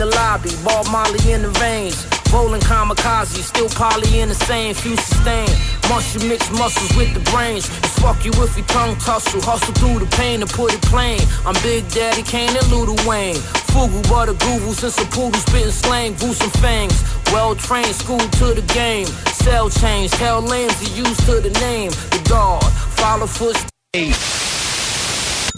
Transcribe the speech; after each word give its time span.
The 0.00 0.06
lobby, 0.16 0.50
ball 0.64 0.82
Molly 0.90 1.20
in 1.30 1.42
the 1.42 1.52
range. 1.60 1.94
Rolling 2.32 2.62
kamikaze, 2.62 3.42
still 3.42 3.68
poly 3.68 4.20
in 4.20 4.28
the 4.30 4.34
same, 4.34 4.72
few 4.72 4.96
sustain. 4.96 5.50
Muscle 5.90 6.26
mix 6.26 6.50
muscles 6.50 6.90
with 6.96 7.12
the 7.12 7.20
brains. 7.30 7.66
Fuck 8.00 8.24
you 8.24 8.32
if 8.40 8.56
you 8.56 8.64
tongue 8.64 8.96
tussle. 8.96 9.42
Hustle 9.42 9.74
through 9.74 9.98
the 9.98 10.10
pain 10.16 10.40
and 10.40 10.50
put 10.50 10.72
it 10.72 10.80
plain. 10.82 11.20
I'm 11.44 11.54
Big 11.62 11.86
Daddy 11.90 12.22
Kane 12.22 12.48
and 12.48 12.66
Luda 12.72 12.96
Wayne. 13.06 13.36
Fugu, 13.72 14.00
butter, 14.08 14.32
goovles, 14.32 14.82
and 14.82 14.92
some 14.92 15.08
poodles, 15.08 15.42
spitting 15.42 15.70
slang, 15.70 16.14
boots 16.14 16.40
and 16.40 16.52
fangs. 16.64 16.96
Well 17.32 17.54
trained, 17.54 17.94
school 17.94 18.18
to 18.40 18.54
the 18.54 18.64
game. 18.72 19.06
Cell 19.44 19.68
change, 19.68 20.12
tell 20.12 20.40
lames 20.40 20.80
are 20.80 20.96
used 20.96 21.20
to 21.26 21.40
the 21.40 21.50
name. 21.60 21.90
The 22.14 22.24
guard, 22.28 22.64
follow 22.96 23.26
footsteps. 23.26 24.39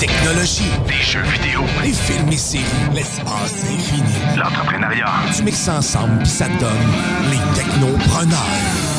Technologie, 0.00 0.70
les 0.88 1.02
jeux 1.02 1.20
vidéo, 1.20 1.60
les 1.82 1.92
films 1.92 2.32
et 2.32 2.36
séries, 2.38 2.64
l'espace 2.94 3.64
infini, 3.64 4.02
l'entrepreneuriat. 4.34 5.12
Tu 5.36 5.42
mixes 5.42 5.58
ça 5.58 5.74
ensemble 5.74 6.20
puis 6.20 6.28
ça 6.28 6.48
donne 6.48 6.70
les 7.30 7.54
technopreneurs. 7.54 8.90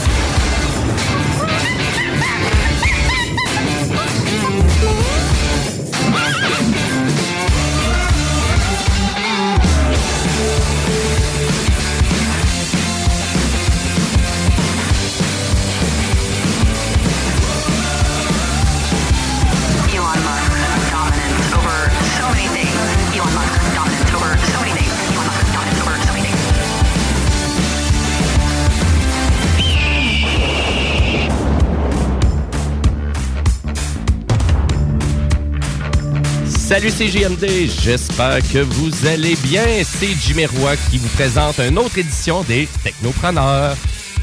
Salut 36.72 36.90
CGMD, 36.90 37.70
j'espère 37.84 38.40
que 38.50 38.60
vous 38.60 39.06
allez 39.06 39.36
bien. 39.44 39.66
C'est 39.84 40.16
Jimmy 40.18 40.46
Roy 40.46 40.78
qui 40.90 41.00
vous 41.00 41.10
présente 41.10 41.60
une 41.60 41.78
autre 41.78 41.98
édition 41.98 42.44
des 42.44 42.66
Technopreneurs. 42.82 43.76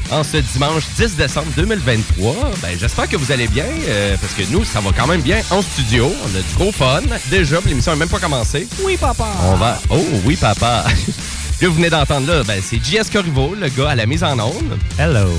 En 0.09 0.23
ce 0.23 0.37
dimanche 0.37 0.81
10 0.97 1.15
décembre 1.15 1.45
2023, 1.55 2.33
ben, 2.63 2.75
j'espère 2.75 3.07
que 3.07 3.17
vous 3.17 3.31
allez 3.31 3.47
bien, 3.47 3.67
euh, 3.87 4.15
parce 4.19 4.33
que 4.33 4.51
nous, 4.51 4.65
ça 4.65 4.79
va 4.79 4.89
quand 4.97 5.05
même 5.05 5.21
bien 5.21 5.39
en 5.51 5.61
studio. 5.61 6.11
On 6.23 6.35
a 6.35 6.41
du 6.41 6.55
gros 6.55 6.71
fun. 6.71 7.01
Déjà, 7.29 7.59
l'émission 7.67 7.91
n'a 7.91 7.99
même 7.99 8.09
pas 8.09 8.17
commencé. 8.17 8.67
Oui, 8.81 8.97
papa. 8.97 9.27
On 9.43 9.53
va... 9.53 9.79
Oh 9.91 10.03
oui, 10.25 10.35
papa. 10.35 10.85
que 11.59 11.67
vous 11.67 11.75
venez 11.75 11.91
d'entendre 11.91 12.33
là, 12.33 12.43
ben, 12.43 12.59
c'est 12.63 12.83
JS 12.83 13.11
Corriveau, 13.13 13.53
le 13.53 13.69
gars 13.69 13.91
à 13.91 13.95
la 13.95 14.07
mise 14.07 14.23
en 14.23 14.39
onde. 14.39 14.75
Hello. 14.97 15.31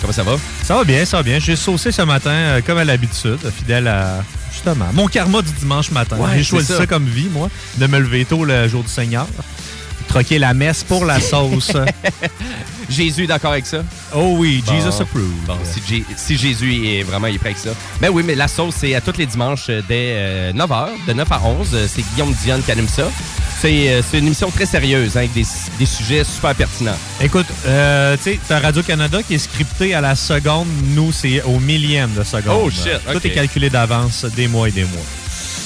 Comment 0.00 0.12
ça 0.12 0.24
va? 0.24 0.36
Ça 0.64 0.74
va 0.74 0.82
bien, 0.82 1.04
ça 1.04 1.18
va 1.18 1.22
bien. 1.22 1.38
J'ai 1.38 1.54
saucé 1.54 1.92
ce 1.92 2.02
matin, 2.02 2.30
euh, 2.30 2.60
comme 2.60 2.78
à 2.78 2.84
l'habitude, 2.84 3.38
fidèle 3.56 3.86
à, 3.86 4.24
justement, 4.56 4.86
mon 4.92 5.06
karma 5.06 5.42
du 5.42 5.52
dimanche 5.52 5.90
matin. 5.90 6.16
Ouais, 6.18 6.38
J'ai 6.38 6.44
choisi 6.44 6.66
ça. 6.66 6.78
ça. 6.78 6.86
comme 6.86 7.06
vie, 7.06 7.28
moi, 7.30 7.48
de 7.76 7.86
me 7.86 7.98
lever 7.98 8.24
tôt 8.24 8.44
le 8.44 8.66
jour 8.68 8.82
du 8.82 8.88
Seigneur. 8.90 9.26
Troquer 10.08 10.38
la 10.38 10.54
messe 10.54 10.84
pour 10.84 11.04
la 11.04 11.20
sauce. 11.20 11.72
Jésus 12.88 13.24
est 13.24 13.26
d'accord 13.26 13.50
avec 13.52 13.66
ça? 13.66 13.78
Oh 14.14 14.36
oui, 14.38 14.62
Bon. 14.64 14.72
Jesus 14.72 15.02
approved. 15.02 15.44
Bon, 15.46 15.58
si, 16.16 16.36
Jésus 16.36 16.86
est 16.86 17.02
vraiment 17.02 17.26
il 17.26 17.34
est 17.34 17.38
prêt 17.38 17.50
avec 17.50 17.58
ça. 17.58 17.70
Ben 18.00 18.10
oui, 18.10 18.22
mais 18.24 18.36
la 18.36 18.46
sauce, 18.46 18.76
c'est 18.78 18.94
à 18.94 19.00
tous 19.00 19.16
les 19.18 19.26
dimanches 19.26 19.66
euh, 19.68 19.82
dès 19.88 20.52
9h, 20.56 20.90
de 21.08 21.12
9 21.12 21.32
à 21.32 21.42
11. 21.42 21.68
Euh, 21.74 21.86
C'est 21.92 22.02
Guillaume 22.14 22.32
Dionne 22.44 22.62
qui 22.62 22.70
anime 22.70 22.86
ça. 22.88 23.10
C'est 23.60 23.88
euh, 23.88 24.02
c'est 24.02 24.18
une 24.18 24.26
émission 24.26 24.50
très 24.50 24.66
sérieuse, 24.66 25.16
hein, 25.16 25.20
avec 25.20 25.32
des, 25.32 25.44
des 25.78 25.86
sujets 25.86 26.24
super 26.24 26.54
pertinents. 26.54 26.98
Écoute, 27.20 27.46
euh, 27.66 28.16
tu 28.16 28.22
sais, 28.24 28.40
t'as 28.46 28.60
Radio-Canada 28.60 29.22
qui 29.22 29.34
est 29.34 29.38
scripté 29.38 29.94
à 29.94 30.00
la 30.00 30.14
seconde. 30.14 30.68
Nous, 30.94 31.10
c'est 31.12 31.42
au 31.42 31.58
millième 31.58 32.12
de 32.12 32.22
seconde. 32.22 32.60
Oh, 32.64 32.70
shit, 32.70 33.00
Tout 33.10 33.26
est 33.26 33.30
calculé 33.30 33.70
d'avance, 33.70 34.24
des 34.36 34.46
mois 34.46 34.68
et 34.68 34.72
des 34.72 34.84
mois. 34.84 35.02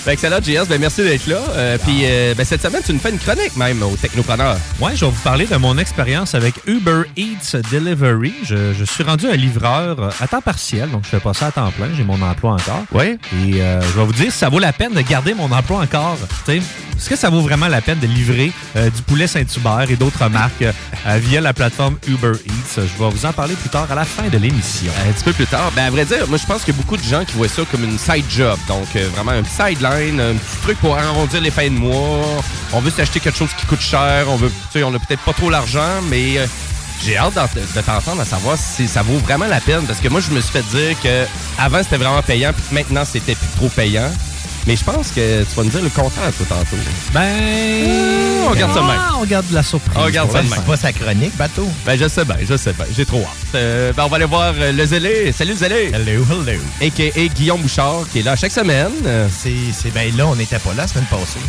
Ben, 0.07 0.13
excellent, 0.13 0.39
JS. 0.43 0.67
Ben, 0.67 0.81
merci 0.81 1.03
d'être 1.03 1.27
là. 1.27 1.37
Euh, 1.51 1.77
Puis 1.85 2.01
euh, 2.05 2.35
ben, 2.35 2.45
cette 2.47 2.63
semaine, 2.63 2.81
tu 2.85 2.95
nous 2.95 2.99
fais 2.99 3.11
une 3.11 3.19
chronique 3.19 3.55
même 3.57 3.83
au 3.83 3.95
Technopreneur. 3.97 4.57
Ouais, 4.81 4.93
je 4.97 5.05
vais 5.05 5.11
vous 5.11 5.21
parler 5.23 5.47
de 5.47 5.57
mon 5.57 5.77
expérience 5.77 6.35
avec 6.35 6.55
Uber 6.67 7.03
Eats 7.19 7.59
Delivery. 7.71 8.33
Je, 8.43 8.73
je 8.73 8.85
suis 8.85 9.05
rendu 9.05 9.27
un 9.29 9.37
livreur 9.37 10.01
euh, 10.01 10.11
à 10.19 10.27
temps 10.27 10.41
partiel, 10.41 10.91
donc 10.91 11.03
je 11.05 11.11
fais 11.11 11.21
pas 11.21 11.35
ça 11.35 11.49
à 11.49 11.53
temps 11.53 11.71
plein. 11.73 11.89
J'ai 11.95 12.05
mon 12.05 12.21
emploi 12.23 12.53
encore. 12.53 12.85
Oui. 12.93 13.19
Et 13.47 13.61
euh, 13.61 13.83
je 13.83 13.99
vais 13.99 14.05
vous 14.07 14.13
dire 14.15 14.33
si 14.33 14.39
ça 14.39 14.49
vaut 14.49 14.59
la 14.59 14.73
peine 14.73 14.95
de 14.95 15.03
garder 15.03 15.35
mon 15.35 15.53
emploi 15.53 15.81
encore. 15.81 16.17
Est-ce 16.49 17.09
que 17.09 17.17
ça 17.17 17.29
vaut 17.29 17.43
vraiment 17.43 17.69
la 17.69 17.81
peine 17.83 17.99
de 17.99 18.07
livrer 18.07 18.53
du 18.75 19.03
poulet 19.07 19.27
Saint-Hubert 19.27 19.87
et 19.91 19.97
d'autres 19.97 20.29
marques 20.29 20.65
via 21.07 21.41
la 21.41 21.55
plateforme 21.55 21.97
Uber 22.07 22.33
Eats? 22.47 22.77
Je 22.77 23.03
vais 23.03 23.11
vous 23.11 23.25
en 23.25 23.33
parler 23.33 23.55
plus 23.55 23.71
tard 23.71 23.87
à 23.91 23.95
la 23.95 24.05
fin 24.05 24.29
de 24.29 24.37
l'émission. 24.37 24.93
Un 25.09 25.13
petit 25.13 25.25
peu 25.25 25.33
plus 25.33 25.47
tard. 25.47 25.73
Ben, 25.75 25.85
à 25.87 25.91
vrai 25.91 26.05
dire, 26.05 26.29
moi, 26.29 26.37
je 26.37 26.45
pense 26.45 26.63
qu'il 26.63 26.75
y 26.75 26.77
a 26.77 26.81
beaucoup 26.81 26.99
de 26.99 27.03
gens 27.03 27.25
qui 27.25 27.33
voient 27.37 27.49
ça 27.49 27.63
comme 27.71 27.85
une 27.85 27.99
side 27.99 28.27
job. 28.29 28.59
Donc, 28.69 28.87
vraiment 29.15 29.31
un 29.33 29.43
petit 29.43 29.55
un 29.91 30.35
petit 30.35 30.57
truc 30.63 30.79
pour 30.79 30.97
arrondir 30.97 31.41
les 31.41 31.51
fins 31.51 31.69
de 31.69 31.79
mois. 31.79 32.43
On 32.73 32.81
veut 32.81 32.91
s'acheter 32.91 33.21
quelque 33.21 33.39
chose 33.39 33.51
qui 33.59 33.67
coûte 33.67 33.81
cher. 33.81 34.27
On 34.29 34.37
veut, 34.37 34.51
tu 34.51 34.79
sais, 34.79 34.85
on 34.85 34.95
a 34.95 34.99
peut-être 34.99 35.23
pas 35.23 35.33
trop 35.33 35.51
l'argent, 35.51 36.01
mais 36.09 36.39
euh, 36.39 36.47
j'ai 37.05 37.17
hâte 37.17 37.35
de 37.35 37.81
t'entendre 37.81 38.21
à 38.21 38.25
savoir 38.25 38.57
si 38.59 38.87
ça 38.89 39.03
vaut 39.03 39.19
vraiment 39.19 39.47
la 39.47 39.61
peine. 39.61 39.85
Parce 39.87 40.01
que 40.01 40.09
moi, 40.09 40.21
je 40.21 40.31
me 40.31 40.41
suis 40.41 40.53
fait 40.53 40.65
dire 40.71 41.01
que 41.03 41.27
avant 41.59 41.83
c'était 41.83 41.97
vraiment 41.97 42.23
payant, 42.23 42.53
puis 42.53 42.65
maintenant, 42.73 43.05
c'était 43.05 43.35
plus 43.35 43.49
trop 43.57 43.69
payant. 43.69 44.11
Mais 44.67 44.77
je 44.77 44.85
pense 44.85 45.11
que 45.11 45.43
tu 45.45 45.55
vas 45.57 45.63
nous 45.65 45.71
dire 45.71 45.83
le 45.83 45.89
contraire, 45.89 46.31
toi, 46.37 46.47
tantôt. 46.49 46.77
Ben. 47.13 48.47
on 48.49 48.55
garde 48.55 48.73
ça 48.75 48.81
de 48.81 48.87
même. 48.87 48.97
Ah, 48.99 49.15
on 49.21 49.25
garde 49.25 49.47
la 49.53 49.63
surprise. 49.63 49.97
On 49.99 50.09
garde 50.11 50.31
ça 50.31 50.43
de 50.43 50.49
C'est 50.49 50.57
même. 50.57 50.65
pas 50.65 50.77
sa 50.77 50.93
chronique, 50.93 51.37
bateau. 51.37 51.67
Ben, 51.87 51.99
je 51.99 52.07
sais 52.09 52.25
bien, 52.25 52.37
je 52.49 52.57
sais 52.57 52.73
bien. 52.73 52.87
J'ai 52.95 53.05
trop 53.07 53.21
hâte. 53.21 53.55
Euh, 53.55 53.93
ben, 53.95 54.05
on 54.05 54.09
va 54.09 54.17
aller 54.17 54.25
voir 54.27 54.53
euh, 54.57 54.73
le 54.73 54.85
Zélé. 54.87 55.33
Salut, 55.33 55.55
Zélé. 55.57 55.91
Hello, 55.95 56.25
hello. 56.31 56.61
A.K.A. 56.83 57.27
Guillaume 57.35 57.61
Bouchard, 57.63 58.03
qui 58.13 58.21
est 58.21 58.23
là 58.23 58.37
chaque 58.37 58.53
semaine. 58.53 58.93
C'est, 59.31 59.53
c'est 59.73 59.91
ben 59.93 60.15
là, 60.17 60.27
on 60.27 60.37
n'était 60.37 60.59
pas 60.59 60.71
là 60.71 60.83
la 60.83 60.87
semaine 60.89 61.07
passée. 61.11 61.41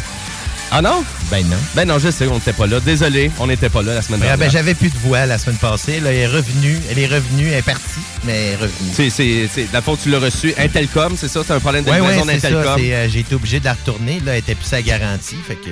Ah 0.73 0.81
non? 0.81 1.03
Ben 1.29 1.45
non. 1.49 1.57
Ben 1.75 1.85
non, 1.85 1.99
je 1.99 2.09
sais, 2.09 2.27
on 2.27 2.35
n'était 2.35 2.53
pas 2.53 2.65
là. 2.65 2.79
Désolé, 2.79 3.29
on 3.39 3.47
n'était 3.47 3.67
pas 3.69 3.81
là 3.81 3.95
la 3.95 4.01
semaine 4.01 4.21
dernière. 4.21 4.37
ben, 4.37 4.49
j'avais 4.49 4.73
plus 4.73 4.89
de 4.89 4.97
voix 4.99 5.25
la 5.25 5.37
semaine 5.37 5.57
passée. 5.57 5.99
Là, 5.99 6.11
elle 6.13 6.19
est 6.19 6.27
revenue. 6.27 6.77
Elle 6.89 6.99
est 6.99 7.07
revenue. 7.07 7.47
Elle 7.49 7.59
est 7.59 7.61
partie, 7.61 7.99
mais 8.23 8.31
elle 8.31 8.53
est 8.53 8.55
revenue. 8.55 8.91
C'est, 8.93 9.09
c'est, 9.09 9.49
c'est, 9.53 9.67
la 9.73 9.81
fois 9.81 9.97
tu 10.01 10.09
l'as 10.09 10.19
reçu, 10.19 10.53
Intelcom, 10.57 11.15
c'est 11.17 11.27
ça? 11.27 11.41
C'est 11.45 11.53
un 11.53 11.59
problème 11.59 11.83
de 11.83 11.91
Ouais, 11.91 11.99
ça. 12.17 12.25
d'Intelcom. 12.25 12.75
C'est, 12.79 12.93
euh, 12.93 13.09
j'ai 13.09 13.19
été 13.19 13.35
obligé 13.35 13.59
de 13.59 13.65
la 13.65 13.73
retourner. 13.73 14.21
Là, 14.25 14.31
elle 14.33 14.39
était 14.39 14.55
plus 14.55 14.65
sa 14.67 14.81
garantie. 14.81 15.37
Fait 15.45 15.55
que. 15.55 15.69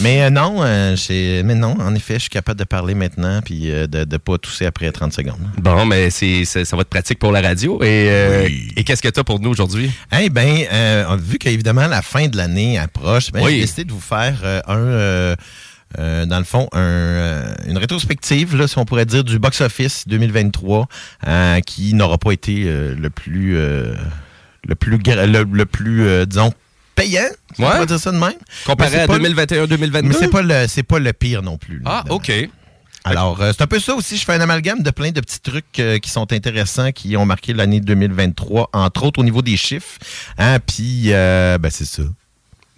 Mais 0.00 0.22
euh, 0.22 0.30
non, 0.30 0.56
euh, 0.60 0.96
mais 1.44 1.54
non, 1.54 1.76
en 1.80 1.94
effet, 1.94 2.14
je 2.14 2.20
suis 2.20 2.30
capable 2.30 2.58
de 2.58 2.64
parler 2.64 2.94
maintenant 2.94 3.40
puis 3.42 3.70
euh, 3.70 3.86
de 3.86 4.00
ne 4.10 4.16
pas 4.18 4.38
tousser 4.38 4.66
après 4.66 4.90
30 4.90 5.12
secondes. 5.12 5.38
Bon, 5.58 5.84
mais 5.86 6.10
c'est, 6.10 6.44
ça 6.44 6.76
va 6.76 6.82
être 6.82 6.88
pratique 6.88 7.18
pour 7.18 7.32
la 7.32 7.40
radio. 7.40 7.82
Et, 7.82 8.06
euh, 8.10 8.48
et 8.76 8.84
qu'est-ce 8.84 9.02
que 9.02 9.08
tu 9.08 9.20
as 9.20 9.24
pour 9.24 9.40
nous 9.40 9.50
aujourd'hui? 9.50 9.90
Eh 10.18 10.28
bien, 10.30 10.64
euh, 10.72 11.16
vu 11.20 11.38
qu'évidemment 11.38 11.86
la 11.86 12.02
fin 12.02 12.28
de 12.28 12.36
l'année 12.36 12.78
approche, 12.78 13.32
ben, 13.32 13.42
Oui. 13.42 13.54
j'ai 13.54 13.60
décidé 13.62 13.84
de 13.84 13.92
vous 13.92 14.00
faire 14.00 14.38
euh, 14.44 14.60
un, 14.66 14.76
euh, 14.78 15.36
euh, 15.98 16.26
dans 16.26 16.38
le 16.38 16.44
fond, 16.44 16.68
un, 16.72 16.78
euh, 16.80 17.54
une 17.66 17.78
rétrospective, 17.78 18.56
là, 18.56 18.66
si 18.66 18.78
on 18.78 18.84
pourrait 18.84 19.06
dire, 19.06 19.24
du 19.24 19.38
box-office 19.38 20.04
2023, 20.08 20.88
euh, 21.26 21.60
qui 21.60 21.94
n'aura 21.94 22.18
pas 22.18 22.32
été 22.32 22.64
euh, 22.66 22.94
le 22.98 23.10
plus, 23.10 23.56
euh, 23.56 23.94
le 24.66 24.74
plus, 24.74 24.92
le, 24.96 25.44
le 25.44 25.66
plus, 25.66 26.02
euh, 26.06 26.24
disons, 26.24 26.52
payant. 26.94 27.22
On 27.58 27.64
Ouais. 27.64 27.78
va 27.78 27.86
dire 27.86 27.98
ça 27.98 28.12
de 28.12 28.18
même. 28.18 28.32
Comparé 28.66 29.00
à 29.00 29.06
pas 29.06 29.18
le- 29.18 29.24
2021-2022? 29.28 30.02
Mais 30.08 30.14
c'est 30.14 30.28
pas 30.28 30.42
le, 30.42 30.66
c'est 30.68 30.82
pas 30.82 30.98
le 30.98 31.12
pire 31.12 31.42
non 31.42 31.58
plus. 31.58 31.78
là, 31.80 32.04
Ah. 32.06 32.12
OK. 32.12 32.30
Alors, 33.04 33.40
euh, 33.42 33.50
c'est 33.52 33.62
un 33.64 33.66
peu 33.66 33.80
ça 33.80 33.94
aussi. 33.94 34.16
Je 34.16 34.24
fais 34.24 34.34
un 34.34 34.40
amalgame 34.40 34.80
de 34.80 34.90
plein 34.90 35.10
de 35.10 35.20
petits 35.20 35.40
trucs 35.40 35.80
euh, 35.80 35.98
qui 35.98 36.08
sont 36.08 36.32
intéressants, 36.32 36.92
qui 36.92 37.16
ont 37.16 37.26
marqué 37.26 37.52
l'année 37.52 37.80
2023, 37.80 38.70
entre 38.72 39.02
autres 39.04 39.18
au 39.18 39.24
niveau 39.24 39.42
des 39.42 39.56
chiffres. 39.56 39.98
Hein, 40.38 40.58
Puis, 40.60 41.06
euh, 41.12 41.58
ben, 41.58 41.68
c'est 41.70 41.84
ça. 41.84 42.02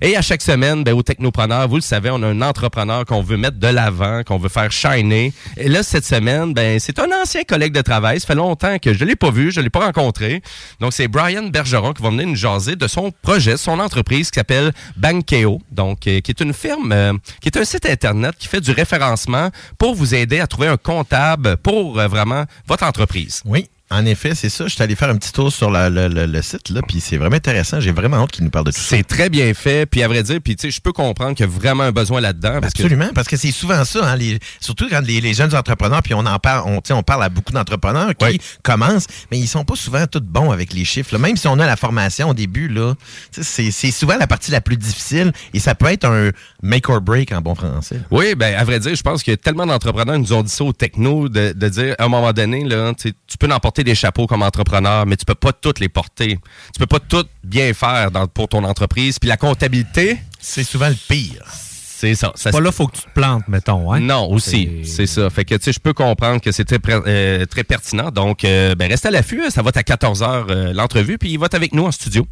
Et 0.00 0.16
à 0.16 0.22
chaque 0.22 0.42
semaine, 0.42 0.84
ben, 0.84 0.94
au 0.94 1.02
Technopreneur, 1.02 1.68
vous 1.68 1.76
le 1.76 1.82
savez, 1.82 2.10
on 2.10 2.22
a 2.22 2.26
un 2.26 2.42
entrepreneur 2.42 3.04
qu'on 3.04 3.22
veut 3.22 3.36
mettre 3.36 3.58
de 3.58 3.66
l'avant, 3.66 4.22
qu'on 4.24 4.38
veut 4.38 4.48
faire 4.48 4.72
shiner. 4.72 5.32
Et 5.56 5.68
là, 5.68 5.82
cette 5.82 6.04
semaine, 6.04 6.54
ben, 6.54 6.78
c'est 6.78 6.98
un 6.98 7.08
ancien 7.22 7.42
collègue 7.44 7.72
de 7.72 7.82
travail. 7.82 8.20
Ça 8.20 8.26
fait 8.26 8.34
longtemps 8.34 8.78
que 8.78 8.94
je 8.94 9.04
l'ai 9.04 9.16
pas 9.16 9.30
vu, 9.30 9.52
je 9.52 9.60
l'ai 9.60 9.70
pas 9.70 9.84
rencontré. 9.84 10.42
Donc, 10.80 10.92
c'est 10.92 11.08
Brian 11.08 11.44
Bergeron 11.44 11.92
qui 11.92 12.02
va 12.02 12.10
venir 12.10 12.26
nous 12.26 12.36
jaser 12.36 12.76
de 12.76 12.86
son 12.88 13.12
projet, 13.22 13.56
son 13.56 13.78
entreprise 13.78 14.30
qui 14.30 14.38
s'appelle 14.38 14.72
Bankeo. 14.96 15.60
Donc, 15.70 16.06
euh, 16.06 16.20
qui 16.20 16.30
est 16.30 16.40
une 16.40 16.52
firme, 16.52 16.92
euh, 16.92 17.12
qui 17.40 17.48
est 17.48 17.56
un 17.56 17.64
site 17.64 17.86
Internet 17.86 18.34
qui 18.38 18.48
fait 18.48 18.60
du 18.60 18.70
référencement 18.70 19.50
pour 19.76 19.94
vous 19.94 20.14
aider 20.14 20.40
à 20.40 20.46
trouver 20.46 20.68
un 20.68 20.76
comptable 20.78 21.56
pour 21.56 21.98
euh, 21.98 22.08
vraiment 22.08 22.44
votre 22.66 22.84
entreprise. 22.84 23.42
Oui. 23.44 23.68
En 23.90 24.04
effet, 24.04 24.34
c'est 24.34 24.50
ça. 24.50 24.66
Je 24.66 24.74
suis 24.74 24.82
allé 24.82 24.94
faire 24.96 25.08
un 25.08 25.16
petit 25.16 25.32
tour 25.32 25.50
sur 25.50 25.70
la- 25.70 25.88
le, 25.88 26.08
le- 26.08 26.26
le 26.26 26.42
site, 26.42 26.68
là, 26.68 26.82
puis 26.86 27.00
c'est 27.00 27.16
vraiment 27.16 27.36
intéressant. 27.36 27.80
J'ai 27.80 27.90
vraiment 27.92 28.18
hâte 28.18 28.32
qu'il 28.32 28.44
nous 28.44 28.50
parle 28.50 28.66
de 28.66 28.70
tout 28.70 28.78
ça. 28.78 28.96
C'est 28.96 29.02
très 29.02 29.30
bien 29.30 29.54
fait, 29.54 29.86
puis 29.86 30.02
à 30.02 30.08
vrai 30.08 30.22
dire, 30.22 30.40
puis 30.44 30.56
tu 30.56 30.62
sais, 30.68 30.70
je 30.70 30.80
peux 30.82 30.92
comprendre 30.92 31.34
qu'il 31.34 31.46
y 31.46 31.48
a 31.48 31.52
vraiment 31.52 31.84
un 31.84 31.92
besoin 31.92 32.20
là-dedans. 32.20 32.60
parce 32.60 32.74
que- 32.74 32.82
Absolument, 32.82 33.08
parce 33.14 33.28
que 33.28 33.36
c'est 33.38 33.50
souvent 33.50 33.84
ça, 33.86 34.06
hein, 34.10 34.16
les- 34.16 34.38
surtout 34.60 34.88
quand 34.90 35.00
les, 35.00 35.20
les 35.22 35.32
jeunes 35.32 35.54
entrepreneurs, 35.54 36.02
puis 36.02 36.12
on 36.14 36.26
en 36.26 36.38
parle, 36.38 36.64
on, 36.66 36.80
tu 36.82 36.88
sais, 36.88 36.92
on 36.92 37.02
parle 37.02 37.22
à 37.24 37.28
beaucoup 37.30 37.52
d'entrepreneurs 37.52 38.14
qui 38.14 38.40
commencent, 38.62 39.06
mais 39.30 39.38
ils 39.38 39.46
sont 39.48 39.64
pas 39.64 39.74
souvent 39.76 40.06
tous 40.06 40.20
bons 40.20 40.50
avec 40.50 40.74
les 40.74 40.84
chiffres. 40.84 41.14
là. 41.14 41.18
Même 41.18 41.36
si 41.38 41.48
on 41.48 41.58
a 41.58 41.66
la 41.66 41.76
formation 41.76 42.28
au 42.30 42.34
début, 42.34 42.68
là, 42.68 42.94
c'est 43.30 43.70
c'est 43.70 43.90
souvent 43.90 44.16
la 44.18 44.26
partie 44.26 44.50
la 44.50 44.60
plus 44.60 44.76
difficile 44.76 45.32
et 45.54 45.60
ça 45.60 45.74
peut 45.74 45.86
être 45.86 46.04
un 46.04 46.30
make 46.62 46.88
or 46.90 47.00
break 47.00 47.32
en 47.32 47.40
bon 47.40 47.54
français. 47.54 48.00
Oui, 48.10 48.34
ben 48.34 48.54
à 48.54 48.64
vrai 48.64 48.80
dire, 48.80 48.94
je 48.94 49.02
pense 49.02 49.22
qu'il 49.22 49.32
y 49.32 49.34
a 49.34 49.38
tellement 49.38 49.64
d'entrepreneurs 49.66 50.16
qui 50.16 50.20
nous 50.20 50.32
ont 50.34 50.42
dit 50.42 50.50
ça 50.52 50.64
au 50.64 50.72
techno, 50.72 51.28
de, 51.30 51.52
de 51.56 51.68
dire 51.68 51.94
à 51.98 52.04
un 52.04 52.08
moment 52.08 52.32
donné, 52.34 52.64
là, 52.64 52.92
tu 52.94 53.12
peux 53.38 53.48
en 53.50 53.60
porter 53.78 53.84
des 53.84 53.94
chapeaux 53.94 54.26
comme 54.26 54.42
entrepreneur, 54.42 55.06
mais 55.06 55.16
tu 55.16 55.24
peux 55.24 55.34
pas 55.36 55.52
toutes 55.52 55.78
les 55.78 55.88
porter. 55.88 56.38
Tu 56.74 56.78
peux 56.80 56.86
pas 56.86 56.98
tout 56.98 57.24
bien 57.44 57.72
faire 57.74 58.10
dans- 58.10 58.26
pour 58.26 58.48
ton 58.48 58.64
entreprise. 58.64 59.18
Puis 59.20 59.28
la 59.28 59.36
comptabilité, 59.36 60.18
c'est 60.40 60.64
souvent 60.64 60.88
le 60.88 60.96
pire. 61.08 61.44
C'est 61.46 62.14
ça. 62.16 62.32
ça 62.36 62.50
Pas 62.52 62.60
là, 62.60 62.70
faut 62.72 62.86
que 62.88 62.96
tu 62.96 63.02
te 63.02 63.10
plantes, 63.14 63.46
mettons. 63.48 63.92
Hein? 63.92 64.00
Non, 64.00 64.30
aussi, 64.30 64.82
c'est 64.84 65.06
ça. 65.06 65.30
Fait 65.30 65.44
que, 65.44 65.54
tu 65.56 65.64
sais, 65.64 65.72
je 65.72 65.80
peux 65.80 65.92
comprendre 65.92 66.40
que 66.40 66.50
c'est 66.52 66.64
très, 66.64 66.78
euh, 66.88 67.44
très 67.46 67.64
pertinent. 67.64 68.10
Donc, 68.10 68.44
euh, 68.44 68.74
ben, 68.76 68.88
reste 68.88 69.04
à 69.06 69.10
l'affût. 69.10 69.42
hein. 69.44 69.50
Ça 69.50 69.62
va 69.62 69.68
être 69.70 69.76
à 69.78 69.82
14 69.84 70.22
h 70.22 70.72
l'entrevue, 70.72 71.18
puis 71.18 71.30
il 71.30 71.38
va 71.38 71.46
être 71.46 71.54
avec 71.54 71.72
nous 71.74 71.84
en 71.86 71.90
studio. 71.92 72.26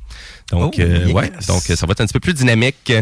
Donc, 0.52 0.74
Oh, 0.78 0.82
euh, 0.82 1.04
yes. 1.06 1.12
ouais. 1.14 1.32
Donc, 1.48 1.62
euh, 1.70 1.74
ça 1.76 1.84
va 1.86 1.92
être 1.92 2.00
un 2.00 2.06
petit 2.06 2.12
peu 2.12 2.20
plus 2.20 2.34
dynamique. 2.34 2.92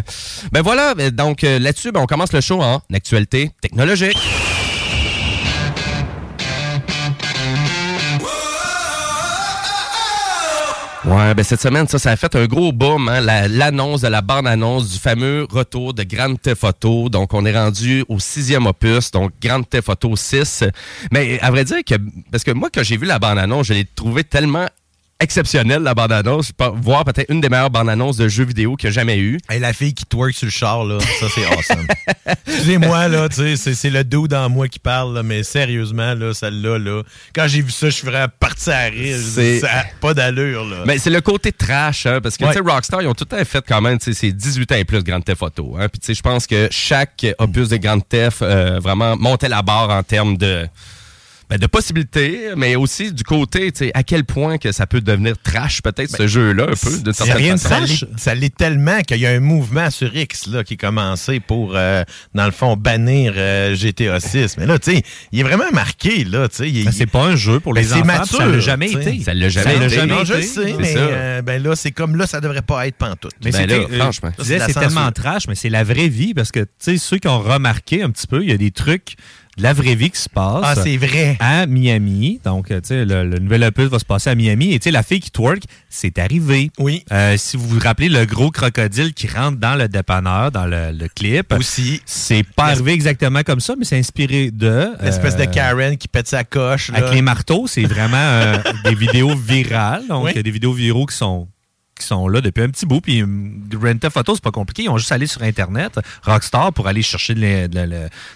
Ben 0.53 0.63
voilà. 0.63 0.95
ben, 0.95 1.11
Donc, 1.11 1.45
euh, 1.45 1.59
là-dessus, 1.59 1.93
ben, 1.93 2.01
on 2.01 2.07
commence 2.07 2.33
le 2.33 2.41
show 2.43 2.61
en 2.63 2.81
actualité 2.93 3.51
technologique. 3.61 4.17
Ouais, 11.07 11.35
ben 11.35 11.43
cette 11.43 11.61
semaine, 11.61 11.87
ça, 11.87 11.99
ça 11.99 12.13
a 12.13 12.17
fait 12.17 12.35
un 12.35 12.47
gros 12.47 12.73
boom, 12.73 13.11
hein, 13.11 13.21
la- 13.21 13.47
l'annonce 13.47 14.01
de 14.01 14.09
la 14.09 14.23
bande-annonce 14.23 14.89
du 14.91 14.99
fameux 14.99 15.47
retour 15.51 15.93
de 15.93 16.03
Grand 16.03 16.35
Theft. 16.41 16.65
Donc, 17.11 17.35
on 17.35 17.45
est 17.45 17.53
rendu 17.57 18.05
au 18.09 18.19
sixième 18.19 18.65
opus, 18.67 19.11
donc 19.11 19.33
Grand 19.41 19.63
Theft 19.63 19.91
Auto 19.91 20.17
6. 20.17 20.65
Mais 21.13 21.39
à 21.41 21.51
vrai 21.51 21.65
dire 21.65 21.85
que, 21.87 21.95
parce 22.33 22.43
que 22.43 22.53
moi, 22.53 22.71
quand 22.75 22.83
j'ai 22.83 22.97
vu 22.97 23.05
la 23.07 23.19
bande-annonce, 23.19 23.67
je 23.67 23.75
l'ai 23.75 23.85
trouvé 23.85 24.25
tellement 24.25 24.67
exceptionnelle, 25.25 25.83
la 25.83 25.95
bande-annonce. 25.95 26.53
Voir 26.81 27.05
peut-être 27.05 27.31
une 27.31 27.41
des 27.41 27.49
meilleures 27.49 27.71
bandes-annonces 27.71 28.17
de 28.17 28.29
jeux 28.29 28.45
vidéo 28.45 28.77
qu'il 28.77 28.89
y 28.89 28.91
a 28.91 28.93
jamais 28.93 29.19
eu. 29.19 29.39
Et 29.53 29.59
la 29.59 29.73
fille 29.73 29.93
qui 29.95 30.05
twerk 30.07 30.33
sur 30.35 30.47
le 30.47 30.51
char, 30.53 30.85
là, 30.85 30.99
ça 31.01 31.27
c'est 31.35 31.45
awesome. 31.47 31.87
Excusez-moi, 32.47 33.09
là, 33.09 33.29
tu 33.29 33.37
sais, 33.37 33.57
c'est- 33.57 33.75
c'est 33.75 33.91
le 33.91 34.05
dos 34.05 34.29
dans 34.29 34.49
moi 34.49 34.69
qui 34.69 34.79
parle, 34.79 35.15
là, 35.15 35.23
mais 35.23 35.43
sérieusement, 35.43 36.15
là, 36.15 36.33
celle-là, 36.35 36.79
là, 36.79 37.03
quand 37.35 37.47
j'ai 37.49 37.63
vu 37.63 37.71
ça, 37.71 37.87
je 37.91 37.95
suis 37.97 38.07
vraiment 38.07 38.33
parti 38.39 38.71
à 38.71 38.85
rire. 38.85 39.17
Ça 39.61 39.85
pas 40.01 40.15
d'allure, 40.15 40.65
là. 40.65 40.77
Mais 40.87 40.99
c'est 40.99 41.11
le 41.11 41.21
côté 41.21 41.53
trash, 41.53 42.07
hein, 42.07 42.21
parce 42.23 42.37
que 42.37 42.45
Ouais. 42.45 42.53
tu 42.55 42.63
sais, 42.63 42.71
Rockstar, 42.71 43.03
ils 43.03 43.09
ont 43.09 43.15
tout 43.15 43.27
le 43.31 43.37
temps 43.37 43.45
fait 43.45 43.65
quand 43.67 43.81
même, 43.81 43.99
tu 43.99 44.13
sais, 44.13 44.15
c'est 44.15 44.33
18 44.33 44.71
ans 44.73 44.77
et 44.77 44.85
plus 44.85 45.03
Grand 45.03 45.21
Theft 45.21 45.43
Auto. 45.43 45.77
Hein, 45.79 45.89
Puis 45.89 45.99
tu 46.01 46.07
sais, 46.07 46.15
je 46.15 46.23
pense 46.23 46.47
que 46.47 46.69
chaque 46.71 47.27
opus 47.39 47.69
de 47.69 47.77
Grand 47.79 48.01
Theft 48.01 48.43
euh, 48.43 48.79
vraiment 48.83 49.17
montait 49.17 49.49
la 49.49 49.63
barre 49.63 49.91
en 49.91 50.03
termes 50.03 50.37
de 50.37 50.67
ben, 51.51 51.59
de 51.59 51.67
possibilités, 51.67 52.51
mais 52.57 52.75
aussi 52.77 53.13
du 53.13 53.23
côté, 53.23 53.71
tu 53.73 53.85
sais, 53.87 53.91
à 53.95 54.03
quel 54.03 54.25
point 54.25 54.59
que 54.59 54.73
ça 54.73 54.87
peut 54.87 55.01
devenir 55.01 55.35
trash 55.43 55.83
peut-être 55.83 56.17
ce 56.17 56.27
jeu-là 56.27 56.65
un 56.65 56.67
peu 56.75 56.99
de 56.99 57.13
C'est 57.13 57.25
certaine 57.25 57.37
rien 57.37 57.55
de 57.55 57.61
façon. 57.61 57.75
ça 57.75 57.81
l'est- 58.07 58.19
Ça 58.19 58.35
l'est 58.35 58.55
tellement 58.57 59.01
qu'il 59.03 59.19
y 59.19 59.27
a 59.27 59.31
un 59.31 59.41
mouvement 59.41 59.91
sur 59.91 60.15
X 60.17 60.47
là, 60.47 60.65
qui 60.65 60.75
est 60.75 60.77
commencé 60.79 61.41
pour, 61.41 61.73
euh, 61.75 62.03
dans 62.35 62.47
le 62.47 62.51
fond, 62.51 62.77
bannir 62.77 63.35
euh, 63.37 63.75
GTA 63.75 64.21
6. 64.21 64.57
Mais 64.59 64.67
là, 64.67 64.79
tu 64.79 64.93
sais, 64.93 65.03
il 65.33 65.41
est 65.41 65.43
vraiment 65.43 65.71
marqué. 65.73 66.25
là, 66.25 66.49
tu 66.49 66.57
sais. 66.57 66.71
il- 66.71 66.85
Ben, 66.87 66.93
c'est 66.93 67.07
pas 67.07 67.25
un 67.25 67.37
jeu 67.37 67.61
pour 67.61 67.75
Ben, 67.75 67.81
les 67.83 67.87
c'est 67.89 67.95
enfants, 67.97 68.07
mature. 68.07 68.39
ça 68.39 68.47
l'a 68.47 68.59
jamais 68.61 68.87
tu 68.89 68.95
sais. 68.95 69.15
été. 69.15 69.23
Ça 69.25 69.35
l'a 69.35 69.49
jamais 69.49 69.73
Ça 69.73 69.79
l'a 69.79 69.87
été. 69.87 69.95
jamais 69.95 70.13
Non, 70.15 70.25
je 70.25 70.33
été. 70.35 70.43
sais, 70.43 70.55
C'est 70.65 70.77
mais 70.79 70.95
euh, 70.97 71.43
ben 71.43 71.63
là, 71.63 71.77
c'est 71.77 71.91
comme 71.93 72.17
là, 72.17 72.27
ça 72.27 72.41
devrait 72.41 72.63
pas 72.63 72.87
être 72.87 72.97
pantoute. 72.97 73.33
Mais 73.45 73.51
Ben 73.51 73.71
euh, 73.71 73.99
franchement. 73.99 74.31
c'est 74.43 74.59
de 74.59 74.63
c'est 74.67 74.73
tellement 74.81 75.11
trash, 75.13 75.47
mais 75.49 75.55
c'est 75.55 75.69
la 75.71 75.85
vraie 75.85 76.09
vie 76.09 76.33
parce 76.35 76.51
que, 76.53 76.61
tu 76.61 76.69
sais, 76.79 76.97
ceux 76.99 77.19
qui 77.19 77.29
ont 77.29 77.41
remarqué 77.41 78.03
un 78.03 78.11
petit 78.11 78.27
peu, 78.27 78.43
il 78.43 78.51
y 78.51 78.53
a 78.53 78.57
des 78.57 78.71
trucs 78.71 79.15
de 79.57 79.63
la 79.63 79.73
vraie 79.73 79.95
vie 79.95 80.11
qui 80.11 80.21
se 80.21 80.29
passe. 80.29 80.61
Ah, 80.65 80.75
c'est 80.75 80.97
vrai. 80.97 81.37
À 81.41 81.67
Miami. 81.67 82.41
Donc, 82.45 82.71
euh, 82.71 82.81
tu 82.81 82.89
sais, 82.89 83.05
le, 83.05 83.25
le 83.25 83.39
nouvel 83.39 83.63
opus 83.65 83.87
va 83.87 83.99
se 83.99 84.05
passer 84.05 84.31
à 84.31 84.35
Miami. 84.35 84.73
Et 84.75 84.79
tu 84.79 84.85
sais, 84.85 84.91
la 84.91 85.03
fille 85.03 85.21
qui 85.21 85.31
twerk, 85.31 85.63
c'est 85.89 86.19
arrivé. 86.19 86.71
Oui. 86.79 87.05
Euh, 87.13 87.37
si 87.37 87.57
vous 87.57 87.67
vous 87.69 87.79
rappelez 87.79 88.09
le 88.09 88.25
gros 88.27 88.51
crocodile 88.51 89.15
qui 89.15 89.27
rentre 89.29 89.59
dans 89.59 89.77
le 89.77 89.89
dépanneur, 89.89 90.51
dans 90.51 90.67
le, 90.67 90.93
le 90.93 91.09
clip. 91.09 91.53
Aussi. 91.53 92.01
C'est 92.05 92.45
pas 92.57 92.65
arrivé 92.67 92.93
exactement 92.93 93.43
comme 93.43 93.61
ça, 93.61 93.75
mais 93.79 93.85
c'est 93.85 93.99
inspiré 93.99 94.51
de. 94.51 94.89
L'espèce 95.03 95.37
de 95.37 95.43
euh, 95.43 95.47
Karen 95.47 95.97
qui 95.97 96.09
pète 96.09 96.29
sa 96.29 96.45
coche. 96.45 96.91
là. 96.91 96.99
Avec 96.99 97.15
les 97.15 97.23
marteaux, 97.23 97.67
c'est 97.67 97.85
vraiment 97.85 98.17
euh, 98.17 98.57
des 98.85 98.95
vidéos 98.95 99.35
virales. 99.37 100.03
Donc, 100.09 100.25
Oui. 100.25 100.31
il 100.35 100.37
y 100.37 100.41
a 100.41 100.43
des 100.43 100.51
vidéos 100.51 100.73
viraux 100.73 101.07
qui 101.07 101.17
sont 101.17 101.47
qui 101.99 102.07
sont 102.07 102.29
là 102.29 102.41
depuis 102.41 102.63
un 102.63 102.69
petit 102.71 102.87
bout. 102.87 103.01
Puis 103.01 103.23
Grand 103.69 103.99
Theft 103.99 104.17
Auto, 104.17 104.35
c'est 104.35 104.45
pas 104.45 104.51
compliqué. 104.51 104.85
Ils 104.85 104.89
ont 104.89 104.99
juste 104.99 105.13
allé 105.13 105.27
sur 105.27 105.43
Internet, 105.43 105.99
Rockstar, 106.23 106.73
pour 106.73 106.87
aller 106.89 107.03
chercher 107.03 107.35
Tu 107.35 107.41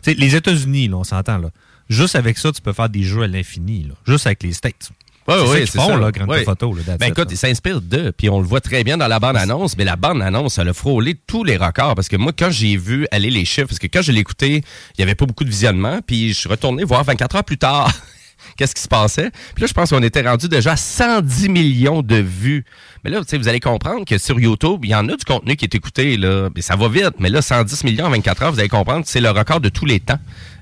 sais, 0.02 0.14
les 0.14 0.36
États-Unis, 0.36 0.88
là, 0.88 0.96
on 0.96 1.04
s'entend. 1.04 1.38
là. 1.38 1.50
Juste 1.88 2.16
avec 2.16 2.38
ça, 2.38 2.52
tu 2.52 2.60
peux 2.60 2.72
faire 2.72 2.88
des 2.88 3.02
jeux 3.02 3.22
à 3.22 3.26
l'infini. 3.26 3.84
là. 3.84 3.94
Juste 4.06 4.26
avec 4.26 4.42
les 4.42 4.52
States. 4.52 4.90
Ça 5.28 5.36
qu'ils 5.58 5.66
c'est 5.68 5.78
ça. 5.78 5.96
là, 5.96 6.10
Grand. 6.10 6.26
Theft 6.26 6.48
Auto. 6.48 6.74
Là, 6.74 6.96
Ben 6.98 7.08
écoute, 7.10 7.28
il 7.30 7.36
s'inspire 7.36 7.82
d'eux, 7.82 8.12
puis 8.12 8.30
on 8.30 8.40
le 8.40 8.46
voit 8.46 8.62
très 8.62 8.82
bien 8.82 8.96
dans 8.96 9.08
la 9.08 9.18
bande-annonce, 9.18 9.76
mais 9.76 9.84
la 9.84 9.96
bande-annonce, 9.96 10.56
elle 10.56 10.68
a 10.68 10.72
frôlé 10.72 11.16
tous 11.26 11.44
les 11.44 11.58
records, 11.58 11.94
parce 11.94 12.08
que 12.08 12.16
moi, 12.16 12.32
quand 12.36 12.50
j'ai 12.50 12.76
vu 12.78 13.06
aller 13.10 13.30
les 13.30 13.44
chiffres, 13.44 13.66
parce 13.68 13.78
que 13.78 13.88
quand 13.88 14.00
je 14.00 14.10
l'ai 14.12 14.20
écouté, 14.20 14.56
il 14.56 14.62
n'y 14.98 15.02
avait 15.02 15.14
pas 15.14 15.26
beaucoup 15.26 15.44
de 15.44 15.50
visionnement, 15.50 16.00
puis 16.06 16.30
je 16.30 16.34
suis 16.40 16.48
retourné 16.48 16.82
voir 16.84 17.04
24 17.04 17.36
heures 17.36 17.44
plus 17.44 17.58
tard 17.58 17.92
qu'est-ce 18.58 18.74
qui 18.74 18.82
se 18.82 18.88
passait. 18.88 19.30
Puis 19.54 19.62
là, 19.62 19.66
je 19.66 19.72
pense 19.72 19.90
qu'on 19.90 20.02
était 20.02 20.20
rendu 20.20 20.48
déjà 20.48 20.72
à 20.72 20.76
110 20.76 21.48
millions 21.48 22.02
de 22.02 22.16
vues. 22.16 22.64
Mais 23.04 23.10
là, 23.10 23.20
vous 23.20 23.48
allez 23.48 23.60
comprendre 23.60 24.04
que 24.04 24.18
sur 24.18 24.38
YouTube, 24.38 24.80
il 24.84 24.90
y 24.90 24.94
en 24.94 25.08
a 25.08 25.16
du 25.16 25.24
contenu 25.24 25.56
qui 25.56 25.64
est 25.64 25.74
écouté, 25.74 26.16
là, 26.16 26.50
mais 26.54 26.60
ça 26.60 26.76
va 26.76 26.88
vite, 26.88 27.14
mais 27.18 27.30
là, 27.30 27.40
110 27.40 27.84
millions 27.84 28.06
en 28.06 28.10
24 28.10 28.42
heures, 28.42 28.52
vous 28.52 28.58
allez 28.58 28.68
comprendre 28.68 29.04
que 29.04 29.10
c'est 29.10 29.20
le 29.20 29.30
record 29.30 29.60
de 29.60 29.68
tous 29.68 29.86
les 29.86 30.00
temps, 30.00 30.18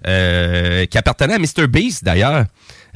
euh, 0.07 0.85
qui 0.87 0.99
appartenait 0.99 1.35
à 1.35 1.39
Mr. 1.39 1.67
Beast, 1.69 2.05
d'ailleurs. 2.05 2.45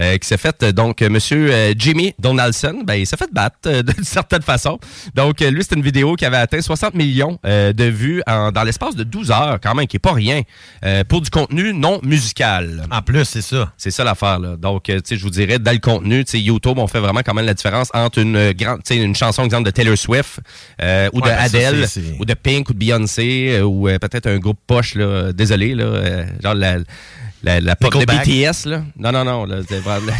Euh, 0.00 0.16
qui 0.19 0.26
s'est 0.26 0.37
fait 0.37 0.64
donc 0.64 1.02
euh, 1.02 1.09
monsieur 1.09 1.50
euh, 1.52 1.73
Jimmy 1.76 2.14
Donaldson, 2.19 2.83
ben 2.85 2.95
il 2.95 3.07
s'est 3.07 3.16
fait 3.16 3.33
battre 3.33 3.57
euh, 3.66 3.83
d'une 3.97 4.04
certaine 4.04 4.42
façon. 4.42 4.78
Donc 5.14 5.42
euh, 5.42 5.50
lui 5.50 5.62
c'est 5.62 5.75
une 5.76 5.83
vidéo 5.83 6.16
qui 6.16 6.25
avait 6.25 6.37
atteint 6.37 6.61
60 6.61 6.95
millions 6.95 7.38
euh, 7.45 7.73
de 7.73 7.85
vues 7.85 8.23
en- 8.26 8.50
dans 8.52 8.62
l'espace 8.62 8.97
de 8.97 9.04
12 9.04 9.30
heures 9.30 9.59
quand 9.62 9.75
même 9.75 9.87
qui 9.87 9.97
est 9.97 10.00
pas 10.00 10.12
rien 10.12 10.42
euh, 10.85 11.04
pour 11.04 11.21
du 11.21 11.30
contenu 11.30 11.73
non 11.75 12.00
musical. 12.02 12.87
En 12.90 13.02
plus, 13.02 13.25
c'est 13.25 13.42
ça. 13.42 13.73
C'est 13.76 13.90
ça 13.90 14.04
l'affaire 14.04 14.38
là. 14.38 14.57
Donc 14.57 14.88
euh, 14.88 14.97
tu 15.00 15.02
sais 15.11 15.16
je 15.16 15.23
vous 15.23 15.30
dirais 15.30 15.59
dans 15.59 15.73
le 15.73 15.78
contenu, 15.78 16.25
tu 16.25 16.33
sais 16.33 16.40
YouTube 16.40 16.78
on 16.78 16.87
fait 16.87 17.00
vraiment 17.00 17.21
quand 17.25 17.35
même 17.35 17.47
la 17.47 17.54
différence 17.54 17.90
entre 17.95 18.19
une 18.19 18.52
grande 18.52 18.83
tu 18.85 18.95
sais 18.95 19.00
une 19.02 19.14
chanson 19.14 19.45
exemple 19.45 19.64
de 19.64 19.71
Taylor 19.71 19.97
Swift 19.99 20.40
euh, 20.83 21.09
ou 21.12 21.21
Ouais, 21.21 21.30
de 21.30 21.37
ben 21.37 21.49
ça, 21.49 21.69
Adele 21.69 21.87
ou 22.19 22.25
de 22.25 22.35
Pink 22.35 22.71
ou 22.71 22.73
de 22.73 22.78
Beyoncé 22.78 23.57
euh, 23.59 23.62
ou 23.62 23.88
euh, 23.88 23.99
peut-être 23.99 24.26
un 24.26 24.38
groupe 24.38 24.59
poche 24.66 24.95
là, 24.95 25.33
désolé 25.33 25.75
là, 25.75 25.85
euh, 25.85 26.25
genre 26.42 26.54
la 26.54 26.78
la, 27.42 27.61
la 27.61 27.76
pop 27.76 27.92
de. 27.94 28.04
BTS 28.04 28.66
là? 28.68 28.82
Non 28.99 29.12
non 29.12 29.25
non, 29.25 29.44
là, 29.44 29.56
c'est 29.68 29.78
vraiment- 29.80 30.06
la, 30.06 30.14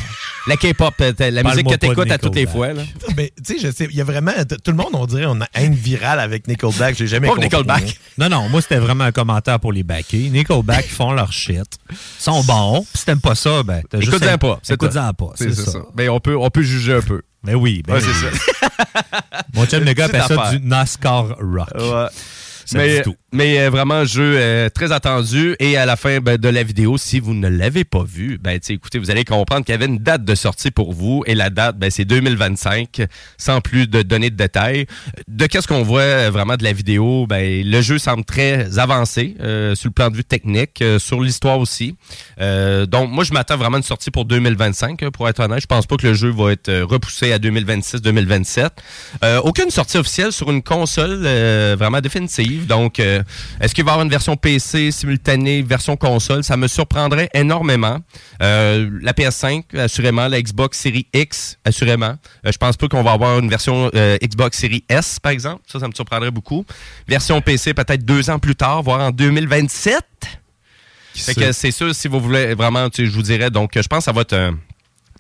la 0.47 0.57
K-pop, 0.57 0.95
euh, 1.01 1.13
la 1.31 1.43
musique 1.43 1.69
que 1.69 1.75
t'écoutes 1.75 2.11
à 2.11 2.19
toutes 2.19 2.35
les 2.35 2.47
fois 2.47 2.73
là. 2.73 2.83
Mais 3.17 3.33
tu 3.45 3.55
sais, 3.55 3.67
je 3.67 3.73
sais, 3.73 3.87
il 3.91 3.97
y 3.97 4.01
a 4.01 4.05
vraiment. 4.05 4.33
Tout 4.65 4.71
le 4.71 4.77
monde, 4.77 4.91
on 4.95 5.07
dirait, 5.07 5.27
on 5.27 5.41
a 5.41 5.47
haine 5.55 5.75
virale 5.75 6.21
avec 6.21 6.49
Nickelback. 6.49 6.97
J'ai 6.97 7.07
jamais 7.07 7.29
compris. 7.29 7.45
Nickelback. 7.45 7.99
Non, 8.19 8.29
non, 8.29 8.49
moi, 8.49 8.63
c'était 8.63 8.79
vraiment 8.79 9.05
un 9.05 9.13
commentaire 9.13 9.61
pour 9.61 9.73
les 9.73 9.83
backers. 9.83 10.31
Nickelback 10.31 10.87
ils 10.87 10.95
font 10.95 11.13
leur 11.13 11.33
shit. 11.33 11.79
Ils 11.91 11.97
sont 12.19 12.43
bons. 12.45 12.81
Puis 12.93 12.99
si 13.01 13.05
t'aimes 13.07 13.21
pas 13.21 13.35
ça, 13.35 13.63
ben, 13.63 13.83
t'as 13.89 14.01
juste... 14.01 14.13
Écoute-en 14.15 14.39
pas. 14.39 14.59
c'est 14.63 14.75
Écoute-en 14.75 15.13
pas. 15.15 15.33
C'est 15.37 15.55
ça. 15.55 15.79
Mais 15.97 16.09
on 16.09 16.21
peut, 16.21 16.37
on 16.37 16.49
peut 16.51 16.63
juger 16.63 16.95
un 16.95 17.03
peu. 17.03 17.23
Mais 17.43 17.55
oui, 17.55 17.83
ben 17.87 17.95
Ouais, 17.95 18.01
oui. 18.03 18.09
c'est 18.13 18.31
ça. 18.31 19.23
Mon 19.55 19.65
chum, 19.67 19.83
le 19.85 19.93
gars, 19.95 20.07
appelle 20.07 20.23
ça 20.29 20.51
du 20.53 20.61
NASCAR 20.61 21.37
rock. 21.41 21.69
Ouais. 21.75 22.07
Mais, 22.79 23.03
tout. 23.03 23.15
mais 23.33 23.61
euh, 23.61 23.71
vraiment, 23.71 24.05
jeu 24.05 24.35
euh, 24.37 24.69
très 24.69 24.93
attendu. 24.93 25.57
Et 25.59 25.77
à 25.77 25.87
la 25.87 25.97
fin 25.97 26.21
ben, 26.21 26.37
de 26.37 26.49
la 26.49 26.63
vidéo, 26.63 26.99
si 26.99 27.21
vous 27.21 27.35
ne 27.35 27.49
l'avez 27.49 27.85
pas 27.85 28.03
vu, 28.05 28.39
ben, 28.39 28.59
tu 28.59 28.67
sais, 28.67 28.75
écoutez, 28.75 28.99
vous 28.99 29.11
allez 29.11 29.25
comprendre 29.25 29.65
qu'il 29.65 29.73
y 29.73 29.77
avait 29.77 29.87
une 29.87 29.99
date 29.99 30.25
de 30.25 30.35
sortie 30.35 30.71
pour 30.71 30.93
vous. 30.93 31.23
Et 31.27 31.35
la 31.35 31.51
date, 31.51 31.79
ben, 31.79 31.91
c'est 31.91 32.05
2025, 32.05 33.03
sans 33.39 33.61
plus 33.61 33.87
de 33.87 34.03
donner 34.03 34.31
de 34.31 34.37
détails. 34.37 34.87
De 35.29 35.47
qu'est-ce 35.47 35.69
qu'on 35.69 35.83
voit 35.83 36.01
euh, 36.01 36.31
vraiment 36.31 36.57
de 36.57 36.65
la 36.65 36.73
vidéo? 36.73 37.27
Ben, 37.27 37.63
le 37.65 37.81
jeu 37.81 37.99
semble 37.99 38.25
très 38.25 38.79
avancé 38.79 39.37
euh, 39.41 39.75
sur 39.75 39.89
le 39.89 39.95
plan 39.95 40.11
de 40.11 40.17
vue 40.17 40.25
technique, 40.25 40.83
euh, 40.83 40.99
sur 40.99 41.21
l'histoire 41.21 41.59
aussi. 41.59 41.97
Euh, 42.41 42.87
donc, 42.87 43.11
moi, 43.11 43.25
je 43.25 43.33
m'attends 43.33 43.57
vraiment 43.57 43.77
à 43.77 43.79
une 43.79 43.85
sortie 43.85 44.11
pour 44.11 44.25
2025, 44.25 45.03
euh, 45.03 45.11
pour 45.11 45.29
être 45.29 45.41
honnête. 45.41 45.61
Je 45.61 45.67
pense 45.67 45.87
pas 45.87 45.97
que 45.97 46.07
le 46.07 46.15
jeu 46.15 46.31
va 46.31 46.53
être 46.53 46.71
repoussé 46.83 47.33
à 47.33 47.39
2026-2027. 47.39 48.69
Euh, 49.25 49.41
aucune 49.43 49.71
sortie 49.71 49.99
officielle 49.99 50.33
sur 50.33 50.51
une 50.51 50.63
console 50.63 51.23
euh, 51.25 51.77
vraiment 51.79 52.01
définitive. 52.01 52.60
Donc, 52.67 53.01
euh, 53.01 53.23
est-ce 53.61 53.75
qu'il 53.75 53.85
va 53.85 53.91
y 53.91 53.93
avoir 53.93 54.05
une 54.05 54.11
version 54.11 54.37
PC 54.37 54.91
simultanée, 54.91 55.63
version 55.63 55.97
console? 55.97 56.45
Ça 56.45 56.57
me 56.57 56.69
surprendrait 56.69 57.29
énormément. 57.35 57.99
Euh, 58.43 58.91
la 59.03 59.13
PS5, 59.13 59.77
assurément. 59.79 60.29
La 60.29 60.41
Xbox 60.41 60.79
Series 60.79 61.07
X, 61.13 61.59
assurément. 61.65 62.17
Euh, 62.47 62.53
je 62.53 62.59
pense 62.59 62.77
pas 62.77 62.89
qu'on 62.89 63.03
va 63.03 63.13
avoir 63.13 63.39
une 63.39 63.49
version 63.49 63.91
euh, 63.95 64.19
Xbox 64.23 64.59
Series 64.59 64.85
S, 64.89 65.19
par 65.21 65.33
exemple. 65.33 65.63
Ça, 65.67 65.81
ça 65.81 65.89
me 65.89 65.95
surprendrait 65.95 66.31
beaucoup. 66.31 66.65
Version 67.09 67.41
PC, 67.41 67.75
peut-être 67.75 68.05
deux 68.05 68.31
ans 68.31 68.39
plus 68.39 68.57
tard, 68.57 68.83
voire 68.83 69.01
en 69.01 69.11
2027. 69.11 70.03
Fait 71.15 71.35
que 71.35 71.53
c'est 71.53 71.73
sûr, 71.73 71.95
si 71.95 72.09
vous 72.09 72.21
voulez 72.21 72.55
vraiment, 72.55 72.89
tu 72.89 73.03
sais, 73.03 73.11
je 73.11 73.15
vous 73.15 73.23
dirais, 73.23 73.51
donc 73.51 73.73
je 73.75 73.87
pense 73.89 73.99
que 73.99 74.05
ça 74.05 74.13
va 74.13 74.21
être 74.23 74.55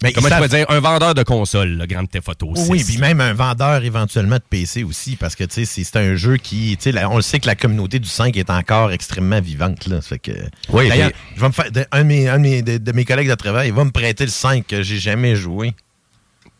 Mais 0.02 0.12
comment 0.12 0.28
je 0.28 0.32
savent- 0.34 0.48
dire, 0.48 0.66
un 0.70 0.80
vendeur 0.80 1.14
de 1.14 1.22
console, 1.22 1.76
le 1.76 1.86
Grand 1.86 2.06
Theft 2.06 2.28
Auto 2.28 2.52
6. 2.56 2.68
Oui, 2.70 2.84
puis 2.84 2.98
même 2.98 3.20
un 3.20 3.34
vendeur 3.34 3.84
éventuellement 3.84 4.36
de 4.36 4.42
PC 4.48 4.82
aussi, 4.82 5.16
parce 5.16 5.36
que 5.36 5.44
tu 5.44 5.64
sais, 5.66 5.84
c'est 5.84 5.98
un 5.98 6.14
jeu 6.16 6.36
qui, 6.36 6.76
tu 6.80 6.92
on 7.10 7.16
le 7.16 7.22
sait 7.22 7.38
que 7.38 7.46
la 7.46 7.54
communauté 7.54 7.98
du 7.98 8.08
5 8.08 8.36
est 8.36 8.50
encore 8.50 8.92
extrêmement 8.92 9.40
vivante. 9.40 9.86
Là, 9.86 10.00
fait 10.00 10.18
que, 10.18 10.32
Oui, 10.70 10.88
D'ailleurs, 10.88 11.10
je 11.36 11.40
vais 11.40 11.48
me 11.48 11.52
faire, 11.52 11.66
un, 11.92 12.00
de 12.00 12.04
mes, 12.04 12.28
un 12.28 12.36
de 12.38 12.42
mes- 12.42 12.62
de- 12.62 12.78
de 12.78 12.92
mes 12.92 13.04
collègues 13.04 13.28
de 13.28 13.34
travail, 13.34 13.68
il 13.68 13.74
va 13.74 13.84
me 13.84 13.90
prêter 13.90 14.24
le 14.24 14.30
5 14.30 14.66
que 14.66 14.82
j'ai 14.82 14.98
jamais 14.98 15.36
joué. 15.36 15.74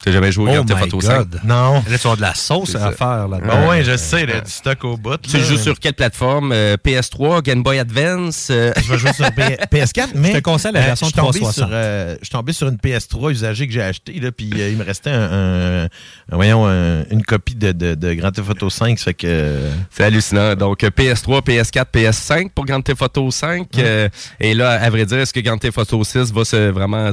T'as 0.03 0.13
jamais 0.13 0.33
joué 0.33 0.51
au 0.57 0.65
Grand 0.65 0.65
Theft 0.65 0.95
Auto 0.95 1.01
5? 1.03 1.19
God. 1.19 1.41
Non. 1.45 1.75
Là, 1.87 1.99
tu 2.01 2.07
as 2.09 2.17
de 2.17 2.21
la 2.23 2.35
sauce 2.35 2.75
à 2.75 2.91
faire 2.93 3.29
là-dedans. 3.29 3.49
Ben 3.49 3.69
ouais, 3.69 3.85
je 3.85 3.97
sais, 3.99 4.25
là, 4.25 4.41
du 4.41 4.51
stock 4.51 4.83
au 4.85 4.97
bout. 4.97 5.19
Tu 5.19 5.37
là. 5.37 5.43
joues 5.45 5.59
sur 5.59 5.79
quelle 5.79 5.93
plateforme? 5.93 6.53
Euh, 6.53 6.77
PS3, 6.83 7.43
Game 7.43 7.63
Boy 7.63 7.79
Advance? 7.79 8.49
euh, 8.51 8.73
Je 8.83 8.91
vais 8.91 8.99
jouer 8.99 9.13
sur 9.13 9.31
P- 9.33 9.57
PS4, 9.71 10.09
mais. 10.15 10.29
Je 10.33 10.39
te 10.39 10.41
conseille 10.41 10.73
la 10.73 10.81
euh, 10.81 10.85
version 10.87 11.07
je 11.07 11.13
suis 11.13 11.21
tombé 11.21 11.39
360. 11.41 11.55
sur, 11.55 11.69
Je 11.69 12.17
suis 12.23 12.31
tombé 12.31 12.53
sur 12.55 12.69
une 12.69 12.77
PS3 12.77 13.31
usagée 13.33 13.67
que 13.67 13.73
j'ai 13.75 13.83
achetée, 13.83 14.19
là, 14.21 14.33
puis 14.33 14.47
il 14.55 14.77
me 14.79 14.85
restait 14.85 15.11
un, 15.11 15.89
voyons, 16.33 16.67
un- 16.67 17.05
une 17.11 17.23
copie 17.23 17.55
de, 17.55 18.15
Grand 18.15 18.31
Theft 18.31 18.49
Auto 18.51 18.71
5, 18.71 18.99
ça 18.99 19.05
fait 19.07 19.15
que. 19.15 19.59
C'est 19.91 20.05
hallucinant. 20.05 20.55
Donc, 20.55 20.83
euh, 20.83 20.89
PS3, 20.89 21.43
PS4, 21.43 21.85
PS5 21.93 22.51
pour 22.55 22.65
Grand 22.65 22.81
Theft 22.81 23.03
Auto 23.03 23.31
5. 23.31 23.67
euh, 23.77 24.09
et 24.41 24.55
là, 24.55 24.71
à 24.81 24.89
vrai 24.89 25.05
dire, 25.05 25.19
est-ce 25.19 25.35
que 25.35 25.41
Grand 25.41 25.59
Theft 25.59 25.77
Auto 25.77 26.03
6 26.05 26.33
va 26.33 26.45
se 26.47 26.71
vraiment 26.71 27.13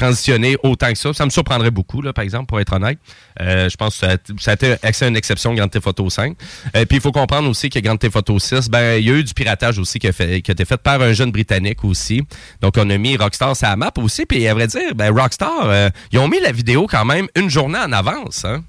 transitionner 0.00 0.56
autant 0.62 0.90
que 0.92 0.98
ça? 0.98 1.12
Ça 1.12 1.24
me 1.24 1.30
surprendrait 1.30 1.70
beaucoup, 1.70 2.02
là, 2.02 2.12
par 2.12 2.24
exemple, 2.24 2.46
pour 2.46 2.58
être 2.60 2.72
honnête. 2.72 2.98
Euh, 3.40 3.68
je 3.68 3.76
pense 3.76 3.98
que 3.98 4.06
ça 4.06 4.12
a, 4.12 4.16
ça 4.38 4.52
été 4.54 4.74
accès 4.82 5.04
à 5.04 5.08
une 5.08 5.16
exception, 5.16 5.54
Grand 5.54 5.68
Theft 5.68 5.86
Auto 5.86 6.08
5. 6.10 6.36
Euh, 6.76 6.84
puis, 6.86 6.98
il 6.98 7.00
faut 7.00 7.12
comprendre 7.12 7.48
aussi 7.48 7.68
que 7.70 7.78
Grand 7.78 7.96
Theft 7.96 8.16
Auto 8.16 8.38
6, 8.38 8.68
ben, 8.68 8.96
il 8.98 9.06
y 9.06 9.10
a 9.10 9.14
eu 9.14 9.24
du 9.24 9.34
piratage 9.34 9.78
aussi 9.78 9.98
qui 9.98 10.08
a, 10.08 10.12
fait, 10.12 10.42
qui 10.42 10.50
a 10.50 10.52
été 10.52 10.64
fait 10.64 10.76
par 10.78 11.00
un 11.02 11.12
jeune 11.12 11.30
Britannique 11.30 11.84
aussi. 11.84 12.22
Donc, 12.60 12.74
on 12.78 12.88
a 12.90 12.98
mis 12.98 13.16
Rockstar 13.16 13.54
sur 13.56 13.68
la 13.68 13.76
map 13.76 13.92
aussi. 13.98 14.26
Puis, 14.26 14.46
à 14.48 14.54
vrai 14.54 14.66
dire, 14.66 14.94
ben, 14.94 15.10
Rockstar, 15.16 15.50
euh, 15.64 15.90
ils 16.12 16.18
ont 16.18 16.28
mis 16.28 16.40
la 16.40 16.52
vidéo 16.52 16.86
quand 16.90 17.04
même 17.04 17.28
une 17.36 17.50
journée 17.50 17.78
en 17.78 17.92
avance, 17.92 18.44
hein? 18.44 18.62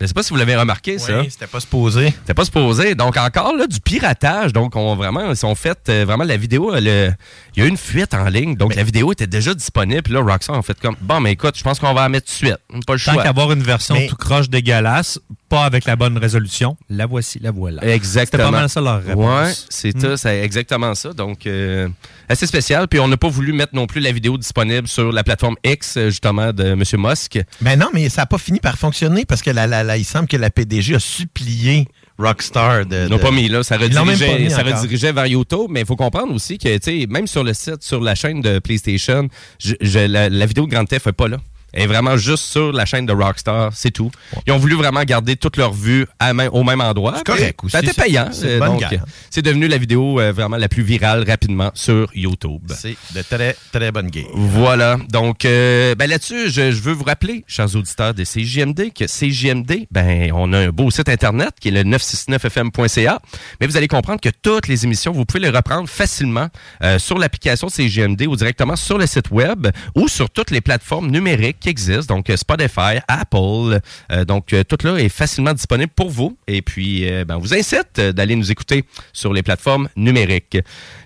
Je 0.00 0.06
sais 0.06 0.14
pas 0.14 0.22
si 0.22 0.30
vous 0.30 0.36
l'avez 0.36 0.54
remarqué, 0.54 0.96
ça. 1.00 1.18
Oui, 1.22 1.26
c'était 1.28 1.48
pas 1.48 1.58
supposé. 1.58 2.10
C'était 2.20 2.32
pas 2.32 2.44
supposé. 2.44 2.94
Donc, 2.94 3.16
encore 3.16 3.56
là, 3.56 3.66
du 3.66 3.80
piratage. 3.80 4.52
Donc, 4.52 4.76
on 4.76 4.94
vraiment, 4.94 5.32
ils 5.32 5.44
ont 5.46 5.56
fait 5.56 5.76
euh, 5.88 6.04
vraiment 6.06 6.22
la 6.22 6.36
vidéo. 6.36 6.70
le- 6.72 7.10
Il 7.58 7.62
y 7.62 7.64
a 7.64 7.66
eu 7.66 7.70
une 7.70 7.76
fuite 7.76 8.14
en 8.14 8.24
ligne. 8.28 8.54
Donc, 8.54 8.76
la 8.76 8.84
vidéo 8.84 9.10
était 9.10 9.26
déjà 9.26 9.52
disponible. 9.52 10.02
Puis 10.02 10.12
là, 10.12 10.20
Rockstar 10.20 10.56
a 10.56 10.62
fait 10.62 10.78
comme 10.80 10.94
Bon, 11.00 11.18
mais 11.18 11.32
écoute, 11.32 11.58
je 11.58 11.62
pense 11.64 11.80
qu'on 11.80 11.92
va 11.92 12.02
la 12.02 12.08
mettre 12.08 12.26
tout 12.28 12.32
de 12.44 12.46
suite. 12.48 12.56
Pas 12.86 12.94
le 12.94 13.00
Tant 13.00 13.12
choix. 13.14 13.22
qu'avoir 13.24 13.50
une 13.50 13.62
version 13.64 13.96
Mais- 13.96 14.06
tout 14.06 14.14
croche 14.14 14.48
dégueulasse, 14.48 15.18
pas 15.48 15.64
avec 15.64 15.84
la 15.84 15.96
bonne 15.96 16.16
résolution, 16.18 16.76
la 16.88 17.06
voici, 17.06 17.40
la 17.40 17.50
voilà. 17.50 17.82
Exactement. 17.84 18.42
C'était 18.44 18.52
pas 18.52 18.58
mal 18.60 18.68
ça 18.68 18.80
leur 18.80 19.02
réponse. 19.02 19.24
Ouais, 19.46 19.52
c'est 19.70 19.98
ça, 20.00 20.16
c'est 20.16 20.40
exactement 20.42 20.94
ça. 20.94 21.12
Donc, 21.12 21.46
euh, 21.48 21.88
assez 22.28 22.46
spécial. 22.46 22.86
Puis, 22.86 23.00
on 23.00 23.08
n'a 23.08 23.16
pas 23.16 23.28
voulu 23.28 23.52
mettre 23.52 23.74
non 23.74 23.86
plus 23.88 24.00
la 24.00 24.12
vidéo 24.12 24.38
disponible 24.38 24.86
sur 24.86 25.10
la 25.10 25.24
plateforme 25.24 25.56
X, 25.64 25.98
justement, 26.06 26.52
de 26.52 26.62
M. 26.64 26.82
Musk. 26.98 27.40
Ben 27.60 27.76
non, 27.76 27.88
mais 27.92 28.08
ça 28.08 28.22
n'a 28.22 28.26
pas 28.26 28.38
fini 28.38 28.60
par 28.60 28.78
fonctionner 28.78 29.24
parce 29.24 29.42
que 29.42 29.50
la, 29.50 29.66
la, 29.66 29.82
la- 29.82 29.96
il 29.96 30.04
semble 30.04 30.28
que 30.28 30.36
la 30.36 30.50
PDG 30.50 30.94
a 30.94 31.00
supplié 31.00 31.88
Rockstar 32.18 32.84
de. 32.86 33.04
Ils 33.06 33.08
l'ont 33.10 33.16
de- 33.16 33.22
pas 33.22 33.30
mis 33.30 33.48
là, 33.48 33.62
ça 33.62 33.76
redirigeait, 33.76 34.26
mis 34.38 34.50
ça 34.50 34.62
redirigeait 34.80 35.12
vers 35.12 35.26
YouTube, 35.26 35.66
mais 35.70 35.80
il 35.80 35.86
faut 35.86 35.96
comprendre 35.96 36.34
aussi 36.34 36.58
que, 36.58 36.76
tu 36.78 37.00
sais, 37.02 37.06
même 37.08 37.26
sur 37.26 37.44
le 37.44 37.54
site, 37.54 37.82
sur 37.82 38.00
la 38.00 38.14
chaîne 38.14 38.40
de 38.40 38.58
PlayStation, 38.58 39.28
je- 39.58 39.74
je- 39.80 40.00
la, 40.00 40.28
la 40.28 40.46
vidéo 40.46 40.66
de 40.66 40.70
Grand 40.70 40.84
Theft 40.84 41.06
est 41.06 41.12
pas 41.12 41.28
là. 41.28 41.38
Est 41.74 41.86
vraiment 41.86 42.16
juste 42.16 42.44
sur 42.44 42.72
la 42.72 42.84
chaîne 42.86 43.06
de 43.06 43.12
Rockstar, 43.12 43.70
c'est 43.74 43.90
tout. 43.90 44.10
Ils 44.46 44.52
ont 44.52 44.58
voulu 44.58 44.74
vraiment 44.74 45.02
garder 45.04 45.36
toute 45.36 45.56
leur 45.56 45.72
vue 45.72 46.06
à 46.18 46.32
main- 46.32 46.48
au 46.48 46.64
même 46.64 46.80
endroit. 46.80 47.14
C'est 47.18 47.24
correct 47.26 47.58
Puis, 47.58 47.66
aussi, 47.66 47.76
C'était 47.86 48.02
payant. 48.02 48.28
c'est 48.32 48.60
euh, 48.60 48.98
c'est 49.30 49.42
devenu 49.42 49.68
la 49.68 49.78
vidéo 49.78 50.20
euh, 50.20 50.32
vraiment 50.32 50.56
la 50.56 50.68
plus 50.68 50.82
virale 50.82 51.24
rapidement 51.28 51.70
sur 51.74 52.10
YouTube. 52.14 52.62
C'est 52.76 52.96
de 53.14 53.22
très, 53.22 53.56
très 53.72 53.92
bonne 53.92 54.08
game. 54.10 54.24
Voilà. 54.34 54.96
Donc, 55.10 55.44
euh, 55.44 55.94
ben 55.94 56.08
là-dessus, 56.08 56.50
je, 56.50 56.70
je 56.72 56.80
veux 56.80 56.92
vous 56.92 57.04
rappeler, 57.04 57.44
chers 57.46 57.74
auditeurs 57.76 58.14
de 58.14 58.24
CJMD, 58.24 58.92
que 58.94 59.04
CJMD, 59.06 59.86
ben, 59.90 60.32
on 60.34 60.52
a 60.52 60.58
un 60.58 60.68
beau 60.70 60.90
site 60.90 61.08
Internet 61.08 61.50
qui 61.60 61.68
est 61.68 61.72
le 61.72 61.82
969fm.ca. 61.84 63.18
Mais 63.60 63.66
vous 63.66 63.76
allez 63.76 63.88
comprendre 63.88 64.20
que 64.20 64.28
toutes 64.42 64.68
les 64.68 64.84
émissions, 64.84 65.12
vous 65.12 65.24
pouvez 65.24 65.40
les 65.40 65.50
reprendre 65.50 65.88
facilement 65.88 66.48
euh, 66.82 66.98
sur 66.98 67.18
l'application 67.18 67.68
CJMD 67.68 68.22
ou 68.26 68.36
directement 68.36 68.76
sur 68.76 68.98
le 68.98 69.06
site 69.06 69.30
web 69.30 69.68
ou 69.94 70.08
sur 70.08 70.30
toutes 70.30 70.50
les 70.50 70.60
plateformes 70.60 71.10
numériques 71.10 71.57
qui 71.58 71.68
existent. 71.68 72.14
Donc, 72.14 72.30
euh, 72.30 72.36
Spotify, 72.36 72.98
Apple. 73.08 73.80
euh, 74.12 74.24
donc, 74.24 74.52
euh, 74.52 74.62
tout 74.64 74.78
là 74.86 74.96
est 74.98 75.08
facilement 75.08 75.52
disponible 75.52 75.92
pour 75.94 76.10
vous. 76.10 76.36
Et 76.46 76.62
puis, 76.62 77.08
euh, 77.10 77.24
ben, 77.24 77.36
on 77.36 77.40
vous 77.40 77.54
incite 77.54 77.98
euh, 77.98 78.12
d'aller 78.12 78.36
nous 78.36 78.50
écouter 78.50 78.84
sur 79.12 79.32
les 79.32 79.42
plateformes 79.42 79.88
numériques. 79.96 80.58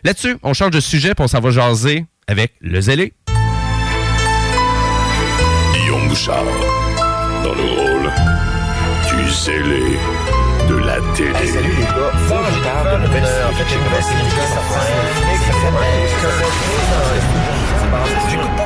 Là-dessus, 0.05 0.37
on 0.43 0.53
change 0.55 0.71
de 0.71 0.81
sujet 0.81 1.15
puis 1.15 1.25
on 1.25 1.29
s'en 1.29 1.41
va 1.41 1.51
jaser 1.51 2.05
avec 2.27 2.53
le 2.61 2.81
zélé. 2.81 3.13
Guillaume 5.75 6.09
Bouchard, 6.09 6.45
dans 7.45 7.55
le 7.55 7.63
rôle 7.63 8.11
du 9.09 9.31
zélé 9.33 9.97
de 10.69 10.75
la 10.77 10.97
télé. 11.15 11.33
salut 11.47 11.69
les 11.77 11.85
gars, 11.85 12.13
formidable 12.29 13.03
nouvelle. 13.05 13.25
En 13.25 13.53
fait, 13.55 13.65
j'ai 13.69 13.77
une 13.77 13.85
nouvelle 13.85 14.03
série 14.03 14.25
qui 14.25 14.37
sort 14.37 14.63
sur 18.31 18.62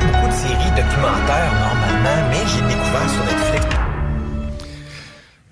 Documentaires 0.77 1.53
normalement, 1.59 2.29
mais 2.29 2.45
j'ai 2.45 2.61
découvert 2.61 3.09
sur 3.09 3.23
Netflix. 3.25 3.65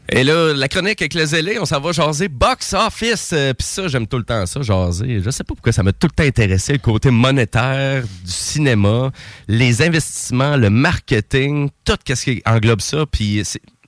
Et 0.09 0.23
là, 0.23 0.53
la 0.53 0.67
chronique 0.67 1.01
avec 1.01 1.15
le 1.15 1.25
zélé, 1.25 1.57
on 1.59 1.65
s'en 1.65 1.79
va 1.79 1.91
jaser 1.91 2.27
box 2.27 2.73
office. 2.73 3.31
Euh, 3.33 3.53
Puis 3.55 3.65
ça, 3.65 3.87
j'aime 3.87 4.05
tout 4.05 4.17
le 4.17 4.23
temps 4.23 4.45
ça, 4.45 4.61
jaser. 4.61 5.19
Je 5.25 5.29
sais 5.31 5.43
pas 5.43 5.55
pourquoi 5.55 5.71
ça 5.71 5.81
m'a 5.81 5.93
tout 5.93 6.05
le 6.05 6.11
temps 6.11 6.23
intéressé, 6.23 6.73
le 6.73 6.77
côté 6.77 7.09
monétaire 7.09 8.03
du 8.03 8.31
cinéma, 8.31 9.09
les 9.47 9.81
investissements, 9.81 10.57
le 10.57 10.69
marketing, 10.69 11.69
tout 11.85 11.97
ce 12.07 12.23
qui 12.23 12.43
englobe 12.45 12.81
ça. 12.81 13.05
Puis 13.11 13.41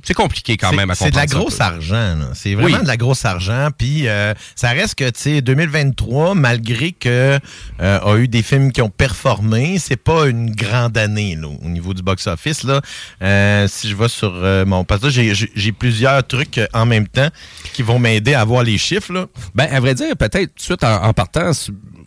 c'est 0.04 0.13
compliqué 0.13 0.56
quand 0.58 0.72
même 0.74 0.89
à 0.89 0.96
C'est 0.96 1.12
de 1.12 1.16
la 1.16 1.24
comprendre 1.24 1.44
grosse 1.46 1.62
argent. 1.62 2.16
là. 2.18 2.30
C'est 2.34 2.54
vraiment 2.56 2.77
Oui. 2.77 2.82
de 2.84 2.88
la 2.88 2.98
grosse 2.98 3.25
argent. 3.25 3.70
Puis 3.77 4.08
euh, 4.08 4.34
ça 4.56 4.70
reste 4.70 4.96
que, 4.96 5.10
tu 5.10 5.20
sais, 5.20 5.42
2023, 5.42 6.36
malgré 6.36 6.92
que 6.94 7.39
euh, 7.82 8.00
a 8.00 8.18
eu 8.18 8.27
des 8.27 8.42
films 8.44 8.72
qui 8.72 8.82
ont 8.82 8.89
performé, 8.89 9.80
c'est 9.80 9.96
pas 10.01 10.27
une 10.27 10.51
grande 10.51 10.98
année 10.98 11.36
là, 11.36 11.48
au 11.48 11.70
niveau 11.70 11.94
du 11.94 12.01
box-office. 12.01 12.63
là. 12.63 12.82
Euh, 13.22 13.68
si 13.68 13.89
je 13.89 13.96
vais 13.96 14.08
sur 14.08 14.32
euh, 14.34 14.66
mon... 14.66 14.84
Parce 14.84 15.01
que 15.01 15.10
j'ai- 15.10 15.72
plusieurs 15.77 16.25
trucs 16.25 16.60
en 16.74 16.86
même 16.86 17.08
temps 17.08 17.30
qui 17.74 17.84
vont 17.84 18.00
m'aider 18.00 18.34
à 18.34 18.44
voir 18.46 18.63
les 18.63 18.77
chiffres. 18.77 19.12
Là. 19.13 19.25
Ben, 19.54 19.68
à 19.72 19.80
vrai 19.80 19.94
dire, 19.96 20.16
peut-être 20.18 20.48
tout 20.50 20.58
de 20.58 20.62
suite 20.62 20.84
en, 20.84 21.04
en 21.04 21.13
partant, 21.13 21.51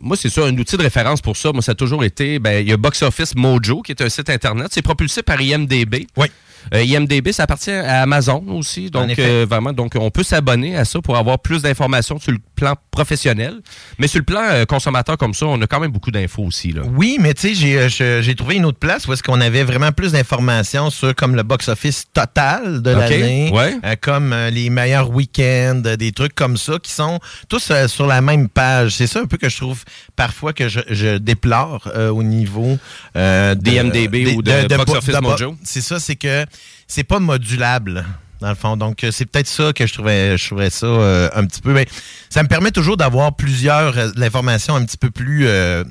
moi, 0.02 0.16
c'est 0.16 0.30
ça, 0.30 0.42
un 0.46 0.56
outil 0.56 0.76
de 0.76 0.82
référence 0.82 1.20
pour 1.20 1.36
ça. 1.36 1.52
Moi, 1.52 1.60
ça 1.62 1.72
a 1.72 1.74
toujours 1.74 2.02
été, 2.04 2.38
ben, 2.38 2.60
il 2.64 2.68
y 2.68 2.72
a 2.72 2.76
Box 2.76 3.02
Office 3.02 3.34
Mojo, 3.36 3.82
qui 3.82 3.92
est 3.92 4.00
un 4.02 4.08
site 4.08 4.30
Internet. 4.30 4.68
C'est 4.70 4.82
propulsé 4.82 5.22
par 5.22 5.40
IMDB. 5.40 6.06
Oui. 6.16 6.26
Euh, 6.74 6.82
IMDB, 6.82 7.32
ça 7.32 7.44
appartient 7.44 7.70
à 7.70 8.02
Amazon 8.02 8.44
aussi. 8.48 8.90
Donc, 8.90 9.18
euh, 9.18 9.46
vraiment, 9.48 9.72
donc, 9.72 9.92
on 9.98 10.10
peut 10.10 10.22
s'abonner 10.22 10.76
à 10.76 10.84
ça 10.84 11.00
pour 11.00 11.16
avoir 11.16 11.38
plus 11.38 11.62
d'informations 11.62 12.18
sur 12.18 12.32
le 12.32 12.38
plan 12.54 12.74
professionnel. 12.90 13.54
Mais 13.98 14.06
sur 14.06 14.18
le 14.18 14.24
plan 14.24 14.40
euh, 14.42 14.64
consommateur 14.64 15.16
comme 15.16 15.34
ça, 15.34 15.46
on 15.46 15.60
a 15.62 15.66
quand 15.66 15.80
même 15.80 15.90
beaucoup 15.92 16.10
d'infos 16.10 16.42
aussi, 16.44 16.72
là. 16.72 16.82
Oui, 16.96 17.18
mais 17.20 17.34
tu 17.34 17.54
sais, 17.54 17.54
j'ai, 17.54 17.78
euh, 18.02 18.22
j'ai 18.22 18.34
trouvé 18.34 18.56
une 18.56 18.64
autre 18.64 18.78
place 18.78 19.06
où 19.06 19.12
est-ce 19.12 19.22
qu'on 19.22 19.40
avait 19.40 19.64
vraiment 19.64 19.92
plus 19.92 20.12
d'informations 20.12 20.90
sur 20.90 21.14
comme 21.14 21.34
le 21.36 21.42
box-office 21.42 22.04
total 22.12 22.82
de 22.82 22.90
l'année, 22.90 23.50
ouais. 23.52 23.74
euh, 23.84 23.94
comme 24.00 24.34
les 24.52 24.70
meilleurs 24.70 25.10
week-ends, 25.10 25.82
des 25.98 26.12
trucs 26.12 26.34
comme 26.34 26.56
ça 26.56 26.74
qui 26.82 26.92
sont 26.92 27.18
tous 27.48 27.72
sur 27.86 28.06
la 28.06 28.20
même 28.20 28.48
page. 28.48 28.92
C'est 28.96 29.06
ça 29.06 29.20
un 29.20 29.26
peu 29.26 29.36
que 29.36 29.48
je 29.48 29.56
trouve 29.56 29.82
parfois 30.16 30.52
que 30.52 30.68
je, 30.68 30.80
je 30.88 31.18
déplore 31.18 31.88
euh, 31.94 32.10
au 32.10 32.22
niveau 32.22 32.78
euh, 33.16 33.54
de- 33.54 33.60
DMDB 33.70 34.34
ou 34.36 34.42
de 34.42 34.76
Box 34.76 34.92
Office 34.92 35.20
Mojo. 35.20 35.56
C'est 35.64 35.80
ça, 35.80 35.98
c'est 36.00 36.16
que 36.16 36.44
c'est 36.86 37.04
pas 37.04 37.18
modulable. 37.20 38.04
Dans 38.40 38.48
le 38.48 38.54
fond. 38.54 38.76
Donc, 38.78 39.04
euh, 39.04 39.10
c'est 39.10 39.26
peut-être 39.26 39.46
ça 39.46 39.72
que 39.74 39.86
je 39.86 39.92
trouvais, 39.92 40.38
je 40.38 40.46
trouvais 40.46 40.70
ça 40.70 40.86
euh, 40.86 41.28
un 41.34 41.44
petit 41.44 41.60
peu. 41.60 41.74
Mais 41.74 41.86
ça 42.30 42.42
me 42.42 42.48
permet 42.48 42.70
toujours 42.70 42.96
d'avoir 42.96 43.36
plusieurs 43.36 43.98
euh, 43.98 44.10
l'information 44.16 44.76
un 44.76 44.84
petit 44.86 44.96
peu 44.96 45.10
plus 45.10 45.46
euh, 45.46 45.84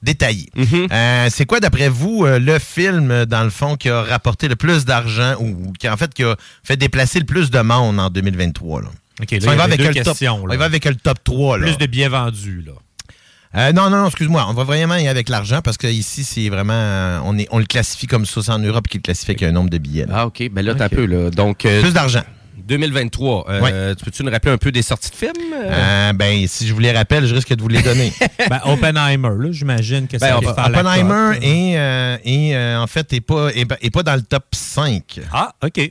détaillée. 0.00 0.50
Euh, 0.92 1.26
c'est 1.30 1.46
quoi, 1.46 1.58
d'après 1.58 1.88
vous, 1.88 2.24
le 2.26 2.58
film, 2.60 3.26
dans 3.26 3.42
le 3.42 3.50
fond, 3.50 3.76
qui 3.76 3.88
a 3.88 4.02
rapporté 4.02 4.46
le 4.46 4.54
plus 4.54 4.84
d'argent 4.84 5.34
ou 5.40 5.72
qui, 5.80 5.88
en 5.88 5.96
fait, 5.96 6.14
qui 6.14 6.22
a 6.22 6.36
fait 6.62 6.76
déplacer 6.76 7.18
le 7.18 7.26
plus 7.26 7.50
de 7.50 7.60
monde 7.60 7.98
en 7.98 8.08
2023? 8.08 8.82
Là? 8.82 8.88
OK, 9.20 9.32
il 9.32 9.42
y 9.42 9.46
va 9.46 9.64
avec 9.64 9.80
le 9.80 10.02
top, 10.02 10.16
on 10.22 10.50
y 10.50 10.56
va 10.56 10.64
avec 10.64 10.84
le 10.84 10.94
top 10.94 11.18
3. 11.24 11.58
Là. 11.58 11.66
Plus 11.66 11.76
de 11.76 11.86
billets 11.86 12.08
vendus, 12.08 12.62
là. 12.64 12.72
Euh, 13.56 13.72
non, 13.72 13.90
non, 13.90 13.98
non, 14.02 14.06
excuse-moi. 14.06 14.46
On 14.48 14.52
va 14.54 14.62
vraiment 14.64 14.94
y 14.94 15.00
aller 15.00 15.08
avec 15.08 15.28
l'argent 15.28 15.60
parce 15.62 15.76
que 15.76 15.86
ici, 15.88 16.22
c'est 16.24 16.48
vraiment. 16.48 16.72
euh, 16.72 17.18
on, 17.24 17.36
est, 17.36 17.48
on 17.50 17.58
le 17.58 17.64
classifie 17.64 18.06
comme 18.06 18.24
ça. 18.26 18.42
C'est 18.42 18.52
en 18.52 18.58
Europe 18.60 18.86
qui 18.86 18.98
le 18.98 19.02
classifie 19.02 19.32
avec 19.32 19.42
un 19.42 19.50
nombre 19.52 19.70
de 19.70 19.78
billets. 19.78 20.06
là. 20.06 20.14
Ah, 20.18 20.26
OK. 20.26 20.48
Ben 20.52 20.64
là, 20.64 20.74
t'as 20.74 20.84
un 20.84 20.88
peu, 20.88 21.04
là. 21.04 21.30
Donc, 21.30 21.64
euh, 21.64 21.80
Plus 21.82 21.92
d'argent. 21.92 22.22
2023. 22.68 23.46
euh, 23.48 23.94
Tu 23.96 24.04
peux-tu 24.04 24.22
nous 24.22 24.30
rappeler 24.30 24.52
un 24.52 24.56
peu 24.58 24.70
des 24.70 24.82
sorties 24.82 25.10
de 25.10 25.16
films? 25.16 25.32
Euh, 25.52 26.12
ben, 26.12 26.46
si 26.46 26.68
je 26.68 26.72
vous 26.72 26.78
les 26.78 26.92
rappelle, 26.92 27.26
je 27.26 27.34
risque 27.34 27.52
de 27.52 27.60
vous 27.60 27.68
les 27.68 27.82
donner. 27.82 28.12
Ben, 28.48 28.60
Oppenheimer, 28.66 29.30
là, 29.38 29.48
j'imagine 29.50 30.06
que 30.06 30.18
ça 30.18 30.38
Ben, 30.40 30.46
va 30.52 30.68
la 30.68 30.68
Oppenheimer 30.80 31.38
est, 31.42 31.76
euh, 31.78 32.16
est, 32.24 32.54
euh, 32.54 32.80
en 32.80 32.86
fait, 32.86 33.12
est 33.12 33.20
pas, 33.20 33.48
est, 33.48 33.66
est 33.82 33.90
pas 33.90 34.04
dans 34.04 34.14
le 34.14 34.22
top 34.22 34.44
5. 34.52 35.20
Ah, 35.32 35.52
OK. 35.64 35.90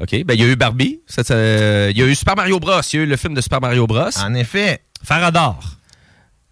OK. 0.00 0.24
Ben, 0.24 0.34
il 0.34 0.40
y 0.40 0.44
a 0.44 0.46
eu 0.46 0.54
Barbie. 0.56 1.00
Il 1.18 1.34
y 1.96 2.02
a 2.02 2.06
eu 2.06 2.14
Super 2.14 2.36
Mario 2.36 2.60
Bros. 2.60 2.80
Il 2.92 2.96
y 2.96 3.00
a 3.00 3.02
eu 3.02 3.06
le 3.06 3.16
film 3.16 3.34
de 3.34 3.40
Super 3.40 3.60
Mario 3.60 3.86
Bros. 3.88 4.10
En 4.24 4.34
effet. 4.34 4.80
Farador. 5.02 5.58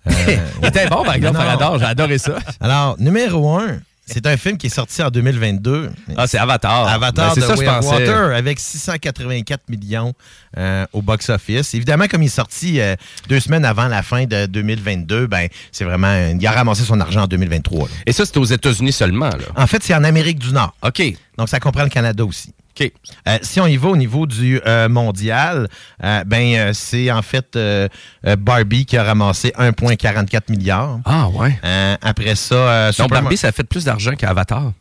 Il 0.62 0.68
était 0.68 0.88
bon, 0.88 1.04
par 1.04 1.14
exemple. 1.14 1.38
J'ai 1.78 1.84
adoré 1.84 2.18
ça. 2.18 2.38
Alors, 2.60 2.96
numéro 2.98 3.50
1, 3.56 3.80
c'est 4.12 4.26
un 4.26 4.36
film 4.36 4.56
qui 4.56 4.66
est 4.66 4.74
sorti 4.74 5.02
en 5.02 5.10
2022. 5.10 5.90
Ah, 6.16 6.26
c'est 6.26 6.38
Avatar. 6.38 6.88
Avatar 6.88 7.34
Ben, 7.34 7.40
de 7.40 7.46
ça, 7.46 7.54
je 7.54 7.62
of. 7.62 7.84
Water 7.86 8.34
avec 8.34 8.58
684 8.58 9.68
millions 9.68 10.14
euh, 10.58 10.84
au 10.92 11.00
box-office. 11.00 11.74
Évidemment, 11.74 12.06
comme 12.08 12.22
il 12.22 12.26
est 12.26 12.28
sorti 12.28 12.80
euh, 12.80 12.96
deux 13.28 13.38
semaines 13.38 13.64
avant 13.64 13.86
la 13.86 14.02
fin 14.02 14.24
de 14.24 14.46
2022, 14.46 15.28
ben 15.28 15.46
c'est 15.70 15.84
vraiment... 15.84 16.32
Il 16.38 16.44
a 16.44 16.50
ramassé 16.50 16.82
son 16.82 16.98
argent 17.00 17.22
en 17.22 17.26
2023. 17.28 17.86
là. 17.86 17.94
Et 18.06 18.12
ça, 18.12 18.26
c'est 18.26 18.36
aux 18.36 18.44
États-Unis 18.44 18.92
seulement, 18.92 19.30
là. 19.30 19.44
En 19.56 19.66
fait, 19.68 19.82
c'est 19.82 19.94
en 19.94 20.02
Amérique 20.02 20.40
du 20.40 20.52
Nord. 20.52 20.74
OK. 20.82 21.02
Donc, 21.38 21.48
ça 21.48 21.60
comprend 21.60 21.84
le 21.84 21.88
Canada 21.90 22.24
aussi. 22.24 22.52
OK. 22.78 22.92
Euh, 23.28 23.38
si 23.42 23.60
on 23.60 23.66
y 23.66 23.76
va 23.76 23.88
au 23.88 23.96
niveau 23.96 24.26
du 24.26 24.60
euh, 24.66 24.88
mondial, 24.88 25.68
euh, 26.02 26.24
ben 26.24 26.54
euh, 26.54 26.70
c'est 26.72 27.10
en 27.10 27.22
fait 27.22 27.58
Barbie 28.38 28.86
qui 28.86 28.96
a 28.96 29.04
ramassé 29.04 29.52
1,44 29.58 30.50
milliard. 30.50 31.00
Ah, 31.04 31.28
ouais. 31.28 31.58
Après 32.02 32.34
ça, 32.34 32.90
Donc, 32.92 33.10
Barbie, 33.10 33.36
ça 33.36 33.48
a 33.48 33.52
fait 33.52 33.64
plus 33.64 33.84
d'argent 33.84 34.12
qu'Avatar. 34.16 34.72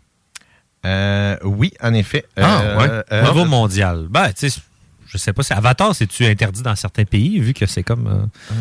Euh, 0.86 1.36
oui, 1.44 1.74
en 1.82 1.94
effet. 1.94 2.26
Ah, 2.38 2.78
ouais. 2.78 3.22
Niveau 3.24 3.46
mondial. 3.46 4.08
Ben, 4.10 4.32
tu 4.32 4.50
sais, 4.50 4.62
je 5.12 5.18
sais 5.18 5.34
pas 5.34 5.44
si 5.44 5.54
Avatar, 5.54 5.94
c'est-tu 5.96 6.26
interdit 6.26 6.62
dans 6.62 6.76
certains 6.76 7.04
pays, 7.04 7.40
vu 7.40 7.54
que 7.54 7.66
c'est 7.66 7.84
comme. 7.84 8.08
euh, 8.08 8.54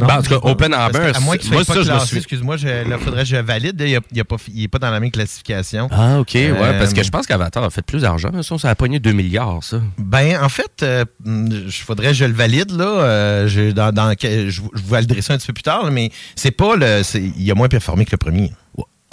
non? 0.00 0.06
Ben, 0.06 0.18
en 0.18 0.22
tout 0.22 0.30
cas, 0.30 0.40
Parce 0.92 0.92
que, 1.12 1.16
à 1.16 1.20
moins 1.20 1.36
qu'il 1.36 1.46
soit 1.46 1.56
moi, 1.56 1.64
pas 1.64 1.74
ça, 1.74 1.80
je 1.82 1.86
me 1.86 1.92
classé, 1.92 2.06
suis- 2.06 2.16
excuse-moi, 2.18 2.56
je- 2.56 2.88
là, 2.88 2.98
faudrait 2.98 3.22
que 3.22 3.28
je 3.28 3.36
valide. 3.36 3.80
Il 3.80 4.00
n'est 4.16 4.24
pas, 4.24 4.36
il 4.52 4.62
est 4.64 4.68
pas 4.68 4.78
dans 4.78 4.90
la 4.90 5.00
même 5.00 5.10
classification. 5.10 5.88
Ah, 5.92 6.18
OK, 6.20 6.30
ouais, 6.34 6.52
Euh, 6.52 6.78
parce 6.78 6.92
que 6.92 7.02
je 7.02 7.10
pense 7.10 7.26
qu'Avatar 7.26 7.62
a 7.64 7.70
fait 7.70 7.82
plus 7.82 8.02
d'argent. 8.02 8.30
mais 8.32 8.42
Ça, 8.42 8.58
ça 8.58 8.70
a 8.70 8.74
pogné 8.74 8.98
2 9.00 9.12
milliards, 9.12 9.62
ça. 9.62 9.80
Ben, 9.98 10.36
en 10.42 10.48
fait, 10.48 10.82
euh, 10.82 11.04
il 11.24 11.70
faudrait 11.70 12.08
que 12.08 12.12
je 12.14 12.24
le 12.24 12.32
valide, 12.34 12.72
là. 12.72 12.84
Euh, 12.84 13.48
je, 13.48 13.70
dans, 13.70 13.92
dans- 13.92 14.12
je, 14.20 14.50
je 14.50 14.60
vous 14.60 14.70
validerai 14.88 15.22
ça 15.22 15.34
un 15.34 15.38
petit 15.38 15.46
peu 15.46 15.52
plus 15.52 15.62
tard, 15.62 15.84
là, 15.84 15.90
mais 15.90 16.10
c'est 16.36 16.50
pas 16.50 16.76
le. 16.76 17.02
Il 17.38 17.50
a 17.50 17.54
moins 17.54 17.68
performé 17.68 18.04
que 18.04 18.10
le 18.12 18.16
premier. 18.18 18.52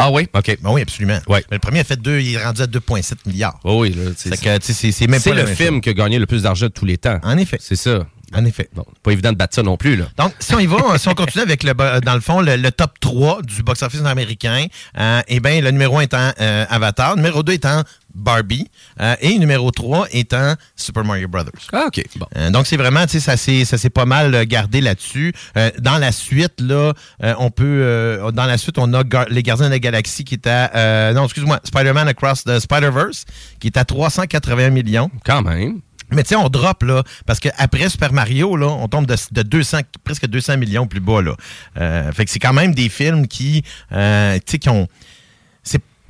Ah 0.02 0.10
oui? 0.12 0.28
OK. 0.34 0.58
Ben 0.62 0.72
oui, 0.72 0.82
absolument. 0.82 1.20
Ouais. 1.28 1.44
Mais 1.52 1.58
le 1.58 1.60
premier 1.60 1.82
a 1.82 1.84
fait 1.84 2.02
deux, 2.02 2.20
il 2.22 2.34
est 2.36 2.44
rendu 2.44 2.62
à 2.62 2.68
2,7 2.68 3.16
milliards. 3.28 3.60
Oh 3.64 3.82
oui, 3.82 3.90
là, 3.94 4.12
C'est 4.16 4.30
c'est- 4.34 5.08
même 5.08 5.22
pas 5.22 5.34
le 5.34 5.46
film 5.46 5.76
chose. 5.76 5.82
qui 5.82 5.90
a 5.90 5.94
gagné 5.94 6.18
le 6.20 6.26
plus 6.26 6.44
d'argent 6.44 6.68
de 6.68 6.72
tous 6.72 6.86
les 6.86 6.98
temps. 6.98 7.20
En 7.22 7.38
effet. 7.38 7.58
C'est 7.60 7.76
ça. 7.76 8.08
En 8.34 8.46
effet. 8.46 8.70
Bon, 8.76 8.86
pas 9.02 9.12
évident 9.12 9.32
de 9.32 9.38
battre 9.38 9.56
ça 9.56 9.64
non 9.64 9.76
plus, 9.76 9.96
là. 9.96 10.06
Donc, 10.16 10.34
si 10.40 10.54
on 10.54 10.60
y 10.60 10.68
va, 10.68 10.78
si 11.00 11.08
on 11.10 11.16
continue 11.16 11.42
avec, 11.44 11.64
le, 11.64 11.74
bo- 11.74 12.00
dans 12.00 12.14
le 12.14 12.22
fond, 12.22 12.42
le, 12.42 12.58
le 12.58 12.72
top 12.72 12.92
3 13.00 13.42
du 13.42 13.64
box-office 13.64 14.02
américain, 14.06 14.68
euh, 15.00 15.22
eh 15.28 15.40
bien, 15.40 15.60
le 15.62 15.72
numéro 15.72 15.98
1 15.98 16.02
étant 16.02 16.32
euh, 16.40 16.66
Avatar, 16.70 17.16
numéro 17.16 17.42
2 17.42 17.54
étant 17.54 17.84
Barbie, 18.14 18.68
euh, 19.00 19.16
et 19.22 19.38
numéro 19.38 19.72
3 19.72 20.08
étant 20.12 20.56
Super 20.76 21.04
Mario 21.04 21.28
Brothers. 21.28 21.54
Ah, 21.72 21.86
OK. 21.88 22.04
Bon. 22.18 22.26
Euh, 22.36 22.50
donc, 22.50 22.68
c'est 22.68 22.78
vraiment, 22.78 23.06
tu 23.06 23.20
sais, 23.20 23.66
ça 23.66 23.78
s'est 23.78 23.90
pas 23.90 24.06
mal 24.06 24.34
euh, 24.36 24.46
gardé 24.46 24.82
là-dessus. 24.82 25.34
Euh, 25.58 25.70
dans 25.80 25.98
la 25.98 26.12
suite, 26.12 26.60
là, 26.60 26.94
euh, 27.24 27.34
on 27.40 27.52
peut... 27.52 27.64
euh, 27.66 28.32
dans 28.32 28.46
la 28.46 28.58
suite, 28.58 28.78
on 28.78 28.94
a 28.94 29.04
Gar- 29.04 29.30
Les 29.30 29.44
Gardiens 29.44 29.68
de 29.68 29.72
la 29.72 29.80
Galaxie 29.80 30.24
qui 30.24 30.36
est 30.36 30.48
à... 30.48 30.72
euh, 30.76 31.14
non, 31.14 31.26
excuse-moi, 31.26 31.60
Spider-Man 31.64 32.08
Across 32.08 32.44
the 32.44 32.60
Spider-Verse, 32.60 33.26
qui 33.60 33.68
est 33.68 33.78
à 33.78 33.86
381 33.86 34.70
millions. 34.72 35.10
Quand 35.26 35.42
même. 35.42 35.80
Mais 36.12 36.24
tu 36.24 36.30
sais, 36.30 36.36
on 36.36 36.50
drop, 36.50 36.82
là, 36.82 37.04
parce 37.28 37.40
qu'après 37.40 37.88
Super 37.88 38.12
Mario, 38.14 38.58
là, 38.58 38.66
on 38.68 38.88
tombe 38.88 39.06
de, 39.06 39.16
de 39.32 39.44
200, 39.44 39.82
presque 40.04 40.26
200 40.26 40.58
millions 40.58 40.88
plus 40.88 41.02
bas, 41.02 41.22
là. 41.22 41.36
Euh, 41.80 42.12
fait 42.12 42.26
que 42.26 42.32
c'est 42.32 42.40
quand 42.40 42.54
même 42.54 42.74
des 42.74 42.90
films 42.90 43.28
qui, 43.28 43.64
euh, 43.92 44.36
tu 44.38 44.54
sais, 44.54 44.58
qui 44.60 44.70
ont... 44.70 44.88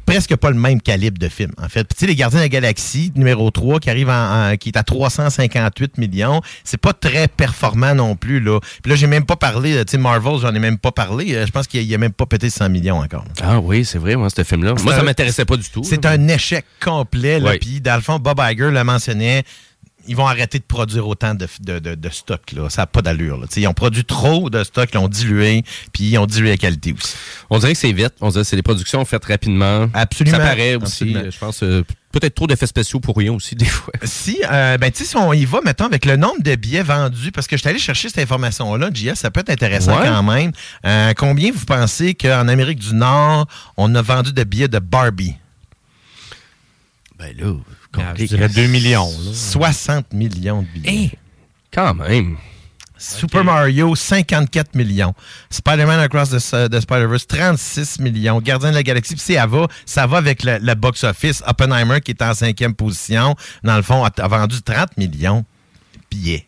C'est 0.10 0.15
presque 0.15 0.36
pas 0.38 0.50
le 0.50 0.58
même 0.58 0.82
calibre 0.82 1.19
de 1.19 1.30
film, 1.30 1.52
en 1.62 1.69
fait. 1.69 1.84
Puis, 1.84 1.93
tu 1.95 2.00
sais, 2.00 2.06
Les 2.08 2.15
Gardiens 2.15 2.39
de 2.39 2.43
la 2.45 2.50
Galaxie, 2.50 3.12
numéro 3.15 3.52
3, 3.52 3.80
qui 3.80 3.89
arrive 3.91 4.10
en, 4.10 4.52
en- 4.54 4.58
qui 4.58 4.69
est 4.69 4.78
à 4.78 4.84
358 4.84 5.98
millions, 5.98 6.41
c'est 6.63 6.80
pas 6.80 6.93
très 6.93 7.28
performant 7.28 7.93
non 7.93 8.15
plus, 8.15 8.39
là. 8.39 8.60
Puis 8.82 8.89
là, 8.89 8.95
j'ai 8.95 9.08
même 9.08 9.26
pas 9.26 9.36
parlé, 9.36 9.74
tu 9.86 9.91
sais, 9.91 9.98
Marvel, 9.98 10.39
j'en 10.41 10.54
ai 10.54 10.60
même 10.60 10.78
pas 10.78 10.91
parlé. 10.91 11.36
Euh, 11.36 11.45
Je 11.45 11.52
pense 11.52 11.67
qu'il 11.67 11.84
y 11.84 11.93
a 11.93 11.98
même 11.98 12.12
pas 12.13 12.26
pété 12.26 12.50
100 12.50 12.69
millions 12.69 12.98
encore. 13.00 13.24
Ah 13.41 13.60
oui, 13.60 13.86
c'est 13.86 14.00
vrai, 14.00 14.15
moi, 14.15 14.30
ce 14.30 14.43
film-là. 14.43 14.74
Moi, 14.84 14.95
ça 14.95 15.04
m'intéressait 15.04 15.45
pas 15.45 15.58
du 15.58 15.69
tout. 15.69 15.84
C'est 15.84 16.06
un 16.06 16.28
échec 16.28 16.65
complet. 16.84 17.39
là. 17.39 17.52
Ouais. 17.52 17.60
Puis, 17.60 17.80
dans 17.82 17.95
le 17.95 18.02
fond, 18.02 18.17
Bob 18.19 18.39
Iger 18.43 18.72
le 18.72 18.84
mentionnait. 18.84 19.43
Ils 20.07 20.15
vont 20.15 20.25
arrêter 20.27 20.57
de 20.57 20.63
produire 20.63 21.07
autant 21.07 21.35
de, 21.35 21.47
de, 21.62 21.77
de- 21.79 21.93
de 21.95 22.09
stock. 22.09 22.51
Là. 22.53 22.69
Ça 22.69 22.81
n'a 22.83 22.85
pas 22.88 23.01
d'allure. 23.01 23.38
là. 23.38 23.45
Tu 23.47 23.55
sais, 23.55 23.62
Ils 23.62 23.67
ont 23.67 23.73
produit 23.73 24.05
trop 24.05 24.49
de 24.49 24.63
stock, 24.63 24.89
ils 24.91 24.95
l'ont 24.97 25.07
dilué, 25.07 25.63
puis 25.93 26.05
ils 26.05 26.17
ont 26.17 26.25
dilué 26.25 26.49
la 26.49 26.57
qualité 26.57 26.93
aussi. 26.93 27.13
On 27.49 27.59
dirait 27.59 27.73
que 27.73 27.77
c'est 27.79 27.91
vite. 27.91 28.13
On 28.21 28.29
dirait 28.29 28.43
que 28.43 28.47
c'est 28.49 28.55
des 28.55 28.63
productions 28.63 29.03
faites 29.05 29.25
rapidement. 29.25 29.88
Absolument. 29.93 30.38
Ça 30.38 30.43
paraît 30.43 30.75
aussi. 30.75 31.03
Absolument. 31.15 31.29
Je 31.31 31.38
pense 31.38 31.62
euh, 31.63 31.83
peut-être 32.12 32.33
trop 32.33 32.47
d'effets 32.47 32.65
spéciaux 32.65 32.99
pour 32.99 33.17
rien 33.17 33.31
aussi, 33.33 33.53
des 33.55 33.65
fois. 33.65 33.93
Si, 34.03 34.41
euh, 34.49 34.77
ben, 34.79 34.89
tu 34.91 34.99
sais, 35.03 35.09
si 35.09 35.15
on 35.17 35.31
y 35.33 35.45
va, 35.45 35.59
mettons, 35.63 35.85
avec 35.85 36.05
le 36.05 36.15
nombre 36.15 36.41
de 36.41 36.55
billets 36.55 36.81
vendus, 36.81 37.31
parce 37.31 37.45
que 37.45 37.55
je 37.55 37.62
suis 37.62 37.69
allé 37.69 37.77
chercher 37.79 38.09
cette 38.09 38.19
information-là, 38.23 38.89
JS, 38.93 39.13
ça 39.15 39.29
peut 39.29 39.41
être 39.41 39.51
intéressant 39.51 39.99
Ouais. 39.99 40.07
quand 40.07 40.23
même. 40.23 40.51
Euh, 40.85 41.13
combien 41.15 41.51
vous 41.51 41.65
pensez 41.65 42.15
qu'en 42.15 42.47
Amérique 42.47 42.79
du 42.79 42.95
Nord, 42.95 43.47
on 43.77 43.93
a 43.93 44.01
vendu 44.01 44.33
de 44.33 44.43
billets 44.43 44.67
de 44.69 44.79
Barbie? 44.79 45.35
Ben 47.17 47.35
là, 47.38 47.53
je 48.15 48.25
dirais 48.25 48.49
2 48.49 48.67
millions. 48.67 49.10
là. 49.10 49.32
60 49.34 50.13
millions 50.13 50.62
de 50.62 50.67
billets. 50.67 51.12
Quand 51.71 51.93
même. 51.93 52.38
Super 52.97 53.45
Mario, 53.45 53.95
54 53.95 54.75
millions. 54.75 55.13
Spider-Man 55.49 55.99
Across 56.02 56.32
the, 56.32 56.69
the 56.69 56.82
Spider-Verse, 56.82 57.28
36 57.28 57.99
millions. 57.99 58.41
Gardien 58.41 58.71
de 58.71 58.75
la 58.75 58.84
Galaxie, 58.84 59.15
puis 59.15 59.36
elle 59.36 59.47
va, 59.47 59.67
ça 59.86 60.06
va 60.06 60.17
avec 60.17 60.43
le, 60.43 60.58
le 60.58 60.75
box-office. 60.75 61.41
Oppenheimer, 61.47 62.02
qui 62.02 62.12
est 62.12 62.21
en 62.21 62.34
cinquième 62.34 62.75
position, 62.75 63.36
dans 63.63 63.78
le 63.78 63.84
fond, 63.84 64.04
a, 64.04 64.10
a 64.17 64.28
vendu 64.28 64.62
30 64.62 64.97
millions 64.97 65.45
de 65.93 65.99
billets. 66.12 66.45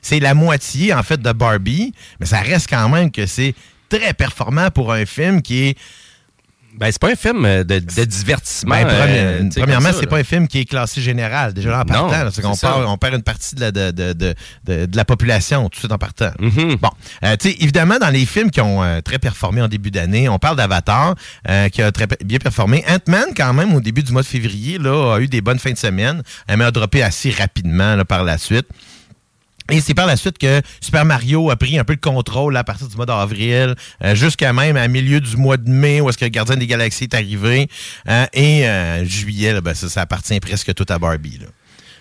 C'est 0.00 0.18
la 0.18 0.34
moitié, 0.34 0.92
en 0.92 1.04
fait, 1.04 1.22
de 1.22 1.32
Barbie, 1.32 1.94
mais 2.18 2.26
ça 2.26 2.40
reste 2.40 2.68
quand 2.68 2.88
même 2.88 3.12
que 3.12 3.26
c'est 3.26 3.54
très 3.88 4.12
performant 4.12 4.70
pour 4.70 4.92
un 4.92 5.06
film 5.06 5.40
qui 5.40 5.68
est... 5.68 5.78
Ben, 6.74 6.90
c'est 6.90 6.98
pas 7.00 7.10
un 7.12 7.16
film 7.16 7.44
euh, 7.44 7.64
de, 7.64 7.78
de 7.80 8.04
divertissement. 8.04 8.74
Ben, 8.74 8.86
premi- 8.86 9.12
euh, 9.14 9.48
premièrement, 9.56 9.90
c'est 9.92 10.02
là. 10.02 10.06
pas 10.08 10.16
un 10.16 10.24
film 10.24 10.48
qui 10.48 10.60
est 10.60 10.64
classé 10.64 11.00
général. 11.02 11.52
Déjà 11.52 11.70
là, 11.70 11.76
en 11.76 11.78
Non, 11.80 11.84
partant, 12.08 12.24
là, 12.24 12.30
c'est 12.32 12.40
qu'on 12.42 12.54
c'est 12.54 12.60
ça. 12.66 12.72
part- 12.72 12.90
on 12.90 12.96
perd 12.96 13.14
une 13.14 13.22
partie 13.22 13.54
de 13.54 13.60
la, 13.60 13.70
de, 13.70 13.90
de- 13.90 14.34
de- 14.64 14.96
la 14.96 15.04
population 15.04 15.64
tout 15.64 15.70
de 15.70 15.76
suite 15.76 15.92
en 15.92 15.98
partant. 15.98 16.30
Mm-hmm. 16.40 16.76
Bon, 16.78 16.88
Euh, 17.24 17.36
tu 17.38 17.50
sais, 17.50 17.56
évidemment, 17.60 17.98
dans 18.00 18.08
les 18.08 18.24
films 18.24 18.50
qui 18.50 18.60
ont 18.62 18.82
euh, 18.82 19.00
très 19.02 19.18
performé 19.18 19.60
en 19.60 19.68
début 19.68 19.90
d'année, 19.90 20.28
on 20.30 20.38
parle 20.38 20.56
d'Avatar, 20.56 21.14
euh, 21.48 21.68
qui 21.68 21.82
a 21.82 21.92
très 21.92 22.06
bien 22.24 22.38
performé. 22.38 22.84
Ant-Man, 22.88 23.26
quand 23.36 23.52
même, 23.52 23.74
au 23.74 23.80
début 23.80 24.02
du 24.02 24.10
mois 24.12 24.22
de 24.22 24.26
février, 24.26 24.78
là, 24.78 25.16
a 25.16 25.20
eu 25.20 25.28
des 25.28 25.42
bonnes 25.42 25.58
fins 25.58 25.72
de 25.72 25.78
semaine, 25.78 26.22
mais 26.48 26.64
a 26.64 26.70
droppé 26.70 27.02
assez 27.02 27.30
rapidement 27.30 27.96
là, 27.96 28.04
par 28.04 28.24
la 28.24 28.38
suite. 28.38 28.66
Et 29.70 29.80
c'est 29.80 29.94
par 29.94 30.06
la 30.06 30.16
suite 30.16 30.38
que 30.38 30.60
Super 30.80 31.04
Mario 31.04 31.50
a 31.50 31.56
pris 31.56 31.78
un 31.78 31.84
peu 31.84 31.92
le 31.92 31.98
contrôle 31.98 32.56
à 32.56 32.64
partir 32.64 32.88
du 32.88 32.96
mois 32.96 33.06
d'avril, 33.06 33.74
euh, 34.02 34.14
jusqu'à 34.14 34.52
même 34.52 34.76
à 34.76 34.88
milieu 34.88 35.20
du 35.20 35.36
mois 35.36 35.56
de 35.56 35.70
mai, 35.70 36.00
où 36.00 36.08
est-ce 36.08 36.18
que 36.18 36.26
Gardien 36.26 36.56
des 36.56 36.66
Galaxies 36.66 37.04
est 37.04 37.14
arrivé. 37.14 37.68
Euh, 38.08 38.26
et 38.32 38.66
euh, 38.66 39.04
juillet, 39.04 39.52
là, 39.52 39.60
ben, 39.60 39.74
ça, 39.74 39.88
ça 39.88 40.02
appartient 40.02 40.38
presque 40.40 40.74
tout 40.74 40.86
à 40.88 40.98
Barbie. 40.98 41.38
Là. 41.40 41.46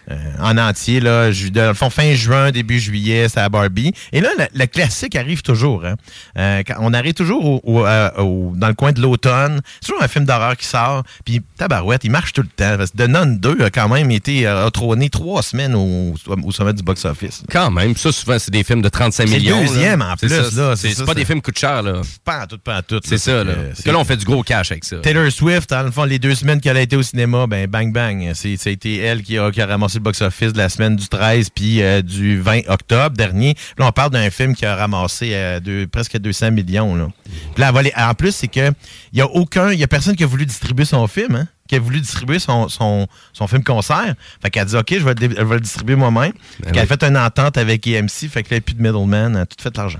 Euh, 0.09 0.15
en 0.39 0.57
entier, 0.57 0.99
là, 0.99 1.31
ju- 1.31 1.51
dans 1.51 1.67
le 1.69 1.73
fond, 1.73 1.89
fin 1.89 2.13
juin, 2.15 2.51
début 2.51 2.79
juillet, 2.79 3.27
c'est 3.29 3.39
à 3.39 3.49
Barbie. 3.49 3.93
Et 4.11 4.19
là, 4.19 4.29
le, 4.37 4.45
le 4.53 4.65
classique 4.65 5.15
arrive 5.15 5.41
toujours. 5.43 5.85
Hein. 5.85 5.95
Euh, 6.37 6.63
on 6.79 6.93
arrive 6.93 7.13
toujours 7.13 7.45
au- 7.45 7.61
au, 7.63 7.85
euh, 7.85 8.09
au- 8.17 8.53
dans 8.55 8.67
le 8.67 8.73
coin 8.73 8.91
de 8.91 9.01
l'automne. 9.01 9.61
C'est 9.79 9.87
toujours 9.89 10.03
un 10.03 10.07
film 10.07 10.25
d'horreur 10.25 10.57
qui 10.57 10.65
sort. 10.65 11.03
Puis 11.23 11.41
Tabarouette, 11.57 12.03
il 12.03 12.11
marche 12.11 12.33
tout 12.33 12.41
le 12.41 12.47
temps. 12.47 12.77
Parce 12.77 12.91
que 12.91 12.97
The 12.97 13.07
Nun 13.07 13.25
2 13.37 13.63
a 13.65 13.69
quand 13.69 13.89
même 13.89 14.09
été 14.11 14.51
trôné 14.73 15.09
trois 15.09 15.43
semaines 15.43 15.75
au, 15.75 16.15
au 16.43 16.51
sommet 16.51 16.73
du 16.73 16.83
box-office. 16.83 17.43
Quand 17.51 17.69
même. 17.71 17.95
Ça, 17.95 18.11
souvent, 18.11 18.39
c'est 18.39 18.51
des 18.51 18.63
films 18.63 18.81
de 18.81 18.89
35 18.89 19.27
C'est 19.27 19.33
le 19.35 19.39
millions. 19.39 19.61
là. 19.61 19.67
deuxième, 19.67 20.01
en 20.01 20.15
C'est 20.19 20.27
plus, 20.27 20.57
là. 20.57 20.75
C'est 20.75 20.87
C'est 20.89 20.95
c'est 20.95 21.05
pas 21.05 21.11
c'est- 21.13 21.19
des 21.19 21.25
films 21.25 21.41
de 21.41 21.57
cher, 21.57 21.83
là. 21.83 22.01
Pas 22.25 22.43
en 22.43 22.47
tout, 22.47 22.57
pas 22.57 22.79
en 22.79 22.81
tout. 22.81 22.99
C'est 23.03 23.17
ça, 23.17 23.43
là. 23.43 23.53
Parce 23.69 23.81
que 23.83 23.89
là, 23.91 23.99
on 23.99 24.03
fait 24.03 24.17
du 24.17 24.25
gros 24.25 24.41
cash 24.43 24.71
avec 24.71 24.83
ça. 24.83 24.97
Taylor 24.97 25.31
Swift, 25.31 25.69
dans 25.69 25.83
le 25.83 25.91
fond, 25.91 26.05
les 26.05 26.17
deux 26.19 26.33
semaines 26.35 26.59
qu'elle 26.59 26.77
a 26.77 26.81
été 26.81 26.95
au 26.95 27.03
cinéma, 27.03 27.45
ben 27.47 27.67
bang 27.67 27.93
bang. 27.93 28.31
C'est, 28.33 28.55
été 28.71 28.97
elle 28.97 29.21
qui 29.21 29.37
a, 29.37 29.51
qui 29.51 29.61
a 29.61 29.65
ramassé 29.67 29.90
le 29.99 30.03
box-office 30.03 30.53
de 30.53 30.57
la 30.57 30.69
semaine 30.69 30.95
du 30.95 31.07
13 31.07 31.49
puis 31.49 31.81
euh, 31.81 32.01
du 32.01 32.39
20 32.39 32.61
octobre 32.67 33.15
dernier. 33.15 33.55
Là, 33.77 33.87
on 33.87 33.91
parle 33.91 34.11
d'un 34.11 34.29
film 34.29 34.55
qui 34.55 34.65
a 34.65 34.75
ramassé 34.75 35.31
euh, 35.33 35.59
deux- 35.59 35.87
presque 35.87 36.17
200 36.17 36.51
millions. 36.51 36.95
Là. 36.95 37.07
Puis 37.55 37.61
là, 37.61 37.71
en 38.09 38.13
plus, 38.13 38.33
c'est 38.35 38.47
que 38.47 38.71
il 39.13 39.19
y 39.19 39.21
a 39.21 39.27
aucun, 39.27 39.71
il 39.71 39.79
y 39.79 39.83
a 39.83 39.87
personne 39.87 40.15
qui 40.15 40.23
a 40.23 40.27
voulu 40.27 40.45
distribuer 40.45 40.85
son 40.85 41.07
film, 41.07 41.35
hein, 41.35 41.47
qui 41.67 41.75
a 41.75 41.79
voulu 41.79 41.99
distribuer 42.01 42.39
son, 42.39 42.67
son, 42.69 43.07
son 43.33 43.47
film 43.47 43.63
concert. 43.63 44.15
Fait 44.41 44.49
qu'elle 44.49 44.63
a 44.63 44.65
dit, 44.65 44.75
OK, 44.75 44.87
je 44.91 45.03
vais, 45.03 45.09
le 45.09 45.15
dé- 45.27 45.35
je 45.37 45.43
vais 45.43 45.55
le 45.55 45.61
distribuer 45.61 45.95
moi-même. 45.95 46.33
Puis 46.33 46.71
elle 46.71 46.79
a 46.79 46.85
fait 46.85 47.03
une 47.03 47.17
entente 47.17 47.57
avec 47.57 47.85
EMC, 47.87 48.29
fait 48.29 48.43
que 48.43 48.53
là, 48.55 48.61
plus 48.61 48.73
de 48.75 48.81
middleman, 48.81 49.35
elle 49.35 49.41
a 49.41 49.45
tout 49.45 49.57
fait 49.61 49.75
l'argent. 49.77 49.99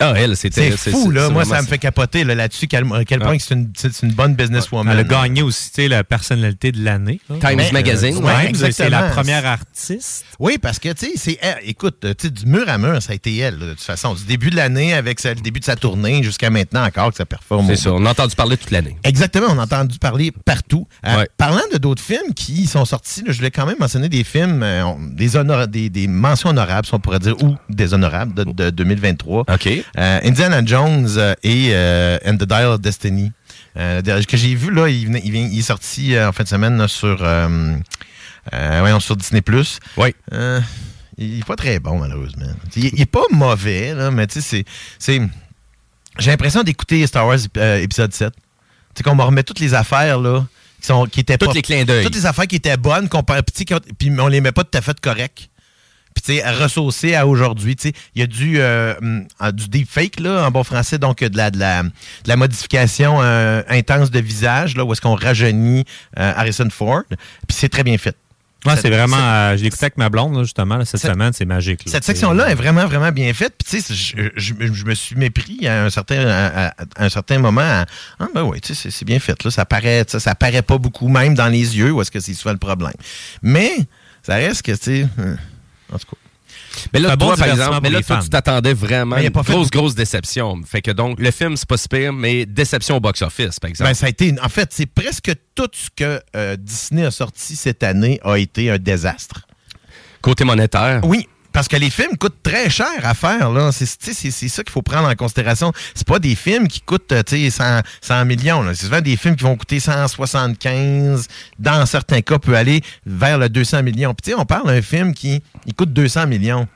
Ah, 0.00 0.12
elle, 0.16 0.36
c'était. 0.36 0.72
C'est 0.76 0.90
fou, 0.90 1.10
là. 1.10 1.28
Moi, 1.30 1.44
ça 1.44 1.62
me 1.62 1.66
fait 1.66 1.78
capoter 1.78 2.24
là, 2.24 2.34
là-dessus, 2.34 2.66
à 2.66 3.04
quel 3.04 3.22
Ah. 3.22 3.24
point 3.24 3.36
que 3.38 3.42
c'est 3.42 3.54
une, 3.54 3.70
une 4.02 4.12
bonne 4.12 4.34
businesswoman. 4.34 4.92
Elle 4.92 5.00
a 5.00 5.04
gagné 5.04 5.42
aussi 5.42 5.70
tu 5.70 5.82
sais, 5.82 5.88
la 5.88 6.04
personnalité 6.04 6.72
de 6.72 6.84
l'année. 6.84 7.20
Times 7.28 7.56
Mais, 7.56 7.70
Magazine. 7.72 8.16
euh, 8.16 8.20
Ouais, 8.20 8.52
ouais, 8.60 8.72
c'est 8.72 8.90
la 8.90 9.04
première 9.04 9.46
artiste. 9.46 10.24
Oui, 10.38 10.58
parce 10.60 10.78
que, 10.78 10.92
tu 10.92 11.06
sais, 11.06 11.12
c'est 11.16 11.38
elle. 11.40 11.56
Écoute, 11.64 11.96
tu 12.00 12.08
sais, 12.18 12.30
du 12.30 12.46
mur 12.46 12.68
à 12.68 12.78
mur, 12.78 13.00
ça 13.02 13.12
a 13.12 13.14
été 13.14 13.36
elle, 13.38 13.58
là, 13.58 13.66
de 13.66 13.70
toute 13.72 13.80
façon. 13.82 14.14
Du 14.14 14.24
début 14.24 14.50
de 14.50 14.56
l'année, 14.56 14.92
avec 14.94 15.20
sa- 15.20 15.34
le 15.34 15.40
début 15.40 15.60
de 15.60 15.64
sa 15.64 15.76
tournée, 15.76 16.22
jusqu'à 16.22 16.50
maintenant 16.50 16.84
encore, 16.84 17.10
que 17.10 17.16
ça 17.16 17.26
performe. 17.26 17.66
C'est 17.68 17.76
ça. 17.76 17.92
On 17.92 18.04
a 18.06 18.10
entendu 18.10 18.34
parler 18.36 18.56
toute 18.56 18.70
l'année. 18.70 18.96
Exactement, 19.04 19.46
on 19.50 19.58
a 19.58 19.64
entendu 19.64 19.98
parler 19.98 20.32
partout. 20.44 20.86
Euh, 21.06 21.16
Ouais. 21.18 21.28
Parlant 21.38 21.62
de 21.72 21.78
d'autres 21.78 22.02
films 22.02 22.34
qui 22.34 22.66
sont 22.66 22.84
sortis, 22.84 23.22
là, 23.22 23.32
je 23.32 23.38
voulais 23.38 23.50
quand 23.50 23.66
même 23.66 23.76
mentionner 23.78 24.08
des 24.08 24.24
films, 24.24 24.62
euh, 24.62 24.84
des, 25.12 25.36
honora- 25.36 25.66
des, 25.66 25.88
des 25.90 26.06
mentions 26.08 26.50
honorables, 26.50 26.86
si 26.86 26.94
on 26.94 26.98
pourrait 27.00 27.18
dire, 27.20 27.34
ou 27.42 27.56
déshonorables 27.70 28.34
de, 28.34 28.44
de 28.44 28.70
2023. 28.70 29.44
OK. 29.52 29.75
Euh, 29.98 30.20
Indiana 30.24 30.62
Jones 30.64 31.08
euh, 31.16 31.34
et 31.42 31.70
euh, 31.72 32.18
And 32.26 32.36
the 32.36 32.44
Dial 32.44 32.66
of 32.66 32.80
Destiny. 32.80 33.32
Euh, 33.76 34.00
que 34.22 34.36
j'ai 34.36 34.54
vu, 34.54 34.72
là, 34.72 34.88
il, 34.88 35.06
venait- 35.06 35.22
il, 35.24 35.30
vient- 35.32 35.48
il 35.50 35.58
est 35.58 35.62
sorti 35.62 36.18
en 36.18 36.32
fin 36.32 36.44
de 36.44 36.48
semaine 36.48 36.78
là, 36.78 36.88
sur, 36.88 37.18
voyons, 38.52 39.00
sur 39.00 39.16
Disney+. 39.16 39.42
Oui. 39.96 40.14
Il 41.18 41.38
est 41.40 41.44
pas 41.46 41.56
très 41.56 41.78
bon, 41.78 41.98
malheureusement. 41.98 42.46
Il, 42.74 42.86
il 42.86 43.00
est 43.00 43.06
pas 43.06 43.24
mauvais, 43.30 43.94
là, 43.94 44.10
mais 44.10 44.26
tu 44.26 44.40
sais, 44.40 44.64
c'est-. 44.98 45.20
J'ai 46.18 46.30
l'impression 46.30 46.62
d'écouter 46.62 47.06
Star 47.06 47.26
Wars 47.26 47.38
épisode 47.80 48.12
7. 48.12 48.32
Tu 48.34 48.40
sais, 48.96 49.02
qu'on 49.02 49.14
me 49.14 49.22
remet 49.22 49.42
toutes 49.42 49.60
les 49.60 49.74
affaires, 49.74 50.18
là, 50.18 50.46
qui, 50.80 50.86
sont, 50.86 51.04
qui 51.06 51.20
étaient 51.20 51.36
Tous 51.38 51.46
pas... 51.46 51.52
les 51.52 51.62
clins 51.62 51.84
d'œil. 51.84 52.04
Toutes 52.04 52.14
les 52.14 52.26
affaires 52.26 52.46
qui 52.46 52.56
étaient 52.56 52.76
bonnes, 52.76 53.08
qu'on 53.08 53.22
puis 53.22 54.10
on 54.18 54.28
les 54.28 54.40
met 54.40 54.52
pas 54.52 54.64
tout 54.64 54.76
à 54.76 54.80
fait 54.80 54.98
corrects. 55.00 55.50
Puis, 56.16 56.22
tu 56.40 56.92
sais, 56.92 57.14
à 57.14 57.26
aujourd'hui, 57.26 57.76
tu 57.76 57.88
sais, 57.88 57.94
il 58.14 58.20
y 58.20 58.24
a 58.24 58.26
du, 58.26 58.58
euh, 58.58 58.94
hum, 59.02 59.26
ah, 59.38 59.52
du 59.52 59.68
deepfake, 59.68 60.18
là, 60.18 60.46
en 60.46 60.50
bon 60.50 60.64
français, 60.64 60.96
donc 60.96 61.18
de 61.22 61.36
la, 61.36 61.50
de 61.50 61.58
la, 61.58 61.82
de 61.82 61.90
la 62.26 62.36
modification 62.36 63.18
euh, 63.20 63.62
intense 63.68 64.10
de 64.10 64.18
visage, 64.20 64.76
là, 64.78 64.84
où 64.86 64.92
est-ce 64.92 65.02
qu'on 65.02 65.14
rajeunit 65.14 65.84
euh, 66.18 66.32
Harrison 66.34 66.68
Ford. 66.70 67.02
Puis 67.10 67.18
c'est 67.50 67.68
très 67.68 67.82
bien 67.84 67.98
fait. 67.98 68.16
Ouais, 68.64 68.74
c'est 68.80 68.88
vraiment. 68.88 69.18
euh, 69.20 69.56
je 69.58 69.64
écouté 69.66 69.84
avec 69.84 69.98
ma 69.98 70.08
blonde, 70.08 70.34
là, 70.34 70.42
justement, 70.42 70.78
là, 70.78 70.84
cette 70.86 71.00
Cette- 71.02 71.12
semaine. 71.12 71.32
C'est 71.34 71.44
magique. 71.44 71.84
là. 71.84 71.92
Cette 71.92 72.04
section-là 72.04 72.48
est 72.50 72.54
vraiment, 72.54 72.86
vraiment 72.86 73.12
bien 73.12 73.32
faite. 73.34 73.54
Puis, 73.62 73.78
tu 73.78 73.82
sais, 73.82 73.94
je, 73.94 74.30
je- 74.34 74.72
je 74.72 74.84
me 74.86 74.94
suis 74.94 75.14
mépris 75.16 75.68
à 75.68 75.84
un 75.84 75.90
certain, 75.90 76.26
à, 76.26 76.68
à- 76.68 76.72
un 76.96 77.08
certain 77.10 77.38
moment. 77.38 77.60
à, 77.60 77.84
ah, 78.18 78.26
ben 78.34 78.42
oui, 78.42 78.60
tu 78.62 78.74
sais, 78.74 78.90
c'est- 78.90 79.04
bien 79.04 79.20
fait. 79.20 79.44
Là. 79.44 79.50
Ça, 79.52 79.66
paraît, 79.66 80.04
ça, 80.08 80.18
ça 80.18 80.34
paraît 80.34 80.62
pas 80.62 80.78
beaucoup, 80.78 81.06
même 81.08 81.34
dans 81.34 81.46
les 81.48 81.76
yeux, 81.78 81.92
où 81.92 82.00
est-ce 82.00 82.10
que 82.10 82.18
c'est 82.20 82.32
souvent 82.34 82.52
le 82.54 82.58
problème. 82.58 82.94
Mais, 83.42 83.70
ça 84.24 84.34
reste 84.36 84.62
que, 84.62 84.72
tu 84.72 84.78
sais, 84.82 85.06
euh, 85.20 85.36
en 85.92 85.98
tout 85.98 86.06
cas. 86.06 86.16
Mais 86.92 87.00
là, 87.00 87.16
bon 87.16 87.26
toi, 87.26 87.36
par 87.36 87.48
exemple, 87.48 87.78
mais 87.82 87.90
là, 87.90 88.02
toi, 88.02 88.20
tu 88.22 88.28
t'attendais 88.28 88.74
vraiment 88.74 89.16
à 89.16 89.18
a 89.18 89.22
une 89.22 89.30
grosse, 89.30 89.70
grosse 89.70 89.94
déception. 89.94 90.60
Fait 90.64 90.82
que 90.82 90.90
donc, 90.90 91.18
le 91.18 91.30
film, 91.30 91.56
c'est 91.56 91.68
pas 91.68 91.76
si 91.76 91.88
pire, 91.88 92.12
mais 92.12 92.46
déception 92.46 92.96
au 92.96 93.00
box-office, 93.00 93.58
par 93.58 93.70
exemple. 93.70 93.90
Ben, 93.90 93.94
ça 93.94 94.06
a 94.06 94.08
été, 94.08 94.34
en 94.42 94.48
fait, 94.48 94.70
c'est 94.72 94.86
presque 94.86 95.32
tout 95.54 95.70
ce 95.72 95.88
que 95.94 96.20
euh, 96.34 96.56
Disney 96.56 97.04
a 97.04 97.10
sorti 97.10 97.56
cette 97.56 97.82
année 97.82 98.20
a 98.22 98.36
été 98.36 98.70
un 98.70 98.78
désastre. 98.78 99.46
Côté 100.20 100.44
monétaire? 100.44 101.00
Oui. 101.04 101.28
Parce 101.56 101.68
que 101.68 101.76
les 101.76 101.88
films 101.88 102.18
coûtent 102.18 102.42
très 102.42 102.68
cher 102.68 102.86
à 103.02 103.14
faire. 103.14 103.50
là. 103.50 103.72
C'est 103.72 103.86
c'est- 103.86 104.30
c'est 104.30 104.48
ça 104.48 104.62
qu'il 104.62 104.70
faut 104.72 104.82
prendre 104.82 105.08
en 105.08 105.14
considération. 105.14 105.72
C'est 105.94 106.06
pas 106.06 106.18
des 106.18 106.34
films 106.34 106.68
qui 106.68 106.82
coûtent 106.82 107.10
euh, 107.12 107.22
tu 107.22 107.36
sais, 107.44 107.50
100, 107.50 107.80
100 108.02 108.24
millions. 108.26 108.62
là. 108.62 108.74
C'est 108.74 108.84
souvent 108.84 109.00
des 109.00 109.16
films 109.16 109.36
qui 109.36 109.44
vont 109.44 109.56
coûter 109.56 109.80
175. 109.80 111.28
Dans 111.58 111.86
certains 111.86 112.20
cas, 112.20 112.38
peut 112.38 112.56
aller 112.56 112.82
vers 113.06 113.38
le 113.38 113.48
200 113.48 113.82
millions. 113.82 114.12
Puis 114.12 114.24
tu 114.24 114.30
sais, 114.32 114.36
on 114.38 114.44
parle 114.44 114.66
d'un 114.66 114.82
film 114.82 115.14
qui 115.14 115.42
il 115.64 115.72
coûte 115.74 115.94
200 115.94 116.26
millions. 116.26 116.68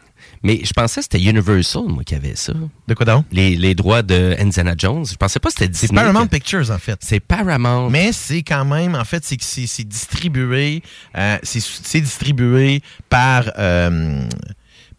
Mais 0.43 0.61
je 0.65 0.73
pensais 0.73 1.01
que 1.01 1.09
c'était 1.11 1.21
Universal, 1.23 1.83
moi, 1.89 2.03
qui 2.03 2.15
avait 2.15 2.37
ça. 2.37 2.55
De 2.89 2.95
quoi 2.95 3.05
donc? 3.05 3.27
Les, 3.33 3.57
les 3.57 3.75
droits 3.75 4.03
de 4.03 4.35
Indiana 4.39 4.75
Jones. 4.79 5.05
Je 5.07 5.17
pensais 5.17 5.39
pas 5.41 5.49
que 5.51 5.55
c'était 5.59 5.69
Disney. 5.69 5.89
C'est 5.89 5.95
Paramount 5.95 6.25
que- 6.27 6.31
Pictures, 6.37 6.71
en 6.71 6.79
fait. 6.79 6.99
C'est 7.03 7.21
Paramount. 7.21 7.91
Mais 7.91 8.13
c'est 8.13 8.43
quand 8.43 8.65
même, 8.65 8.95
en 8.95 9.05
fait, 9.05 9.23
c'est 9.27 9.37
que 9.37 9.45
c'est 9.45 9.67
c'est 9.67 9.85
distribué, 9.87 10.83
euh, 11.19 11.37
c'est 11.43 11.61
c'est 11.61 12.01
distribué 12.01 12.81
par, 13.11 13.51
euh, 13.59 14.23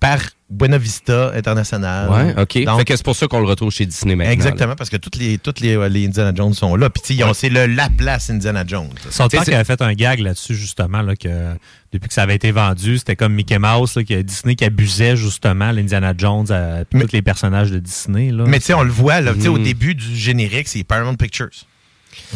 par 0.01 0.17
Buena 0.49 0.77
Vista 0.79 1.31
International. 1.33 2.09
Ouais, 2.09 2.41
OK. 2.41 2.65
Donc, 2.65 2.79
fait 2.79 2.85
que 2.85 2.95
c'est 2.97 3.05
pour 3.05 3.15
ça 3.15 3.27
qu'on 3.27 3.39
le 3.39 3.45
retrouve 3.45 3.71
chez 3.71 3.85
Disney 3.85 4.15
maintenant. 4.15 4.33
Exactement, 4.33 4.75
parce 4.75 4.89
que 4.89 4.97
toutes 4.97 5.15
les, 5.15 5.37
toutes 5.37 5.59
les, 5.61 5.77
euh, 5.77 5.87
les 5.87 6.07
Indiana 6.07 6.33
Jones 6.35 6.53
sont 6.55 6.75
là. 6.75 6.89
Puis, 6.89 7.01
tu 7.01 7.07
sais, 7.09 7.13
ils 7.19 7.23
ont- 7.23 7.33
c'est 7.33 7.47
le 7.49 7.67
la 7.67 7.87
place 7.87 8.29
Indiana 8.31 8.63
Jones. 8.67 8.89
Son 9.11 9.27
Tu 9.29 9.37
sais, 9.37 9.37
père 9.37 9.45
qui 9.45 9.53
avait 9.53 9.63
fait 9.63 9.81
un 9.81 9.93
gag 9.93 10.19
là-dessus, 10.19 10.55
justement, 10.55 11.01
là, 11.03 11.15
que 11.15 11.53
depuis 11.93 12.07
que 12.09 12.13
ça 12.13 12.23
avait 12.23 12.35
été 12.35 12.51
vendu, 12.51 12.97
c'était 12.97 13.15
comme 13.15 13.33
Mickey 13.33 13.59
Mouse, 13.59 13.95
là, 13.95 14.03
que 14.03 14.21
Disney 14.23 14.55
qui 14.55 14.65
abusait 14.65 15.15
justement 15.15 15.71
l'Indiana 15.71 16.13
Jones 16.17 16.51
à 16.51 16.83
tous 16.83 17.13
les 17.13 17.21
personnages 17.21 17.69
de 17.71 17.79
Disney. 17.79 18.31
Là. 18.31 18.43
Mais 18.47 18.59
tu 18.59 18.65
sais, 18.65 18.73
on 18.73 18.83
le 18.83 18.91
voit, 18.91 19.21
là, 19.21 19.33
tu 19.35 19.41
sais, 19.41 19.47
au 19.47 19.57
Mm. 19.59 19.63
début 19.63 19.95
du 19.95 20.15
générique, 20.15 20.67
c'est 20.67 20.83
Paramount 20.83 21.15
Pictures 21.15 21.49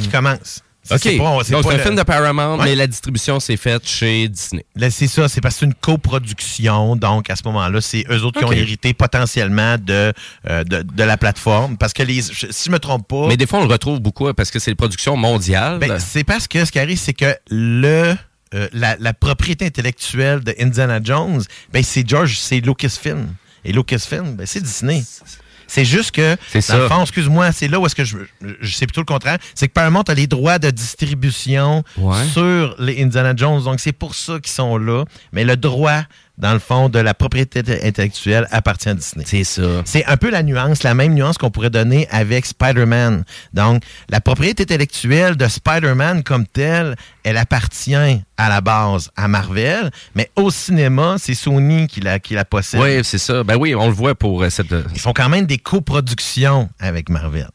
qui 0.02 0.08
commence. 0.10 0.62
C'est- 0.88 0.94
OK. 0.96 1.00
c'est 1.04 1.18
pas- 1.18 1.24
Donc, 1.24 1.42
c'est 1.44 1.56
c'est 1.56 1.62
pas 1.64 1.74
un 1.74 1.78
le- 1.78 1.84
film 1.84 1.96
de 1.96 2.04
Paramount, 2.04 2.58
Ouais. 2.60 2.66
mais 2.66 2.76
la 2.76 2.88
distribution 2.88 3.40
s'est 3.40 3.58
faite 3.58 3.88
chez 3.88 4.28
Disney. 4.30 4.66
Là, 4.76 4.90
c'est 4.92 5.08
ça, 5.08 5.28
c'est 5.28 5.42
parce 5.42 5.56
que 5.56 5.60
c'est 5.62 5.66
une 5.66 5.74
coproduction. 5.74 6.96
Donc, 6.96 7.30
à 7.30 7.36
ce 7.36 7.42
moment-là, 7.46 7.82
c'est 7.82 8.06
eux 8.10 8.24
autres 8.24 8.40
qui 8.40 8.46
ont 8.46 8.52
hérité 8.52 8.94
potentiellement 8.94 9.78
de, 9.78 10.14
euh, 10.50 10.64
de, 10.64 10.82
de 10.84 11.04
la 11.04 11.18
plateforme. 11.18 11.78
Parce 11.78 11.94
que 11.94 12.04
les, 12.04 12.22
si 12.22 12.36
je 12.66 12.72
me 12.72 12.80
trompe 12.80 13.08
pas. 13.08 13.28
Mais 13.28 13.38
des 13.38 13.48
fois, 13.48 13.60
on 13.60 13.66
le 13.66 13.72
retrouve 13.72 14.00
beaucoup 14.00 14.28
hein, 14.28 14.34
parce 14.36 14.52
que 14.52 14.60
c'est 14.60 14.72
une 14.72 14.78
production 14.78 15.18
mondiale. 15.18 15.80
Ben, 15.80 16.00
c'est 16.00 16.24
parce 16.24 16.48
que 16.48 16.64
ce 16.66 16.72
qui 16.72 16.80
arrive, 16.80 16.98
c'est 16.98 17.14
que 17.14 17.36
le. 17.50 18.16
euh, 18.54 18.68
la, 18.74 18.96
la 19.00 19.14
propriété 19.14 19.66
intellectuelle 19.66 20.42
de 20.44 20.56
Indiana 20.60 21.00
Jones, 21.04 21.44
ben 21.74 21.84
c'est 21.84 22.08
George, 22.08 22.38
c'est 22.40 22.60
Lucasfilm. 22.60 23.34
Et 23.66 23.74
Lucasfilm, 23.74 24.36
ben 24.36 24.46
c'est 24.46 24.62
Disney. 24.62 25.04
C'est 25.04 25.40
juste 25.86 26.12
que, 26.12 26.38
C'est 26.50 26.68
dans 26.70 26.78
le 26.78 26.88
ça. 26.88 26.96
fond, 26.96 27.02
excuse-moi, 27.02 27.52
c'est 27.52 27.68
là 27.68 27.80
où 27.80 27.86
est-ce 27.86 27.96
que 27.96 28.04
je, 28.04 28.18
je 28.62 28.74
sais 28.74 28.86
plutôt 28.86 29.02
le 29.02 29.06
contraire, 29.06 29.38
c'est 29.54 29.68
que 29.68 29.74
Paramount 29.74 30.04
a 30.04 30.14
les 30.14 30.28
droits 30.28 30.60
de 30.60 30.70
distribution 30.70 31.84
Ouais. 31.98 32.24
sur 32.34 32.76
les 32.80 33.02
Indiana 33.04 33.34
Jones, 33.36 33.64
donc 33.64 33.80
c'est 33.80 33.92
pour 33.94 34.16
ça 34.16 34.40
qu'ils 34.40 34.52
sont 34.54 34.78
là. 34.78 35.06
Mais 35.32 35.44
le 35.44 35.56
droit, 35.58 36.02
dans 36.38 36.54
le 36.54 36.60
fond, 36.60 36.90
de 36.90 37.00
la 37.00 37.14
propriété 37.14 37.60
intellectuelle 37.84 38.48
appartient 38.52 38.90
à 38.90 38.94
Disney. 38.94 39.24
C'est 39.28 39.44
ça. 39.44 39.82
C'est 39.86 40.06
un 40.06 40.18
peu 40.18 40.30
la 40.30 40.44
nuance, 40.44 40.84
la 40.84 40.94
même 40.94 41.14
nuance 41.14 41.38
qu'on 41.38 41.50
pourrait 41.50 41.70
donner 41.70 42.08
avec 42.12 42.46
Spider-Man. 42.46 43.24
Donc, 43.54 43.84
la 44.10 44.22
propriété 44.22 44.64
intellectuelle 44.64 45.38
de 45.38 45.48
Spider-Man 45.48 46.24
comme 46.24 46.46
telle, 46.46 46.96
elle 47.24 47.38
appartient 47.38 47.96
à 47.96 48.50
la 48.50 48.62
base 48.62 49.12
à 49.16 49.28
Marvel, 49.28 49.92
mais 50.14 50.30
au 50.36 50.52
cinéma, 50.52 51.16
c'est 51.18 51.36
Sony 51.36 51.88
qui 51.88 52.02
la, 52.02 52.20
qui 52.20 52.34
la 52.34 52.46
possède. 52.46 52.82
Oui, 52.82 53.04
c'est 53.04 53.18
ça. 53.18 53.44
Ben 53.44 53.56
oui, 53.56 53.76
on 53.76 53.88
le 53.88 53.94
voit 53.94 54.16
pour 54.16 54.44
euh, 54.44 54.50
cette. 54.50 54.74
Ils 54.94 55.00
font 55.00 55.14
quand 55.14 55.30
même 55.30 55.46
des 55.46 55.58
coproductions 55.58 56.70
avec 56.80 57.10
Marvel. 57.10 57.48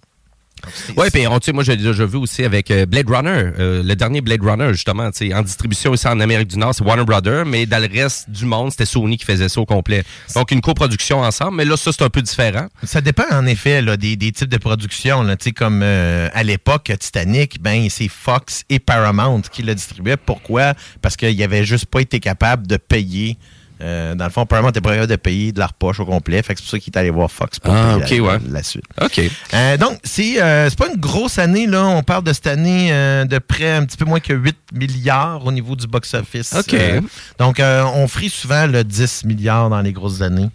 Oui, 0.96 1.09
puis 1.12 1.27
on- 1.27 1.38
moi, 1.55 1.64
j'ai 1.64 1.77
déjà 1.77 2.05
vu 2.05 2.16
aussi 2.18 2.44
avec 2.44 2.70
euh, 2.70 2.87
Blade 2.87 3.09
Runner, 3.09 3.51
euh, 3.59 3.83
le 3.83 3.96
dernier 3.96 4.20
Blade 4.20 4.42
Runner, 4.42 4.68
justement, 4.73 5.11
tu 5.11 5.33
en 5.35 5.42
distribution 5.42 5.94
ici 5.94 6.07
en 6.09 6.20
Amérique 6.20 6.49
du 6.49 6.59
Nord, 6.59 6.75
c'est 6.75 6.85
Warner 6.85 7.05
Brothers, 7.05 7.44
mais 7.46 7.66
dans 7.66 7.79
le 7.83 7.88
reste 7.92 8.31
du 8.31 8.44
monde, 8.44 8.70
c'était 8.70 8.87
Sony 8.87 9.16
qui 9.16 9.25
faisait 9.25 9.49
ça 9.49 9.61
au 9.61 9.66
complet. 9.66 10.03
Donc, 10.35 10.51
une 10.51 10.61
coproduction 10.61 11.20
ensemble, 11.20 11.57
mais 11.57 11.64
là, 11.64 11.77
ça, 11.77 11.90
c'est 11.92 12.03
un 12.03 12.11
peu 12.11 12.23
différent. 12.23 12.68
Ça 12.85 13.01
dépend 13.01 13.25
en 13.33 13.46
effet 13.46 13.83
là, 13.83 13.96
des, 13.96 14.16
des 14.16 14.33
types 14.33 14.49
de 14.49 14.59
production. 14.59 15.23
Là, 15.23 15.37
Tu 15.37 15.44
sais, 15.44 15.53
comme 15.53 15.81
euh, 15.83 16.29
à 16.33 16.42
l'époque, 16.42 16.92
Titanic, 16.99 17.61
ben 17.62 17.88
c'est 17.90 18.09
Fox 18.09 18.64
et 18.68 18.79
Paramount 18.79 19.40
qui 19.42 19.62
le 19.62 19.75
distribuaient. 19.75 20.16
Pourquoi? 20.16 20.75
Parce 21.03 21.16
qu'ils 21.16 21.37
n'avaient 21.38 21.64
juste 21.64 21.87
pas 21.87 22.01
été 22.01 22.20
capables 22.20 22.66
de 22.66 22.77
payer. 22.77 23.37
Euh, 23.82 24.14
dans 24.14 24.24
le 24.24 24.30
fond, 24.30 24.46
Paramount 24.46 24.70
était 24.70 24.80
pas 24.80 24.90
capable 24.90 25.10
de 25.10 25.16
payer 25.16 25.52
de 25.52 25.58
leur 25.58 25.72
poche 25.72 26.00
au 26.00 26.04
complet. 26.06 26.42
Fait 26.42 26.54
que 26.54 26.60
c'est 26.60 26.64
pour 26.64 26.70
ça 26.70 26.78
qu'ils 26.78 26.92
est 26.92 26.98
allé 26.98 27.10
voir 27.10 27.30
Fox 27.30 27.58
pour 27.58 27.72
Ah, 27.74 27.98
la, 27.98 28.22
ouais. 28.22 28.38
la 28.50 28.62
suite. 28.62 28.84
OK. 29.00 29.20
Euh, 29.54 29.76
donc, 29.76 29.98
c'est 30.04 30.40
euh, 30.42 30.68
c'est 30.68 30.78
pas 30.78 30.88
une 30.88 31.00
grosse 31.00 31.38
année. 31.38 31.66
là. 31.66 31.84
On 31.86 32.02
parle 32.02 32.24
de 32.24 32.32
cette 32.32 32.46
année 32.46 32.90
de 32.90 33.38
près 33.38 33.72
un 33.72 33.84
petit 33.84 33.96
peu 33.96 34.04
moins 34.04 34.20
que 34.20 34.32
8 34.32 34.56
milliards 34.74 35.44
au 35.46 35.52
niveau 35.52 35.76
du 35.76 35.86
box-office. 35.86 36.54
OK. 36.54 36.76
Donc, 37.38 37.60
on 37.60 38.06
frie 38.08 38.28
souvent 38.28 38.66
le 38.66 38.84
10 38.84 39.24
milliards 39.24 39.70
dans 39.70 39.80
les 39.80 39.92
grosses 39.92 40.20
années. 40.22 40.50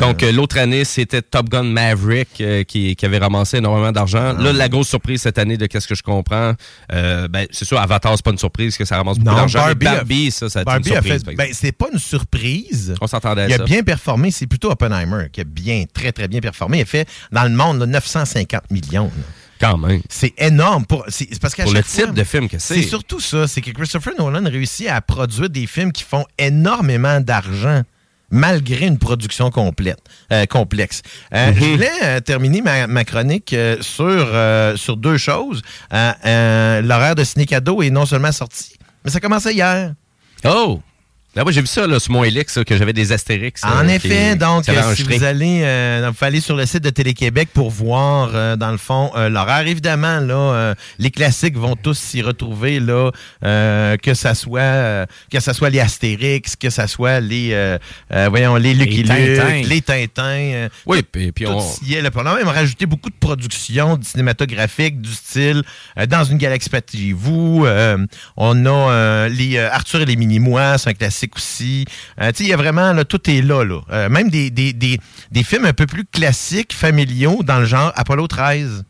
Donc, 0.00 0.22
euh, 0.22 0.32
l'autre 0.32 0.58
année, 0.58 0.84
c'était 0.84 1.22
Top 1.22 1.48
Gun 1.48 1.64
Maverick 1.64 2.40
euh, 2.40 2.64
qui, 2.64 2.96
qui 2.96 3.06
avait 3.06 3.18
ramassé 3.18 3.58
énormément 3.58 3.92
d'argent. 3.92 4.32
Là, 4.32 4.52
la 4.52 4.68
grosse 4.68 4.88
surprise 4.88 5.22
cette 5.22 5.38
année, 5.38 5.56
de 5.56 5.66
qu'est-ce 5.66 5.86
que 5.88 5.94
je 5.94 6.02
comprends, 6.02 6.54
euh, 6.92 7.28
ben, 7.28 7.46
c'est 7.50 7.64
sûr, 7.64 7.78
Avatar, 7.78 8.12
c'est 8.16 8.24
pas 8.24 8.30
une 8.32 8.38
surprise 8.38 8.76
que 8.76 8.84
ça 8.84 8.96
ramasse 8.96 9.18
beaucoup 9.18 9.36
d'argent. 9.36 9.58
Barbie 9.60 9.86
a- 9.86 9.94
Barbie, 9.96 10.30
ça, 10.30 10.48
ça 10.48 10.60
a 10.60 10.62
été 10.62 10.70
Barbie 10.70 10.88
une 10.90 10.96
a 10.96 11.02
surprise. 11.02 11.20
fait. 11.24 11.36
par 11.36 11.46
Ben, 11.46 11.52
c'est 11.52 11.72
pas 11.72 11.86
une 11.92 11.98
surprise. 11.98 12.94
On 13.00 13.06
s'entendait 13.06 13.42
à 13.42 13.48
Il 13.48 13.52
a 13.54 13.56
ça. 13.58 13.64
bien 13.64 13.82
performé. 13.82 14.30
C'est 14.30 14.46
plutôt 14.46 14.70
Oppenheimer 14.70 15.26
qui 15.32 15.40
a 15.40 15.44
bien, 15.44 15.84
très, 15.92 16.12
très 16.12 16.28
bien 16.28 16.40
performé. 16.40 16.78
Il 16.78 16.82
a 16.82 16.86
fait 16.86 17.08
dans 17.32 17.44
le 17.44 17.50
monde 17.50 17.78
là, 17.80 17.86
950 17.86 18.70
millions. 18.70 19.04
là. 19.16 19.22
Quand 19.60 19.78
même. 19.78 20.00
C'est 20.10 20.34
énorme. 20.38 20.84
Pour, 20.84 21.04
c'est, 21.08 21.28
parce 21.40 21.54
Pour 21.54 21.72
le 21.72 21.80
fois- 21.82 22.04
type 22.06 22.12
de 22.14 22.24
film 22.24 22.48
que 22.48 22.58
c'est. 22.58 22.74
C'est 22.74 22.82
surtout 22.82 23.20
ça. 23.20 23.46
C'est 23.46 23.60
que 23.60 23.70
Christopher 23.70 24.12
Nolan 24.18 24.42
réussit 24.50 24.88
à 24.88 25.00
produire 25.00 25.48
des 25.48 25.66
films 25.66 25.92
qui 25.92 26.02
font 26.02 26.24
énormément 26.38 27.20
d'argent 27.20 27.82
malgré 28.34 28.86
une 28.86 28.98
production 28.98 29.50
complète, 29.50 30.00
euh, 30.32 30.44
complexe. 30.46 31.00
Euh, 31.32 31.50
Mhm. 31.52 31.54
Je 31.54 31.64
voulais 31.64 31.90
euh, 32.02 32.20
terminer 32.20 32.60
ma, 32.62 32.86
ma 32.88 33.04
chronique 33.04 33.52
euh, 33.52 33.76
sur, 33.80 34.28
sur 34.78 34.96
deux 34.96 35.16
choses. 35.16 35.62
L'horaire 35.90 37.14
de 37.14 37.24
Ciné 37.24 37.46
Cadeau 37.46 37.80
est 37.82 37.90
non 37.90 38.06
seulement 38.06 38.32
sorti, 38.32 38.76
mais 39.04 39.10
ça 39.10 39.20
commençait 39.20 39.54
hier. 39.54 39.94
Oh! 40.44 40.80
Là, 41.36 41.42
moi, 41.42 41.52
j'ai 41.52 41.60
vu 41.60 41.66
ça 41.66 41.86
là, 41.86 41.98
sur 41.98 42.12
mon 42.12 42.22
Helix, 42.22 42.56
là, 42.56 42.64
que 42.64 42.76
j'avais 42.76 42.92
des 42.92 43.10
astérix. 43.10 43.62
En 43.64 43.88
euh, 43.88 43.92
effet, 43.92 44.36
donc, 44.36 44.64
si 44.94 45.02
vous 45.02 45.24
allez, 45.24 45.62
euh, 45.64 46.10
vous 46.16 46.24
allez 46.24 46.40
sur 46.40 46.54
le 46.54 46.64
site 46.64 46.84
de 46.84 46.90
Télé-Québec 46.90 47.48
pour 47.52 47.70
voir, 47.70 48.30
euh, 48.34 48.56
dans 48.56 48.70
le 48.70 48.78
fond, 48.78 49.10
euh, 49.16 49.28
l'horaire. 49.28 49.66
Évidemment, 49.66 50.20
là, 50.20 50.34
euh, 50.34 50.74
les 50.98 51.10
classiques 51.10 51.56
vont 51.56 51.76
tous 51.76 51.98
s'y 51.98 52.22
retrouver, 52.22 52.78
là, 52.78 53.10
euh, 53.44 53.96
que 53.96 54.14
ça 54.14 54.34
soit, 54.34 54.60
euh, 54.60 55.06
que 55.30 55.40
ça 55.40 55.54
soit 55.54 55.70
les 55.70 55.80
Astérix, 55.80 56.56
que 56.56 56.70
ça 56.70 56.86
soit 56.86 57.20
les, 57.20 57.78
voyons, 58.28 58.56
les 58.56 58.74
Lucky 58.74 59.02
Luke, 59.02 59.66
les 59.68 59.82
Tintins. 59.82 60.68
Oui, 60.86 61.02
puis, 61.02 61.32
puis 61.32 61.44
tout 61.44 61.52
on... 61.52 61.60
s'y 61.60 61.94
est, 61.94 62.02
là. 62.02 62.10
On 62.14 62.26
a 62.26 62.36
même 62.36 62.48
rajouté 62.48 62.86
beaucoup 62.86 63.10
de 63.10 63.16
productions 63.18 63.98
cinématographiques 64.02 65.00
du 65.00 65.12
style 65.12 65.62
euh, 65.98 66.06
Dans 66.06 66.24
une 66.24 66.38
galaxie 66.38 66.70
vous 67.12 67.66
on 68.36 68.66
a 68.66 68.70
euh, 68.70 69.28
les 69.28 69.56
euh, 69.56 69.70
Arthur 69.70 70.00
et 70.00 70.04
les 70.06 70.16
Mini-Mois, 70.16 70.78
c'est 70.78 70.90
un 70.90 70.94
classique 70.94 71.23
aussi. 71.36 71.84
Euh, 72.20 72.32
il 72.38 72.46
y 72.46 72.52
a 72.52 72.56
vraiment, 72.56 72.92
là, 72.92 73.04
tout 73.04 73.30
est 73.30 73.42
là. 73.42 73.64
là. 73.64 73.80
Euh, 73.90 74.08
même 74.08 74.30
des, 74.30 74.50
des, 74.50 74.72
des, 74.72 74.98
des 75.30 75.42
films 75.42 75.64
un 75.64 75.72
peu 75.72 75.86
plus 75.86 76.04
classiques, 76.04 76.72
familiaux, 76.72 77.42
dans 77.42 77.58
le 77.58 77.66
genre 77.66 77.92
Apollo 77.96 78.26
13. 78.26 78.84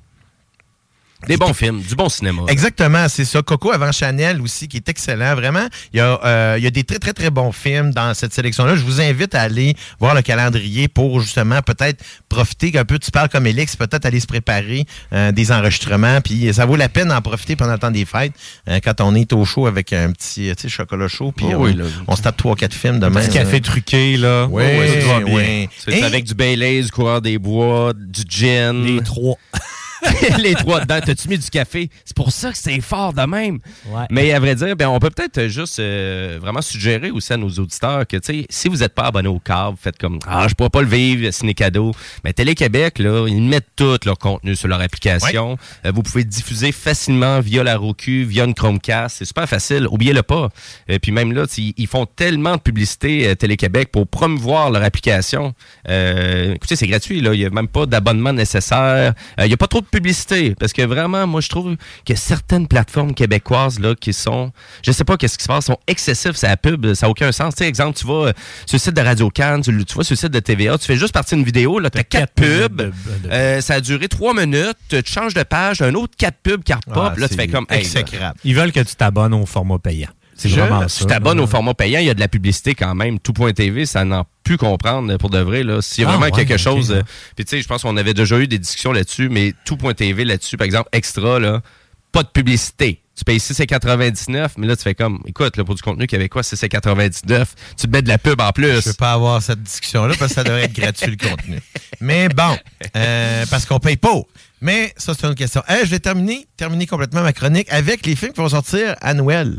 Des 1.26 1.36
bons 1.36 1.54
films, 1.54 1.80
du 1.80 1.94
bon 1.94 2.08
cinéma. 2.08 2.42
Exactement, 2.48 3.08
c'est 3.08 3.24
ça. 3.24 3.42
Coco 3.42 3.72
avant 3.72 3.92
Chanel 3.92 4.40
aussi, 4.40 4.68
qui 4.68 4.76
est 4.76 4.88
excellent. 4.88 5.34
Vraiment, 5.34 5.66
il 5.92 5.98
y, 5.98 6.00
a, 6.00 6.20
euh, 6.24 6.54
il 6.58 6.64
y 6.64 6.66
a 6.66 6.70
des 6.70 6.84
très, 6.84 6.98
très, 6.98 7.12
très 7.12 7.30
bons 7.30 7.52
films 7.52 7.92
dans 7.92 8.12
cette 8.14 8.34
sélection-là. 8.34 8.76
Je 8.76 8.82
vous 8.82 9.00
invite 9.00 9.34
à 9.34 9.42
aller 9.42 9.74
voir 10.00 10.14
le 10.14 10.22
calendrier 10.22 10.88
pour 10.88 11.20
justement 11.20 11.62
peut-être 11.62 12.02
profiter 12.28 12.72
un 12.78 12.84
peu. 12.84 12.98
Tu 12.98 13.10
parles 13.10 13.28
comme 13.28 13.46
Élix, 13.46 13.76
peut-être 13.76 14.04
aller 14.06 14.20
se 14.20 14.26
préparer 14.26 14.84
euh, 15.12 15.32
des 15.32 15.52
enregistrements. 15.52 16.20
Puis 16.20 16.52
ça 16.52 16.66
vaut 16.66 16.76
la 16.76 16.88
peine 16.88 17.08
d'en 17.08 17.20
profiter 17.22 17.56
pendant 17.56 17.72
le 17.72 17.78
temps 17.78 17.90
des 17.90 18.04
fêtes 18.04 18.32
euh, 18.68 18.80
quand 18.82 19.00
on 19.00 19.14
est 19.14 19.32
au 19.32 19.44
chaud 19.44 19.66
avec 19.66 19.92
un 19.92 20.10
petit 20.12 20.52
tu 20.56 20.62
sais, 20.62 20.68
chocolat 20.68 21.08
chaud. 21.08 21.32
Puis 21.34 21.46
Oh 21.50 21.54
on, 21.56 21.62
oui, 21.64 21.74
là. 21.74 21.84
on 22.06 22.16
se 22.16 22.22
tape 22.22 22.36
trois, 22.36 22.56
quatre 22.56 22.74
films 22.74 22.98
demain. 23.00 23.20
Petit 23.20 23.34
café 23.38 23.60
truqué, 23.60 24.16
là. 24.16 24.46
Oui, 24.50 24.62
Ouais, 24.62 25.00
tout 25.02 25.08
va 25.08 25.20
bien. 25.20 25.34
oui. 25.34 25.68
C'est 25.78 25.98
Et- 25.98 26.02
avec 26.04 26.24
du 26.24 26.34
Baileys, 26.34 26.82
du 26.82 26.90
coureur 26.90 27.20
des 27.22 27.38
bois, 27.38 27.92
du 27.94 28.22
gin. 28.28 28.84
Les 28.84 29.00
trois. 29.02 29.36
les 30.38 30.54
trois 30.54 30.80
dedans. 30.80 31.00
T'as-tu 31.04 31.28
mis 31.28 31.38
du 31.38 31.50
café? 31.50 31.90
C'est 32.04 32.16
pour 32.16 32.32
ça 32.32 32.52
que 32.52 32.58
c'est 32.58 32.80
fort 32.80 33.12
de 33.12 33.22
même. 33.22 33.58
Ouais. 33.86 34.04
Mais 34.10 34.32
à 34.32 34.40
vrai 34.40 34.54
dire, 34.54 34.76
ben, 34.76 34.88
on 34.88 34.98
peut 34.98 35.10
peut-être 35.10 35.48
juste 35.48 35.78
euh, 35.78 36.38
vraiment 36.40 36.62
suggérer 36.62 37.10
aussi 37.10 37.32
à 37.32 37.36
nos 37.36 37.50
auditeurs 37.50 38.06
que, 38.06 38.16
tu 38.16 38.40
sais, 38.40 38.46
si 38.48 38.68
vous 38.68 38.78
n'êtes 38.78 38.94
pas 38.94 39.04
abonné 39.04 39.28
au 39.28 39.40
vous 39.44 39.78
faites 39.80 39.98
comme, 39.98 40.18
ah, 40.26 40.46
je 40.48 40.54
pourrais 40.54 40.70
pas 40.70 40.82
le 40.82 40.88
vivre, 40.88 41.30
ciné 41.30 41.54
cadeau. 41.54 41.92
Mais 42.24 42.32
Télé-Québec, 42.32 42.98
là, 42.98 43.26
ils 43.28 43.42
mettent 43.42 43.68
tout 43.76 43.98
leur 44.04 44.18
contenu 44.18 44.56
sur 44.56 44.68
leur 44.68 44.80
application. 44.80 45.58
Euh, 45.84 45.92
vous 45.94 46.02
pouvez 46.02 46.24
diffuser 46.24 46.72
facilement 46.72 47.40
via 47.40 47.62
la 47.62 47.76
Roku, 47.76 48.24
via 48.26 48.44
une 48.44 48.54
Chromecast. 48.54 49.18
C'est 49.18 49.24
super 49.24 49.48
facile. 49.48 49.86
Oubliez-le 49.90 50.22
pas. 50.22 50.48
Et 50.88 50.98
puis 50.98 51.12
même 51.12 51.32
là, 51.32 51.44
ils 51.56 51.86
font 51.86 52.06
tellement 52.06 52.56
de 52.56 52.60
publicité 52.60 53.28
euh, 53.28 53.34
Télé-Québec 53.34 53.90
pour 53.92 54.06
promouvoir 54.06 54.70
leur 54.70 54.82
application. 54.82 55.54
Euh, 55.88 56.54
écoutez, 56.54 56.76
c'est 56.76 56.86
gratuit. 56.86 57.20
là. 57.20 57.34
Il 57.34 57.40
n'y 57.40 57.46
a 57.46 57.50
même 57.50 57.68
pas 57.68 57.86
d'abonnement 57.86 58.32
nécessaire. 58.32 59.14
Euh, 59.38 59.44
il 59.44 59.48
n'y 59.48 59.54
a 59.54 59.56
pas 59.56 59.66
trop 59.66 59.80
de 59.80 59.86
publicité. 59.94 60.54
Parce 60.58 60.72
que 60.72 60.82
vraiment, 60.82 61.26
moi, 61.26 61.40
je 61.40 61.48
trouve 61.48 61.76
que 62.04 62.14
certaines 62.16 62.66
plateformes 62.66 63.14
québécoises 63.14 63.78
là, 63.78 63.94
qui 63.94 64.12
sont, 64.12 64.50
je 64.84 64.90
sais 64.90 65.04
pas 65.04 65.16
qu'est-ce 65.16 65.38
qui 65.38 65.44
se 65.44 65.48
passe, 65.48 65.66
sont 65.66 65.78
excessifs, 65.86 66.34
c'est 66.34 66.48
la 66.48 66.56
pub, 66.56 66.94
ça 66.94 67.06
n'a 67.06 67.10
aucun 67.10 67.30
sens. 67.30 67.54
Tu 67.54 67.62
sais, 67.62 67.68
exemple, 67.68 67.96
tu 67.96 68.06
vas 68.06 68.32
sur 68.66 68.74
le 68.74 68.78
site 68.78 68.94
de 68.94 69.00
Radio 69.00 69.30
Cannes, 69.30 69.62
tu, 69.62 69.84
tu 69.84 69.94
vas 69.96 70.02
sur 70.02 70.14
le 70.14 70.18
site 70.18 70.32
de 70.32 70.40
TVA, 70.40 70.76
tu 70.78 70.86
fais 70.86 70.96
juste 70.96 71.14
partir 71.14 71.38
une 71.38 71.44
vidéo, 71.44 71.78
là, 71.78 71.90
tu 71.90 71.98
as 71.98 72.04
quatre 72.04 72.34
pubs, 72.34 72.92
euh, 73.30 73.60
ça 73.60 73.74
a 73.74 73.80
duré 73.80 74.08
trois 74.08 74.34
minutes, 74.34 74.76
tu 74.88 75.00
changes 75.06 75.34
de 75.34 75.44
page, 75.44 75.80
un 75.80 75.94
autre 75.94 76.14
quatre 76.18 76.38
pubs 76.42 76.64
qui 76.64 76.72
repop, 76.72 77.12
Ah, 77.16 77.20
là, 77.20 77.28
tu 77.28 77.36
fais 77.36 77.46
comme, 77.48 77.66
hey. 77.70 77.84
Ils 78.44 78.54
veulent 78.56 78.72
que 78.72 78.80
tu 78.80 78.96
t'abonnes 78.96 79.34
au 79.34 79.46
format 79.46 79.78
payant. 79.78 80.10
C'est 80.36 80.48
je- 80.48 80.60
vraiment 80.60 80.82
tu 80.82 80.88
ça. 80.90 81.04
t'abonnes 81.06 81.38
là. 81.38 81.44
au 81.44 81.46
format 81.46 81.74
payant, 81.74 82.00
il 82.00 82.06
y 82.06 82.10
a 82.10 82.14
de 82.14 82.20
la 82.20 82.28
publicité 82.28 82.74
quand 82.74 82.94
même. 82.94 83.18
Tout.tv, 83.20 83.86
ça 83.86 84.04
n'en 84.04 84.24
plus 84.42 84.56
comprendre 84.58 85.16
pour 85.16 85.30
de 85.30 85.38
vrai. 85.38 85.62
Là. 85.62 85.80
S'il 85.80 86.02
y 86.02 86.04
a 86.04 86.08
Ah, 86.08 86.16
vraiment 86.16 86.26
ouais, 86.26 86.44
quelque 86.44 86.56
chose. 86.56 86.90
ouais. 86.90 86.98
euh, 86.98 87.02
Puis 87.36 87.44
tu 87.44 87.56
sais, 87.56 87.62
je 87.62 87.68
pense 87.68 87.82
qu'on 87.82 87.96
avait 87.96 88.14
déjà 88.14 88.38
eu 88.38 88.46
des 88.48 88.58
discussions 88.58 88.92
là-dessus, 88.92 89.28
mais 89.28 89.52
Tout.tv 89.64 90.24
là-dessus, 90.24 90.56
par 90.56 90.64
exemple, 90.66 90.88
extra, 90.92 91.38
là. 91.38 91.60
pas 92.12 92.22
de 92.22 92.28
publicité. 92.28 93.00
Tu 93.16 93.22
payes 93.24 93.38
6,99, 93.38 94.48
mais 94.58 94.66
là, 94.66 94.74
tu 94.76 94.82
fais 94.82 94.94
comme, 94.96 95.20
écoute, 95.26 95.56
là, 95.56 95.62
pour 95.64 95.76
du 95.76 95.82
contenu 95.82 96.06
québécois, 96.08 96.42
6,99, 96.42 97.46
tu 97.76 97.86
te 97.86 97.90
mets 97.92 98.02
de 98.02 98.08
la 98.08 98.18
pub 98.18 98.40
en 98.40 98.50
plus. 98.50 98.80
Je 98.80 98.80
peux 98.90 98.92
pas 98.94 99.12
avoir 99.12 99.40
cette 99.40 99.62
discussion-là 99.62 100.14
parce 100.18 100.30
que 100.30 100.34
ça 100.34 100.42
devrait 100.44 100.64
être 100.64 100.72
gratuit 100.72 101.12
le 101.12 101.28
contenu. 101.28 101.60
Mais 102.00 102.28
bon, 102.28 102.56
euh, 102.96 103.44
parce 103.50 103.66
qu'on 103.66 103.78
paye 103.78 103.96
pas. 103.96 104.20
Mais 104.60 104.92
ça, 104.96 105.12
c'est 105.14 105.22
une 105.22 105.28
autre 105.30 105.38
question. 105.38 105.62
Hey, 105.68 105.84
je 105.84 105.90
vais 105.90 106.00
terminer, 106.00 106.46
terminer 106.56 106.86
complètement 106.86 107.22
ma 107.22 107.32
chronique 107.32 107.68
avec 107.70 108.04
les 108.04 108.16
films 108.16 108.32
qui 108.32 108.40
vont 108.40 108.48
sortir 108.48 108.96
à 109.00 109.14
Noël. 109.14 109.58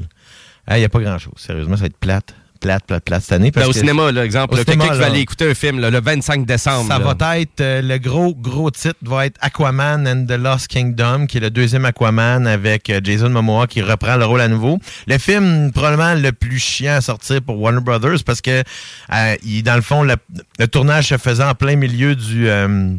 Il 0.72 0.78
n'y 0.78 0.84
a 0.84 0.90
pas 0.90 1.00
grand-chose. 1.00 1.34
Sérieusement, 1.38 1.76
ça 1.76 1.82
va 1.82 1.88
être 1.88 1.98
plate. 1.98 2.34
Plate, 2.62 2.86
plate, 2.88 3.04
plate 3.04 3.22
cette 3.22 3.34
année. 3.34 3.52
Ben, 3.52 3.60
parce 3.62 3.68
au 3.68 3.74
que- 3.74 3.80
cinéma, 3.80 4.12
là, 4.12 4.26
exemple, 4.26 4.56
Au 4.56 4.64
quelqu'un 4.64 4.88
qui 4.90 4.98
va 4.98 5.06
aller 5.08 5.20
écouter 5.20 5.48
un 5.52 5.54
film 5.54 5.80
là, 5.80 5.92
le 5.92 6.00
25 6.02 6.46
décembre. 6.46 6.88
Ça 6.88 6.98
là. 6.98 7.14
va 7.20 7.40
être 7.40 7.62
euh, 7.62 7.82
le 7.84 7.98
gros, 8.00 8.34
gros 8.34 8.72
titre 8.72 8.96
va 9.04 9.26
être 9.28 9.38
Aquaman 9.42 10.08
and 10.08 10.26
the 10.26 10.32
Lost 10.40 10.68
Kingdom, 10.70 11.28
qui 11.28 11.38
est 11.38 11.42
le 11.42 11.52
deuxième 11.52 11.86
Aquaman 11.86 12.48
avec 12.48 12.90
euh, 12.90 13.02
Jason 13.04 13.30
Momoa 13.30 13.68
qui 13.68 13.82
reprend 13.82 14.16
le 14.16 14.26
rôle 14.26 14.42
à 14.42 14.48
nouveau. 14.48 14.80
Le 15.06 15.18
film 15.20 15.72
probablement 15.74 16.16
le 16.16 16.32
plus 16.32 16.58
chiant 16.58 16.94
à 16.96 17.02
sortir 17.02 17.42
pour 17.42 17.60
Warner 17.60 17.82
Brothers 17.82 18.24
parce 18.26 18.42
que 18.42 18.64
euh, 19.14 19.36
il, 19.44 19.62
dans 19.62 19.76
le 19.76 19.82
fond, 19.84 20.02
le, 20.02 20.16
le 20.58 20.68
tournage 20.68 21.10
se 21.10 21.18
faisait 21.18 21.44
en 21.44 21.54
plein 21.56 21.76
milieu 21.76 22.16
du. 22.16 22.48
euh, 22.50 22.94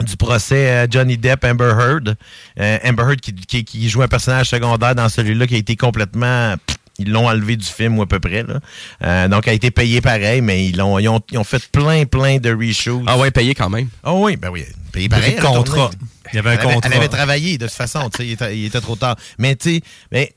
du 0.00 0.16
procès 0.16 0.70
à 0.70 0.86
Johnny 0.88 1.16
Depp, 1.16 1.44
Amber 1.44 1.74
Heard. 1.78 2.16
Euh, 2.60 2.78
Amber 2.84 3.02
Heard 3.04 3.20
qui, 3.20 3.32
qui- 3.34 3.64
qui 3.64 3.88
joue 3.88 4.02
un 4.02 4.08
personnage 4.08 4.48
secondaire 4.48 4.94
dans 4.94 5.08
celui-là 5.08 5.46
qui 5.46 5.54
a 5.54 5.58
été 5.58 5.76
complètement... 5.76 6.54
pff, 6.66 6.76
Ils 6.98 7.10
l'ont 7.10 7.26
enlevé 7.28 7.56
du 7.56 7.64
film 7.66 7.98
ou 7.98 8.02
à 8.02 8.06
peu 8.06 8.20
près. 8.20 8.42
Là. 8.42 8.60
Euh, 9.02 9.28
donc, 9.28 9.46
elle 9.46 9.52
a 9.52 9.54
été 9.54 9.70
payé 9.70 10.00
pareil, 10.00 10.40
mais 10.42 10.66
ils, 10.66 10.76
l'ont, 10.76 10.98
ils, 10.98 11.08
ont, 11.08 11.20
ils 11.30 11.38
ont 11.38 11.44
fait 11.44 11.66
plein, 11.70 12.04
plein 12.04 12.36
de 12.38 12.52
reshoots. 12.54 13.02
Ah 13.06 13.16
ouais, 13.18 13.30
payé 13.30 13.54
quand 13.54 13.70
même. 13.70 13.88
Ah 14.04 14.12
oui, 14.14 14.36
ben 14.36 14.50
oui, 14.50 14.64
payé 14.92 15.08
pareil. 15.08 15.34
le 15.36 15.42
contrat. 15.42 15.90
Il 16.32 16.36
y 16.36 16.38
avait 16.38 16.50
un 16.50 16.52
elle 16.52 16.60
avait, 16.60 16.74
contrat. 16.74 16.90
Elle 16.92 16.96
avait 16.98 17.08
travaillé 17.08 17.58
de 17.58 17.66
toute 17.66 17.74
façon, 17.74 18.08
tu 18.10 18.18
sais, 18.18 18.26
il, 18.26 18.32
était- 18.32 18.56
il 18.58 18.64
était 18.66 18.80
trop 18.80 18.96
tard. 18.96 19.16
Mais 19.38 19.56
tu 19.56 19.76
sais, 19.76 19.80
mais, 20.12 20.32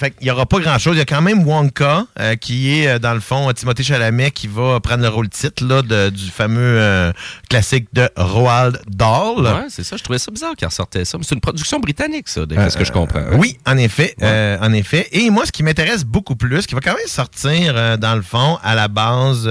fait 0.00 0.10
qu'il 0.12 0.24
n'y 0.24 0.30
aura 0.30 0.46
pas 0.46 0.58
grand-chose. 0.58 0.96
Il 0.96 0.98
y 0.98 1.02
a 1.02 1.04
quand 1.04 1.20
même 1.22 1.46
Wonka, 1.46 2.06
euh, 2.18 2.34
qui 2.36 2.80
est, 2.80 2.88
euh, 2.88 2.98
dans 2.98 3.14
le 3.14 3.20
fond, 3.20 3.52
Timothée 3.52 3.82
Chalamet, 3.82 4.30
qui 4.30 4.48
va 4.48 4.80
prendre 4.80 5.02
le 5.02 5.08
rôle 5.08 5.28
titre 5.28 5.64
là, 5.64 5.82
de- 5.82 6.08
du 6.10 6.30
fameux 6.30 6.58
euh, 6.80 7.12
classique 7.48 7.86
de 7.92 8.08
Roald 8.16 8.80
Dahl. 8.88 9.40
Ouais, 9.42 9.66
c'est 9.68 9.84
ça. 9.84 9.96
Je 9.96 10.02
trouvais 10.02 10.18
ça 10.18 10.30
bizarre 10.30 10.56
qu'il 10.56 10.66
ressortait 10.66 11.04
ça. 11.04 11.18
Mais 11.18 11.24
c'est 11.24 11.34
une 11.34 11.40
production 11.40 11.78
britannique, 11.78 12.28
ça, 12.28 12.46
d'après 12.46 12.70
ce 12.70 12.76
que 12.78 12.84
je 12.84 12.92
comprends. 12.92 13.20
Euh, 13.20 13.36
Oui, 13.36 13.58
en 13.66 13.76
effet, 13.76 14.14
en 14.22 14.72
effet. 14.72 15.06
Et 15.12 15.30
moi, 15.30 15.44
ce 15.46 15.52
qui 15.52 15.62
m'intéresse 15.62 16.04
beaucoup 16.04 16.34
plus, 16.36 16.66
qui 16.66 16.74
va 16.74 16.80
quand 16.80 16.94
même 16.96 17.06
sortir 17.06 17.98
dans 17.98 18.14
le 18.16 18.22
fond 18.22 18.58
à 18.62 18.74
la 18.74 18.88
base, 18.88 19.48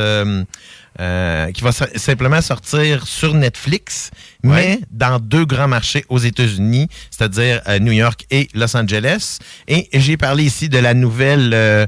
qui 1.54 1.62
va 1.64 1.72
simplement 1.72 2.42
sortir 2.42 3.08
sur 3.08 3.34
Netflix, 3.34 4.12
mais 4.44 4.80
dans 4.92 5.20
deux 5.20 5.46
grands 5.46 5.68
marchés 5.68 6.06
aux 6.10 6.18
États-Unis, 6.20 6.88
c'est-à-dire 7.12 7.62
euh, 7.68 7.80
New 7.80 7.92
York 7.92 8.26
et 8.32 8.48
Los 8.54 8.76
Angeles. 8.78 9.38
Et 9.68 9.90
j'ai 9.94 10.16
parlé 10.18 10.44
ici 10.46 10.70
de 10.70 10.78
la 10.78 10.94
nouvelle, 10.94 11.52
euh, 11.54 11.86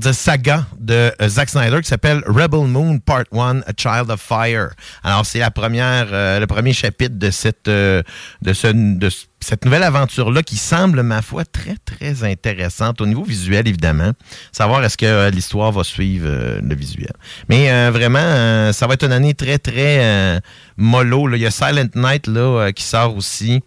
dire 0.00 0.14
saga 0.14 0.66
de 0.80 1.12
euh, 1.20 1.28
Zack 1.28 1.50
Snyder 1.50 1.80
qui 1.82 1.88
s'appelle 1.88 2.22
Rebel 2.26 2.66
Moon 2.66 2.98
Part 2.98 3.24
1, 3.32 3.60
A 3.60 3.72
Child 3.76 4.10
of 4.10 4.20
Fire. 4.22 4.70
Alors 5.04 5.26
c'est 5.26 5.38
la 5.40 5.50
première, 5.50 6.06
le 6.10 6.46
premier 6.46 6.72
chapitre 6.72 7.16
de 7.18 7.30
cette, 7.30 7.66
de 7.66 8.02
ce, 8.52 8.68
de 8.68 9.10
ce- 9.10 9.26
cette 9.40 9.64
nouvelle 9.64 9.82
aventure-là 9.82 10.44
qui 10.44 10.56
semble, 10.56 11.02
ma 11.02 11.20
foi, 11.20 11.44
très, 11.44 11.74
très 11.84 12.22
intéressante 12.22 13.00
au 13.00 13.06
niveau 13.06 13.24
visuel, 13.24 13.66
évidemment. 13.66 14.12
Savoir 14.52 14.84
est-ce 14.84 14.96
que 14.96 15.30
l'histoire 15.30 15.72
va 15.72 15.82
suivre 15.82 16.28
le 16.62 16.74
visuel. 16.76 17.10
Mais 17.48 17.90
vraiment, 17.90 18.72
ça 18.72 18.86
va 18.86 18.94
être 18.94 19.04
une 19.04 19.10
année 19.10 19.34
très, 19.34 19.58
très 19.58 20.40
mollo. 20.76 21.28
Il 21.34 21.40
y 21.40 21.46
a 21.46 21.50
Silent 21.50 21.81
Night 21.94 22.28
euh, 22.28 22.72
qui 22.72 22.84
sort 22.84 23.16
aussi 23.16 23.62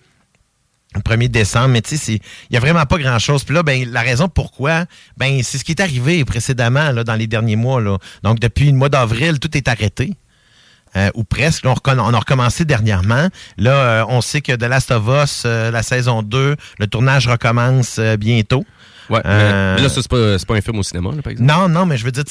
le 0.95 1.01
1er 1.01 1.27
décembre, 1.27 1.69
mais 1.69 1.81
tu 1.81 1.97
sais, 1.97 2.13
il 2.13 2.21
n'y 2.51 2.57
a 2.57 2.59
vraiment 2.59 2.85
pas 2.85 2.97
grand-chose. 2.97 3.43
Puis 3.43 3.53
là, 3.53 3.63
ben, 3.63 3.89
la 3.91 4.01
raison 4.01 4.29
pourquoi, 4.29 4.85
ben, 5.17 5.41
c'est 5.43 5.57
ce 5.57 5.65
qui 5.65 5.73
est 5.73 5.81
arrivé 5.81 6.23
précédemment 6.23 6.93
dans 6.93 7.15
les 7.15 7.27
derniers 7.27 7.57
mois. 7.57 7.81
Donc, 8.23 8.39
depuis 8.39 8.71
le 8.71 8.77
mois 8.77 8.89
d'avril, 8.89 9.39
tout 9.39 9.55
est 9.57 9.67
arrêté. 9.67 10.13
Euh, 10.95 11.09
ou 11.13 11.25
presque. 11.25 11.65
On, 11.65 12.13
a 12.13 12.17
recommencé 12.17 12.63
dernièrement. 12.63 13.27
Là, 13.57 13.71
euh, 13.73 14.05
on 14.07 14.21
sait 14.21 14.39
que 14.39 14.53
The 14.53 14.63
Last 14.63 14.91
of 14.91 15.03
Us, 15.09 15.43
la 15.43 15.83
saison 15.83 16.21
2, 16.23 16.55
le 16.79 16.87
tournage 16.87 17.27
recommence 17.27 17.99
bientôt. 18.17 18.63
Ouais, 19.09 19.19
mais- 19.23 19.31
Euh, 19.31 19.75
mais 19.75 19.81
là, 19.83 19.89
ça, 19.89 20.01
c'est 20.01 20.45
pas, 20.47 20.55
un 20.55 20.61
film 20.61 20.79
au 20.79 20.83
cinéma, 20.83 21.11
là, 21.15 21.21
par 21.21 21.31
exemple. 21.31 21.51
non, 21.51 21.69
non, 21.69 21.85
mais 21.85 21.97
je 21.97 22.05
veux 22.05 22.11
dire, 22.11 22.23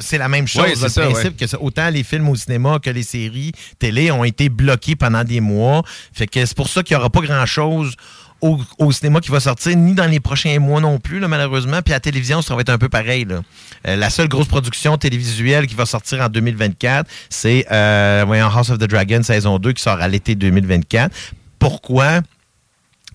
c'est 0.00 0.18
la 0.18 0.28
même 0.28 0.46
chose. 0.48 0.62
Ouais, 0.62 0.68
là, 0.70 0.74
c'est 0.76 0.84
le 0.84 0.90
ça, 0.90 1.00
principe 1.02 1.40
ouais. 1.40 1.46
que 1.48 1.56
autant 1.56 1.88
les 1.90 2.02
films 2.04 2.28
au 2.28 2.36
cinéma 2.36 2.78
que 2.82 2.90
les 2.90 3.02
séries 3.02 3.52
télé 3.78 4.10
ont 4.10 4.24
été 4.24 4.48
bloqués 4.48 4.96
pendant 4.96 5.24
des 5.24 5.40
mois. 5.40 5.82
Fait 6.12 6.26
que 6.26 6.44
c'est 6.44 6.56
pour 6.56 6.68
ça 6.68 6.82
qu'il 6.82 6.96
n'y 6.96 7.00
aura 7.00 7.10
pas 7.10 7.20
grand-chose 7.20 7.94
au, 8.40 8.58
au 8.78 8.90
cinéma 8.90 9.20
qui 9.20 9.30
va 9.30 9.38
sortir, 9.38 9.76
ni 9.76 9.94
dans 9.94 10.06
les 10.06 10.18
prochains 10.18 10.58
mois 10.58 10.80
non 10.80 10.98
plus, 10.98 11.20
là, 11.20 11.28
malheureusement. 11.28 11.80
Puis 11.80 11.92
à 11.92 11.96
la 11.96 12.00
télévision, 12.00 12.42
ça 12.42 12.54
va 12.56 12.62
être 12.62 12.70
un 12.70 12.78
peu 12.78 12.88
pareil. 12.88 13.24
là. 13.24 13.42
Euh, 13.86 13.94
la 13.96 14.10
seule 14.10 14.26
grosse 14.28 14.48
production 14.48 14.96
télévisuelle 14.98 15.66
qui 15.68 15.74
va 15.76 15.86
sortir 15.86 16.20
en 16.22 16.28
2024, 16.28 17.08
c'est 17.30 17.66
euh, 17.70 18.24
House 18.26 18.70
of 18.70 18.78
the 18.78 18.84
Dragon 18.88 19.22
saison 19.22 19.58
2 19.58 19.72
qui 19.74 19.82
sort 19.82 20.00
à 20.00 20.08
l'été 20.08 20.34
2024. 20.34 21.14
Pourquoi? 21.60 22.20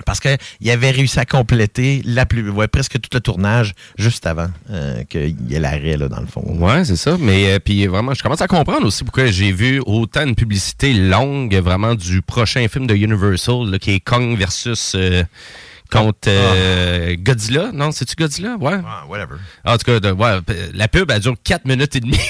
Parce 0.08 0.22
qu'il 0.22 0.72
avait 0.72 0.92
réussi 0.92 1.20
à 1.20 1.26
compléter 1.26 2.02
la 2.06 2.26
plus, 2.26 2.50
ouais, 2.50 2.70
presque 2.70 2.98
tout 3.02 3.10
le 3.14 3.20
tournage 3.20 3.74
juste 3.98 4.26
avant 4.26 4.48
euh, 4.72 5.04
qu'il 5.04 5.36
y 5.50 5.56
ait 5.56 5.60
l'arrêt, 5.60 5.98
dans 5.98 6.22
le 6.22 6.28
fond. 6.28 6.44
Ouais, 6.60 6.86
c'est 6.86 6.96
ça. 6.96 7.18
Mais 7.20 7.52
euh, 7.52 7.60
puis 7.60 7.86
vraiment, 7.88 8.14
je 8.14 8.24
commence 8.24 8.42
à 8.42 8.48
comprendre 8.48 8.88
aussi 8.88 9.04
pourquoi 9.04 9.26
j'ai 9.26 9.52
vu 9.52 9.82
autant 9.86 10.26
de 10.26 10.32
publicité 10.32 10.94
longue 10.94 11.54
vraiment 11.56 11.94
du 11.94 12.22
prochain 12.22 12.66
film 12.70 12.88
de 12.88 12.96
Universal 12.96 13.70
là, 13.70 13.80
qui 13.80 13.92
est 13.92 14.00
Kong 14.00 14.38
versus 14.38 14.94
euh, 14.96 15.24
contre 15.88 16.28
euh, 16.28 17.16
Godzilla. 17.20 17.72
Non, 17.74 17.92
c'est-tu 17.92 18.16
Godzilla? 18.16 18.56
Ouais. 18.60 18.80
Ah, 18.86 19.06
whatever. 19.10 19.36
En 19.66 19.78
tout 19.78 19.86
cas, 19.92 20.00
de- 20.00 20.12
ouais, 20.12 20.42
p- 20.42 20.54
la 20.74 20.88
pub, 20.88 21.10
elle 21.12 21.20
dure 21.22 21.36
4 21.44 21.66
minutes 21.66 21.96
et 21.96 22.00
demie. 22.00 22.20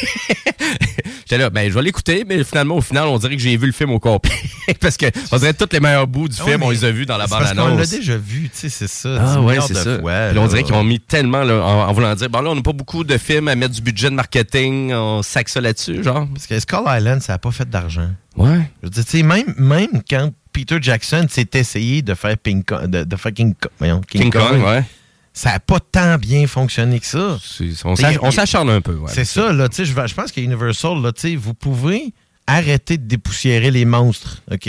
J'étais 1.30 1.38
là, 1.40 1.50
ben, 1.50 1.70
je 1.70 1.74
vais 1.76 1.82
l'écouter, 1.82 2.24
mais 2.28 2.42
finalement, 2.46 2.78
au 2.78 2.82
final, 2.82 3.06
on 3.08 3.18
dirait 3.18 3.36
que 3.36 3.42
j'ai 3.42 3.58
vu 3.58 3.66
le 3.66 3.74
film 3.74 3.92
au 3.92 4.00
complet. 4.00 4.32
parce 4.80 4.96
que 4.96 5.08
on 5.32 5.38
dirait 5.38 5.54
que 5.54 5.64
tous 5.64 5.74
les 5.74 5.82
meilleurs 5.82 6.08
bouts 6.08 6.30
du 6.30 6.38
Ah 6.40 6.46
film, 6.46 6.64
on 6.64 6.70
les 6.70 6.86
a 6.86 6.92
vus 6.92 7.06
dans 7.06 7.18
la 7.18 7.28
bande-annonce. 7.28 7.70
qu'on 7.72 7.78
l'a 7.78 7.86
déjà 7.86 8.16
vu, 8.18 8.44
tu 8.50 8.50
sais, 8.54 8.70
c'est 8.70 8.88
ça. 8.88 9.18
Ah 9.20 9.36
10 9.38 9.46
ouais, 9.46 9.58
c'est 9.68 9.74
ça. 9.74 10.00
fois, 10.00 10.30
Puis 10.30 10.40
on 10.40 10.48
dirait 10.48 10.64
qu'ils 10.64 10.74
ont 10.76 10.84
mis 10.86 11.02
tellement 11.02 11.44
là, 11.44 11.56
en, 11.62 11.90
en 11.90 11.94
voulant 11.94 12.16
dire, 12.16 12.30
bon 12.30 12.40
là, 12.42 12.50
on 12.52 12.56
n'a 12.56 12.62
pas 12.62 12.72
beaucoup 12.72 13.04
de 13.04 13.18
films 13.18 13.50
à 13.50 13.56
mettre 13.56 13.74
du 13.74 13.82
budget 13.82 14.10
de 14.10 14.16
marketing, 14.16 14.94
on 14.94 15.22
sac 15.22 15.50
ça 15.50 15.60
là-dessus, 15.60 16.02
genre. 16.02 16.28
Parce 16.34 16.48
que 16.48 16.58
Skull 16.60 16.84
Island, 16.88 17.22
ça 17.22 17.34
n'a 17.34 17.40
pas 17.40 17.52
fait 17.52 17.70
d'argent. 17.70 18.10
Ouais. 18.38 18.60
Je 18.82 18.88
veux 18.88 18.92
dire, 18.92 19.04
tu 19.06 19.12
sais, 19.18 19.24
même, 19.24 19.54
même 19.58 20.02
quand 20.10 20.32
Peter 20.58 20.78
Jackson 20.82 21.28
s'est 21.30 21.50
essayé 21.54 22.02
de 22.02 22.16
faire, 22.16 22.36
de, 22.44 23.04
de 23.04 23.16
faire 23.16 23.32
King, 23.32 23.54
Kong- 23.54 23.72
voyons, 23.78 24.02
King 24.02 24.24
King 24.24 24.32
Kong, 24.32 24.64
ouais. 24.66 24.84
ça 25.32 25.52
n'a 25.52 25.60
pas 25.60 25.80
tant 25.80 26.18
bien 26.18 26.48
fonctionné 26.48 27.00
que 27.00 27.06
ça. 27.06 27.38
On 27.86 27.96
s'ach- 27.96 28.18
on 28.24 28.32
s'acharne 28.32 28.72
un 28.72 28.82
peu. 28.82 28.96
ouais, 28.96 29.12
C'est 29.14 29.24
ça, 29.24 29.54
là, 29.54 29.68
je 29.72 29.84
je 29.84 30.14
pense 30.16 30.32
qu'à 30.32 30.42
Universal, 30.42 31.00
là, 31.04 31.12
vous 31.38 31.54
pouvez 31.54 32.12
arrêter 32.48 32.98
de 32.98 33.04
dépoussiérer 33.06 33.70
les 33.70 33.86
monstres, 33.86 34.42
OK? 34.52 34.68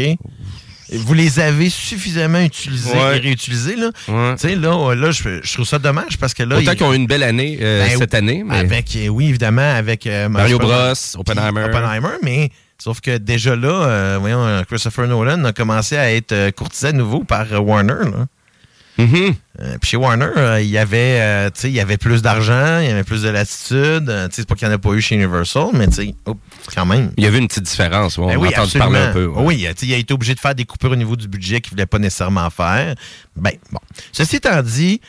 Vous 0.93 1.15
les 1.15 1.41
avez 1.41 1.71
suffisamment 1.71 2.41
utilisés 2.41 2.91
Ouais. 2.93 3.17
et 3.17 3.21
réutilisés, 3.21 3.77
là. 3.77 3.91
Ouais. 4.09 4.35
Tu 4.37 4.49
sais, 4.49 4.57
là, 4.57 4.95
là 4.95 5.11
je, 5.11 5.41
je 5.43 5.53
trouve 5.55 5.67
ça 5.67 5.79
dommage 5.79 6.19
parce 6.19 6.35
que 6.35 6.43
là... 6.43 6.59
Autant 6.59 6.73
il- 6.73 6.77
qu'ils 6.77 6.87
ont 6.87 6.93
eu 6.93 6.97
une 6.97 7.07
belle 7.07 7.23
année 7.23 7.59
euh, 7.63 7.87
Ben, 7.87 7.99
cette 7.99 8.15
année. 8.15 8.43
Mais... 8.45 8.57
Avec, 8.59 8.95
euh, 8.97 9.09
oui, 9.09 9.29
évidemment, 9.29 9.71
avec 9.75 10.07
euh, 10.07 10.29
Mario 10.29 10.59
Bros, 10.59 10.93
Oppenheimer. 11.17 11.65
Oppenheimer, 11.65 12.17
mais 12.23 12.51
sauf 12.79 13.01
que 13.01 13.17
déjà 13.19 13.57
là, 13.57 13.69
euh, 13.69 14.17
voyons, 14.21 14.65
Christopher 14.69 15.07
Nolan 15.09 15.45
a 15.45 15.53
commencé 15.53 15.97
à 15.97 16.13
être 16.13 16.33
euh, 16.33 16.51
courtisé 16.51 16.89
à 16.89 16.93
nouveau 16.93 17.25
par 17.25 17.53
euh, 17.53 17.59
Warner. 17.59 18.05
Là. 18.05 18.27
Mm-hmm. 18.99 19.35
Euh, 19.61 19.77
Puis 19.81 19.91
chez 19.91 19.97
Warner, 19.97 20.27
euh, 20.37 20.61
il 20.61 20.69
y 20.69 20.77
avait, 20.79 21.21
euh, 21.21 21.51
il 21.63 21.71
y 21.71 21.79
avait 21.81 21.99
plus 21.99 22.21
d'argent, 22.21 22.81
il 22.81 22.89
y 22.89 22.91
avait 22.91 23.05
plus 23.05 23.23
de 23.23 23.29
latitude. 23.29 24.29
C'est 24.33 24.45
pas 24.47 24.57
qu'il 24.57 24.67
n'y 24.67 24.75
en 24.75 24.77
a 24.77 24.81
pas 24.81 24.91
eu 24.91 25.01
chez 25.01 25.15
Universal, 25.15 25.69
mais 25.73 25.87
oh, 26.27 26.37
quand 26.75 26.85
même. 26.85 27.13
Il 27.17 27.23
y 27.23 27.27
avait 27.29 27.39
une 27.39 27.47
petite 27.47 27.63
différence. 27.63 28.19
ouais, 28.19 28.25
on 28.37 28.41
Ben 28.41 28.47
a 28.47 28.49
entendu 28.49 28.57
absolument. 28.77 28.91
parler 28.91 28.99
un 28.99 29.13
peu. 29.13 29.27
ouais. 29.27 29.43
Oui, 29.45 29.59
il 29.85 29.95
a 29.95 29.99
été 29.99 30.13
obligé 30.13 30.35
de 30.35 30.41
faire 30.41 30.55
des 30.57 30.65
coupures 30.65 30.91
au 30.91 30.97
niveau 30.97 31.15
du 31.15 31.29
budget 31.29 31.61
qu'il 31.61 31.71
ne 31.73 31.77
voulait 31.77 31.87
pas 31.87 32.01
nécessairement 32.01 32.51
faire. 32.51 32.97
Ben, 33.37 33.53
bon. 33.71 33.79
Ceci 34.11 34.37
étant 34.37 34.61
dit, 34.63 35.01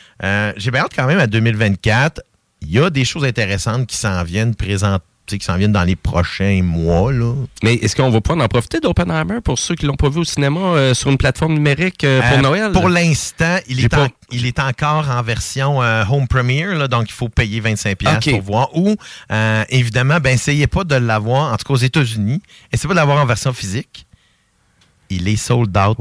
j'ai 0.56 0.70
bien 0.70 0.82
hâte 0.82 0.92
quand 0.94 1.06
même 1.06 1.18
à 1.18 1.26
2024. 1.26 2.22
Il 2.62 2.70
y 2.70 2.78
a 2.78 2.90
des 2.90 3.04
choses 3.04 3.24
intéressantes 3.24 3.88
qui 3.88 3.96
s'en 3.96 4.22
viennent 4.22 4.54
présenter, 4.54 5.04
qui 5.38 5.44
s'en 5.44 5.56
viennent 5.56 5.72
dans 5.72 5.84
les 5.84 5.96
prochains 5.96 6.62
mois. 6.62 7.12
Là. 7.12 7.34
Mais 7.62 7.74
est-ce 7.74 7.94
qu'on 7.96 8.10
va 8.10 8.20
pouvoir 8.20 8.44
en 8.44 8.48
profiter 8.48 8.80
d'Oppenheimer 8.80 9.40
pour 9.42 9.58
ceux 9.58 9.74
qui 9.74 9.86
l'ont 9.86 9.94
pas 9.96 10.08
vu 10.08 10.20
au 10.20 10.24
cinéma 10.24 10.60
euh, 10.60 10.94
sur 10.94 11.10
une 11.10 11.18
plateforme 11.18 11.54
numérique 11.54 12.04
euh, 12.04 12.20
pour 12.22 12.38
Euh, 12.38 12.42
Noël? 12.42 12.72
Pour 12.72 12.88
l'instant, 12.88 13.58
il, 13.68 13.88
pas- 13.88 14.08
il 14.30 14.46
est 14.46 14.58
encore 14.58 15.08
en 15.10 15.22
version 15.22 15.78
home 15.78 16.28
premiere, 16.28 16.74
là, 16.76 16.88
donc 16.88 17.08
il 17.08 17.12
faut 17.12 17.28
payer 17.28 17.60
25$ 17.60 17.96
piastres 17.96 18.28
Ok. 18.28 18.34
pour 18.34 18.42
voir. 18.42 18.76
Ou, 18.76 18.96
évidemment, 19.68 20.18
ben, 20.20 20.34
essayez 20.34 20.66
pas 20.66 20.84
de 20.84 20.94
l'avoir, 20.96 21.52
en 21.52 21.56
tout 21.56 21.64
cas 21.66 21.74
aux 21.74 21.76
États-Unis, 21.76 22.40
essayez 22.72 22.88
pas 22.88 22.94
de 22.94 22.98
l'avoir 23.00 23.22
en 23.22 23.26
version 23.26 23.52
physique. 23.52 24.06
Il 25.08 25.26
est 25.28 25.36
sold 25.36 25.76
out 25.76 25.98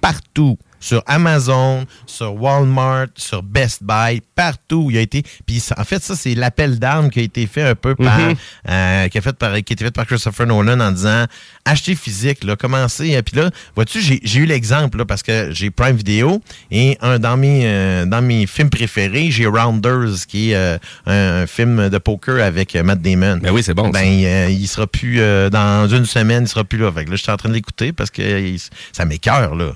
partout. 0.00 0.58
Sur 0.80 1.02
Amazon, 1.06 1.84
sur 2.06 2.34
Walmart, 2.40 3.08
sur 3.16 3.42
Best 3.42 3.82
Buy, 3.82 4.22
partout. 4.34 4.88
Il 4.90 4.98
a 4.98 5.00
été. 5.00 5.22
Puis 5.46 5.62
en 5.76 5.84
fait, 5.84 6.02
ça, 6.02 6.14
c'est 6.14 6.34
l'appel 6.34 6.78
d'armes 6.78 7.10
qui 7.10 7.20
a 7.20 7.22
été 7.22 7.46
fait 7.46 7.62
un 7.62 7.74
peu 7.74 7.94
par. 7.94 8.18
Mhm. 8.18 8.34
euh, 8.68 9.08
qui, 9.08 9.18
a 9.18 9.20
fait 9.20 9.36
par 9.36 9.52
qui 9.52 9.56
a 9.56 9.74
été 9.74 9.84
fait 9.84 9.90
par 9.90 10.06
Christopher 10.06 10.46
Nolan 10.46 10.80
en 10.80 10.92
disant 10.92 11.24
acheter 11.68 11.94
physique, 11.94 12.44
là, 12.44 12.56
commencer. 12.56 13.14
euh, 13.16 13.22
Puis 13.22 13.36
là, 13.36 13.50
vois-tu, 13.74 14.00
j'ai 14.00 14.38
eu 14.40 14.46
l'exemple, 14.46 15.04
parce 15.04 15.22
que 15.22 15.50
j'ai 15.52 15.70
Prime 15.70 15.96
Video 15.96 16.40
et 16.70 16.96
un 17.00 17.18
dans 17.18 17.36
mes, 17.36 17.62
euh, 17.64 18.04
dans 18.06 18.22
mes 18.22 18.46
films 18.46 18.70
préférés, 18.70 19.30
j'ai 19.30 19.46
Rounders, 19.46 20.26
qui 20.26 20.50
est 20.50 20.54
euh, 20.56 20.78
un, 21.06 21.42
un 21.42 21.46
film 21.46 21.88
de 21.88 21.98
poker 21.98 22.42
avec 22.44 22.74
Matt 22.74 23.00
Damon. 23.02 23.38
Ben 23.42 23.50
oui, 23.52 23.62
c'est 23.62 23.74
bon. 23.74 23.90
Ben, 23.90 24.04
euh, 24.24 24.48
il 24.50 24.66
sera 24.68 24.86
plus, 24.86 25.18
dans 25.50 25.88
une 25.88 26.06
semaine, 26.06 26.44
il 26.44 26.48
sera 26.48 26.64
plus 26.64 26.78
là. 26.78 26.90
Fait 26.92 27.04
que 27.04 27.10
là, 27.10 27.16
je 27.16 27.22
suis 27.22 27.30
en 27.32 27.36
train 27.36 27.48
de 27.48 27.54
l'écouter 27.54 27.92
parce 27.92 28.10
que 28.10 28.22
il- 28.22 28.58
ça 28.92 29.04
m'écœure, 29.04 29.54
là. 29.54 29.72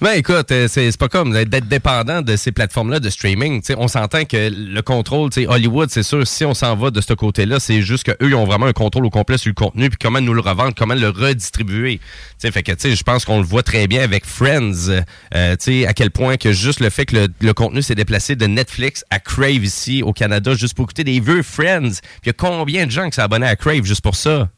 Ben 0.00 0.12
écoute, 0.12 0.52
c'est 0.68 0.96
pas 0.98 1.08
comme 1.08 1.32
d'être 1.32 1.68
dépendant 1.68 2.22
de 2.22 2.36
ces 2.36 2.52
plateformes-là 2.52 3.00
de 3.00 3.10
streaming. 3.10 3.62
On 3.76 3.88
s'entend 3.88 4.24
que 4.24 4.50
le 4.52 4.82
contrôle, 4.82 5.30
Hollywood, 5.48 5.88
c'est 5.90 6.02
sûr, 6.02 6.26
si 6.26 6.44
on 6.44 6.54
s'en 6.54 6.76
va 6.76 6.90
de 6.90 7.00
ce 7.00 7.12
côté-là, 7.14 7.60
c'est 7.60 7.82
juste 7.82 8.04
qu'eux, 8.04 8.16
ils 8.28 8.34
ont 8.34 8.44
vraiment 8.44 8.66
un 8.66 8.72
contrôle 8.72 9.06
au 9.06 9.10
complet 9.10 9.38
sur 9.38 9.48
le 9.50 9.54
contenu, 9.54 9.88
puis 9.88 9.98
comment 10.00 10.20
nous 10.20 10.34
le 10.34 10.40
revendre, 10.40 10.72
comment 10.76 10.94
le 10.94 11.08
redistribuer. 11.16 11.98
Tu 11.98 12.04
sais, 12.38 12.50
fait 12.50 12.62
que, 12.62 12.72
je 12.72 13.02
pense 13.02 13.24
qu'on 13.24 13.38
le 13.38 13.46
voit 13.46 13.62
très 13.62 13.86
bien 13.86 14.02
avec 14.02 14.24
Friends, 14.24 14.88
euh, 15.34 15.56
à 15.86 15.92
quel 15.94 16.10
point 16.10 16.36
que 16.36 16.52
juste 16.52 16.80
le 16.80 16.90
fait 16.90 17.06
que 17.06 17.16
le, 17.16 17.28
le 17.40 17.54
contenu 17.54 17.82
s'est 17.82 17.94
déplacé 17.94 18.36
de 18.36 18.46
Netflix 18.46 19.04
à 19.10 19.18
Crave 19.18 19.64
ici 19.64 20.02
au 20.02 20.12
Canada, 20.12 20.54
juste 20.54 20.74
pour 20.74 20.84
écouter 20.84 21.04
des 21.04 21.20
vieux 21.20 21.42
Friends. 21.42 22.00
Puis 22.00 22.24
il 22.24 22.28
y 22.28 22.30
a 22.30 22.34
combien 22.34 22.86
de 22.86 22.90
gens 22.90 23.10
qui 23.10 23.20
abonnés 23.20 23.46
à 23.46 23.56
Crave 23.56 23.84
juste 23.84 24.02
pour 24.02 24.16
ça? 24.16 24.48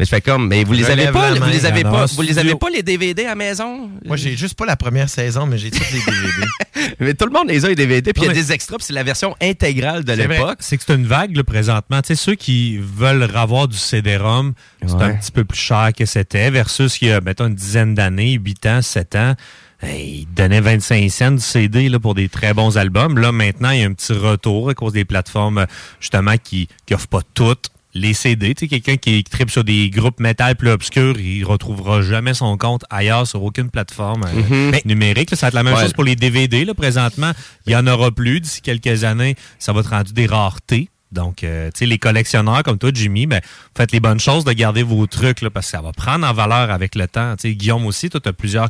Mais 0.00 0.06
je 0.06 0.10
fais 0.12 0.22
comme, 0.22 0.48
mais 0.48 0.64
vous 0.64 0.72
les 0.72 0.88
avez 0.88 1.08
pas, 1.12 1.34
vous 1.34 1.44
les 1.50 1.66
avez 1.66 1.82
pas, 1.82 2.06
vous 2.06 2.22
les 2.22 2.38
avez 2.38 2.54
pas 2.54 2.70
les 2.70 2.82
DVD 2.82 3.26
à 3.26 3.34
maison? 3.34 3.90
Moi, 4.06 4.16
j'ai 4.16 4.34
juste 4.34 4.54
pas 4.54 4.64
la 4.64 4.74
première 4.74 5.10
saison, 5.10 5.44
mais 5.44 5.58
j'ai 5.58 5.70
tous 5.70 5.78
les 5.92 5.98
DVD. 6.00 6.94
Mais 7.00 7.12
tout 7.12 7.26
le 7.26 7.32
monde 7.32 7.48
les 7.48 7.64
a 7.64 7.68
les 7.68 7.74
DVD, 7.74 8.12
puis 8.14 8.22
il 8.22 8.26
y 8.26 8.28
a 8.30 8.32
mais- 8.32 8.40
des 8.40 8.52
extras, 8.52 8.76
puis 8.78 8.86
c'est 8.86 8.94
la 8.94 9.02
version 9.02 9.36
intégrale 9.42 10.02
de 10.04 10.12
l'époque. 10.14 10.56
C'est 10.60 10.78
que 10.78 10.82
c'est 10.86 10.94
une 10.94 11.04
vague 11.06 11.36
là, 11.36 11.44
présentement. 11.44 12.00
Tu 12.00 12.08
sais, 12.08 12.14
ceux 12.14 12.34
qui 12.34 12.78
veulent 12.78 13.28
avoir 13.34 13.68
du 13.68 13.76
CD-ROM, 13.76 14.54
c'est 14.86 14.94
Ouais. 14.94 15.02
un 15.04 15.14
petit 15.16 15.32
peu 15.32 15.44
plus 15.44 15.58
cher 15.58 15.90
que 15.96 16.06
c'était, 16.06 16.50
versus 16.50 16.98
il 17.02 17.08
y 17.08 17.12
a, 17.12 17.20
mettons, 17.20 17.46
une 17.48 17.54
dizaine 17.54 17.94
d'années, 17.94 18.38
8 18.42 18.64
ans, 18.66 18.80
7 18.82 19.14
ans, 19.16 19.34
hey, 19.82 20.20
ils 20.22 20.34
donnaient 20.34 20.60
25 20.62 21.10
cents 21.10 21.32
du 21.32 21.40
CD 21.40 21.90
là, 21.90 21.98
pour 22.00 22.14
des 22.14 22.30
très 22.30 22.54
bons 22.54 22.78
albums. 22.78 23.18
Là, 23.18 23.32
maintenant, 23.32 23.70
il 23.70 23.80
y 23.80 23.82
a 23.82 23.86
un 23.86 23.92
petit 23.92 24.14
retour 24.14 24.70
à 24.70 24.74
cause 24.74 24.94
des 24.94 25.04
plateformes, 25.04 25.66
justement, 26.00 26.34
qui 26.42 26.68
n'offrent 26.90 27.08
pas 27.08 27.20
toutes 27.34 27.68
les 27.94 28.14
CD. 28.14 28.54
Tu 28.54 28.66
sais, 28.66 28.68
quelqu'un 28.68 28.96
qui 28.96 29.24
tripe 29.24 29.50
sur 29.50 29.64
des 29.64 29.90
groupes 29.90 30.20
métal 30.20 30.56
plus 30.56 30.70
obscurs, 30.70 31.18
il 31.18 31.44
retrouvera 31.44 32.02
jamais 32.02 32.34
son 32.34 32.56
compte 32.56 32.84
ailleurs 32.90 33.26
sur 33.26 33.42
aucune 33.42 33.68
plateforme 33.70 34.24
euh, 34.24 34.70
Mhm. 34.72 34.80
numérique. 34.84 35.30
là. 35.32 35.36
ça 35.36 35.46
va 35.46 35.48
être 35.48 35.54
la 35.54 35.62
même 35.62 35.74
Ouais. 35.74 35.82
chose 35.82 35.92
pour 35.92 36.04
les 36.04 36.16
DVD. 36.16 36.64
Là, 36.64 36.74
présentement, 36.74 37.32
il 37.66 37.72
y 37.72 37.76
en 37.76 37.86
aura 37.86 38.10
plus. 38.10 38.40
D'ici 38.40 38.60
quelques 38.62 39.04
années, 39.04 39.34
ça 39.58 39.72
va 39.72 39.80
être 39.80 39.90
rendu 39.90 40.12
des 40.12 40.26
raretés. 40.26 40.88
Donc, 41.12 41.42
euh, 41.42 41.70
tu 41.74 41.80
sais, 41.80 41.86
les 41.86 41.98
collectionneurs 41.98 42.62
comme 42.62 42.78
toi, 42.78 42.90
Jimmy, 42.94 43.26
ben, 43.26 43.40
faites 43.76 43.90
les 43.90 43.98
bonnes 43.98 44.20
choses 44.20 44.44
de 44.44 44.52
garder 44.52 44.84
vos 44.84 45.08
trucs 45.08 45.40
là, 45.42 45.50
parce 45.50 45.66
que 45.66 45.72
ça 45.72 45.80
va 45.80 45.90
prendre 45.90 46.24
en 46.24 46.32
valeur 46.32 46.70
avec 46.70 46.94
le 46.94 47.08
temps. 47.08 47.34
Tu 47.34 47.48
sais, 47.48 47.54
Guillaume 47.56 47.84
aussi, 47.86 48.08
toi, 48.10 48.20
tu 48.20 48.28
as 48.28 48.32
plusieurs 48.32 48.68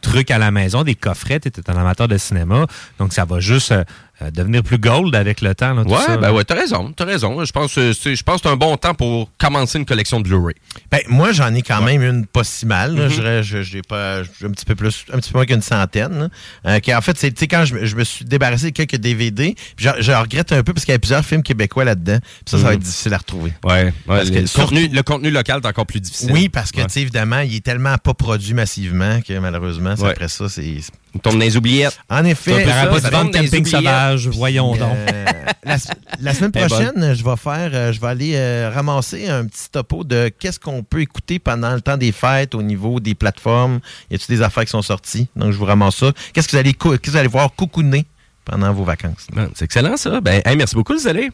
trucs 0.00 0.30
à 0.30 0.38
la 0.38 0.50
maison, 0.50 0.84
des 0.84 0.94
coffrets, 0.94 1.38
tu 1.40 1.48
es 1.48 1.70
un 1.70 1.76
amateur 1.76 2.08
de 2.08 2.16
cinéma. 2.16 2.66
Donc, 2.98 3.12
ça 3.12 3.26
va 3.26 3.40
juste 3.40 3.72
euh, 3.72 3.84
devenir 4.30 4.62
plus 4.62 4.78
gold 4.78 5.14
avec 5.14 5.40
le 5.40 5.54
temps. 5.54 5.74
Là, 5.74 5.84
tout 5.84 5.90
Ouais, 5.90 5.98
ça, 6.00 6.16
ben 6.16 6.28
là. 6.28 6.32
ouais, 6.32 6.44
t'as 6.44 6.54
raison, 6.54 6.92
t'as 6.92 7.04
raison. 7.04 7.44
Je 7.44 7.52
pense, 7.52 7.74
que 7.74 7.92
c'est- 7.92 8.14
je 8.14 8.22
pense 8.22 8.36
que 8.36 8.48
c'est 8.48 8.52
un 8.52 8.56
bon 8.56 8.76
temps 8.76 8.94
pour 8.94 9.30
commencer 9.38 9.78
une 9.78 9.84
collection 9.84 10.20
de 10.20 10.24
Blu-ray. 10.28 10.54
Ben, 10.90 11.00
moi, 11.08 11.32
j'en 11.32 11.52
ai 11.54 11.62
quand 11.62 11.82
même 11.82 12.02
une 12.02 12.26
pas 12.26 12.44
si 12.44 12.66
mal. 12.66 12.94
là. 12.96 13.08
Mhm. 13.08 13.42
Je- 13.42 13.62
j'ai 13.62 13.82
pas, 13.82 14.22
j'ai 14.22 14.46
un 14.46 14.50
petit 14.50 14.64
peu 14.64 14.74
plus, 14.74 15.04
un 15.12 15.18
petit 15.18 15.30
peu 15.32 15.38
moins 15.38 15.46
qu'une 15.46 15.62
centaine. 15.62 16.28
Euh, 16.66 16.78
qui, 16.80 16.94
en 16.94 17.00
fait, 17.00 17.16
c'est, 17.18 17.32
quand 17.46 17.64
je, 17.64 17.74
me- 17.74 17.84
je 17.84 17.96
me 17.96 18.04
suis 18.04 18.24
débarrassé 18.24 18.66
de 18.70 18.76
quelques 18.76 18.96
DVD, 18.96 19.54
puis 19.76 19.86
je, 19.86 20.02
je 20.02 20.12
regrette 20.12 20.52
un 20.52 20.62
peu 20.62 20.72
parce 20.72 20.84
qu'il 20.84 20.92
y 20.92 20.94
a 20.94 20.98
plusieurs 20.98 21.24
films 21.24 21.42
québécois 21.42 21.84
là-dedans. 21.84 22.18
Puis 22.20 22.42
ça, 22.46 22.58
ça 22.58 22.64
va 22.64 22.74
être 22.74 22.80
difficile 22.80 23.14
à 23.14 23.18
retrouver. 23.18 23.52
Ouais, 23.64 23.84
ouais, 23.84 23.92
Parce 24.06 24.30
que 24.30 24.38
le, 24.40 24.46
surtout- 24.46 24.68
contenu, 24.74 24.88
le 24.88 25.02
contenu 25.02 25.30
local 25.30 25.60
est 25.62 25.66
encore 25.66 25.86
plus 25.86 26.00
difficile. 26.00 26.30
Oui, 26.32 26.48
parce 26.48 26.70
que, 26.72 26.78
Ouais. 26.80 26.86
tu 26.86 26.92
sais, 26.92 27.00
évidemment, 27.02 27.40
il 27.40 27.54
est 27.56 27.64
tellement 27.64 27.96
pas 27.98 28.14
produit 28.14 28.54
massivement 28.54 29.20
que 29.20 29.38
malheureusement, 29.38 29.94
après 30.04 30.28
ça, 30.28 30.48
c'est. 30.48 30.76
On 31.14 31.18
tombe 31.18 31.34
dans 31.34 31.40
les 31.40 31.56
oubliettes. 31.56 31.98
En 32.08 32.24
effet. 32.24 32.64
Ça, 32.64 32.84
ça, 32.84 32.86
pas 32.86 33.10
dans 33.10 33.22
les 33.24 33.30
camping 33.30 33.66
sauvage, 33.66 34.28
voyons 34.28 34.74
donc. 34.76 34.96
Euh, 34.96 35.24
la, 35.64 35.76
la 36.20 36.34
semaine 36.34 36.52
prochaine, 36.66 37.14
je 37.14 37.24
vais 37.24 37.36
faire, 37.36 37.70
euh, 37.74 37.92
je 37.92 38.00
vais 38.00 38.06
aller 38.06 38.32
euh, 38.34 38.70
ramasser 38.74 39.28
un 39.28 39.46
petit 39.46 39.70
topo 39.70 40.04
de 40.04 40.30
qu'est-ce 40.38 40.58
qu'on 40.58 40.82
peut 40.82 41.00
écouter 41.00 41.38
pendant 41.38 41.74
le 41.74 41.80
temps 41.80 41.96
des 41.96 42.12
fêtes 42.12 42.54
au 42.54 42.62
niveau 42.62 43.00
des 43.00 43.14
plateformes. 43.14 43.80
Y 44.10 44.14
a-t-il 44.14 44.36
des 44.36 44.42
affaires 44.42 44.64
qui 44.64 44.70
sont 44.70 44.82
sorties? 44.82 45.28
Donc, 45.36 45.52
je 45.52 45.58
vous 45.58 45.64
ramasse 45.64 45.96
ça. 45.96 46.12
Qu'est-ce 46.32 46.48
que 46.48 46.52
vous 46.52 46.58
allez, 46.58 46.72
qu'est-ce 46.72 46.96
que 46.96 47.10
vous 47.10 47.16
allez 47.16 47.28
voir 47.28 47.52
coucouner 47.54 48.06
pendant 48.44 48.72
vos 48.72 48.84
vacances? 48.84 49.26
Ben, 49.34 49.50
C'est 49.54 49.66
excellent, 49.66 49.96
ça. 49.96 50.20
Ben, 50.20 50.40
hey, 50.44 50.56
merci 50.56 50.74
beaucoup, 50.74 50.94
les 50.94 51.06
allez. 51.06 51.30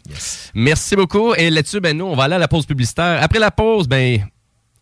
Merci 0.55 0.97
beaucoup. 0.97 1.35
Et 1.35 1.51
là-dessus, 1.51 1.81
ben, 1.81 1.97
nous, 1.97 2.07
on 2.07 2.16
va 2.16 2.24
aller 2.24 2.35
à 2.35 2.39
la 2.39 2.49
pause 2.49 2.66
publicitaire. 2.66 3.22
Après 3.22 3.39
la 3.39 3.51
pause, 3.51 3.87
ben, 3.87 4.26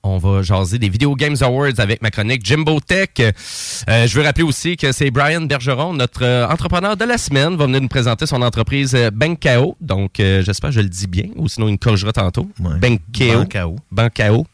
on 0.06 0.18
va 0.18 0.42
jaser 0.42 0.78
des 0.78 0.88
Video 0.88 1.14
Games 1.14 1.36
Awards 1.40 1.78
avec 1.78 2.02
ma 2.02 2.10
chronique 2.10 2.44
Jimbo 2.44 2.80
Tech. 2.80 3.10
Euh, 3.18 4.06
je 4.06 4.14
veux 4.18 4.24
rappeler 4.24 4.44
aussi 4.44 4.76
que 4.76 4.92
c'est 4.92 5.10
Brian 5.10 5.42
Bergeron, 5.42 5.94
notre 5.94 6.24
euh, 6.24 6.46
entrepreneur 6.46 6.96
de 6.96 7.04
la 7.04 7.18
semaine, 7.18 7.56
va 7.56 7.66
venir 7.66 7.80
nous 7.80 7.88
présenter 7.88 8.26
son 8.26 8.42
entreprise 8.42 8.94
euh, 8.94 9.10
Bankao. 9.10 9.76
Donc, 9.80 10.20
euh, 10.20 10.42
j'espère 10.42 10.70
que 10.70 10.76
je 10.76 10.80
le 10.80 10.88
dis 10.88 11.06
bien, 11.06 11.26
ou 11.36 11.48
sinon 11.48 11.68
il 11.68 11.72
me 11.72 11.76
corrigera 11.76 12.12
tantôt. 12.12 12.48
Bankao. 12.58 13.38
Bankao. 13.38 13.76
Bankao. 13.90 14.46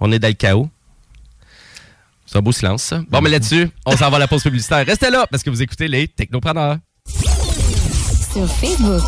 On 0.00 0.12
est 0.12 0.18
dans 0.18 0.28
le 0.28 0.34
chaos. 0.34 0.68
C'est 2.26 2.38
un 2.38 2.42
beau 2.42 2.52
silence, 2.52 2.82
ça. 2.82 3.02
Bon, 3.08 3.20
mais 3.20 3.30
là-dessus, 3.30 3.70
on 3.84 3.96
s'en 3.96 4.10
va 4.10 4.16
à 4.16 4.20
la 4.20 4.28
pause 4.28 4.42
publicitaire. 4.42 4.84
Restez 4.84 5.10
là, 5.10 5.26
parce 5.30 5.42
que 5.42 5.50
vous 5.50 5.62
écoutez 5.62 5.88
les 5.88 6.08
Technopreneurs. 6.08 6.78
Sur 8.32 8.48
Facebook. 8.48 9.02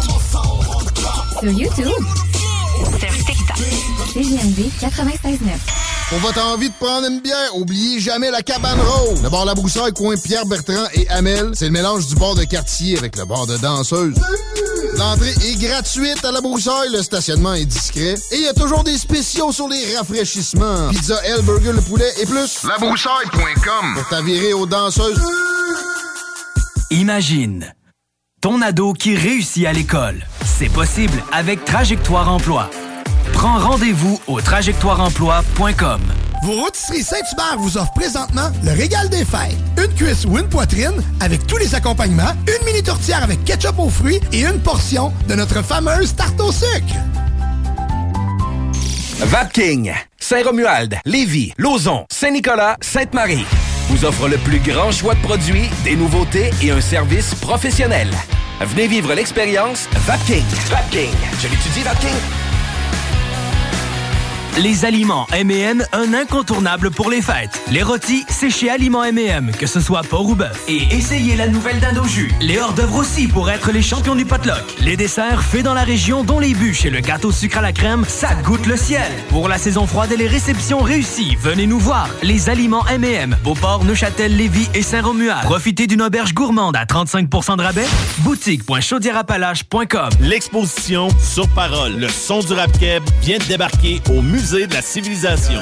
Sur 1.40 1.50
YouTube. 1.50 2.04
Sur 2.76 3.17
TikTok. 4.22 4.40
CGMD 4.40 4.70
96.9. 4.80 5.38
Pour 6.08 6.18
votre 6.20 6.42
envie 6.42 6.70
de 6.70 6.74
prendre 6.74 7.06
une 7.06 7.20
bière, 7.20 7.54
oubliez 7.54 8.00
jamais 8.00 8.30
la 8.30 8.42
cabane 8.42 8.80
rose. 8.80 9.22
Le 9.22 9.28
bar 9.28 9.44
La 9.44 9.54
Broussaille, 9.54 9.92
coin 9.92 10.16
Pierre 10.16 10.46
Bertrand 10.46 10.86
et 10.94 11.08
Amel, 11.10 11.50
c'est 11.54 11.66
le 11.66 11.70
mélange 11.70 12.06
du 12.06 12.14
bar 12.14 12.34
de 12.34 12.44
quartier 12.44 12.96
avec 12.96 13.16
le 13.16 13.26
bar 13.26 13.46
de 13.46 13.56
danseuse. 13.58 14.14
L'entrée 14.96 15.34
est 15.44 15.60
gratuite 15.60 16.24
à 16.24 16.32
La 16.32 16.40
Broussaille, 16.40 16.90
le 16.92 17.02
stationnement 17.02 17.52
est 17.54 17.66
discret 17.66 18.14
et 18.32 18.36
il 18.36 18.42
y 18.42 18.48
a 18.48 18.54
toujours 18.54 18.84
des 18.84 18.96
spéciaux 18.96 19.52
sur 19.52 19.68
les 19.68 19.96
rafraîchissements. 19.96 20.88
Pizza 20.88 21.22
L, 21.24 21.42
burger, 21.42 21.72
le 21.72 21.82
poulet 21.82 22.10
et 22.20 22.26
plus. 22.26 22.64
Labroussaille.com 22.64 23.94
pour 23.94 24.08
t'avirer 24.08 24.54
aux 24.54 24.66
danseuses. 24.66 25.20
Imagine 26.90 27.74
ton 28.40 28.62
ado 28.62 28.94
qui 28.94 29.14
réussit 29.14 29.66
à 29.66 29.72
l'école. 29.72 30.26
C'est 30.58 30.72
possible 30.72 31.22
avec 31.32 31.64
Trajectoire 31.66 32.32
Emploi. 32.32 32.70
Prends 33.32 33.58
rendez-vous 33.58 34.20
au 34.26 34.40
trajectoireemploi.com. 34.40 36.00
Vos 36.44 36.52
rôtisseries 36.52 37.02
Saint-Hubert 37.02 37.58
vous 37.58 37.76
offrent 37.76 37.92
présentement 37.94 38.50
le 38.62 38.72
régal 38.72 39.08
des 39.08 39.24
fêtes. 39.24 39.56
Une 39.76 39.92
cuisse 39.94 40.24
ou 40.24 40.38
une 40.38 40.48
poitrine 40.48 41.02
avec 41.20 41.46
tous 41.46 41.56
les 41.56 41.74
accompagnements, 41.74 42.32
une 42.46 42.66
mini 42.66 42.82
tourtière 42.82 43.22
avec 43.22 43.44
ketchup 43.44 43.78
aux 43.78 43.90
fruits 43.90 44.20
et 44.32 44.44
une 44.44 44.60
portion 44.60 45.12
de 45.28 45.34
notre 45.34 45.62
fameuse 45.62 46.14
tarte 46.14 46.40
au 46.40 46.52
sucre. 46.52 46.94
Vapking, 49.20 49.92
Saint-Romuald, 50.18 50.98
Lévis, 51.04 51.52
Lauson, 51.58 52.04
Saint-Nicolas, 52.10 52.76
Sainte-Marie 52.80 53.44
vous 53.88 54.04
offre 54.04 54.28
le 54.28 54.36
plus 54.38 54.58
grand 54.58 54.92
choix 54.92 55.14
de 55.14 55.20
produits, 55.20 55.68
des 55.82 55.96
nouveautés 55.96 56.50
et 56.62 56.70
un 56.70 56.80
service 56.80 57.34
professionnel. 57.34 58.10
Venez 58.60 58.86
vivre 58.86 59.14
l'expérience 59.14 59.88
Vapking. 60.06 60.44
Vapking. 60.68 61.10
Je 61.40 61.48
l'étudie, 61.48 61.82
Vapking. 61.82 62.47
Les 64.60 64.84
aliments 64.84 65.28
M&M, 65.32 65.84
un 65.92 66.14
incontournable 66.14 66.90
pour 66.90 67.10
les 67.10 67.22
fêtes. 67.22 67.62
Les 67.70 67.84
rôtis, 67.84 68.24
c'est 68.28 68.50
chez 68.50 68.68
Aliments 68.68 69.04
M&M, 69.04 69.52
que 69.56 69.68
ce 69.68 69.78
soit 69.78 70.02
porc 70.02 70.26
ou 70.30 70.34
bœuf. 70.34 70.64
Et 70.66 70.82
essayez 70.90 71.36
la 71.36 71.46
nouvelle 71.46 71.78
dinde 71.78 72.04
jus. 72.08 72.32
Les 72.40 72.58
hors-d'œuvre 72.58 72.96
aussi 72.96 73.28
pour 73.28 73.50
être 73.50 73.70
les 73.70 73.82
champions 73.82 74.16
du 74.16 74.24
potluck. 74.24 74.64
Les 74.80 74.96
desserts 74.96 75.44
faits 75.44 75.62
dans 75.62 75.74
la 75.74 75.84
région, 75.84 76.24
dont 76.24 76.40
les 76.40 76.54
bûches 76.54 76.84
et 76.84 76.90
le 76.90 76.98
gâteau 76.98 77.30
sucre 77.30 77.58
à 77.58 77.60
la 77.60 77.72
crème, 77.72 78.04
ça 78.08 78.34
goûte 78.42 78.66
le 78.66 78.76
ciel. 78.76 79.12
Pour 79.28 79.46
la 79.46 79.58
saison 79.58 79.86
froide 79.86 80.10
et 80.10 80.16
les 80.16 80.26
réceptions 80.26 80.80
réussies, 80.80 81.36
venez 81.40 81.68
nous 81.68 81.78
voir. 81.78 82.08
Les 82.24 82.48
aliments 82.48 82.84
M&M, 82.88 83.36
Beauport, 83.44 83.84
Neuchâtel, 83.84 84.36
Lévis 84.36 84.68
et 84.74 84.82
Saint-Romuald. 84.82 85.44
Profitez 85.44 85.86
d'une 85.86 86.02
auberge 86.02 86.34
gourmande 86.34 86.74
à 86.74 86.84
35% 86.84 87.58
de 87.58 87.62
rabais. 87.62 87.86
Boutique.chaudierapalache.com 88.18 90.08
L'exposition 90.20 91.10
Sur 91.22 91.46
Parole, 91.50 91.92
le 91.92 92.08
son 92.08 92.40
du 92.40 92.54
rap 92.54 92.72
vient 93.22 93.38
de 93.38 93.44
débarquer 93.44 94.02
au 94.10 94.20
Musée 94.20 94.47
de 94.50 94.72
la 94.72 94.80
Civilisation. 94.80 95.60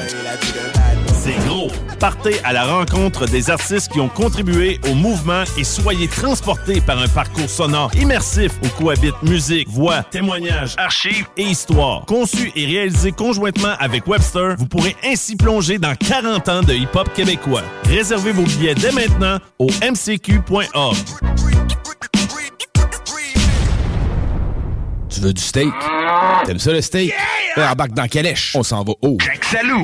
C'est 1.11 1.35
gros. 1.45 1.69
Partez 1.99 2.39
à 2.45 2.53
la 2.53 2.63
rencontre 2.65 3.25
des 3.25 3.49
artistes 3.49 3.91
qui 3.91 3.99
ont 3.99 4.07
contribué 4.07 4.79
au 4.89 4.93
mouvement 4.93 5.43
et 5.57 5.65
soyez 5.65 6.07
transportés 6.07 6.79
par 6.79 6.97
un 6.99 7.07
parcours 7.09 7.49
sonore 7.49 7.91
immersif 7.95 8.53
où 8.63 8.67
cohabitent 8.81 9.21
musique, 9.23 9.67
voix, 9.67 10.03
témoignages, 10.03 10.75
archives 10.77 11.25
et 11.35 11.43
histoire. 11.43 12.05
Conçu 12.05 12.51
et 12.55 12.65
réalisé 12.65 13.11
conjointement 13.11 13.75
avec 13.79 14.07
Webster, 14.07 14.55
vous 14.57 14.67
pourrez 14.67 14.95
ainsi 15.03 15.35
plonger 15.35 15.79
dans 15.79 15.95
40 15.95 16.47
ans 16.47 16.61
de 16.61 16.73
hip-hop 16.73 17.11
québécois. 17.13 17.63
Réservez 17.87 18.31
vos 18.31 18.43
billets 18.43 18.75
dès 18.75 18.93
maintenant 18.93 19.39
au 19.59 19.67
mcq.org. 19.81 20.95
Tu 25.09 25.19
veux 25.19 25.33
du 25.33 25.41
steak? 25.41 25.73
T'aimes 26.45 26.59
ça 26.59 26.71
le 26.71 26.81
steak? 26.81 27.13
Embarque 27.65 27.93
dans 27.93 28.07
Calèche. 28.07 28.55
On 28.55 28.63
s'en 28.63 28.83
va 28.83 28.93
haut. 29.01 29.17
Jacques 29.19 29.45
Salou. 29.45 29.83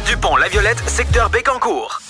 du 0.05 0.17
pont 0.17 0.35
La 0.35 0.47
Violette, 0.47 0.81
secteur 0.87 1.29
Bécancourt. 1.29 2.01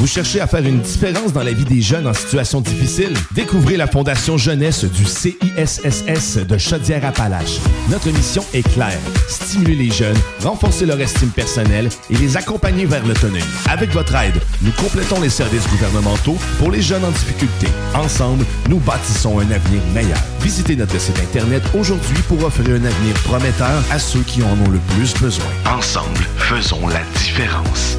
Vous 0.00 0.06
cherchez 0.06 0.40
à 0.40 0.46
faire 0.46 0.64
une 0.64 0.80
différence 0.80 1.34
dans 1.34 1.42
la 1.42 1.52
vie 1.52 1.64
des 1.64 1.82
jeunes 1.82 2.06
en 2.06 2.14
situation 2.14 2.62
difficile? 2.62 3.12
Découvrez 3.32 3.76
la 3.76 3.86
Fondation 3.86 4.38
Jeunesse 4.38 4.84
du 4.84 5.04
CISSS 5.04 6.38
de 6.38 6.56
Chaudière-Appalaches. 6.56 7.58
Notre 7.90 8.08
mission 8.08 8.42
est 8.54 8.66
claire. 8.66 8.98
Stimuler 9.28 9.74
les 9.74 9.90
jeunes, 9.90 10.16
renforcer 10.42 10.86
leur 10.86 10.98
estime 10.98 11.28
personnelle 11.28 11.90
et 12.08 12.16
les 12.16 12.38
accompagner 12.38 12.86
vers 12.86 13.06
l'autonomie. 13.06 13.44
Avec 13.68 13.90
votre 13.90 14.14
aide, 14.14 14.40
nous 14.62 14.72
complétons 14.72 15.20
les 15.20 15.28
services 15.28 15.68
gouvernementaux 15.68 16.38
pour 16.58 16.70
les 16.70 16.80
jeunes 16.80 17.04
en 17.04 17.10
difficulté. 17.10 17.66
Ensemble, 17.94 18.46
nous 18.70 18.78
bâtissons 18.78 19.38
un 19.38 19.50
avenir 19.50 19.82
meilleur. 19.92 20.18
Visitez 20.40 20.76
notre 20.76 20.98
site 20.98 21.18
Internet 21.18 21.62
aujourd'hui 21.78 22.22
pour 22.26 22.42
offrir 22.42 22.70
un 22.70 22.84
avenir 22.86 23.14
prometteur 23.24 23.82
à 23.90 23.98
ceux 23.98 24.22
qui 24.22 24.42
en 24.42 24.52
ont 24.66 24.70
le 24.70 24.78
plus 24.96 25.12
besoin. 25.20 25.44
Ensemble, 25.66 26.26
faisons 26.38 26.88
la 26.88 27.02
différence. 27.18 27.98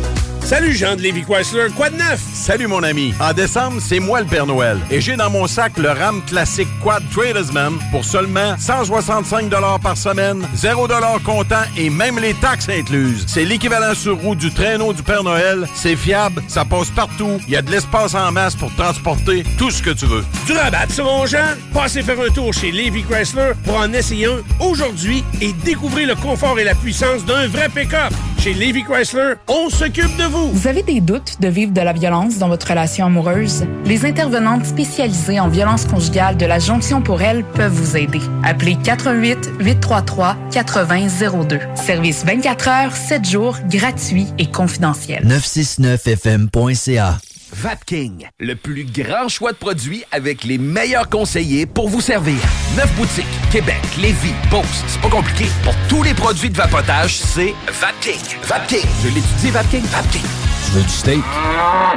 Salut 0.52 0.74
Jean 0.74 0.98
de 0.98 1.02
Lévi 1.02 1.24
Chrysler, 1.24 1.68
quoi 1.78 1.90
de 1.90 1.96
neuf? 1.96 2.20
Salut 2.34 2.68
mon 2.68 2.84
ami. 2.84 3.14
En 3.22 3.32
décembre, 3.32 3.78
c'est 3.80 4.02
moi 4.02 4.20
le 4.20 4.26
Père 4.26 4.46
Noël. 4.46 4.78
Et 4.92 5.00
j'ai 5.00 5.16
dans 5.16 5.30
mon 5.30 5.48
sac 5.48 5.78
le 5.78 5.88
RAM 5.88 6.22
classique 6.26 6.68
Quad 6.84 7.02
Tradesman 7.10 7.76
pour 7.90 8.04
seulement 8.04 8.58
165 8.60 9.50
par 9.82 9.96
semaine, 9.96 10.46
0 10.54 10.90
comptant 11.24 11.64
et 11.78 11.90
même 11.90 12.20
les 12.20 12.34
taxes 12.34 12.68
incluses. 12.68 13.24
C'est 13.28 13.46
l'équivalent 13.46 13.96
sur 13.96 14.18
roue 14.18 14.36
du 14.36 14.54
traîneau 14.54 14.92
du 14.92 15.02
Père 15.04 15.24
Noël. 15.24 15.66
C'est 15.74 15.96
fiable, 15.96 16.44
ça 16.50 16.66
passe 16.66 16.90
partout. 16.90 17.40
Il 17.48 17.54
y 17.54 17.56
a 17.56 17.62
de 17.62 17.72
l'espace 17.72 18.14
en 18.14 18.34
masse 18.34 18.58
pour 18.58 18.76
transporter 18.76 19.46
tout 19.58 19.72
ce 19.72 19.82
que 19.82 19.92
tu 19.92 20.06
veux. 20.06 20.26
Du 20.48 20.52
rabat 20.52 20.90
sur 20.90 21.06
mon 21.06 21.26
Jean? 21.28 21.56
Passez 21.74 22.02
faire 22.02 22.20
un 22.20 22.30
tour 22.30 22.54
chez 22.54 22.72
Lévi 22.72 23.04
Chrysler 23.04 23.54
pour 23.64 23.78
en 23.78 23.94
essayer 23.94 24.26
un 24.26 24.42
aujourd'hui 24.60 25.24
et 25.40 25.54
découvrir 25.54 26.10
le 26.10 26.16
confort 26.16 26.60
et 26.60 26.66
la 26.66 26.76
puissance 26.76 27.24
d'un 27.24 27.48
vrai 27.48 27.70
pick-up. 27.70 28.12
Chez 28.38 28.54
Lévi 28.54 28.84
Chrysler, 28.84 29.36
on 29.48 29.70
s'occupe 29.70 30.18
de 30.18 30.24
vous. 30.24 30.41
Vous 30.50 30.68
avez 30.68 30.84
des 30.84 31.02
doutes 31.02 31.40
de 31.40 31.48
vivre 31.48 31.72
de 31.72 31.82
la 31.82 31.94
violence 31.94 32.38
dans 32.38 32.48
votre 32.48 32.68
relation 32.68 33.06
amoureuse? 33.06 33.66
Les 33.86 34.06
intervenantes 34.06 34.66
spécialisées 34.66 35.40
en 35.40 35.48
violence 35.48 35.86
conjugale 35.86 36.38
de 36.38 36.46
la 36.46 36.60
Jonction 36.60 37.02
pour 37.02 37.22
elle 37.22 37.44
peuvent 37.44 37.72
vous 37.72 37.98
aider. 37.98 38.22
Appelez 38.44 38.78
88 38.84 39.52
833 39.60 40.38
8002. 40.54 41.60
Service 41.76 42.26
24 42.26 42.68
heures, 42.68 42.96
7 42.96 43.26
jours, 43.26 43.58
gratuit 43.70 44.28
et 44.38 44.48
confidentiel. 44.48 45.26
969fm.ca 45.28 47.20
Vapking, 47.54 48.28
le 48.40 48.56
plus 48.56 48.86
grand 48.86 49.28
choix 49.28 49.52
de 49.52 49.58
produits 49.58 50.04
avec 50.12 50.44
les 50.46 50.58
meilleurs 50.58 51.10
conseillers 51.10 51.66
pour 51.66 51.90
vous 51.90 52.00
servir. 52.00 52.38
Neuf 52.78 52.92
boutiques, 52.96 53.26
Québec, 53.52 53.82
Lévis, 54.00 54.34
Beauce. 54.50 54.84
C'est 54.88 55.02
pas 55.02 55.10
compliqué. 55.10 55.46
Pour 55.64 55.76
tous 55.90 56.02
les 56.02 56.14
produits 56.14 56.50
de 56.50 56.56
vapotage, 56.56 57.18
c'est 57.18 57.54
Vapking. 57.68 58.22
Vapking. 58.44 58.88
Je 59.04 59.08
l'étudie, 59.10 59.52
Vapking. 59.52 59.84
Vapking. 59.84 60.22
Tu 60.66 60.72
veux 60.72 60.84
du 60.84 60.90
steak? 60.90 61.24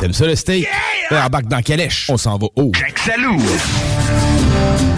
T'aimes 0.01 0.13
ça 0.13 0.27
le 0.27 0.35
steak? 0.35 0.67
Yeah! 1.11 1.27
Embarque 1.27 1.47
dans 1.47 1.63
Calèche. 1.63 2.07
On 2.11 2.17
s'en 2.17 2.37
va 2.37 2.49
haut. 2.57 2.73
Jacques 2.75 2.99
Salou. 2.99 3.39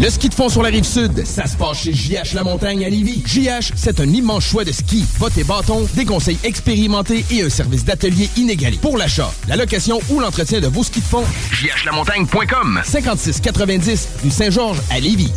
Le 0.00 0.10
ski 0.10 0.28
de 0.28 0.34
fond 0.34 0.48
sur 0.48 0.62
la 0.62 0.70
rive 0.70 0.84
sud, 0.84 1.24
ça 1.24 1.46
se 1.46 1.56
passe 1.56 1.78
chez 1.78 1.92
JH 1.92 2.34
La 2.34 2.42
Montagne 2.42 2.84
à 2.84 2.88
Lévis. 2.88 3.22
JH, 3.24 3.72
c'est 3.76 4.00
un 4.00 4.08
immense 4.08 4.44
choix 4.44 4.64
de 4.64 4.72
ski, 4.72 5.04
bottes 5.20 5.38
et 5.38 5.44
bâtons, 5.44 5.86
des 5.94 6.04
conseils 6.04 6.38
expérimentés 6.42 7.24
et 7.30 7.42
un 7.42 7.48
service 7.48 7.84
d'atelier 7.84 8.28
inégalé. 8.36 8.76
Pour 8.76 8.98
l'achat, 8.98 9.32
la 9.48 9.56
location 9.56 10.00
ou 10.10 10.18
l'entretien 10.18 10.60
de 10.60 10.66
vos 10.66 10.82
skis 10.82 11.00
de 11.00 11.04
fond, 11.04 11.24
jhlamontagne.com 11.52 12.80
5690 12.84 14.08
rue 14.24 14.30
Saint-Georges 14.30 14.80
à 14.90 14.98
Lévis. 14.98 15.32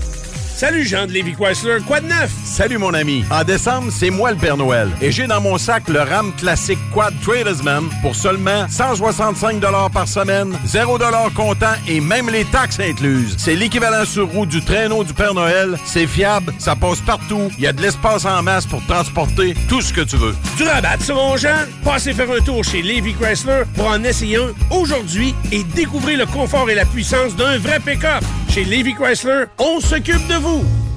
Salut 0.58 0.86
Jean 0.86 1.06
de 1.06 1.12
Lévi 1.12 1.36
Chrysler, 1.36 1.78
quoi 1.86 2.02
de 2.02 2.08
neuf? 2.08 2.32
Salut 2.44 2.80
mon 2.80 2.92
ami. 2.96 3.24
En 3.30 3.44
décembre, 3.44 3.92
c'est 3.92 4.10
moi 4.10 4.32
le 4.32 4.38
Père 4.38 4.58
Noël. 4.58 4.90
Et 5.04 5.12
j'ai 5.12 5.28
dans 5.28 5.40
mon 5.40 5.60
sac 5.60 5.88
le 5.88 6.00
RAM 6.00 6.34
classique 6.34 6.80
Quad 6.92 7.14
Tradesman 7.22 7.84
pour 8.02 8.16
seulement 8.16 8.68
165 8.68 9.62
par 9.94 10.08
semaine, 10.08 10.58
0 10.66 10.98
comptant 11.36 11.76
et 11.88 12.02
même 12.02 12.32
les 12.32 12.44
taxes 12.44 12.80
incluses. 12.80 13.36
C'est 13.38 13.54
l'équivalent 13.54 14.04
sur 14.04 14.30
roue 14.30 14.48
du 14.48 14.64
traîneau 14.64 15.04
du 15.04 15.14
Père 15.14 15.36
Noël. 15.36 15.78
C'est 15.86 16.08
fiable, 16.08 16.52
ça 16.58 16.76
passe 16.76 17.02
partout. 17.02 17.52
Il 17.60 17.64
y 17.64 17.68
a 17.68 17.72
de 17.72 17.84
l'espace 17.84 18.26
en 18.26 18.42
masse 18.42 18.66
pour 18.66 18.84
transporter 18.88 19.54
tout 19.70 19.82
ce 19.82 19.94
que 19.94 20.02
tu 20.02 20.18
veux. 20.18 20.34
Du 20.58 20.64
rabat 20.64 20.98
sur 21.02 21.18
mon 21.18 21.38
Jean? 21.38 21.68
Passez 21.84 22.14
faire 22.14 22.32
un 22.32 22.42
tour 22.42 22.64
chez 22.64 22.82
Lévi 22.82 23.14
Chrysler 23.14 23.62
pour 23.76 23.90
en 23.90 24.04
essayer 24.04 24.38
un 24.38 24.76
aujourd'hui 24.76 25.36
et 25.52 25.64
découvrir 25.64 26.18
le 26.18 26.26
confort 26.26 26.68
et 26.68 26.74
la 26.74 26.86
puissance 26.86 27.36
d'un 27.36 27.60
vrai 27.60 27.80
pick-up. 27.80 28.24
Chez 28.50 28.64
Lévi 28.64 28.94
Chrysler, 28.94 29.46
on 29.58 29.80
s'occupe 29.80 30.28
de 30.28 30.36
vous. 30.36 30.64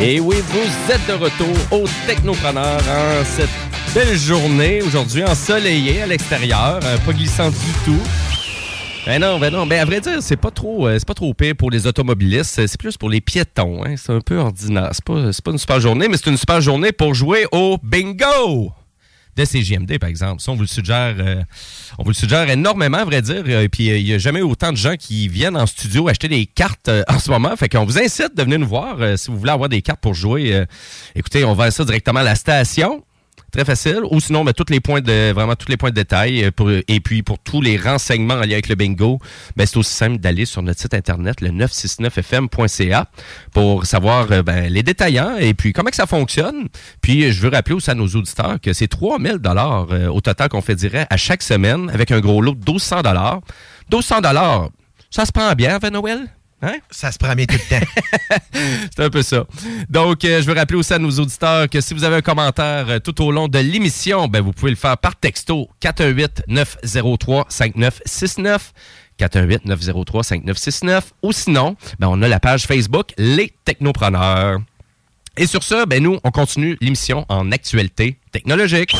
Et 0.00 0.20
oui, 0.20 0.36
vous 0.46 0.92
êtes 0.92 1.04
de 1.08 1.12
retour 1.12 1.48
au 1.72 1.84
Technopreneur 2.06 2.78
en 2.78 3.24
cette 3.24 3.50
belle 3.92 4.16
journée, 4.16 4.80
aujourd'hui 4.80 5.24
ensoleillée 5.24 6.02
à 6.02 6.06
l'extérieur, 6.06 6.78
euh, 6.84 6.96
pas 6.98 7.12
glissant 7.12 7.50
du 7.50 7.72
tout. 7.84 8.00
Ben 9.04 9.20
non, 9.20 9.40
ben 9.40 9.52
non. 9.52 9.66
Ben 9.66 9.80
à 9.80 9.84
vrai 9.84 10.00
dire, 10.00 10.18
c'est 10.20 10.36
pas 10.36 10.52
trop, 10.52 10.86
euh, 10.86 10.96
c'est 11.00 11.08
pas 11.08 11.14
trop 11.14 11.34
pire 11.34 11.54
pour 11.56 11.72
les 11.72 11.88
automobilistes. 11.88 12.64
C'est 12.66 12.78
plus 12.78 12.96
pour 12.96 13.10
les 13.10 13.20
piétons. 13.20 13.84
Hein. 13.84 13.94
C'est 13.96 14.12
un 14.12 14.20
peu 14.20 14.36
ordinaire. 14.36 14.90
C'est 14.92 15.04
pas, 15.04 15.32
c'est 15.32 15.44
pas 15.44 15.50
une 15.50 15.58
super 15.58 15.80
journée, 15.80 16.06
mais 16.08 16.16
c'est 16.16 16.30
une 16.30 16.36
super 16.36 16.60
journée 16.60 16.92
pour 16.92 17.14
jouer 17.14 17.46
au 17.50 17.78
bingo 17.82 18.72
de 19.42 19.44
CGMD, 19.46 19.98
par 19.98 20.08
exemple. 20.08 20.40
Ça, 20.42 20.52
on 20.52 20.54
vous 20.54 20.62
le 20.62 20.66
suggère, 20.66 21.14
euh, 21.18 21.42
on 21.98 22.02
vous 22.02 22.10
le 22.10 22.14
suggère 22.14 22.48
énormément, 22.48 22.98
à 22.98 23.04
vrai 23.04 23.22
dire. 23.22 23.42
Euh, 23.46 23.62
Et 23.62 23.68
puis, 23.68 23.86
il 23.86 24.04
n'y 24.04 24.12
a 24.12 24.18
jamais 24.18 24.40
autant 24.42 24.72
de 24.72 24.76
gens 24.76 24.96
qui 24.96 25.28
viennent 25.28 25.56
en 25.56 25.66
studio 25.66 26.08
acheter 26.08 26.28
des 26.28 26.46
cartes 26.46 26.88
euh, 26.88 27.02
en 27.08 27.18
ce 27.18 27.30
moment. 27.30 27.56
Fait 27.56 27.68
qu'on 27.68 27.84
vous 27.84 27.98
incite 27.98 28.36
de 28.36 28.42
venir 28.42 28.58
nous 28.58 28.68
voir 28.68 28.96
euh, 29.00 29.16
si 29.16 29.30
vous 29.30 29.38
voulez 29.38 29.52
avoir 29.52 29.68
des 29.68 29.82
cartes 29.82 30.00
pour 30.00 30.14
jouer. 30.14 30.54
euh, 30.54 30.64
écoutez, 31.14 31.44
on 31.44 31.54
va 31.54 31.70
ça 31.70 31.84
directement 31.84 32.20
à 32.20 32.24
la 32.24 32.34
station. 32.34 33.04
Très 33.50 33.64
facile. 33.64 34.00
Ou 34.10 34.20
sinon, 34.20 34.44
ben, 34.44 34.52
tous 34.52 34.70
les 34.70 34.80
points 34.80 35.00
de 35.00 35.32
vraiment 35.32 35.56
tous 35.56 35.68
les 35.70 35.78
points 35.78 35.88
de 35.90 35.94
détail. 35.94 36.44
euh, 36.44 36.82
et 36.86 37.00
puis 37.00 37.22
pour 37.22 37.38
tous 37.38 37.62
les 37.62 37.78
renseignements 37.78 38.34
en 38.34 38.40
lien 38.40 38.52
avec 38.52 38.68
le 38.68 38.74
bingo, 38.74 39.18
ben, 39.56 39.66
c'est 39.66 39.78
aussi 39.78 39.94
simple 39.94 40.18
d'aller 40.18 40.44
sur 40.44 40.62
notre 40.62 40.80
site 40.80 40.92
internet, 40.92 41.40
le 41.40 41.48
969fm.ca, 41.48 43.06
pour 43.52 43.86
savoir 43.86 44.30
euh, 44.32 44.42
ben, 44.42 44.70
les 44.70 44.82
détaillants 44.82 45.36
et 45.38 45.54
puis 45.54 45.72
comment 45.72 45.88
que 45.88 45.96
ça 45.96 46.06
fonctionne. 46.06 46.68
Puis 47.00 47.24
euh, 47.24 47.32
je 47.32 47.40
veux 47.40 47.48
rappeler 47.48 47.74
aussi 47.74 47.90
à 47.90 47.94
nos 47.94 48.08
auditeurs 48.08 48.60
que 48.60 48.74
c'est 48.74 48.88
3000 48.88 49.38
dollars 49.38 49.86
au 50.12 50.20
total 50.20 50.48
qu'on 50.50 50.60
fait 50.60 50.74
direct 50.74 51.06
à 51.10 51.16
chaque 51.16 51.42
semaine 51.42 51.90
avec 51.90 52.10
un 52.10 52.20
gros 52.20 52.42
lot 52.42 52.52
de 52.54 52.58
1200 52.58 53.02
dollars. 53.02 53.40
1200 53.90 54.20
dollars, 54.20 54.68
ça 55.10 55.24
se 55.24 55.32
prend 55.32 55.52
bien, 55.54 55.76
avant? 55.76 55.88
Hein? 56.60 56.78
Ça 56.90 57.12
se 57.12 57.18
prend 57.18 57.34
bien 57.34 57.46
tout 57.46 57.54
le 57.54 57.78
temps. 57.78 57.86
C'est 58.94 59.04
un 59.04 59.10
peu 59.10 59.22
ça. 59.22 59.46
Donc, 59.88 60.24
euh, 60.24 60.42
je 60.42 60.46
veux 60.46 60.54
rappeler 60.54 60.78
aussi 60.78 60.92
à 60.92 60.98
nos 60.98 61.10
auditeurs 61.10 61.68
que 61.68 61.80
si 61.80 61.94
vous 61.94 62.02
avez 62.02 62.16
un 62.16 62.20
commentaire 62.20 62.86
euh, 62.88 62.98
tout 62.98 63.22
au 63.22 63.30
long 63.30 63.46
de 63.46 63.60
l'émission, 63.60 64.26
ben, 64.26 64.40
vous 64.40 64.50
pouvez 64.52 64.70
le 64.70 64.76
faire 64.76 64.98
par 64.98 65.14
texto 65.16 65.68
418-903-5969. 65.82 68.58
418-903-5969. 69.20 71.02
Ou 71.22 71.32
sinon, 71.32 71.76
ben, 71.98 72.08
on 72.08 72.22
a 72.22 72.28
la 72.28 72.40
page 72.40 72.66
Facebook 72.66 73.12
Les 73.16 73.54
Technopreneurs. 73.64 74.58
Et 75.36 75.46
sur 75.46 75.62
ça, 75.62 75.86
ben, 75.86 76.02
nous, 76.02 76.18
on 76.24 76.32
continue 76.32 76.76
l'émission 76.80 77.24
en 77.28 77.52
actualité 77.52 78.18
technologique. 78.32 78.96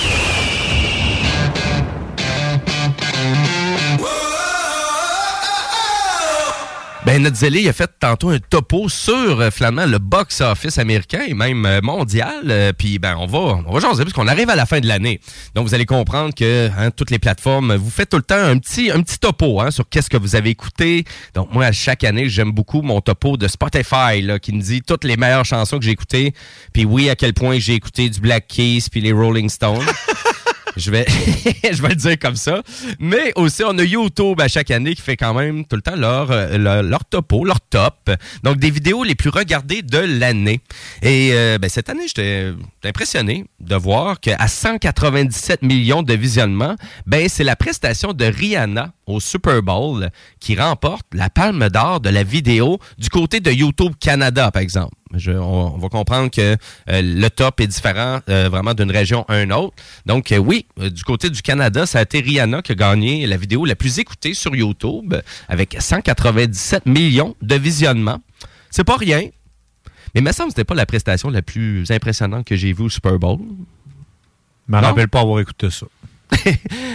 Ben, 7.09 7.22
notre 7.22 7.36
zélé, 7.36 7.66
a 7.70 7.72
fait 7.72 7.90
tantôt 7.98 8.28
un 8.28 8.38
topo 8.38 8.90
sur, 8.90 9.40
euh, 9.40 9.48
le 9.50 9.96
box-office 9.96 10.76
américain 10.76 11.22
et 11.26 11.32
même 11.32 11.64
euh, 11.64 11.80
mondial. 11.80 12.42
Euh, 12.50 12.74
Puis, 12.76 12.98
ben, 12.98 13.16
on 13.18 13.24
va, 13.24 13.62
on 13.66 13.72
va 13.72 13.80
jaser 13.80 14.04
parce 14.04 14.28
arrive 14.28 14.50
à 14.50 14.56
la 14.56 14.66
fin 14.66 14.78
de 14.78 14.86
l'année. 14.86 15.18
Donc, 15.54 15.66
vous 15.66 15.74
allez 15.74 15.86
comprendre 15.86 16.34
que 16.34 16.68
hein, 16.76 16.90
toutes 16.90 17.11
les 17.11 17.18
plateformes, 17.18 17.76
vous 17.76 17.88
faites 17.88 18.11
tout 18.11 18.18
le 18.18 18.22
temps 18.22 18.36
un 18.36 18.59
petit, 18.59 18.90
un 18.90 19.00
petit 19.00 19.18
topo 19.18 19.59
hein, 19.62 19.70
sur 19.70 19.88
qu'est-ce 19.88 20.11
que 20.11 20.18
vous 20.18 20.36
avez 20.36 20.50
écouté. 20.50 21.04
Donc, 21.32 21.50
moi, 21.50 21.64
à 21.64 21.72
chaque 21.72 22.04
année, 22.04 22.28
j'aime 22.28 22.52
beaucoup 22.52 22.82
mon 22.82 23.00
topo 23.00 23.38
de 23.38 23.48
Spotify 23.48 24.20
là, 24.20 24.38
qui 24.38 24.52
me 24.52 24.61
dit 24.61 24.82
toutes 24.82 25.04
les 25.04 25.16
meilleures 25.16 25.46
chansons 25.46 25.78
que 25.78 25.86
j'ai 25.86 25.92
écoutées. 25.92 26.34
Puis, 26.74 26.84
oui, 26.84 27.09
à 27.09 27.16
quel 27.16 27.32
point 27.32 27.59
j'ai 27.59 27.72
écouté 27.72 28.11
du 28.11 28.20
Black 28.20 28.48
Keys 28.48 28.82
puis 28.90 29.00
les 29.00 29.12
Rolling 29.12 29.48
Stones. 29.48 29.80
Je 30.77 30.91
vais, 30.91 31.07
je 31.73 31.83
vais 31.83 31.89
le 31.89 31.95
dire 31.95 32.19
comme 32.19 32.37
ça. 32.37 32.62
Mais 32.99 33.33
aussi, 33.37 33.62
on 33.64 33.77
a 33.79 33.85
YouTube 33.85 34.41
à 34.41 34.49
chaque 34.49 34.71
année 34.71 34.95
qui 34.95 35.03
fait 35.03 35.16
quand 35.16 35.35
même 35.35 35.64
tout 35.64 35.77
le 35.77 35.83
temps 35.83 35.97
leur, 35.97 36.31
euh, 36.31 36.83
leur, 36.83 37.05
topo, 37.05 37.45
leur 37.45 37.61
top. 37.61 38.11
Donc, 38.43 38.59
des 38.59 38.71
vidéos 38.71 39.05
les 39.05 39.14
plus 39.14 39.31
regardées 39.31 39.83
de 39.83 39.99
l'année. 39.99 40.61
Et 41.03 41.31
euh, 41.33 41.59
ben, 41.59 41.69
cette 41.69 41.89
année, 41.89 42.07
j'étais 42.07 42.53
impressionné 42.85 43.45
de 43.61 43.75
voir 43.75 44.21
qu'à 44.21 44.47
197 44.47 45.62
millions 45.62 46.03
de 46.03 46.14
visionnements, 46.14 46.77
ben, 47.07 47.29
c'est 47.29 47.45
la 47.45 47.57
prestation 47.57 48.12
de 48.12 48.25
Rihanna 48.25 48.93
au 49.09 49.20
Super 49.20 49.62
Bowl 49.62 50.11
qui 50.40 50.54
remporte 50.54 51.06
la 51.12 51.30
palme 51.30 51.68
d'or 51.68 52.00
de 52.00 52.09
la 52.11 52.22
vidéo 52.22 52.78
du 52.98 53.09
côté 53.09 53.40
de 53.40 53.50
YouTube 53.50 53.94
Canada, 53.98 54.50
par 54.50 54.62
exemple. 54.62 54.94
Je- 55.14 55.32
on, 55.32 55.74
on 55.74 55.78
va 55.78 55.88
comprendre 55.88 56.30
que 56.30 56.40
euh, 56.52 56.56
le 57.02 57.28
top 57.30 57.61
est 57.61 57.66
différent 57.66 58.20
euh, 58.28 58.48
vraiment 58.50 58.74
d'une 58.74 58.90
région 58.90 59.24
à 59.28 59.40
une 59.42 59.52
autre. 59.52 59.74
Donc, 60.06 60.30
euh, 60.32 60.36
oui, 60.36 60.66
du 60.78 61.02
côté 61.02 61.30
du 61.30 61.40
Canada, 61.42 61.86
ça 61.86 62.00
a 62.00 62.02
été 62.02 62.20
Rihanna 62.20 62.61
qui 62.62 62.72
a 62.72 62.74
gagné 62.74 63.26
la 63.26 63.36
vidéo 63.38 63.64
la 63.64 63.74
plus 63.74 63.98
écoutée 63.98 64.34
sur 64.34 64.54
YouTube 64.54 65.14
avec 65.48 65.76
197 65.80 66.84
millions 66.86 67.34
de 67.40 67.54
visionnements. 67.54 68.20
C'est 68.70 68.84
pas 68.84 68.96
rien. 68.96 69.20
Mais 70.14 70.20
il 70.20 70.24
me 70.24 70.32
semble 70.32 70.48
que 70.48 70.52
c'était 70.56 70.64
pas 70.64 70.74
la 70.74 70.86
prestation 70.86 71.30
la 71.30 71.40
plus 71.42 71.90
impressionnante 71.90 72.46
que 72.46 72.56
j'ai 72.56 72.72
vue 72.74 72.84
au 72.84 72.88
Super 72.90 73.18
Bowl. 73.18 73.38
Je 74.68 74.72
me 74.74 74.78
rappelle 74.88 75.09
pas 75.09 75.20
avoir 75.20 75.40
écouté 75.40 75.70
ça. 75.70 75.86
tu 76.45 76.51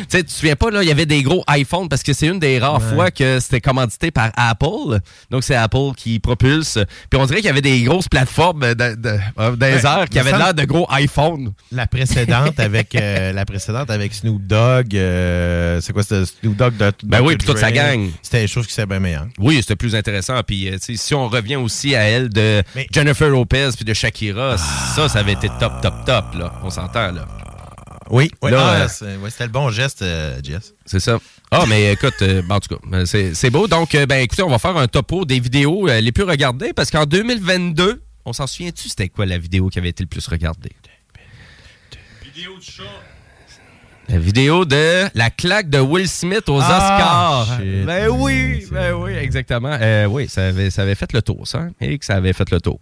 sais, 0.10 0.20
tu 0.20 0.24
te 0.26 0.32
souviens 0.32 0.56
pas, 0.56 0.70
là, 0.70 0.84
il 0.84 0.88
y 0.88 0.92
avait 0.92 1.06
des 1.06 1.24
gros 1.24 1.44
iPhones 1.50 1.90
parce 1.90 2.04
que 2.04 2.14
c'est 2.14 2.28
une 2.28 2.40
des 2.40 2.60
rares 2.60 2.74
Ouais. 2.84 2.96
fois 2.96 3.12
que 3.12 3.40
c'était 3.40 3.62
commandité 3.62 4.12
par 4.12 4.32
Apple. 4.36 5.00
Donc, 5.30 5.44
c'est 5.44 5.56
Apple 5.56 5.92
qui 5.96 6.20
propulse. 6.20 6.78
Puis 7.10 7.20
on 7.20 7.26
dirait 7.26 7.40
qu'il 7.40 7.48
y 7.48 7.50
avait 7.50 7.62
des 7.62 7.82
grosses 7.84 8.08
plateformes 8.08 8.62
de, 8.74 8.96
de, 8.96 9.18
euh, 9.40 9.56
les 9.60 9.86
Ouais, 9.86 10.08
qui 10.10 10.20
avaient 10.20 10.32
l'air 10.32 10.54
de 10.54 10.64
gros 10.66 10.88
iPhones. 10.92 11.54
La 11.72 11.88
précédente 11.88 12.60
avec 12.60 12.96
euh, 12.96 13.32
la 13.34 13.46
précédente 13.46 13.90
avec 13.90 14.14
Snoop 14.14 14.42
Dogg, 14.46 14.96
euh, 14.96 15.80
c'est 15.82 15.94
quoi 15.94 16.04
c'était 16.04 16.26
Snoop 16.26 16.56
Dogg 16.56 16.78
de 16.78 16.92
Ben 17.04 17.22
oui, 17.22 17.36
puis 17.38 17.48
toute 17.48 17.58
sa 17.58 17.72
gang. 17.72 18.10
C'était 18.22 18.48
je 18.48 18.52
trouve 18.52 18.66
que 18.66 18.72
c'est 18.72 18.86
bien 18.86 19.00
meilleur. 19.00 19.28
Oui, 19.40 19.58
c'était 19.62 19.76
plus 19.76 19.96
intéressant. 19.96 20.42
Puis, 20.46 20.70
si 20.96 21.14
on 21.16 21.28
revient 21.28 21.56
aussi 21.58 21.96
à 21.96 22.04
elle 22.04 22.30
de 22.30 22.64
Jennifer 22.92 23.30
Lopez 23.30 23.70
puis 23.76 23.86
de 23.86 23.94
Shakira, 23.94 24.58
ça, 24.58 25.10
ça 25.10 25.20
avait 25.20 25.34
été 25.34 25.50
top, 25.60 25.82
top, 25.82 26.06
top, 26.06 26.26
là. 26.38 26.54
On 26.64 26.70
s'entend, 26.70 27.12
là. 27.12 27.26
Oui, 28.10 28.30
Ah, 28.42 28.88
euh, 29.02 29.18
ouais, 29.18 29.30
c'était 29.30 29.46
le 29.46 29.52
bon 29.52 29.70
geste, 29.70 30.02
euh, 30.02 30.40
Jess. 30.44 30.74
C'est 30.86 31.00
ça. 31.00 31.20
Ah, 31.52 31.66
mais 31.68 31.94
écoute, 31.94 32.16
euh, 32.22 32.42
ben, 32.42 32.56
en 32.56 32.60
tout 32.60 32.76
cas, 32.76 32.82
ben, 32.86 33.06
c'est 33.06 33.50
beau. 33.50 33.68
Donc, 33.68 33.96
euh, 33.96 34.06
ben, 34.06 34.18
écoutez, 34.18 34.44
on 34.44 34.50
va 34.50 34.60
faire 34.60 34.76
un 34.78 34.88
topo 34.88 35.26
des 35.26 35.40
vidéos 35.40 35.88
euh, 35.88 36.02
les 36.02 36.12
plus 36.12 36.24
regardées 36.24 36.74
parce 36.74 36.90
qu'en 36.92 37.06
2022, 37.06 38.02
on 38.26 38.34
s'en 38.34 38.48
souvient-tu, 38.48 38.90
c'était 38.90 39.10
quoi 39.10 39.26
la 39.26 39.38
vidéo 39.38 39.70
qui 39.70 39.80
avait 39.80 39.90
été 39.90 40.04
le 40.04 40.10
plus 40.10 40.26
regardée? 40.28 40.72
Vidéo 42.24 42.58
du 42.58 42.66
chat. 42.66 42.84
La 44.10 44.18
vidéo 44.20 44.66
de 44.66 45.06
la 45.16 45.30
claque 45.30 45.70
de 45.70 45.80
Will 45.80 46.08
Smith 46.10 46.48
aux 46.50 46.60
Ah, 46.62 47.46
Oscars. 47.46 47.60
shit. 47.60 47.86
Ben 47.86 48.10
oui, 48.10 48.66
ben 48.70 48.94
oui, 48.94 49.14
exactement. 49.14 49.76
Euh, 49.82 50.06
oui, 50.06 50.28
ça 50.28 50.48
avait, 50.48 50.70
ça 50.70 50.82
avait 50.82 50.94
fait 50.96 51.14
le 51.14 51.22
tour, 51.22 51.48
ça. 51.48 51.60
hein, 51.60 51.70
Et 51.80 51.98
que 51.98 52.06
ça 52.06 52.16
avait 52.16 52.34
fait 52.34 52.50
le 52.52 52.60
tour. 52.60 52.80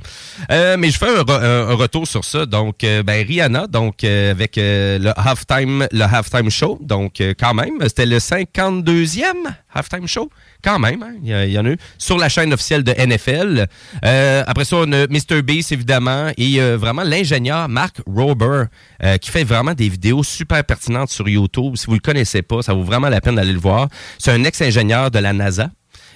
Euh, 0.51 0.77
mais 0.79 0.89
je 0.89 0.97
fais 0.97 1.07
un, 1.07 1.21
re- 1.21 1.31
un- 1.43 1.69
un 1.69 1.75
retour 1.75 2.07
sur 2.07 2.25
ça. 2.25 2.45
Donc, 2.47 2.83
euh, 2.83 3.03
ben 3.03 3.25
Rihanna, 3.25 3.67
donc 3.67 4.03
euh, 4.03 4.31
avec 4.31 4.57
euh, 4.57 4.97
le 4.97 5.11
halftime, 5.15 5.87
le 5.91 6.03
halftime 6.03 6.49
show. 6.49 6.79
Donc, 6.81 7.21
euh, 7.21 7.33
quand 7.39 7.53
même, 7.53 7.75
c'était 7.83 8.07
le 8.07 8.17
52e 8.19 9.23
halftime 9.73 10.07
show. 10.07 10.29
Quand 10.63 10.79
même, 10.79 11.01
hein, 11.01 11.13
il 11.23 11.51
y, 11.51 11.57
en 11.57 11.65
a 11.65 11.69
eu 11.69 11.77
sur 11.97 12.17
la 12.17 12.29
chaîne 12.29 12.53
officielle 12.53 12.83
de 12.83 12.91
NFL. 12.91 13.67
Euh, 14.05 14.43
après 14.45 14.65
ça, 14.65 14.77
on 14.77 14.91
a 14.91 15.07
Mr. 15.07 15.41
Beast, 15.41 15.71
évidemment, 15.71 16.31
et 16.37 16.61
euh, 16.61 16.77
vraiment 16.77 17.03
l'ingénieur 17.03 17.67
Mark 17.67 17.97
Rober, 18.05 18.65
euh, 19.03 19.17
qui 19.17 19.31
fait 19.31 19.43
vraiment 19.43 19.73
des 19.73 19.89
vidéos 19.89 20.23
super 20.23 20.63
pertinentes 20.63 21.09
sur 21.09 21.27
YouTube. 21.27 21.75
Si 21.75 21.87
vous 21.87 21.93
le 21.93 21.99
connaissez 21.99 22.41
pas, 22.43 22.61
ça 22.61 22.73
vaut 22.73 22.83
vraiment 22.83 23.09
la 23.09 23.21
peine 23.21 23.35
d'aller 23.35 23.53
le 23.53 23.59
voir. 23.59 23.87
C'est 24.19 24.31
un 24.31 24.43
ex-ingénieur 24.43 25.09
de 25.09 25.19
la 25.19 25.33
NASA. 25.33 25.71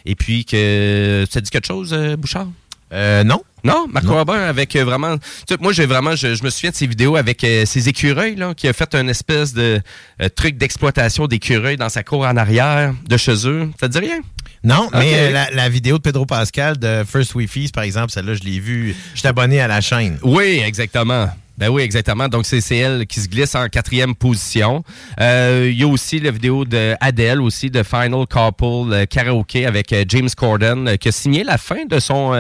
Et 0.06 0.16
puis, 0.16 0.46
que 0.46 1.26
ça 1.30 1.41
dit 1.41 1.50
quelque 1.50 1.68
chose, 1.68 1.91
euh, 1.93 2.16
Bouchard? 2.16 2.48
Euh, 2.96 3.24
non. 3.24 3.41
Non, 3.64 3.88
Mark 3.91 4.06
Rober 4.06 4.34
avec 4.34 4.76
euh, 4.76 4.86
vraiment. 4.86 5.16
moi, 5.60 5.74
j'ai 5.74 5.88
vraiment, 5.88 6.16
je, 6.16 6.36
je 6.36 6.43
me 6.43 6.52
souviens 6.52 6.70
de 6.70 6.76
ses 6.76 6.86
vidéos 6.86 7.16
avec 7.16 7.43
euh, 7.43 7.66
ses 7.66 7.89
écureuils, 7.89 8.36
là, 8.36 8.54
qui 8.54 8.68
a 8.68 8.74
fait 8.74 8.93
un 8.93 9.08
espèce 9.08 9.56
de 9.56 9.82
euh, 10.22 10.30
truc 10.30 10.58
d'exploitation 10.58 11.26
d'écureuils 11.26 11.76
dans 11.76 11.89
sa 11.89 12.04
cour 12.04 12.28
en 12.28 12.38
arrière 12.38 12.93
de 13.10 13.18
chez 13.18 13.48
eux. 13.48 13.72
Ça 13.80 13.88
te 13.89 13.93
dit 13.93 14.06
rien? 14.06 14.20
Non, 14.64 14.88
mais 14.93 15.32
la, 15.32 15.50
la 15.50 15.68
vidéo 15.70 15.98
de 15.98 16.04
Pedro 16.04 16.28
Pascal 16.28 16.78
de 16.78 17.04
First 17.12 17.34
Wi-Fi, 17.34 17.72
par 17.74 17.84
exemple, 17.84 18.12
celle-là, 18.12 18.36
je 18.36 18.43
l'ai 18.43 18.60
vue. 18.60 18.96
Je 19.14 19.20
suis 19.20 19.28
abonné 19.28 19.60
à 19.60 19.68
la 19.68 19.82
chaîne. 19.82 20.20
Oui, 20.22 20.62
exactement. 20.64 21.28
Ben 21.58 21.70
oui, 21.70 21.84
exactement. 21.84 22.28
Donc, 22.28 22.45
c'est 22.45 22.76
elle 22.76 23.08
qui 23.08 23.22
se 23.22 23.30
glisse 23.30 23.56
en 23.56 23.68
quatrième 23.70 24.14
position. 24.14 24.84
Euh, 25.22 25.70
Il 25.72 25.80
y 25.80 25.84
a 25.84 25.88
aussi 25.88 26.20
la 26.20 26.32
vidéo 26.32 26.66
de 26.66 26.95
Adele, 26.99 27.41
aussi, 27.41 27.70
de 27.70 27.82
Final 27.82 28.26
Couple 28.28 28.91
euh, 28.93 29.06
Karaoke 29.06 29.66
avec 29.66 29.93
euh, 29.93 30.03
James 30.08 30.30
Corden, 30.36 30.88
euh, 30.88 30.95
qui 30.97 31.08
a 31.08 31.12
signé 31.14 31.43
la 31.43 31.58
fin 31.58 31.86
de 31.86 31.99
son, 31.99 32.34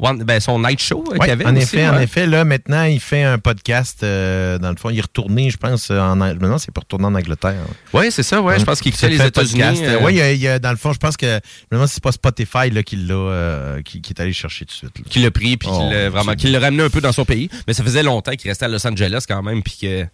one- 0.00 0.24
ben, 0.24 0.40
son 0.40 0.58
night 0.60 0.80
show 0.80 1.04
euh, 1.08 1.12
Ouais, 1.12 1.18
qu'il 1.20 1.30
avait 1.30 1.46
en 1.46 1.54
aussi, 1.54 1.62
effet, 1.62 1.88
en 1.88 1.98
effet, 2.00 2.26
là, 2.26 2.44
maintenant, 2.44 2.84
il 2.84 2.98
fait 3.00 3.22
un 3.22 3.38
podcast. 3.38 4.02
euh, 4.02 4.58
dans 4.58 4.70
le 4.70 4.76
fond, 4.76 4.90
il 4.90 4.98
est 4.98 5.02
retourné, 5.02 5.50
je 5.50 5.56
pense, 5.56 5.90
en 5.90 6.20
Ang- 6.20 6.40
Maintenant, 6.40 6.58
c'est 6.58 6.72
pour 6.72 6.82
retourner 6.84 7.06
en 7.06 7.14
Angleterre. 7.14 7.54
Oui, 7.92 8.10
c'est 8.10 8.22
ça, 8.22 8.40
ouais. 8.42 8.58
Je 8.58 8.64
pense 8.64 8.80
qu'il 8.80 8.92
les 8.92 8.96
fait 8.96 9.20
un 9.22 9.26
États-Unis. 9.26 9.60
podcast. 9.60 9.82
euh, 9.84 9.98
Oui, 10.02 10.12
il 10.14 10.18
y 10.18 10.20
a- 10.22 10.32
il 10.32 10.40
y 10.40 10.48
a- 10.48 10.58
dans 10.58 10.70
le 10.70 10.76
fond, 10.76 10.92
je 10.92 10.98
pense 10.98 11.16
que. 11.16 11.40
Maintenant, 11.70 11.86
c'est 11.86 12.02
pas 12.02 12.12
Spotify 12.12 12.70
là, 12.70 12.82
qui 12.82 12.96
l'a, 12.96 13.14
euh, 13.14 13.82
qui, 13.82 14.00
qui 14.00 14.12
est 14.12 14.20
allé 14.20 14.32
chercher 14.32 14.64
tout 14.64 14.72
de 14.86 14.90
suite. 14.92 15.08
qui 15.08 15.18
l'a 15.20 15.30
pris 15.30 15.56
puis 15.56 15.68
Oh, 15.70 15.78
qui 15.88 15.94
l'a 15.94 16.08
vraiment 16.10 16.34
qui 16.34 16.48
l'a 16.48 16.58
ramené 16.60 16.82
un 16.82 16.90
peu 16.90 17.00
dans 17.00 17.12
son 17.12 17.24
pays 17.24 17.48
mais 17.66 17.72
ça 17.74 17.82
faisait 17.84 18.02
longtemps 18.02 18.32
qu'il 18.32 18.50
restait 18.50 18.64
à 18.64 18.68
Los 18.68 18.86
Angeles 18.86 19.24
quand 19.28 19.42
même 19.42 19.62
puis 19.62 19.76
que- 19.80 20.06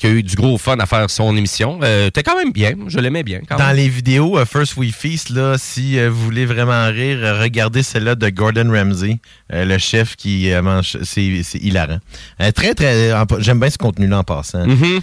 qu'il 0.00 0.10
a 0.10 0.12
eu 0.14 0.22
du 0.22 0.34
gros 0.34 0.58
fun 0.58 0.76
à 0.78 0.86
faire 0.86 1.08
son 1.10 1.36
émission 1.36 1.78
euh, 1.82 2.10
t'es 2.10 2.22
quand 2.22 2.36
même 2.36 2.52
bien 2.52 2.72
je 2.88 2.98
l'aimais 2.98 3.22
bien 3.22 3.40
quand 3.48 3.56
Dans 3.56 3.66
même 3.68 3.76
les 3.76 3.88
vidéos 3.88 4.38
euh, 4.38 4.44
First 4.44 4.76
We 4.76 4.92
Feast, 4.92 5.30
là, 5.30 5.56
si 5.58 5.98
euh, 5.98 6.10
vous 6.10 6.22
voulez 6.24 6.46
vraiment 6.46 6.86
rire, 6.86 7.18
regardez 7.40 7.82
celle-là 7.82 8.14
de 8.14 8.28
Gordon 8.30 8.70
Ramsay. 8.72 9.18
le 9.50 9.78
chef 9.78 10.16
qui 10.16 10.50
mange. 10.62 10.96
C'est 11.02 11.42
hilarant. 11.60 11.98
Très, 12.54 12.74
très. 12.74 13.12
J'aime 13.38 13.60
bien 13.60 13.70
ce 13.70 13.78
contenu-là 13.78 14.18
en 14.18 14.24
passant. 14.24 14.66
Mhm. 14.66 15.00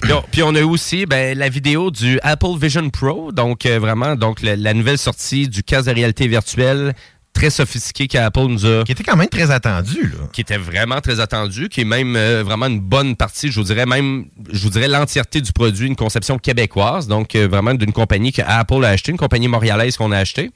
Puis 0.00 0.12
on- 0.12 0.24
Puis 0.32 0.42
on 0.42 0.54
a 0.54 0.62
aussi 0.64 1.06
ben, 1.06 1.36
la 1.38 1.48
vidéo 1.48 1.90
du 1.90 2.18
Apple 2.22 2.56
Vision 2.58 2.88
Pro, 2.90 3.32
donc 3.32 3.66
euh, 3.66 3.78
vraiment 3.78 4.16
donc 4.16 4.42
la, 4.42 4.56
la 4.56 4.72
nouvelle 4.74 4.98
sortie 4.98 5.46
du 5.48 5.62
casque 5.62 5.88
de 5.88 5.94
réalité 5.94 6.26
virtuelle 6.26 6.94
très 7.32 7.50
sophistiqué 7.50 8.08
qu'Apple 8.08 8.46
nous 8.48 8.66
a. 8.66 8.84
Qui 8.84 8.92
était 8.92 9.04
quand 9.04 9.16
même 9.16 9.28
très 9.28 9.50
attendu, 9.50 10.02
là. 10.02 10.26
Qui 10.32 10.40
était 10.40 10.56
vraiment 10.56 11.00
très 11.00 11.20
attendu, 11.20 11.68
qui 11.68 11.82
est 11.82 11.84
même 11.84 12.16
euh, 12.16 12.42
vraiment 12.44 12.66
une 12.66 12.80
bonne 12.80 13.16
partie, 13.16 13.50
je 13.50 13.60
vous 13.60 13.66
dirais 13.66 13.86
même, 13.86 14.26
je 14.52 14.62
vous 14.62 14.70
dirais 14.70 14.88
l'entièreté 14.88 15.40
du 15.40 15.52
produit, 15.52 15.86
une 15.86 15.96
conception 15.96 16.38
québécoise, 16.38 17.06
donc 17.06 17.34
euh, 17.34 17.48
vraiment 17.48 17.74
d'une 17.74 17.92
compagnie 17.92 18.32
que 18.32 18.42
Apple 18.44 18.84
a 18.84 18.88
acheté, 18.88 19.12
une 19.12 19.18
compagnie 19.18 19.48
montréalaise 19.48 19.96
qu'on 19.96 20.12
a 20.12 20.18
acheté. 20.18 20.50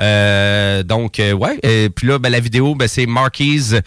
Euh, 0.00 0.82
donc, 0.82 1.18
ouais. 1.18 1.58
Et 1.62 1.90
puis 1.90 2.06
là, 2.06 2.18
ben, 2.18 2.30
la 2.30 2.40
vidéo, 2.40 2.74
ben, 2.74 2.88
c'est 2.88 3.06
Marquise 3.06 3.80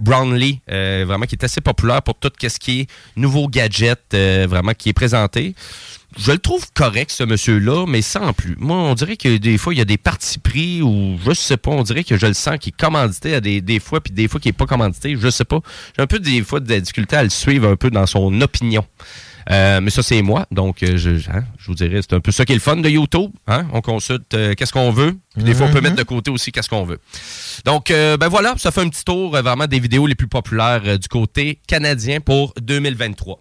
Brownlee, 0.00 0.60
vraiment 0.68 1.26
qui 1.26 1.34
est 1.34 1.44
assez 1.44 1.60
populaire 1.60 2.02
pour 2.02 2.14
tout 2.14 2.30
ce 2.40 2.58
qui 2.58 2.80
est 2.80 2.86
nouveau 3.16 3.48
gadget, 3.48 4.00
vraiment 4.12 4.72
qui 4.72 4.88
est 4.88 4.94
présenté. 4.94 5.54
Je 6.16 6.32
le 6.32 6.38
trouve 6.38 6.64
correct, 6.72 7.10
ce 7.10 7.24
monsieur-là, 7.24 7.86
mais 7.86 8.00
sans 8.02 8.32
plus. 8.32 8.56
Moi, 8.58 8.76
on 8.76 8.94
dirait 8.94 9.16
que 9.16 9.36
des 9.36 9.58
fois, 9.58 9.74
il 9.74 9.78
y 9.78 9.80
a 9.80 9.84
des 9.84 9.96
partis 9.96 10.38
pris 10.38 10.80
ou 10.80 11.18
je 11.26 11.32
sais 11.32 11.56
pas, 11.56 11.72
on 11.72 11.82
dirait 11.82 12.04
que 12.04 12.16
je 12.16 12.26
le 12.26 12.34
sens 12.34 12.58
qu'il 12.58 12.72
est 12.72 12.80
commandité 12.80 13.34
à 13.34 13.40
des, 13.40 13.60
des 13.60 13.80
fois, 13.80 14.00
puis 14.00 14.12
des 14.12 14.28
fois 14.28 14.38
qu'il 14.38 14.50
est 14.50 14.52
pas 14.52 14.66
commandité, 14.66 15.16
je 15.18 15.28
sais 15.28 15.44
pas. 15.44 15.60
J'ai 15.96 16.02
un 16.02 16.06
peu 16.06 16.20
des 16.20 16.42
fois 16.42 16.60
de 16.60 16.70
la 16.70 16.80
difficulté 16.80 17.16
à 17.16 17.24
le 17.24 17.30
suivre 17.30 17.68
un 17.68 17.76
peu 17.76 17.90
dans 17.90 18.06
son 18.06 18.40
opinion. 18.40 18.84
Euh, 19.50 19.80
mais 19.80 19.90
ça, 19.90 20.02
c'est 20.02 20.22
moi. 20.22 20.46
Donc, 20.50 20.82
euh, 20.82 20.96
je, 20.96 21.10
hein, 21.30 21.44
je 21.58 21.66
vous 21.66 21.74
dirais, 21.74 22.00
c'est 22.00 22.14
un 22.14 22.20
peu 22.20 22.32
ça 22.32 22.44
qui 22.44 22.52
est 22.52 22.56
le 22.56 22.60
fun 22.60 22.76
de 22.76 22.88
YouTube. 22.88 23.30
Hein? 23.46 23.66
On 23.72 23.80
consulte 23.80 24.32
euh, 24.34 24.54
qu'est-ce 24.54 24.72
qu'on 24.72 24.90
veut. 24.90 25.16
Puis 25.34 25.42
des 25.44 25.54
fois, 25.54 25.66
on 25.66 25.70
peut 25.70 25.78
Mhm. 25.78 25.84
mettre 25.84 25.96
de 25.96 26.02
côté 26.04 26.30
aussi 26.30 26.52
qu'est-ce 26.52 26.68
qu'on 26.68 26.84
veut. 26.84 26.98
Donc, 27.64 27.90
euh, 27.90 28.16
ben 28.16 28.28
voilà, 28.28 28.54
ça 28.56 28.70
fait 28.70 28.80
un 28.82 28.88
petit 28.88 29.04
tour 29.04 29.34
euh, 29.34 29.42
vraiment 29.42 29.66
des 29.66 29.80
vidéos 29.80 30.06
les 30.06 30.14
plus 30.14 30.28
populaires 30.28 30.82
euh, 30.86 30.96
du 30.98 31.08
côté 31.08 31.58
canadien 31.66 32.20
pour 32.20 32.54
2023. 32.60 33.40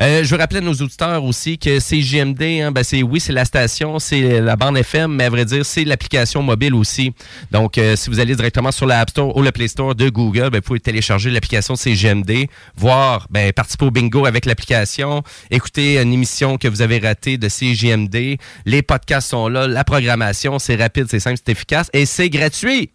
Euh, 0.00 0.24
je 0.24 0.30
veux 0.34 0.40
rappeler 0.40 0.58
à 0.58 0.62
nos 0.62 0.72
auditeurs 0.72 1.24
aussi 1.24 1.58
que 1.58 1.78
CJMD, 1.78 2.42
hein, 2.62 2.72
ben 2.72 2.82
c'est 2.82 3.02
oui, 3.02 3.20
c'est 3.20 3.32
la 3.34 3.44
station, 3.44 3.98
c'est 3.98 4.40
la 4.40 4.56
bande 4.56 4.78
FM, 4.78 5.14
mais 5.14 5.24
à 5.24 5.30
vrai 5.30 5.44
dire, 5.44 5.64
c'est 5.66 5.84
l'application 5.84 6.42
mobile 6.42 6.74
aussi. 6.74 7.12
Donc, 7.50 7.78
si 7.96 8.08
vous 8.08 8.18
allez 8.20 8.34
directement 8.34 8.72
sur 8.72 8.86
la 8.86 9.00
App 9.00 9.10
Store 9.10 9.36
ou 9.36 9.42
le 9.42 9.50
Play 9.52 9.68
Store 9.68 9.94
de 9.94 10.08
Google, 10.08 10.48
ben, 10.50 10.58
vous 10.58 10.62
pouvez 10.62 10.80
télécharger 10.80 11.28
l'application 11.30 11.74
CJMD, 11.74 12.46
voir, 12.76 13.26
ben, 13.30 13.52
participer 13.52 13.84
au 13.86 13.90
bingo 13.90 14.24
avec 14.24 14.46
l'application, 14.46 15.22
écouter 15.50 15.98
une 16.00 16.12
émission 16.14 16.56
que 16.56 16.68
vous 16.68 16.80
avez 16.80 16.98
ratée 16.98 17.36
de 17.36 17.48
CJMD. 17.48 18.38
Les 18.64 18.80
podcasts 18.82 19.28
sont 19.30 19.48
là, 19.48 19.66
la 19.68 19.84
programmation, 19.84 20.58
c'est 20.58 20.76
rapide, 20.76 21.06
c'est 21.10 21.20
simple, 21.20 21.29
c'est 21.36 21.52
efficace 21.52 21.88
et 21.92 22.06
c'est 22.06 22.30
gratuit. 22.30 22.90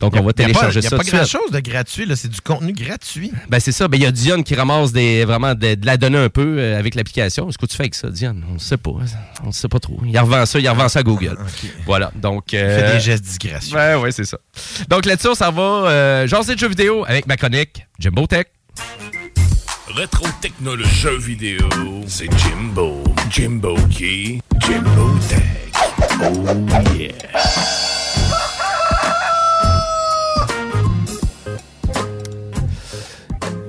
Donc, 0.00 0.16
on 0.16 0.22
va 0.24 0.32
télécharger 0.32 0.80
Il 0.80 0.82
n'y 0.82 0.86
a 0.88 0.90
ça. 0.90 0.96
pas 0.96 1.04
grand-chose 1.04 1.52
de 1.52 1.60
gratuit, 1.60 2.06
là. 2.06 2.16
C'est 2.16 2.26
du 2.26 2.40
contenu 2.40 2.72
gratuit. 2.72 3.30
Ben 3.48 3.60
c'est 3.60 3.70
ça. 3.70 3.86
Ben 3.86 3.98
il 3.98 4.02
y 4.02 4.06
a 4.06 4.10
Dion 4.10 4.42
qui 4.42 4.56
ramasse 4.56 4.90
des 4.90 5.24
vraiment 5.24 5.54
de, 5.54 5.76
de 5.76 5.86
la 5.86 5.96
donner 5.96 6.18
un 6.18 6.28
peu 6.28 6.56
euh, 6.58 6.76
avec 6.76 6.96
l'application. 6.96 7.46
Qu'est-ce 7.46 7.58
que 7.58 7.66
tu 7.66 7.76
fais 7.76 7.84
avec 7.84 7.94
ça, 7.94 8.10
Dion? 8.10 8.34
On 8.50 8.54
ne 8.54 8.58
sait 8.58 8.78
pas. 8.78 8.90
On 9.44 9.46
ne 9.46 9.52
sait 9.52 9.68
pas 9.68 9.78
trop. 9.78 10.00
Il 10.04 10.18
revend 10.18 10.44
ça, 10.44 10.58
il 10.58 10.68
revend 10.68 10.88
ça 10.88 10.98
à 10.98 11.02
Google. 11.04 11.38
Voilà. 11.86 12.10
Donc. 12.16 12.52
euh, 12.52 12.80
fait 12.88 12.94
des 12.94 13.00
gestes 13.00 13.22
disgracieux. 13.22 13.76
Ouais, 13.76 13.94
ouais, 13.94 14.10
c'est 14.10 14.24
ça. 14.24 14.38
Donc 14.88 15.04
là-dessus, 15.06 15.28
on 15.28 15.34
s'en 15.36 15.52
va 15.52 15.62
euh, 15.62 16.26
jaser 16.26 16.54
de 16.56 16.58
jeux 16.58 16.68
vidéo 16.68 17.04
avec 17.06 17.28
ma 17.28 17.36
chronique 17.36 17.86
Jimbo 18.00 18.26
Tech. 18.26 18.46
Rétro 19.94 20.26
technologie 20.40 20.90
jeux 20.96 21.18
vidéo, 21.18 21.68
c'est 22.08 22.26
Jimbo. 22.38 23.04
Jimbo 23.30 23.76
qui? 23.88 24.40
Jimbo 24.66 25.14
Tech. 25.28 25.71
Oh. 26.24 26.62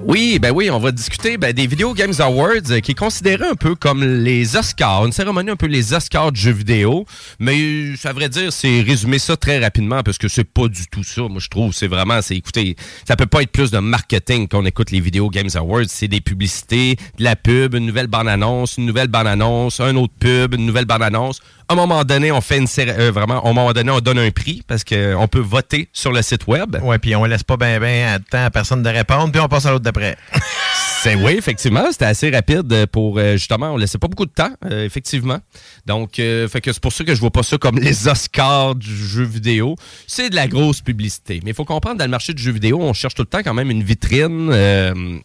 Oui, 0.05 0.37
ben 0.37 0.51
oui, 0.51 0.69
on 0.69 0.77
va 0.77 0.91
discuter 0.91 1.37
ben, 1.37 1.53
des 1.53 1.65
Video 1.65 1.93
Games 1.93 2.13
Awards 2.19 2.69
euh, 2.69 2.81
qui 2.81 2.91
est 2.91 2.97
considéré 2.97 3.45
un 3.47 3.55
peu 3.55 3.73
comme 3.73 4.03
les 4.03 4.55
Oscars, 4.55 5.07
une 5.07 5.11
cérémonie 5.11 5.49
un 5.49 5.55
peu 5.55 5.65
les 5.65 5.93
Oscars 5.93 6.31
de 6.31 6.37
jeux 6.37 6.51
vidéo, 6.51 7.05
mais 7.39 7.57
euh, 7.57 7.95
à 8.03 8.13
vrai 8.13 8.29
dire, 8.29 8.53
c'est 8.53 8.81
résumer 8.81 9.17
ça 9.17 9.37
très 9.37 9.57
rapidement 9.57 10.03
parce 10.03 10.19
que 10.19 10.27
c'est 10.27 10.43
pas 10.43 10.67
du 10.67 10.85
tout 10.85 11.03
ça. 11.03 11.21
Moi, 11.21 11.39
je 11.39 11.47
trouve, 11.47 11.73
c'est 11.73 11.87
vraiment, 11.87 12.21
c'est 12.21 12.35
écoutez, 12.35 12.75
ça 13.07 13.15
peut 13.15 13.25
pas 13.25 13.41
être 13.41 13.51
plus 13.51 13.71
de 13.71 13.79
marketing 13.79 14.47
qu'on 14.47 14.65
écoute 14.65 14.91
les 14.91 14.99
Video 14.99 15.29
Games 15.29 15.49
Awards, 15.55 15.87
c'est 15.87 16.09
des 16.09 16.21
publicités, 16.21 16.95
de 17.17 17.23
la 17.23 17.35
pub, 17.35 17.73
une 17.73 17.87
nouvelle 17.87 18.05
bande-annonce, 18.05 18.77
une 18.77 18.85
nouvelle 18.85 19.07
bande-annonce, 19.07 19.79
un 19.79 19.95
autre 19.95 20.13
pub, 20.19 20.53
une 20.53 20.67
nouvelle 20.67 20.85
bande-annonce. 20.85 21.39
À 21.69 21.73
un 21.73 21.75
moment 21.75 22.03
donné, 22.03 22.31
on 22.31 22.41
fait 22.41 22.57
une 22.57 22.67
euh, 22.79 23.11
vraiment, 23.11 23.43
à 23.43 23.49
un 23.49 23.53
moment 23.53 23.71
donné, 23.71 23.91
on 23.91 23.99
donne 23.99 24.19
un 24.19 24.31
prix 24.31 24.63
parce 24.67 24.83
qu'on 24.83 25.27
peut 25.27 25.39
voter 25.39 25.89
sur 25.93 26.11
le 26.11 26.21
site 26.21 26.47
web. 26.47 26.77
Ouais, 26.81 26.99
puis 26.99 27.15
on 27.15 27.23
laisse 27.25 27.43
pas 27.43 27.57
bien 27.57 27.79
ben 27.79 28.17
de 28.17 28.23
temps 28.23 28.45
à 28.45 28.49
personne 28.49 28.83
de 28.83 28.89
répondre, 28.89 29.31
puis 29.31 29.41
on 29.41 29.47
passe 29.47 29.65
à 29.65 29.71
l'autre 29.71 29.83
d'après. 29.83 30.17
C'est 31.03 31.15
oui, 31.15 31.33
effectivement, 31.33 31.91
c'était 31.91 32.05
assez 32.05 32.29
rapide 32.29 32.85
pour 32.85 33.17
euh, 33.17 33.33
justement, 33.33 33.71
on 33.71 33.75
laissait 33.75 33.97
pas 33.97 34.07
beaucoup 34.07 34.25
de 34.25 34.31
temps, 34.31 34.51
euh, 34.63 34.85
effectivement. 34.85 35.39
Donc, 35.85 36.17
euh, 36.17 36.47
c'est 36.49 36.79
pour 36.79 36.93
ça 36.93 37.03
que 37.03 37.13
je 37.13 37.19
vois 37.19 37.29
pas 37.29 37.43
ça 37.43 37.57
comme 37.57 37.77
les 37.77 38.07
Oscars 38.07 38.73
du 38.75 38.95
jeu 38.95 39.25
vidéo. 39.25 39.75
C'est 40.07 40.29
de 40.29 40.35
la 40.35 40.47
grosse 40.47 40.79
publicité. 40.79 41.41
Mais 41.43 41.51
il 41.51 41.55
faut 41.55 41.65
comprendre, 41.65 41.97
dans 41.97 42.05
le 42.05 42.09
marché 42.09 42.33
du 42.33 42.41
jeu 42.41 42.53
vidéo, 42.53 42.79
on 42.81 42.93
cherche 42.93 43.15
tout 43.15 43.23
le 43.23 43.27
temps 43.27 43.43
quand 43.43 43.53
même 43.53 43.69
une 43.69 43.83
vitrine 43.83 44.49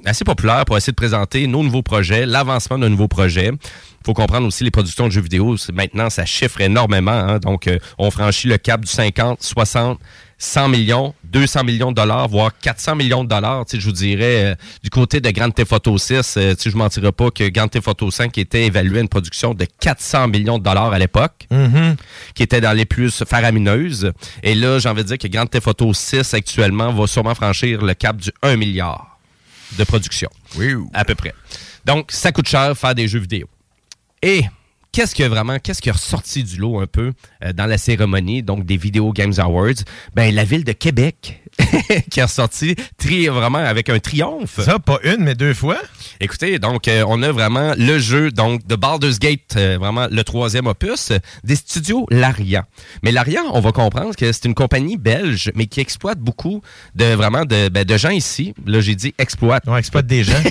assez 0.04 0.24
populaire 0.24 0.64
pour 0.64 0.76
essayer 0.76 0.90
de 0.90 0.96
présenter 0.96 1.46
nos 1.46 1.62
nouveaux 1.62 1.82
projets, 1.82 2.26
l'avancement 2.26 2.76
d'un 2.76 2.88
nouveau 2.88 3.06
projet. 3.06 3.52
Il 3.52 4.04
faut 4.04 4.14
comprendre 4.14 4.48
aussi 4.48 4.64
les 4.64 4.72
productions 4.72 5.06
de 5.06 5.12
jeux 5.12 5.20
vidéo. 5.20 5.54
Maintenant, 5.72 6.10
ça 6.10 6.24
chiffre 6.24 6.60
énormément. 6.60 7.12
hein. 7.12 7.38
Donc, 7.38 7.70
on 7.98 8.10
franchit 8.10 8.48
le 8.48 8.58
cap 8.58 8.80
du 8.80 8.90
50, 8.90 9.44
60, 9.44 10.00
100 10.39 10.68
millions, 10.68 11.14
200 11.24 11.64
millions 11.64 11.91
de 11.91 11.97
dollars, 11.97 12.28
voire 12.28 12.53
400 12.61 12.95
millions 12.95 13.24
de 13.24 13.28
dollars. 13.28 13.66
Tu 13.66 13.76
sais, 13.76 13.80
je 13.80 13.86
vous 13.86 13.93
dirais, 13.93 14.45
euh, 14.45 14.55
du 14.82 14.91
côté 14.91 15.20
de 15.20 15.30
Grand 15.30 15.51
Theft 15.51 15.72
Auto 15.72 15.99
6, 15.99 16.14
euh, 16.14 16.55
tu 16.55 16.62
sais, 16.62 16.70
je 16.70 16.76
ne 16.76 16.78
mentirais 16.78 17.11
pas 17.11 17.30
que 17.30 17.49
Grand 17.49 17.66
Theft 17.66 17.89
Auto 17.89 18.11
5 18.11 18.39
était 18.39 18.66
évalué 18.66 18.99
à 18.99 19.01
une 19.03 19.09
production 19.09 19.53
de 19.53 19.66
400 19.80 20.28
millions 20.28 20.59
de 20.59 20.62
dollars 20.62 20.93
à 20.93 20.99
l'époque, 20.99 21.49
qui 22.34 22.43
était 22.43 22.61
dans 22.61 22.72
les 22.72 22.84
plus 22.84 23.24
faramineuses. 23.24 24.12
Et 24.45 24.55
là, 24.55 24.78
j'ai 24.78 24.89
envie 24.89 25.03
de 25.03 25.09
dire 25.09 25.18
que 25.18 25.28
Grand 25.28 25.47
Theft 25.47 25.66
Auto 25.66 25.93
6 25.93 26.34
actuellement 26.34 26.93
va 26.93 27.07
sûrement 27.07 27.34
franchir 27.34 27.82
le 27.82 27.95
cap 27.95 28.16
du 28.16 28.30
1 28.43 28.57
milliard 28.57 29.18
de 29.76 29.84
production. 29.84 30.30
Oui. 30.57 30.74
À 30.95 31.05
peu 31.05 31.14
près. 31.14 31.34
Donc, 31.84 32.12
ça 32.12 32.32
coûte 32.32 32.49
cher 32.49 32.76
faire 32.76 32.95
des 32.95 33.09
jeux 33.09 33.18
vidéo. 33.18 33.49
Et 34.22 34.45
qu'est-ce 34.93 35.14
que 35.14 35.24
vraiment, 35.24 35.59
qu'est-ce 35.59 35.82
qui 35.82 35.89
est 35.89 35.93
ressorti 35.93 36.45
du 36.45 36.57
lot 36.59 36.80
un 36.80 36.86
peu 36.86 37.12
euh, 37.45 37.53
dans 37.53 37.66
la 37.66 37.78
cérémonie, 37.78 38.43
donc 38.43 38.64
des 38.64 38.76
Video 38.76 39.12
Games 39.12 39.34
Awards? 39.39 39.82
Ben, 40.14 40.34
la 40.34 40.45
ville 40.45 40.64
de 40.64 40.72
Québec 40.72 41.43
qui 42.11 42.20
est 42.20 42.24
ressorti 42.24 42.76
tri- 42.99 43.28
vraiment 43.28 43.59
avec 43.59 43.89
un 43.89 43.99
triomphe. 43.99 44.61
Ça, 44.61 44.78
pas 44.78 44.99
une, 45.05 45.24
mais 45.24 45.34
deux 45.34 45.55
fois? 45.55 45.78
Écoutez, 46.20 46.59
donc, 46.59 46.89
euh, 46.89 47.05
on 47.09 47.22
a 47.22 47.32
vraiment 47.32 47.74
le 47.76 47.99
jeu, 47.99 48.30
donc, 48.30 48.66
de 48.66 48.76
Baldur's 48.76 49.18
Gate, 49.18 49.57
euh, 49.57 49.76
vraiment 49.78 50.07
le 50.11 50.24
troisième 50.24 50.66
opus, 50.66 51.12
des 51.45 51.57
studios 51.57 52.07
Larian. 52.11 52.62
Mais 53.03 53.12
Larian, 53.12 53.43
on 53.53 53.61
va 53.61 53.72
comprendre 53.72 54.14
que 54.16 54.32
c'est 54.32 54.45
une 54.45 54.55
compagnie 54.55 54.97
belge, 54.97 55.51
mais 55.55 55.66
qui 55.66 55.80
exploite 55.80 56.18
beaucoup 56.18 56.62
de, 56.95 57.14
vraiment, 57.14 57.45
de, 57.45 57.68
ben, 57.68 57.84
de 57.84 57.97
gens 57.97 58.11
ici. 58.11 58.55
Là, 58.66 58.80
j'ai 58.80 58.95
dit 58.95 59.14
exploite. 59.18 59.64
On 59.66 59.76
exploite 59.76 60.07
des 60.07 60.24
gens. 60.24 60.34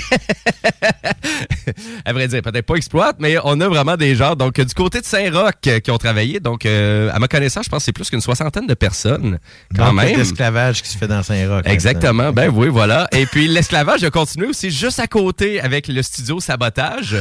à 2.06 2.14
vrai 2.14 2.28
dire, 2.28 2.42
peut-être 2.42 2.66
pas 2.66 2.76
exploite, 2.76 3.18
mais 3.20 3.38
on 3.44 3.60
a 3.62 3.68
vraiment 3.68 3.98
des 3.98 4.16
gens, 4.16 4.27
donc, 4.36 4.60
du 4.60 4.74
côté 4.74 5.00
de 5.02 5.06
Saint-Roch, 5.06 5.54
euh, 5.68 5.80
qui 5.80 5.92
ont 5.92 5.98
travaillé. 5.98 6.40
Donc, 6.40 6.66
euh, 6.66 7.10
à 7.14 7.20
ma 7.20 7.28
connaissance, 7.28 7.66
je 7.66 7.70
pense 7.70 7.80
que 7.80 7.86
c'est 7.86 7.94
plus 7.94 8.10
qu'une 8.10 8.22
soixantaine 8.22 8.68
de 8.68 8.74
personnes, 8.74 9.40
quand 9.76 9.86
Donc, 9.88 9.96
même. 9.96 10.18
l'esclavage 10.18 10.82
qui 10.82 10.90
se 10.90 10.98
fait 10.98 11.08
dans 11.08 11.24
Saint-Roch. 11.24 11.64
Exactement, 11.66 12.32
ben 12.34 12.50
oui, 12.54 12.68
voilà. 12.68 13.08
Et 13.12 13.26
puis 13.26 13.48
l'esclavage 13.48 14.04
a 14.04 14.10
continué 14.10 14.48
aussi 14.48 14.72
juste 14.72 15.00
à 15.00 15.08
côté 15.08 15.62
avec 15.62 15.88
le 15.88 16.02
studio 16.02 16.40
Sabotage. 16.40 17.16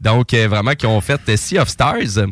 Donc 0.00 0.34
euh, 0.34 0.48
vraiment 0.48 0.72
qui 0.72 0.86
ont 0.86 1.00
fait 1.00 1.20
Sea 1.36 1.58
of 1.58 1.68
Stars. 1.68 2.26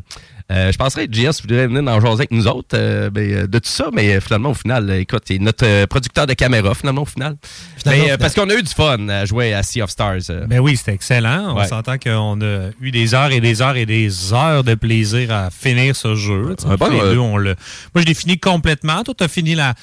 Euh, 0.51 0.73
je 0.73 0.77
penserais 0.79 1.07
que 1.07 1.15
JS 1.15 1.43
voudrait 1.43 1.69
venir 1.69 1.83
dans 1.83 2.01
jaser 2.01 2.13
avec 2.13 2.31
nous 2.33 2.47
autres 2.49 2.75
euh, 2.75 3.09
ben, 3.09 3.31
euh, 3.33 3.47
de 3.47 3.59
tout 3.61 3.69
ça, 3.69 3.89
mais 3.93 4.21
finalement, 4.21 4.51
au 4.51 4.55
final, 4.55 4.91
écoute, 4.91 5.23
il 5.31 5.37
est 5.37 5.39
notre 5.39 5.85
producteur 5.87 6.27
de 6.27 6.35
caméra, 6.35 6.75
finalement, 6.75 7.03
au 7.03 7.07
final. 7.07 7.37
Finalement, 7.77 8.05
mais, 8.07 8.13
au 8.15 8.19
parce 8.19 8.35
qu'on 8.35 8.51
a 8.51 8.55
eu 8.55 8.63
du 8.63 8.73
fun 8.73 9.09
à 9.09 9.25
jouer 9.27 9.55
à 9.55 9.63
Sea 9.63 9.83
of 9.83 9.91
Stars. 9.91 10.47
Ben 10.49 10.59
oui, 10.59 10.77
c'était 10.77 10.95
excellent. 10.95 11.55
On 11.55 11.59
Ouais. 11.61 11.69
s'entend 11.69 11.99
qu'on 11.99 12.41
a 12.41 12.71
eu 12.81 12.91
des 12.91 13.15
heures 13.15 13.31
et 13.31 13.41
des 13.41 13.63
heures 13.63 13.77
et 13.77 13.87
des 13.87 14.33
heures 14.33 14.65
de 14.65 14.75
plaisir 14.75 15.33
à 15.33 15.51
finir 15.51 15.95
ce 15.95 16.15
jeu. 16.17 16.57
Ouais, 16.67 16.77
bon, 16.77 16.89
les 16.89 16.99
deux, 16.99 17.19
on 17.19 17.39
Moi, 17.39 17.55
je 17.97 18.03
l'ai 18.03 18.15
fini 18.15 18.39
complètement. 18.39 19.05
Toi, 19.05 19.15
tu 19.17 19.25
as 19.25 19.29
fini 19.29 19.55
la. 19.55 19.75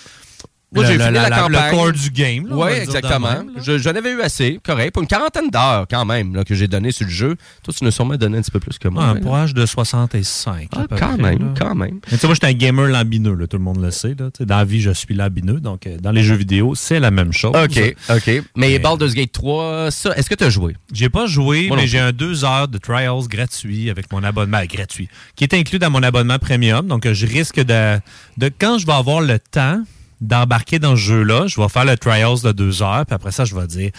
Moi, 0.73 0.83
j'ai 0.85 0.99
fini 0.99 1.11
la, 1.13 1.29
campagne. 1.29 1.71
Le 1.71 1.71
corps 1.71 1.91
du 1.93 2.09
game. 2.09 2.47
Oui, 2.51 2.71
exactement. 2.71 3.29
même, 3.31 3.55
là. 3.55 3.61
Je- 3.63 3.77
J'en 3.77 3.91
avais 3.91 4.11
eu 4.11 4.21
assez, 4.21 4.59
correct. 4.65 4.91
Pour 4.91 5.01
une 5.01 5.07
quarantaine 5.07 5.49
d'heures, 5.49 5.85
quand 5.89 6.03
même, 6.03 6.35
là, 6.35 6.43
que 6.43 6.55
j'ai 6.55 6.67
donné 6.67 6.91
sur 6.91 7.05
le 7.05 7.11
jeu. 7.11 7.35
Toi, 7.63 7.73
tu 7.73 7.83
nous 7.85 7.87
as 7.87 7.91
sûrement 7.91 8.15
donné 8.15 8.37
un 8.37 8.41
petit 8.41 8.51
peu 8.51 8.59
plus 8.59 8.77
que 8.77 8.89
moi. 8.89 9.05
Un 9.05 9.15
pourrage 9.15 9.53
de 9.53 9.65
65. 9.65 10.67
Ah, 10.75 10.85
quand 10.89 10.95
près, 10.97 11.17
même, 11.17 11.53
quand 11.57 11.73
même. 11.73 11.99
Tu 12.09 12.17
sais, 12.17 12.27
moi, 12.27 12.33
j'étais 12.33 12.47
un 12.47 12.53
gamer 12.53 12.87
lambineux, 12.87 13.33
là, 13.35 13.47
tout 13.47 13.57
le 13.57 13.63
monde 13.63 13.81
le 13.81 13.91
sait. 13.91 14.15
Là. 14.19 14.29
Dans 14.41 14.57
la 14.57 14.65
vie, 14.65 14.81
je 14.81 14.91
suis 14.91 15.15
lambineux. 15.15 15.61
Donc, 15.61 15.87
euh, 15.87 15.97
dans 15.99 16.11
les 16.11 16.23
jeux 16.23 16.35
vidéo, 16.35 16.75
c'est 16.75 16.99
la 16.99 17.11
même 17.11 17.31
chose. 17.31 17.55
OK, 17.55 17.95
OK. 18.09 18.43
Mais 18.57 18.77
Baldur's 18.79 19.13
Gate 19.13 19.31
3, 19.31 19.89
ça, 19.91 20.15
est-ce 20.17 20.29
que 20.29 20.35
tu 20.35 20.43
as 20.43 20.49
joué? 20.49 20.75
J'ai 20.91 21.09
pas 21.09 21.27
joué, 21.27 21.67
Moi 21.69 21.77
mais 21.77 21.87
j'ai 21.87 21.99
un 21.99 22.11
deux 22.11 22.43
heures 22.43 22.67
de 22.67 22.77
trials 22.77 23.27
gratuit 23.29 23.89
avec 23.89 24.11
mon 24.11 24.21
abonnement 24.23 24.61
gratuit, 24.65 25.07
qui 25.37 25.45
est 25.45 25.53
inclus 25.53 25.79
dans 25.79 25.89
mon 25.89 26.03
abonnement 26.03 26.39
premium. 26.39 26.85
Donc, 26.87 27.05
euh, 27.05 27.13
je 27.13 27.25
risque 27.25 27.61
de, 27.61 27.99
de 28.37 28.51
quand 28.59 28.77
je 28.79 28.85
vais 28.85 28.93
avoir 28.93 29.21
le 29.21 29.39
temps, 29.39 29.81
d'embarquer 30.21 30.79
dans 30.79 30.95
ce 30.95 31.01
jeu-là. 31.01 31.47
Je 31.47 31.59
vais 31.59 31.69
faire 31.69 31.85
le 31.85 31.97
trials 31.97 32.41
de 32.43 32.51
deux 32.51 32.81
heures, 32.81 33.05
puis 33.05 33.15
après 33.15 33.31
ça, 33.31 33.45
je 33.45 33.55
vais 33.55 33.67
dire 33.67 33.91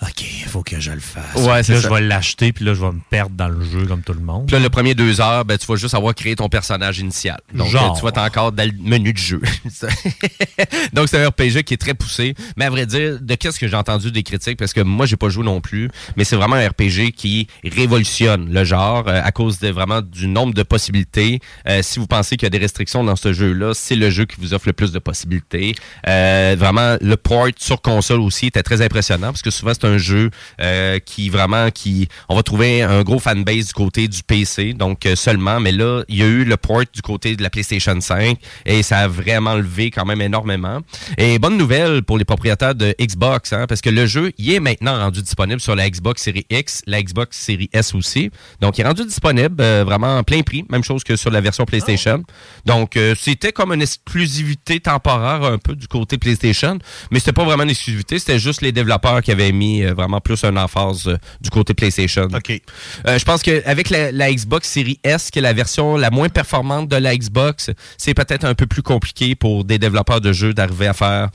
OK, 0.00 0.22
il 0.22 0.46
faut 0.48 0.62
que 0.62 0.78
je 0.78 0.92
le 0.92 1.00
fasse. 1.00 1.34
Ouais, 1.34 1.54
Puis 1.56 1.64
c'est 1.64 1.72
là, 1.74 1.80
ça. 1.80 1.88
je 1.88 1.94
vais 1.94 2.00
l'acheter, 2.00 2.52
puis 2.52 2.64
là, 2.64 2.72
je 2.72 2.80
vais 2.80 2.92
me 2.92 3.00
perdre 3.10 3.34
dans 3.34 3.48
le 3.48 3.64
jeu 3.64 3.84
comme 3.84 4.02
tout 4.02 4.12
le 4.12 4.20
monde. 4.20 4.46
Puis 4.46 4.54
là, 4.54 4.60
le 4.62 4.70
premier 4.70 4.94
deux 4.94 5.20
heures, 5.20 5.44
ben, 5.44 5.58
tu 5.58 5.66
vas 5.66 5.74
juste 5.74 5.94
avoir 5.94 6.14
créé 6.14 6.36
ton 6.36 6.48
personnage 6.48 7.00
initial. 7.00 7.40
Donc, 7.52 7.68
Genre. 7.68 7.96
tu 7.96 8.02
vas 8.04 8.10
être 8.10 8.18
encore 8.18 8.52
dans 8.52 8.64
le 8.64 8.72
menu 8.80 9.12
de 9.12 9.18
jeu. 9.18 9.40
Donc, 10.92 11.08
c'est 11.08 11.20
un 11.20 11.28
RPG 11.28 11.64
qui 11.64 11.74
est 11.74 11.80
très 11.80 11.94
poussé. 11.94 12.34
Mais 12.56 12.66
à 12.66 12.70
vrai 12.70 12.86
dire, 12.86 13.18
de 13.20 13.34
qu'est-ce 13.34 13.58
que 13.58 13.66
j'ai 13.66 13.74
entendu 13.74 14.12
des 14.12 14.22
critiques, 14.22 14.56
parce 14.56 14.72
que 14.72 14.80
moi, 14.82 15.04
j'ai 15.04 15.16
pas 15.16 15.30
joué 15.30 15.44
non 15.44 15.60
plus, 15.60 15.90
mais 16.16 16.22
c'est 16.22 16.36
vraiment 16.36 16.54
un 16.54 16.68
RPG 16.68 17.10
qui 17.16 17.48
révolutionne 17.64 18.52
le 18.52 18.62
genre 18.62 19.08
euh, 19.08 19.20
à 19.22 19.32
cause 19.32 19.58
de 19.58 19.68
vraiment 19.68 20.00
du 20.00 20.28
nombre 20.28 20.54
de 20.54 20.62
possibilités. 20.62 21.40
Euh, 21.68 21.80
si 21.82 21.98
vous 21.98 22.06
pensez 22.06 22.36
qu'il 22.36 22.46
y 22.46 22.48
a 22.48 22.50
des 22.50 22.58
restrictions 22.58 23.02
dans 23.02 23.16
ce 23.16 23.32
jeu-là, 23.32 23.72
c'est 23.74 23.96
le 23.96 24.10
jeu 24.10 24.26
qui 24.26 24.36
vous 24.38 24.54
offre 24.54 24.68
le 24.68 24.74
plus 24.74 24.92
de 24.92 25.00
possibilités. 25.00 25.74
Euh, 26.06 26.54
vraiment, 26.56 26.96
le 27.00 27.16
port 27.16 27.48
sur 27.58 27.82
console 27.82 28.20
aussi 28.20 28.46
était 28.46 28.62
très 28.62 28.80
impressionnant, 28.80 29.28
parce 29.32 29.42
que 29.42 29.50
souvent, 29.50 29.72
c'est 29.74 29.86
un 29.86 29.87
jeu 29.96 30.30
euh, 30.60 30.98
qui 30.98 31.30
vraiment, 31.30 31.70
qui, 31.70 32.08
on 32.28 32.36
va 32.36 32.42
trouver 32.42 32.82
un 32.82 33.02
gros 33.02 33.18
fanbase 33.18 33.68
du 33.68 33.72
côté 33.72 34.08
du 34.08 34.22
PC, 34.22 34.74
donc 34.74 35.06
euh, 35.06 35.16
seulement, 35.16 35.60
mais 35.60 35.72
là, 35.72 36.02
il 36.08 36.16
y 36.16 36.22
a 36.22 36.26
eu 36.26 36.44
le 36.44 36.56
port 36.58 36.82
du 36.92 37.00
côté 37.00 37.36
de 37.36 37.42
la 37.42 37.48
PlayStation 37.48 37.98
5 37.98 38.36
et 38.66 38.82
ça 38.82 38.98
a 38.98 39.08
vraiment 39.08 39.54
levé 39.54 39.90
quand 39.90 40.04
même 40.04 40.20
énormément. 40.20 40.80
Et 41.16 41.38
bonne 41.38 41.56
nouvelle 41.56 42.02
pour 42.02 42.18
les 42.18 42.24
propriétaires 42.24 42.74
de 42.74 42.94
Xbox, 43.00 43.52
hein, 43.52 43.66
parce 43.68 43.80
que 43.80 43.90
le 43.90 44.06
jeu, 44.06 44.32
il 44.38 44.52
est 44.52 44.60
maintenant 44.60 44.98
rendu 44.98 45.22
disponible 45.22 45.60
sur 45.60 45.74
la 45.74 45.88
Xbox 45.88 46.22
Series 46.22 46.46
X, 46.50 46.82
la 46.86 47.02
Xbox 47.02 47.38
Series 47.38 47.70
S 47.72 47.94
aussi. 47.94 48.30
Donc, 48.60 48.78
il 48.78 48.82
est 48.82 48.86
rendu 48.86 49.04
disponible 49.04 49.56
euh, 49.60 49.84
vraiment 49.84 50.18
en 50.18 50.22
plein 50.22 50.42
prix, 50.42 50.64
même 50.70 50.84
chose 50.84 51.04
que 51.04 51.16
sur 51.16 51.30
la 51.30 51.40
version 51.40 51.64
PlayStation. 51.64 52.22
Donc, 52.64 52.96
euh, 52.96 53.14
c'était 53.18 53.52
comme 53.52 53.72
une 53.72 53.82
exclusivité 53.82 54.80
temporaire 54.80 55.44
un 55.44 55.58
peu 55.58 55.74
du 55.74 55.88
côté 55.88 56.18
PlayStation, 56.18 56.78
mais 57.10 57.18
c'était 57.18 57.32
pas 57.32 57.44
vraiment 57.44 57.62
une 57.62 57.70
exclusivité, 57.70 58.18
c'était 58.18 58.38
juste 58.38 58.62
les 58.62 58.72
développeurs 58.72 59.22
qui 59.22 59.30
avaient 59.30 59.52
mis 59.52 59.77
euh, 59.84 59.94
vraiment 59.94 60.20
plus 60.20 60.42
un 60.44 60.56
emphase 60.56 61.06
euh, 61.06 61.16
du 61.40 61.50
côté 61.50 61.74
PlayStation. 61.74 62.24
OK. 62.24 62.60
Euh, 63.06 63.18
je 63.18 63.24
pense 63.24 63.42
qu'avec 63.42 63.90
la, 63.90 64.12
la 64.12 64.32
Xbox 64.32 64.68
Series 64.68 65.00
S, 65.04 65.30
qui 65.30 65.38
est 65.38 65.42
la 65.42 65.52
version 65.52 65.96
la 65.96 66.10
moins 66.10 66.28
performante 66.28 66.88
de 66.88 66.96
la 66.96 67.16
Xbox, 67.16 67.70
c'est 67.96 68.14
peut-être 68.14 68.44
un 68.44 68.54
peu 68.54 68.66
plus 68.66 68.82
compliqué 68.82 69.34
pour 69.34 69.64
des 69.64 69.78
développeurs 69.78 70.20
de 70.20 70.32
jeux 70.32 70.54
d'arriver 70.54 70.86
à 70.86 70.92
faire 70.92 71.28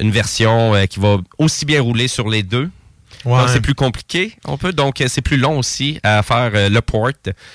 une 0.00 0.10
version 0.10 0.74
euh, 0.74 0.86
qui 0.86 0.98
va 0.98 1.18
aussi 1.38 1.64
bien 1.64 1.80
rouler 1.80 2.08
sur 2.08 2.28
les 2.28 2.42
deux. 2.42 2.70
Ouais. 3.24 3.40
C'est 3.48 3.60
plus 3.60 3.74
compliqué, 3.74 4.34
on 4.46 4.56
peut. 4.56 4.72
Donc, 4.72 5.00
euh, 5.00 5.06
c'est 5.08 5.20
plus 5.20 5.36
long 5.36 5.58
aussi 5.58 5.98
à 6.02 6.22
faire 6.22 6.50
euh, 6.54 6.68
le 6.68 6.80
port. 6.80 7.10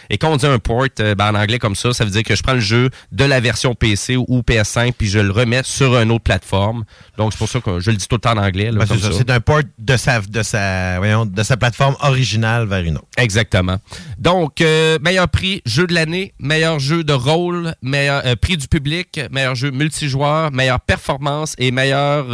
Et 0.09 0.17
quand 0.17 0.31
on 0.31 0.37
dit 0.37 0.45
un 0.45 0.59
port, 0.59 0.85
euh, 0.99 1.15
ben, 1.15 1.31
en 1.31 1.35
anglais 1.35 1.59
comme 1.59 1.75
ça, 1.75 1.93
ça 1.93 2.03
veut 2.05 2.11
dire 2.11 2.23
que 2.23 2.35
je 2.35 2.43
prends 2.43 2.53
le 2.53 2.59
jeu 2.59 2.89
de 3.11 3.23
la 3.23 3.39
version 3.39 3.75
PC 3.75 4.17
ou 4.17 4.41
PS5 4.41 4.93
puis 4.93 5.07
je 5.07 5.19
le 5.19 5.31
remets 5.31 5.63
sur 5.63 5.97
une 5.97 6.11
autre 6.11 6.23
plateforme. 6.23 6.83
Donc, 7.17 7.33
c'est 7.33 7.37
pour 7.37 7.49
ça 7.49 7.61
que 7.61 7.79
je 7.79 7.91
le 7.91 7.97
dis 7.97 8.07
tout 8.07 8.15
le 8.15 8.21
temps 8.21 8.33
en 8.33 8.43
anglais. 8.43 8.71
Ben, 8.71 8.85
c'est 8.85 9.29
un 9.29 9.39
port 9.39 9.61
de 9.79 9.97
sa, 9.97 10.21
de, 10.21 10.43
sa, 10.43 10.97
voyons, 10.97 11.25
de 11.25 11.43
sa 11.43 11.57
plateforme 11.57 11.95
originale 12.01 12.67
vers 12.67 12.83
une 12.83 12.97
autre. 12.97 13.07
Exactement. 13.17 13.77
Donc, 14.17 14.61
euh, 14.61 14.97
meilleur 15.01 15.27
prix, 15.27 15.61
jeu 15.65 15.87
de 15.87 15.93
l'année, 15.93 16.33
meilleur 16.39 16.79
jeu 16.79 17.03
de 17.03 17.13
rôle, 17.13 17.73
meilleur 17.81 18.23
prix 18.37 18.57
du 18.57 18.67
public, 18.67 19.19
meilleur 19.31 19.55
jeu 19.55 19.71
multijoueur, 19.71 20.51
meilleure 20.51 20.81
performance 20.81 21.55
et 21.57 21.71
meilleur 21.71 22.27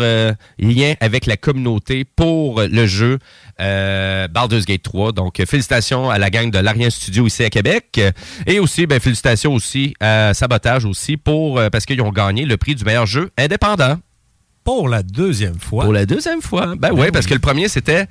lien 0.60 0.94
avec 1.00 1.26
la 1.26 1.38
communauté 1.38 2.04
pour 2.04 2.62
le 2.62 2.86
jeu 2.86 3.11
euh, 3.60 4.28
Baldur's 4.28 4.66
Gate 4.66 4.84
3. 4.84 5.12
Donc, 5.12 5.40
euh, 5.40 5.46
félicitations 5.46 6.10
à 6.10 6.18
la 6.18 6.30
gang 6.30 6.50
de 6.52 6.60
l'Arien 6.60 6.90
Studio 6.90 7.28
ici 7.28 7.44
à 7.44 7.50
Québec. 7.50 8.00
Et 8.46 8.60
aussi, 8.60 8.86
ben, 8.86 9.00
félicitations 9.00 9.54
aussi 9.54 9.94
à 10.00 10.34
Sabotage 10.34 10.86
aussi 10.86 11.18
pour 11.18 11.60
euh, 11.60 11.70
parce 11.70 11.86
qu'ils 11.86 12.02
ont 12.02 12.12
gagné 12.12 12.46
le 12.46 12.58
prix 12.58 12.76
du 12.76 12.84
meilleur 12.84 13.06
jeu 13.06 13.32
indépendant. 13.38 13.98
Pour 14.64 14.90
la 14.90 15.02
deuxième 15.02 15.60
fois. 15.60 15.84
Pour 15.84 15.94
la 15.94 16.06
deuxième 16.06 16.42
fois. 16.42 16.76
Ben, 16.76 16.90
Ben 16.90 16.92
oui, 16.94 17.12
parce 17.12 17.26
que 17.26 17.34
le 17.34 17.40
premier, 17.40 17.68
c'était 17.68 18.08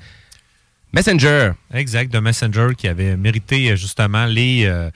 Messenger. 0.93 1.51
Exact, 1.73 2.11
de 2.11 2.19
Messenger 2.19 2.67
qui 2.77 2.87
avait 2.89 3.15
mérité 3.15 3.77
justement 3.77 4.25
les, 4.25 4.65
euh, 4.65 4.89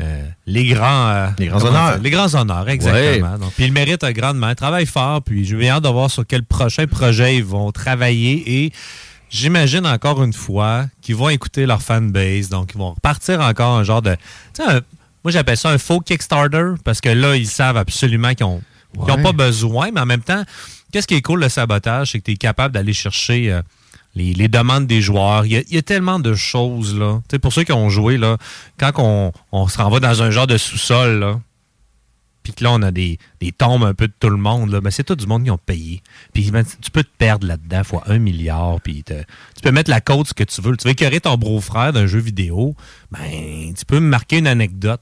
euh, 0.00 0.24
les 0.46 0.66
grands 0.66 1.08
euh, 1.08 1.28
Les 1.38 1.46
grands 1.46 1.64
honneurs. 1.64 1.92
dire? 1.92 2.02
Les 2.02 2.10
grands 2.10 2.34
honneurs, 2.34 2.68
exactement. 2.68 3.38
Donc, 3.38 3.52
puis 3.54 3.66
il 3.66 3.72
mérite 3.72 4.04
grandement. 4.04 4.48
Il 4.48 4.56
travaille 4.56 4.86
fort, 4.86 5.22
puis 5.22 5.44
j'ai 5.44 5.68
hâte 5.68 5.84
de 5.84 5.88
voir 5.88 6.10
sur 6.10 6.26
quel 6.26 6.42
prochain 6.42 6.86
projet 6.86 7.36
ils 7.36 7.44
vont 7.44 7.70
travailler 7.70 8.64
et 8.64 8.72
j'imagine 9.30 9.86
encore 9.86 10.22
une 10.22 10.32
fois 10.32 10.86
qu'ils 11.02 11.16
vont 11.16 11.28
écouter 11.28 11.66
leur 11.66 11.82
fanbase. 11.82 12.48
Donc, 12.48 12.72
ils 12.74 12.78
vont 12.78 12.92
repartir 12.94 13.40
encore 13.40 13.76
un 13.76 13.84
genre 13.84 14.02
de. 14.02 14.16
un- 14.66 14.80
moi, 15.24 15.32
j'appelle 15.32 15.56
ça 15.56 15.70
un 15.70 15.78
faux 15.78 16.00
Kickstarter 16.00 16.74
parce 16.84 17.00
que 17.00 17.08
là, 17.08 17.36
ils 17.36 17.48
savent 17.48 17.76
absolument 17.76 18.34
qu'ils 18.34 18.46
n'ont 18.46 18.62
Ouais. 18.96 19.22
pas 19.22 19.32
besoin, 19.32 19.90
mais 19.92 20.00
en 20.00 20.06
même 20.06 20.22
temps, 20.22 20.44
qu'est-ce 20.92 21.06
qui 21.06 21.14
est 21.14 21.22
cool 21.22 21.40
le 21.40 21.48
sabotage, 21.48 22.12
c'est 22.12 22.20
que 22.20 22.24
tu 22.24 22.32
es 22.32 22.36
capable 22.36 22.72
d'aller 22.74 22.92
chercher. 22.92 23.52
euh, 23.52 23.62
les, 24.14 24.32
les 24.32 24.48
demandes 24.48 24.86
des 24.86 25.00
joueurs. 25.02 25.44
Il 25.46 25.52
y 25.52 25.56
a, 25.58 25.60
il 25.68 25.74
y 25.74 25.78
a 25.78 25.82
tellement 25.82 26.18
de 26.18 26.34
choses, 26.34 26.98
là. 26.98 27.20
Pour 27.40 27.52
ceux 27.52 27.62
qui 27.62 27.72
ont 27.72 27.88
joué, 27.90 28.16
là, 28.16 28.36
quand 28.76 28.90
on, 28.96 29.32
on 29.52 29.68
se 29.68 29.76
renvoie 29.78 30.00
dans 30.00 30.22
un 30.22 30.30
genre 30.30 30.46
de 30.48 30.56
sous-sol, 30.56 31.20
là, 31.20 31.40
puis 32.52 32.60
que 32.60 32.64
là, 32.64 32.72
on 32.72 32.82
a 32.82 32.90
des, 32.90 33.18
des 33.40 33.52
tombes 33.52 33.84
un 33.84 33.94
peu 33.94 34.08
de 34.08 34.12
tout 34.18 34.30
le 34.30 34.36
monde, 34.36 34.70
là, 34.70 34.80
ben, 34.80 34.90
c'est 34.90 35.04
tout 35.04 35.16
du 35.16 35.26
monde 35.26 35.44
qui 35.44 35.50
ont 35.50 35.58
payé. 35.58 36.02
Puis 36.32 36.50
ben, 36.50 36.64
tu 36.64 36.90
peux 36.90 37.02
te 37.04 37.10
perdre 37.18 37.46
là-dedans, 37.46 37.84
fois 37.84 38.02
un 38.06 38.18
milliard, 38.18 38.80
puis 38.80 39.02
te- 39.04 39.20
tu 39.20 39.60
peux 39.62 39.70
mettre 39.72 39.90
la 39.90 40.00
côte 40.00 40.28
ce 40.28 40.34
que 40.34 40.44
tu 40.44 40.60
veux. 40.60 40.76
Tu 40.76 40.84
veux 40.86 40.92
écœurer 40.92 41.20
ton 41.20 41.36
beau-frère 41.36 41.92
d'un 41.92 42.06
jeu 42.06 42.18
vidéo, 42.18 42.74
ben, 43.10 43.72
tu 43.76 43.84
peux 43.86 44.00
me 44.00 44.08
marquer 44.08 44.38
une 44.38 44.46
anecdote. 44.46 45.00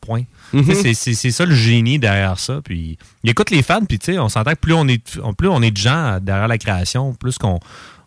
Point. 0.00 0.24
Mhm. 0.52 0.64
Sais, 0.64 0.74
c'est- 0.74 0.94
C'est 0.94 1.14
c'est 1.14 1.30
ça 1.30 1.46
le 1.46 1.54
génie 1.54 2.00
derrière 2.00 2.36
ça. 2.38 2.60
Puis 2.64 2.98
il 3.22 3.30
écoute 3.30 3.50
les 3.50 3.62
fans, 3.62 3.84
puis 3.84 4.00
tu 4.00 4.12
sais, 4.12 4.18
on 4.18 4.28
s'entend 4.28 4.50
que 4.52 4.58
plus 4.58 4.72
on 4.74 4.88
est 4.88 5.00
plus 5.38 5.46
on 5.48 5.62
est 5.62 5.70
de 5.70 5.76
gens 5.76 6.18
derrière 6.20 6.48
la 6.48 6.58
création, 6.58 7.14
plus 7.14 7.38
qu'on 7.38 7.60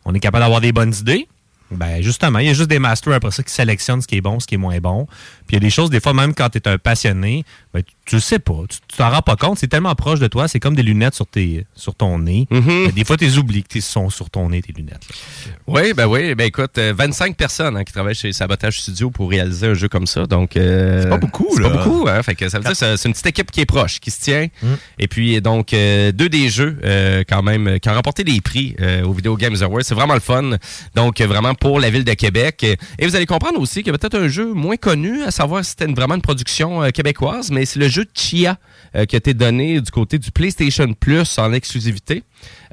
on 0.03 0.13
est 0.13 0.19
capable 0.19 0.43
d'avoir 0.43 0.59
des 0.59 0.73
bonnes 0.73 0.93
idées. 0.93 1.25
Ben 1.71 2.01
justement, 2.03 2.39
il 2.39 2.47
y 2.47 2.49
a 2.49 2.53
juste 2.53 2.69
des 2.69 2.79
masters 2.79 3.13
après 3.13 3.31
ça 3.31 3.41
qui 3.43 3.53
sélectionnent 3.53 4.01
ce 4.01 4.07
qui 4.07 4.17
est 4.17 4.21
bon, 4.21 4.41
ce 4.41 4.45
qui 4.45 4.55
est 4.55 4.57
moins 4.57 4.77
bon. 4.79 5.07
Puis 5.47 5.51
il 5.51 5.53
y 5.55 5.57
a 5.57 5.59
des 5.59 5.69
choses, 5.69 5.89
des 5.89 5.99
fois, 5.99 6.13
même 6.13 6.33
quand 6.33 6.49
tu 6.49 6.57
es 6.57 6.67
un 6.67 6.77
passionné, 6.77 7.43
ben, 7.73 7.83
tu, 8.05 8.15
le 8.15 8.21
sais 8.21 8.39
pas. 8.39 8.61
Tu 8.67 8.79
t'en 8.97 9.09
rends 9.09 9.21
pas 9.21 9.35
compte. 9.35 9.59
C'est 9.59 9.67
tellement 9.67 9.93
proche 9.95 10.19
de 10.19 10.27
toi. 10.27 10.47
C'est 10.47 10.59
comme 10.59 10.75
des 10.75 10.83
lunettes 10.83 11.15
sur, 11.15 11.27
tes, 11.27 11.65
sur 11.75 11.95
ton 11.95 12.19
nez. 12.19 12.47
Ben, 12.49 12.91
des 12.91 13.03
fois, 13.03 13.17
tu 13.17 13.25
oublies 13.37 13.63
que 13.63 13.69
tu 13.69 13.81
sont 13.81 14.09
sur 14.09 14.29
ton 14.29 14.49
nez, 14.49 14.61
tes 14.61 14.73
lunettes. 14.73 15.01
là. 15.09 15.53
Oui, 15.67 15.93
ben 15.93 16.07
oui. 16.07 16.35
Ben 16.35 16.45
écoute, 16.45 16.77
euh, 16.77 16.93
25 16.95 17.35
personnes 17.35 17.77
hein, 17.77 17.83
qui 17.83 17.93
travaillent 17.93 18.15
chez 18.15 18.31
Sabotage 18.31 18.81
Studio 18.81 19.11
pour 19.11 19.29
réaliser 19.29 19.67
un 19.67 19.73
jeu 19.73 19.87
comme 19.87 20.07
ça. 20.07 20.25
Donc, 20.25 20.55
euh, 20.57 21.03
C'est 21.03 21.09
pas 21.09 21.17
beaucoup, 21.17 21.47
C'est 21.55 21.61
pas 21.61 21.69
beaucoup, 21.69 22.07
hein. 22.07 22.21
Fait 22.23 22.35
que 22.35 22.47
ça 22.49 22.57
veut 22.57 22.63
dire 22.63 22.71
que 22.71 22.95
c'est 22.97 23.07
une 23.07 23.13
petite 23.13 23.27
équipe 23.27 23.51
qui 23.51 23.61
est 23.61 23.65
proche, 23.65 23.99
qui 23.99 24.11
se 24.11 24.21
tient. 24.21 24.47
Mm. 24.61 24.67
Et 24.99 25.07
puis, 25.07 25.41
donc, 25.41 25.73
euh, 25.73 26.11
deux 26.11 26.29
des 26.29 26.49
jeux, 26.49 26.77
euh, 26.83 27.23
quand 27.27 27.43
même, 27.43 27.67
euh, 27.67 27.77
qui 27.77 27.89
ont 27.89 27.93
remporté 27.93 28.23
des 28.23 28.41
prix 28.41 28.75
euh, 28.79 29.03
au 29.03 29.13
Video 29.13 29.35
Games 29.35 29.55
Awards. 29.61 29.83
C'est 29.83 29.95
vraiment 29.95 30.13
le 30.13 30.19
fun. 30.19 30.57
Donc, 30.95 31.21
euh, 31.21 31.27
vraiment 31.27 31.53
pour 31.55 31.79
la 31.79 31.89
ville 31.89 32.03
de 32.03 32.13
Québec. 32.13 32.63
Et 32.63 33.05
vous 33.05 33.15
allez 33.15 33.25
comprendre 33.25 33.59
aussi 33.59 33.83
qu'il 33.83 33.91
y 33.91 33.95
a 33.95 33.97
peut-être 33.97 34.17
un 34.17 34.27
jeu 34.27 34.53
moins 34.53 34.77
connu, 34.77 35.23
à 35.23 35.31
savoir 35.35 35.63
si 35.63 35.71
c'était 35.71 35.91
vraiment 35.91 36.15
une 36.15 36.21
production 36.21 36.83
euh, 36.83 36.89
québécoise, 36.89 37.51
mais 37.51 37.65
c'est 37.65 37.79
le 37.79 37.87
jeu 37.87 38.05
Chia 38.13 38.57
euh, 38.95 39.05
qui 39.05 39.15
a 39.15 39.17
été 39.17 39.33
donné 39.33 39.81
du 39.81 39.91
côté 39.91 40.17
du 40.17 40.31
PlayStation 40.31 40.93
Plus 40.93 41.37
en 41.37 41.51
exclusivité. 41.51 42.23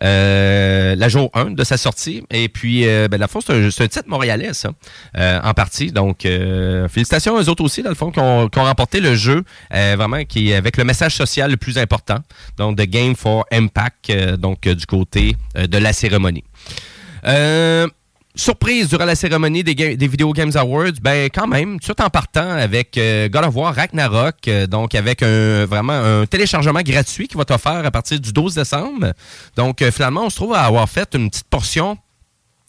Euh, 0.02 0.94
la 0.94 1.08
jour 1.08 1.30
1 1.34 1.50
de 1.50 1.64
sa 1.64 1.76
sortie. 1.76 2.22
Et 2.30 2.48
puis, 2.48 2.86
euh, 2.86 3.08
ben, 3.08 3.18
la 3.18 3.26
fond, 3.26 3.40
c'est 3.40 3.52
un, 3.54 3.88
titre 3.88 4.04
montréalais, 4.06 4.52
ça, 4.52 4.70
en 5.16 5.54
partie. 5.54 5.90
Donc, 5.90 6.22
félicitations 6.22 7.34
aux 7.34 7.48
autres 7.48 7.64
aussi, 7.64 7.82
dans 7.82 7.88
le 7.88 7.96
fond, 7.96 8.10
qui 8.12 8.20
ont, 8.20 8.48
remporté 8.54 9.00
le 9.00 9.16
jeu, 9.16 9.42
vraiment, 9.70 10.24
qui 10.24 10.50
est 10.50 10.54
avec 10.54 10.76
le 10.76 10.84
message 10.84 11.16
social 11.16 11.50
le 11.50 11.56
plus 11.56 11.78
important. 11.78 12.18
Donc, 12.56 12.78
The 12.78 12.86
Game 12.86 13.16
for 13.16 13.44
Impact, 13.50 14.12
donc, 14.36 14.68
du 14.68 14.86
côté 14.86 15.36
de 15.56 15.78
la 15.78 15.92
cérémonie. 15.92 16.44
Surprise 18.35 18.89
durant 18.89 19.05
la 19.05 19.14
cérémonie 19.14 19.62
des, 19.62 19.74
des 19.74 20.09
Video 20.09 20.33
Games 20.33 20.53
Awards, 20.55 20.93
ben 21.03 21.28
quand 21.28 21.47
même, 21.47 21.78
tout 21.78 22.01
en 22.01 22.09
partant 22.09 22.51
avec 22.51 22.97
euh, 22.97 23.28
God 23.28 23.45
Ragnarok, 23.55 24.49
euh, 24.49 24.66
donc 24.66 24.95
avec 24.95 25.22
un 25.22 25.66
vraiment 25.66 25.93
un 25.93 26.24
téléchargement 26.24 26.80
gratuit 26.80 27.28
qui 27.28 27.37
va 27.37 27.45
t'offrir 27.45 27.85
à 27.85 27.91
partir 27.91 28.18
du 28.18 28.33
12 28.33 28.55
décembre. 28.55 29.12
Donc 29.55 29.83
euh, 29.83 29.91
finalement, 29.91 30.24
on 30.24 30.30
se 30.30 30.37
trouve 30.37 30.55
à 30.55 30.62
avoir 30.62 30.89
fait 30.89 31.14
une 31.14 31.28
petite 31.28 31.49
portion 31.49 31.99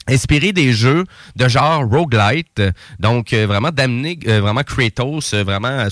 inspiré 0.07 0.51
des 0.51 0.73
jeux 0.73 1.05
de 1.35 1.47
genre 1.47 1.83
roguelite 1.85 2.61
donc 2.99 3.33
euh, 3.33 3.45
vraiment 3.47 3.71
d'amener 3.71 4.19
euh, 4.27 4.41
vraiment 4.41 4.63
Kratos 4.63 5.33
euh, 5.33 5.43
vraiment 5.43 5.87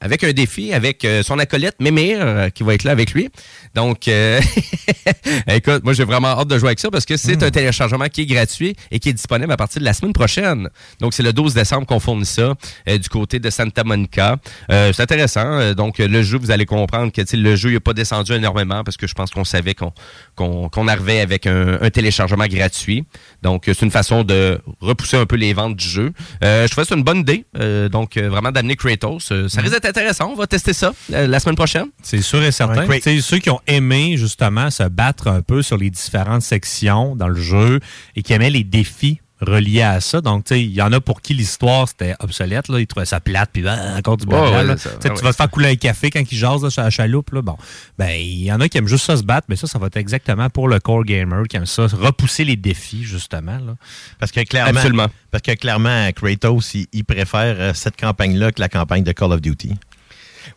avec 0.00 0.24
un 0.24 0.32
défi 0.32 0.72
avec 0.72 1.06
son 1.22 1.38
acolyte 1.38 1.74
Mimir 1.80 2.48
qui 2.54 2.62
va 2.62 2.74
être 2.74 2.84
là 2.84 2.92
avec 2.92 3.12
lui. 3.12 3.28
Donc 3.74 4.08
écoute 5.48 5.84
moi 5.84 5.92
j'ai 5.92 6.04
vraiment 6.04 6.28
hâte 6.28 6.48
de 6.48 6.58
jouer 6.58 6.68
avec 6.68 6.80
ça 6.80 6.90
parce 6.90 7.04
que 7.04 7.16
c'est 7.16 7.42
un 7.42 7.50
téléchargement 7.50 8.06
qui 8.06 8.22
est 8.22 8.26
gratuit 8.26 8.76
et 8.90 8.98
qui 8.98 9.10
est 9.10 9.12
disponible 9.12 9.52
à 9.52 9.56
partir 9.56 9.80
de 9.80 9.84
la 9.84 9.92
semaine 9.92 10.12
prochaine. 10.12 10.68
Donc 11.00 11.14
c'est 11.14 11.22
le 11.22 11.32
12 11.32 11.54
décembre 11.54 11.86
qu'on 11.86 12.00
fournit 12.00 12.26
ça 12.26 12.54
du 12.86 13.08
côté 13.08 13.38
de 13.38 13.50
Santa 13.50 13.84
Monica. 13.84 14.36
C'est 14.68 15.00
intéressant 15.00 15.74
donc 15.74 15.98
le 15.98 16.22
jeu 16.22 16.38
vous 16.38 16.50
allez 16.50 16.66
comprendre 16.66 17.12
que 17.12 17.22
le 17.36 17.56
jeu 17.56 17.70
il 17.70 17.76
a 17.76 17.80
pas 17.80 17.94
descendu 17.94 18.32
énormément 18.32 18.84
parce 18.84 18.96
que 18.96 19.06
je 19.06 19.14
pense 19.14 19.30
qu'on 19.30 19.44
savait 19.44 19.74
qu'on 19.74 20.88
arrivait 20.88 21.20
avec 21.20 21.46
un, 21.46 21.78
un 21.80 21.90
téléchargement 21.90 22.46
gratuit 22.46 23.04
Donc, 23.44 23.68
euh, 23.68 23.74
c'est 23.78 23.84
une 23.84 23.90
façon 23.92 24.24
de 24.24 24.58
repousser 24.80 25.18
un 25.18 25.26
peu 25.26 25.36
les 25.36 25.52
ventes 25.52 25.76
du 25.76 25.86
jeu. 25.86 26.12
Euh, 26.42 26.66
je 26.66 26.70
trouvais 26.70 26.84
que 26.84 26.88
c'est 26.88 26.94
une 26.96 27.04
bonne 27.04 27.18
idée. 27.18 27.44
Euh, 27.58 27.88
donc, 27.90 28.16
euh, 28.16 28.28
vraiment 28.30 28.50
d'amener 28.50 28.74
Kratos. 28.74 29.30
Euh, 29.30 29.48
ça 29.48 29.60
risque 29.60 29.74
d'être 29.74 29.84
intéressant. 29.84 30.30
On 30.32 30.34
va 30.34 30.46
tester 30.46 30.72
ça 30.72 30.92
euh, 31.12 31.26
la 31.26 31.38
semaine 31.38 31.54
prochaine. 31.54 31.88
C'est 32.02 32.22
sûr 32.22 32.42
et 32.42 32.50
certain. 32.50 32.86
Ouais, 32.86 33.00
Tu 33.00 33.16
sais, 33.16 33.20
ceux 33.20 33.38
qui 33.38 33.50
ont 33.50 33.60
aimé 33.66 34.16
justement 34.16 34.70
se 34.70 34.84
battre 34.84 35.28
un 35.28 35.42
peu 35.42 35.62
sur 35.62 35.76
les 35.76 35.90
différentes 35.90 36.42
sections 36.42 37.14
dans 37.14 37.28
le 37.28 37.40
jeu 37.40 37.80
et 38.16 38.22
qui 38.22 38.32
aimaient 38.32 38.50
les 38.50 38.64
défis 38.64 39.20
reliés 39.44 39.82
à 39.82 40.00
ça. 40.00 40.20
Donc, 40.20 40.44
tu 40.44 40.54
sais, 40.54 40.62
il 40.62 40.72
y 40.72 40.82
en 40.82 40.92
a 40.92 41.00
pour 41.00 41.20
qui 41.20 41.34
l'histoire 41.34 41.88
c'était 41.88 42.14
obsolète. 42.20 42.68
Là. 42.68 42.80
Ils 42.80 42.86
trouvaient 42.86 43.06
ça 43.06 43.20
plate, 43.20 43.50
puis 43.52 43.66
ah, 43.66 43.94
encore 43.96 44.16
du 44.16 44.26
blabla. 44.26 44.74
ouais, 44.74 44.76
Tu 44.76 45.08
ouais, 45.08 45.14
vas 45.22 45.30
te 45.30 45.36
faire 45.36 45.50
couler 45.50 45.70
un 45.70 45.76
café 45.76 46.10
quand 46.10 46.20
ils 46.30 46.38
jasent 46.38 46.62
là, 46.62 46.70
sur 46.70 46.82
la 46.82 46.90
chaloupe. 46.90 47.30
Là. 47.32 47.42
Bon, 47.42 47.56
ben, 47.98 48.10
il 48.18 48.44
y 48.44 48.52
en 48.52 48.60
a 48.60 48.68
qui 48.68 48.78
aiment 48.78 48.88
juste 48.88 49.04
ça 49.04 49.16
se 49.16 49.22
battre, 49.22 49.46
mais 49.48 49.56
ça, 49.56 49.66
ça 49.66 49.78
va 49.78 49.86
être 49.86 49.96
exactement 49.96 50.50
pour 50.50 50.68
le 50.68 50.80
core 50.80 51.04
gamer 51.04 51.44
qui 51.48 51.56
aime 51.56 51.66
ça, 51.66 51.86
repousser 51.86 52.44
les 52.44 52.56
défis, 52.56 53.04
justement. 53.04 53.58
Là. 53.58 53.76
Parce 54.18 54.32
que 54.32 54.40
clairement, 54.42 54.78
Absolument. 54.78 55.06
Parce 55.30 55.42
que 55.42 55.52
clairement, 55.52 56.10
Kratos, 56.12 56.74
il, 56.74 56.86
il 56.92 57.04
préfère 57.04 57.56
euh, 57.58 57.72
cette 57.74 57.96
campagne-là 57.96 58.52
que 58.52 58.60
la 58.60 58.68
campagne 58.68 59.02
de 59.04 59.12
Call 59.12 59.32
of 59.32 59.40
Duty. 59.40 59.74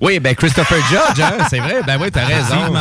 Oui, 0.01 0.19
ben 0.19 0.35
Christopher 0.35 0.77
Judge, 0.89 1.19
hein, 1.21 1.45
c'est 1.49 1.59
vrai. 1.59 1.81
Ben 1.85 1.97
oui, 2.01 2.09
t'as 2.11 2.25
raison. 2.25 2.73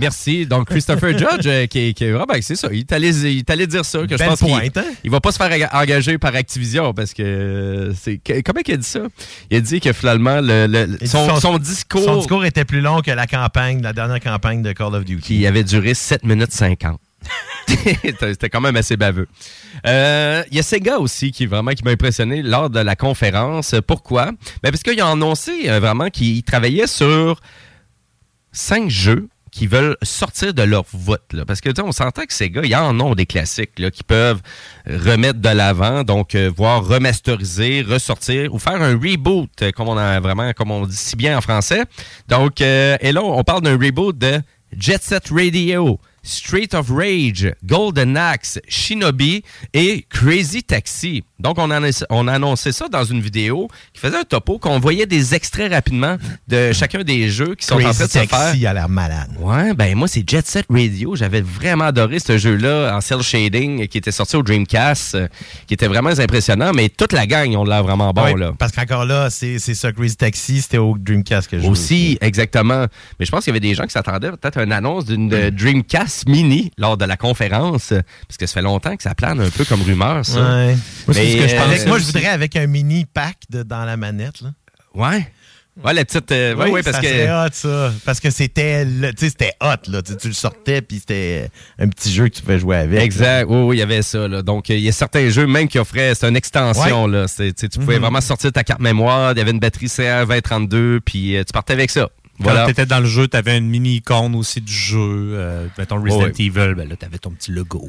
Merci. 0.00 0.46
Donc, 0.46 0.68
Christopher 0.68 1.16
Judge, 1.16 1.46
euh, 1.46 1.66
qui, 1.66 1.94
qui 1.94 2.04
ben, 2.10 2.24
c'est 2.40 2.56
ça. 2.56 2.68
Il 2.72 2.84
t'allait, 2.84 3.10
il 3.10 3.44
t'allait 3.44 3.66
dire 3.66 3.84
ça. 3.84 4.00
Que 4.06 4.16
je 4.16 4.24
pense 4.24 4.38
qu'il 4.40 4.52
hein? 4.54 4.84
il 5.02 5.10
va 5.10 5.20
pas 5.20 5.32
se 5.32 5.36
faire 5.36 5.50
eng- 5.50 5.68
engager 5.72 6.18
par 6.18 6.34
Activision 6.34 6.92
parce 6.92 7.12
que 7.14 7.22
euh, 7.22 7.92
c'est. 8.00 8.18
que- 8.18 8.40
comment 8.42 8.60
il 8.66 8.74
a 8.74 8.76
dit 8.76 8.86
ça? 8.86 9.00
Il 9.50 9.56
a 9.58 9.60
dit 9.60 9.80
que 9.80 9.92
finalement, 9.92 10.40
le, 10.40 10.66
le- 10.66 11.06
son, 11.06 11.38
son 11.40 11.58
discours. 11.58 12.02
Son 12.04 12.18
discours 12.18 12.44
était 12.44 12.64
plus 12.64 12.80
long 12.80 13.00
que 13.00 13.10
la 13.10 13.26
campagne, 13.26 13.82
la 13.82 13.92
dernière 13.92 14.20
campagne 14.20 14.62
de 14.62 14.72
Call 14.72 14.94
of 14.94 15.04
Duty. 15.04 15.22
qui 15.22 15.46
avait 15.46 15.64
duré 15.64 15.94
7 15.94 16.24
minutes 16.24 16.52
50. 16.52 16.98
C'était 18.20 18.50
quand 18.50 18.60
même 18.60 18.76
assez 18.76 18.96
baveux. 18.96 19.28
Euh, 19.86 20.42
Il 20.50 20.56
y 20.56 20.60
a 20.60 20.62
Sega 20.62 20.98
aussi 20.98 21.32
qui 21.32 21.46
vraiment 21.46 21.72
qui 21.72 21.84
m'a 21.84 21.90
impressionné 21.90 22.42
lors 22.42 22.70
de 22.70 22.80
la 22.80 22.96
conférence. 22.96 23.74
Pourquoi? 23.86 24.32
Ben 24.62 24.70
parce 24.70 24.82
qu'ils 24.82 25.02
ont 25.02 25.12
annoncé 25.12 25.68
euh, 25.68 25.80
vraiment 25.80 26.10
qu'ils 26.10 26.42
travaillaient 26.42 26.86
sur 26.86 27.40
cinq 28.52 28.90
jeux 28.90 29.28
qui 29.50 29.68
veulent 29.68 29.96
sortir 30.02 30.52
de 30.52 30.62
leur 30.62 30.84
voûte. 30.92 31.44
Parce 31.46 31.60
que 31.60 31.70
on 31.80 31.92
s'entend 31.92 32.24
que 32.24 32.32
Sega, 32.32 32.62
ils 32.64 32.74
en 32.74 32.98
ont 32.98 33.14
des 33.14 33.24
classiques 33.24 33.78
là, 33.78 33.92
qui 33.92 34.02
peuvent 34.02 34.42
remettre 34.84 35.38
de 35.38 35.48
l'avant, 35.48 36.02
donc 36.02 36.34
euh, 36.34 36.50
voire 36.54 36.84
remasteriser, 36.84 37.82
ressortir 37.82 38.52
ou 38.52 38.58
faire 38.58 38.82
un 38.82 38.94
reboot, 38.94 39.48
comme 39.76 39.88
on 39.88 39.96
a 39.96 40.18
vraiment, 40.18 40.52
comme 40.54 40.72
on 40.72 40.86
dit 40.86 40.96
si 40.96 41.14
bien 41.14 41.38
en 41.38 41.40
français. 41.40 41.84
Donc, 42.26 42.60
et 42.60 43.12
là, 43.12 43.22
on 43.22 43.44
parle 43.44 43.62
d'un 43.62 43.78
reboot 43.78 44.18
de 44.18 44.40
Jet 44.76 45.02
Set 45.04 45.28
Radio, 45.30 46.00
Street 46.24 46.70
of 46.74 46.90
Rage, 46.90 47.52
Golden 47.64 48.16
Axe, 48.16 48.58
Shinobi 48.66 49.44
et 49.72 50.06
Crazy 50.08 50.64
Taxi. 50.64 51.22
Donc, 51.38 51.58
on, 51.58 51.70
en 51.70 51.84
a, 51.84 52.04
on 52.08 52.26
a 52.26 52.32
annoncé 52.32 52.72
ça 52.72 52.88
dans 52.88 53.04
une 53.04 53.20
vidéo 53.20 53.68
qui 53.92 54.00
faisait 54.00 54.16
un 54.16 54.24
topo, 54.24 54.58
qu'on 54.58 54.78
voyait 54.80 55.04
des 55.04 55.34
extraits 55.34 55.70
rapidement 55.70 56.16
de 56.48 56.72
chacun 56.72 57.02
des 57.02 57.28
jeux 57.28 57.54
qui 57.54 57.66
sont 57.66 57.74
en 57.74 57.80
train 57.80 57.92
Crazy 57.92 58.02
de 58.04 58.08
se 58.08 58.18
faire. 58.18 58.28
Taxi 58.28 58.66
a 58.66 58.72
l'air 58.72 58.88
malade. 58.88 59.30
Ouais, 59.38 59.74
ben 59.74 59.94
moi, 59.94 60.08
c'est 60.08 60.28
Jet 60.28 60.46
Set 60.46 60.64
Radio. 60.70 61.14
J'avais 61.14 61.42
vraiment 61.42 61.84
adoré 61.84 62.18
ce 62.18 62.38
jeu-là 62.38 62.96
en 62.96 63.02
cell 63.02 63.20
shading 63.22 63.86
qui 63.88 63.98
était 63.98 64.10
sorti 64.10 64.36
au 64.36 64.42
Dreamcast, 64.42 65.16
euh, 65.16 65.28
qui 65.66 65.74
était 65.74 65.88
vraiment 65.88 66.10
impressionnant, 66.10 66.72
mais 66.74 66.88
toute 66.88 67.12
la 67.12 67.26
gang, 67.26 67.54
on 67.56 67.64
l'a 67.64 67.82
vraiment 67.82 68.12
bon, 68.12 68.24
Ouais, 68.24 68.34
là. 68.34 68.52
Parce 68.58 68.72
qu'encore 68.72 69.04
là, 69.04 69.28
c'est 69.28 69.58
ça, 69.58 69.92
Crazy 69.92 70.16
Taxi, 70.16 70.62
c'était 70.62 70.78
au 70.78 70.96
Dreamcast 70.96 71.50
que 71.50 71.58
je 71.58 71.62
jouais. 71.62 71.70
Aussi, 71.70 72.18
exactement. 72.22 72.86
Mais 73.20 73.26
je 73.26 73.30
pense 73.30 73.44
qu'il 73.44 73.52
y 73.52 73.56
avait 73.56 73.60
des 73.60 73.74
gens 73.74 73.84
qui 73.84 73.92
s'attendaient 73.92 74.30
peut-être 74.30 74.56
à 74.56 74.62
une 74.62 74.72
annonce 74.72 75.04
d'une 75.04 75.28
Dreamcast 75.50 76.13
mini 76.26 76.70
lors 76.78 76.96
de 76.96 77.04
la 77.04 77.16
conférence, 77.16 77.88
parce 78.28 78.36
que 78.38 78.46
ça 78.46 78.54
fait 78.54 78.62
longtemps 78.62 78.96
que 78.96 79.02
ça 79.02 79.14
plane 79.14 79.40
un 79.40 79.50
peu 79.50 79.64
comme 79.64 79.82
rumeur, 79.82 80.24
ça. 80.24 80.40
Ouais. 80.40 80.76
Moi, 81.06 81.14
c'est 81.14 81.14
Mais, 81.14 81.30
ce 81.32 81.36
que 81.36 81.48
je 81.48 81.54
euh. 81.84 81.86
Moi, 81.88 81.98
je 81.98 82.04
voudrais 82.04 82.26
avec 82.26 82.56
un 82.56 82.66
mini 82.66 83.04
pack 83.04 83.36
de- 83.50 83.62
dans 83.62 83.84
la 83.84 83.96
manette. 83.96 84.40
Là. 84.40 84.50
Ouais. 84.94 85.28
Ouais, 85.84 85.92
la 85.92 86.04
petite. 86.04 86.30
euh, 86.30 86.54
ouais, 86.54 86.66
oui, 86.66 86.70
ouais, 86.70 86.82
parce 86.84 86.98
ça 86.98 87.02
que. 87.02 87.46
hot, 87.46 87.50
ça. 87.52 87.92
Parce 88.04 88.20
que 88.20 88.30
c'était 88.30 88.84
le- 88.84 89.10
tu 89.12 89.24
sais, 89.24 89.30
c'était 89.30 89.54
hot. 89.60 89.90
Là. 89.90 90.02
Tu, 90.02 90.16
tu 90.16 90.28
le 90.28 90.32
sortais, 90.34 90.82
puis 90.82 91.00
c'était 91.00 91.50
un 91.80 91.88
petit 91.88 92.12
jeu 92.14 92.28
que 92.28 92.34
tu 92.36 92.42
pouvais 92.42 92.60
jouer 92.60 92.76
avec. 92.76 93.00
Exact, 93.02 93.46
oui, 93.50 93.60
oui, 93.62 93.76
il 93.76 93.80
y 93.80 93.82
avait 93.82 94.02
ça. 94.02 94.28
Là. 94.28 94.42
Donc, 94.42 94.70
euh, 94.70 94.74
il 94.76 94.82
y 94.84 94.88
a 94.88 94.92
certains 94.92 95.28
jeux 95.30 95.48
même 95.48 95.66
qui 95.66 95.80
offraient, 95.80 96.14
c'est 96.14 96.28
une 96.28 96.36
extension. 96.36 97.08
Là. 97.08 97.26
Tu 97.28 97.68
pouvais 97.80 97.96
Mhm. 97.96 98.02
vraiment 98.02 98.20
sortir 98.20 98.52
ta 98.52 98.62
carte 98.62 98.80
mémoire, 98.80 99.32
il 99.32 99.38
y 99.38 99.40
avait 99.40 99.50
une 99.50 99.58
batterie 99.58 99.88
CR2032, 99.88 101.00
puis 101.00 101.36
euh, 101.36 101.42
tu 101.42 101.52
partais 101.52 101.72
avec 101.72 101.90
ça. 101.90 102.08
Voilà. 102.38 102.60
Quand 102.62 102.66
t'étais 102.66 102.86
dans 102.86 103.00
le 103.00 103.06
jeu, 103.06 103.28
t'avais 103.28 103.56
une 103.58 103.68
mini 103.68 103.96
icône 103.96 104.34
aussi 104.34 104.60
du 104.60 104.72
jeu. 104.72 104.98
Euh, 105.34 105.66
mettons 105.78 106.02
Resident. 106.02 106.26
Evil, 106.38 106.74
ben 106.76 106.88
là, 106.88 106.96
t'avais 106.96 107.18
ton 107.18 107.30
petit 107.30 107.52
logo. 107.52 107.88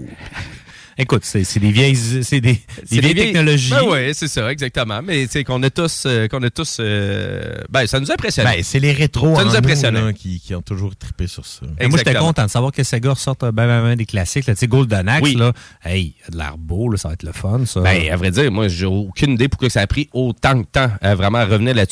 Écoute, 0.97 1.23
c'est 1.25 1.43
c'est 1.43 1.59
des 1.59 1.71
vieilles, 1.71 1.97
c'est 1.97 2.39
des, 2.39 2.53
des 2.53 2.61
C'est 2.85 2.99
vieilles 3.01 3.13
des 3.13 3.25
technologies. 3.25 3.71
Ben 3.71 3.81
oui, 3.85 4.13
c'est 4.13 4.29
ça, 4.29 4.49
exactement. 4.49 5.01
Mais 5.03 5.25
tu 5.25 5.31
sais 5.33 5.43
qu'on 5.43 5.61
a 5.63 5.69
tous, 5.69 6.03
euh, 6.05 6.29
qu'on 6.29 6.41
a 6.41 6.49
tous, 6.49 6.77
euh, 6.79 7.57
ben 7.69 7.85
ça 7.85 7.99
nous 7.99 8.09
impressionne. 8.13 8.45
Ben, 8.45 8.63
c'est 8.63 8.79
les 8.79 8.93
rétros 8.93 9.35
Ça 9.35 9.41
en 9.41 9.45
nous 9.45 9.51
nous, 9.51 9.57
impressionne. 9.57 9.95
là, 9.95 10.13
qui, 10.13 10.39
qui 10.39 10.55
ont 10.55 10.61
toujours 10.61 10.95
trippé 10.95 11.27
sur 11.27 11.45
ça. 11.45 11.65
Et 11.81 11.87
moi, 11.87 11.97
j'étais 11.97 12.13
content 12.15 12.45
de 12.45 12.49
savoir 12.49 12.71
que 12.71 12.81
Sega 12.83 13.09
ressorte 13.11 13.41
ben, 13.41 13.51
ben, 13.51 13.81
ben, 13.83 13.95
des 13.97 14.05
classiques. 14.05 14.47
là. 14.47 14.53
Tu 14.53 14.59
sais, 14.61 14.67
Golden 14.67 15.09
Axe, 15.09 15.21
Oui. 15.23 15.35
là, 15.35 15.51
hey, 15.83 16.15
il 16.17 16.27
a 16.27 16.31
de 16.31 16.37
l'air 16.37 16.57
beau, 16.57 16.87
là, 16.89 16.95
ça 16.97 17.09
va 17.09 17.15
être 17.15 17.23
le 17.23 17.33
fun, 17.33 17.65
ça. 17.65 17.81
Ben, 17.81 18.09
à 18.09 18.15
vrai 18.15 18.31
dire, 18.31 18.49
moi, 18.49 18.69
j'ai 18.69 18.85
aucune 18.85 19.31
idée 19.31 19.49
pourquoi 19.49 19.69
ça 19.69 19.81
a 19.81 19.87
pris 19.87 20.07
autant 20.13 20.55
de 20.55 20.63
temps 20.63 20.91
à 21.01 21.13
vraiment 21.13 21.43
revenir 21.45 21.75
là-dessus. 21.75 21.91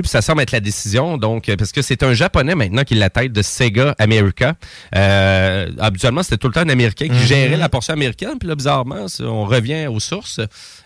Puis 0.00 0.08
ça 0.08 0.22
semble 0.22 0.42
être 0.42 0.52
la 0.52 0.60
décision, 0.60 1.18
donc 1.18 1.48
euh, 1.48 1.56
parce 1.56 1.72
que 1.72 1.82
c'est 1.82 2.02
un 2.04 2.14
japonais 2.14 2.54
maintenant 2.54 2.84
qui 2.84 2.94
est 2.94 2.98
la 2.98 3.10
tête 3.10 3.32
de 3.32 3.42
Sega 3.42 3.94
America. 3.98 4.54
Euh, 4.94 5.68
habituellement, 5.80 6.22
c'était 6.22 6.36
tout 6.36 6.46
le 6.46 6.52
temps 6.54 6.60
un 6.60 6.68
Américain 6.68 7.06
qui 7.06 7.12
Mhm. 7.12 7.26
gérait 7.26 7.56
la 7.56 7.68
portion 7.68 7.92
américaine, 7.94 8.34
puis 8.38 8.48
là, 8.48 8.54
bizarrement, 8.54 9.06
on 9.20 9.44
revient 9.44 9.86
aux 9.88 9.98
sources. 10.00 10.40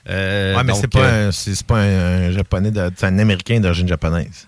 Euh, 0.08 0.56
ouais, 0.56 0.64
mais 0.64 0.72
c'est 0.74 0.88
pas, 0.88 1.00
euh, 1.00 1.30
un, 1.30 1.52
pas 1.66 1.78
un, 1.80 2.28
un 2.28 2.30
japonais, 2.30 2.70
c'est 2.96 3.06
un 3.06 3.18
américain 3.18 3.60
d'origine 3.60 3.88
japonaise. 3.88 4.46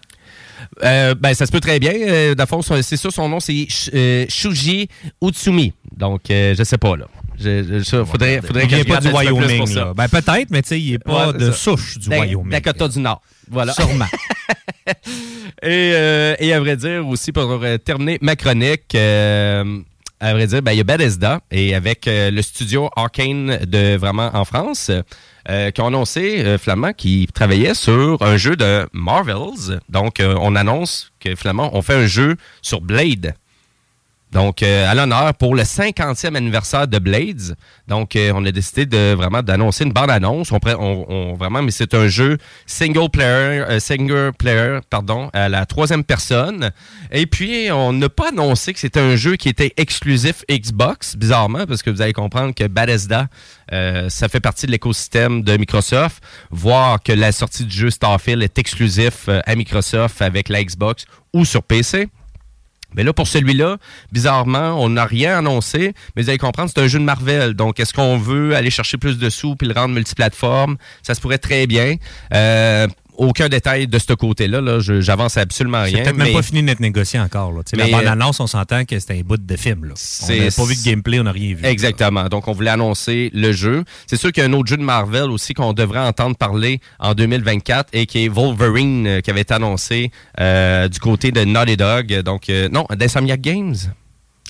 Euh, 0.82 1.14
ben, 1.14 1.34
ça 1.34 1.46
se 1.46 1.52
peut 1.52 1.60
très 1.60 1.78
bien. 1.78 1.92
Euh, 1.94 2.34
c'est 2.82 2.96
ça, 2.96 3.10
son 3.10 3.28
nom, 3.28 3.40
c'est 3.40 3.66
euh, 3.94 4.24
Shuji 4.28 4.88
Utsumi. 5.22 5.72
Donc, 5.96 6.22
je 6.28 6.62
sais 6.64 6.78
pas, 6.78 6.96
là. 6.96 7.06
Je, 7.38 7.82
je- 7.84 8.04
faudrait, 8.04 8.40
faudrait 8.40 8.64
il 8.64 8.68
vient 8.74 8.84
pas 8.84 9.00
du 9.00 9.10
peu 9.10 9.14
Wyoming. 9.14 9.74
là. 9.74 9.92
Ben, 9.94 10.08
peut-être, 10.08 10.50
mais 10.50 10.62
tu 10.62 10.68
sais, 10.70 10.80
il 10.80 10.94
est 10.94 10.98
pas 10.98 11.28
Ouais, 11.28 11.38
de 11.38 11.50
ça. 11.50 11.56
souche 11.56 11.98
du 11.98 12.08
Da- 12.08 12.20
Wyoming. 12.20 12.50
Dakota 12.50 12.88
du 12.88 12.98
Nord. 12.98 13.20
Voilà. 13.50 13.74
Sûrement. 13.74 14.06
et, 15.62 15.92
euh, 15.94 16.34
et 16.38 16.52
à 16.52 16.60
vrai 16.60 16.76
dire, 16.76 17.06
aussi, 17.06 17.32
pour 17.32 17.60
terminer 17.84 18.18
ma 18.20 18.36
chronique, 18.36 18.94
euh, 18.94 19.80
à 20.20 20.32
vrai 20.32 20.46
dire, 20.46 20.62
ben, 20.62 20.72
il 20.72 20.78
y 20.78 20.80
a 20.80 20.84
Bethesda 20.84 21.40
et 21.50 21.74
avec 21.74 22.06
euh, 22.08 22.30
le 22.30 22.42
studio 22.42 22.88
Arcane 22.96 23.58
de 23.66 23.96
vraiment 23.96 24.30
en 24.34 24.44
France. 24.44 24.90
qui 25.74 25.80
ont 25.80 25.86
annoncé, 25.86 26.58
Flamand, 26.58 26.92
qui 26.92 27.28
travaillait 27.32 27.74
sur 27.74 28.20
un 28.20 28.36
jeu 28.36 28.56
de 28.56 28.88
Marvels. 28.92 29.80
Donc, 29.88 30.20
on 30.20 30.56
annonce 30.56 31.12
que, 31.20 31.36
Flamand, 31.36 31.70
on 31.72 31.82
fait 31.82 31.94
un 31.94 32.06
jeu 32.06 32.36
sur 32.62 32.80
Blade. 32.80 33.34
Donc, 34.32 34.62
euh, 34.62 34.90
à 34.90 34.94
l'honneur 34.94 35.34
pour 35.34 35.54
le 35.54 35.62
50e 35.62 36.34
anniversaire 36.34 36.88
de 36.88 36.98
Blades. 36.98 37.56
Donc, 37.86 38.16
euh, 38.16 38.32
on 38.34 38.44
a 38.44 38.50
décidé 38.50 38.84
de 38.84 39.14
vraiment 39.14 39.40
d'annoncer 39.42 39.84
une 39.84 39.92
bande-annonce. 39.92 40.50
On, 40.52 40.58
pré- 40.58 40.74
on- 40.74 41.06
on- 41.10 41.34
vraiment, 41.34 41.62
mais 41.62 41.70
c'est 41.70 41.94
un 41.94 42.08
jeu 42.08 42.36
single 42.66 43.08
player, 43.08 43.64
euh, 43.68 43.78
single 43.80 44.32
player, 44.36 44.80
pardon, 44.90 45.30
à 45.32 45.48
la 45.48 45.64
troisième 45.64 46.02
personne. 46.04 46.70
Et 47.12 47.26
puis, 47.26 47.68
on 47.70 47.92
n'a 47.92 48.08
pas 48.08 48.28
annoncé 48.30 48.72
que 48.72 48.80
c'était 48.80 49.00
un 49.00 49.14
jeu 49.16 49.36
qui 49.36 49.48
était 49.48 49.72
exclusif 49.76 50.44
Xbox, 50.50 51.16
bizarrement, 51.16 51.64
parce 51.66 51.82
que 51.82 51.90
vous 51.90 52.02
allez 52.02 52.12
comprendre 52.12 52.52
que 52.54 52.66
Bethesda, 52.66 53.28
ça 53.70 54.28
fait 54.28 54.40
partie 54.40 54.66
de 54.66 54.72
l'écosystème 54.72 55.42
de 55.42 55.56
Microsoft. 55.56 56.22
Voir 56.50 57.02
que 57.02 57.12
la 57.12 57.32
sortie 57.32 57.64
du 57.64 57.74
jeu 57.74 57.90
Starfield 57.90 58.42
est 58.42 58.58
exclusif 58.58 59.28
à 59.28 59.54
Microsoft 59.54 60.20
avec 60.20 60.48
la 60.48 60.62
Xbox 60.62 61.04
ou 61.32 61.44
sur 61.44 61.62
PC. 61.62 62.08
Mais 62.94 63.02
là, 63.02 63.12
pour 63.12 63.26
celui-là, 63.26 63.76
bizarrement, 64.12 64.82
on 64.82 64.88
n'a 64.88 65.04
rien 65.04 65.38
annoncé, 65.38 65.92
mais 66.14 66.22
vous 66.22 66.28
allez 66.30 66.38
comprendre, 66.38 66.70
c'est 66.74 66.80
un 66.80 66.86
jeu 66.86 66.98
de 66.98 67.04
Marvel. 67.04 67.54
Donc, 67.54 67.78
est-ce 67.80 67.92
qu'on 67.92 68.16
veut 68.16 68.56
aller 68.56 68.70
chercher 68.70 68.96
plus 68.96 69.18
de 69.18 69.28
sous 69.28 69.56
puis 69.56 69.68
le 69.68 69.74
rendre 69.74 69.94
multiplateforme? 69.94 70.76
Ça 71.02 71.14
se 71.14 71.20
pourrait 71.20 71.38
très 71.38 71.66
bien. 71.66 71.96
Euh, 72.32 72.86
aucun 73.18 73.48
détail 73.48 73.86
de 73.86 73.98
ce 73.98 74.12
côté-là. 74.12 74.60
Là. 74.60 74.78
J'avance 74.80 75.36
absolument 75.36 75.84
C'est 75.84 75.94
rien. 75.94 76.02
peut-être 76.04 76.16
même 76.16 76.28
mais- 76.28 76.32
pas 76.34 76.42
fini 76.42 76.62
d'être 76.62 76.80
négocié 76.80 77.18
encore. 77.20 77.52
Là. 77.52 77.62
Mais, 77.72 77.78
la 77.78 77.84
euh, 77.86 77.90
bande-annonce, 77.90 78.40
on 78.40 78.46
s'entend 78.46 78.84
que 78.84 78.98
c'était 78.98 79.18
un 79.18 79.22
bout 79.22 79.36
de 79.36 79.56
film. 79.56 79.84
Là. 79.84 79.92
On 79.92 79.96
C'est- 79.96 80.38
n'a 80.46 80.50
pas 80.50 80.64
vu 80.64 80.76
de 80.76 80.82
gameplay, 80.82 81.20
on 81.20 81.24
n'a 81.24 81.32
rien 81.32 81.54
vu. 81.54 81.64
Exactement. 81.64 82.28
Donc, 82.28 82.48
on 82.48 82.52
voulait 82.52 82.70
annoncer 82.70 83.30
le 83.34 83.52
jeu. 83.52 83.84
C'est 84.06 84.16
sûr 84.16 84.32
qu'il 84.32 84.42
y 84.42 84.46
a 84.46 84.48
un 84.48 84.52
autre 84.52 84.68
jeu 84.68 84.76
de 84.76 84.82
Marvel 84.82 85.30
aussi 85.30 85.54
qu'on 85.54 85.72
devrait 85.72 86.00
entendre 86.00 86.36
parler 86.36 86.80
en 86.98 87.14
2024 87.14 87.88
et 87.92 88.06
qui 88.06 88.24
est 88.24 88.28
Wolverine, 88.28 89.06
euh, 89.06 89.20
qui 89.20 89.30
avait 89.30 89.42
été 89.42 89.54
annoncé 89.54 90.10
euh, 90.40 90.88
du 90.88 90.98
côté 90.98 91.32
de 91.32 91.44
Naughty 91.44 91.76
Dog. 91.76 92.20
Donc, 92.22 92.48
euh, 92.50 92.68
non, 92.70 92.86
d'Insomniac 92.96 93.40
Games. 93.40 93.74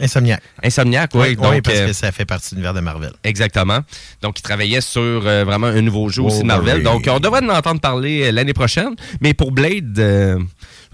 Insomniac. 0.01 0.42
Insomniac, 0.62 1.11
oui. 1.14 1.20
Oui, 1.20 1.36
donc, 1.36 1.47
oui, 1.51 1.61
parce 1.62 1.78
euh, 1.78 1.86
que 1.86 1.92
ça 1.94 2.12
fait 2.12 2.26
partie 2.26 2.51
de 2.51 2.57
l'univers 2.57 2.74
de 2.74 2.80
Marvel. 2.80 3.12
Exactement. 3.24 3.80
Donc, 4.20 4.38
il 4.38 4.42
travaillait 4.42 4.82
sur 4.82 5.01
euh, 5.01 5.44
vraiment 5.44 5.68
un 5.68 5.80
nouveau 5.80 6.09
jeu 6.09 6.22
aussi 6.22 6.42
de. 6.42 6.47
Marvel. 6.47 6.82
Donc, 6.82 7.09
on 7.11 7.18
devrait 7.18 7.42
en 7.42 7.49
entendre 7.49 7.80
parler 7.80 8.24
euh, 8.24 8.32
l'année 8.32 8.53
prochaine. 8.53 8.94
Mais 9.22 9.32
pour 9.32 9.53
Blade, 9.53 9.99
euh, 9.99 10.38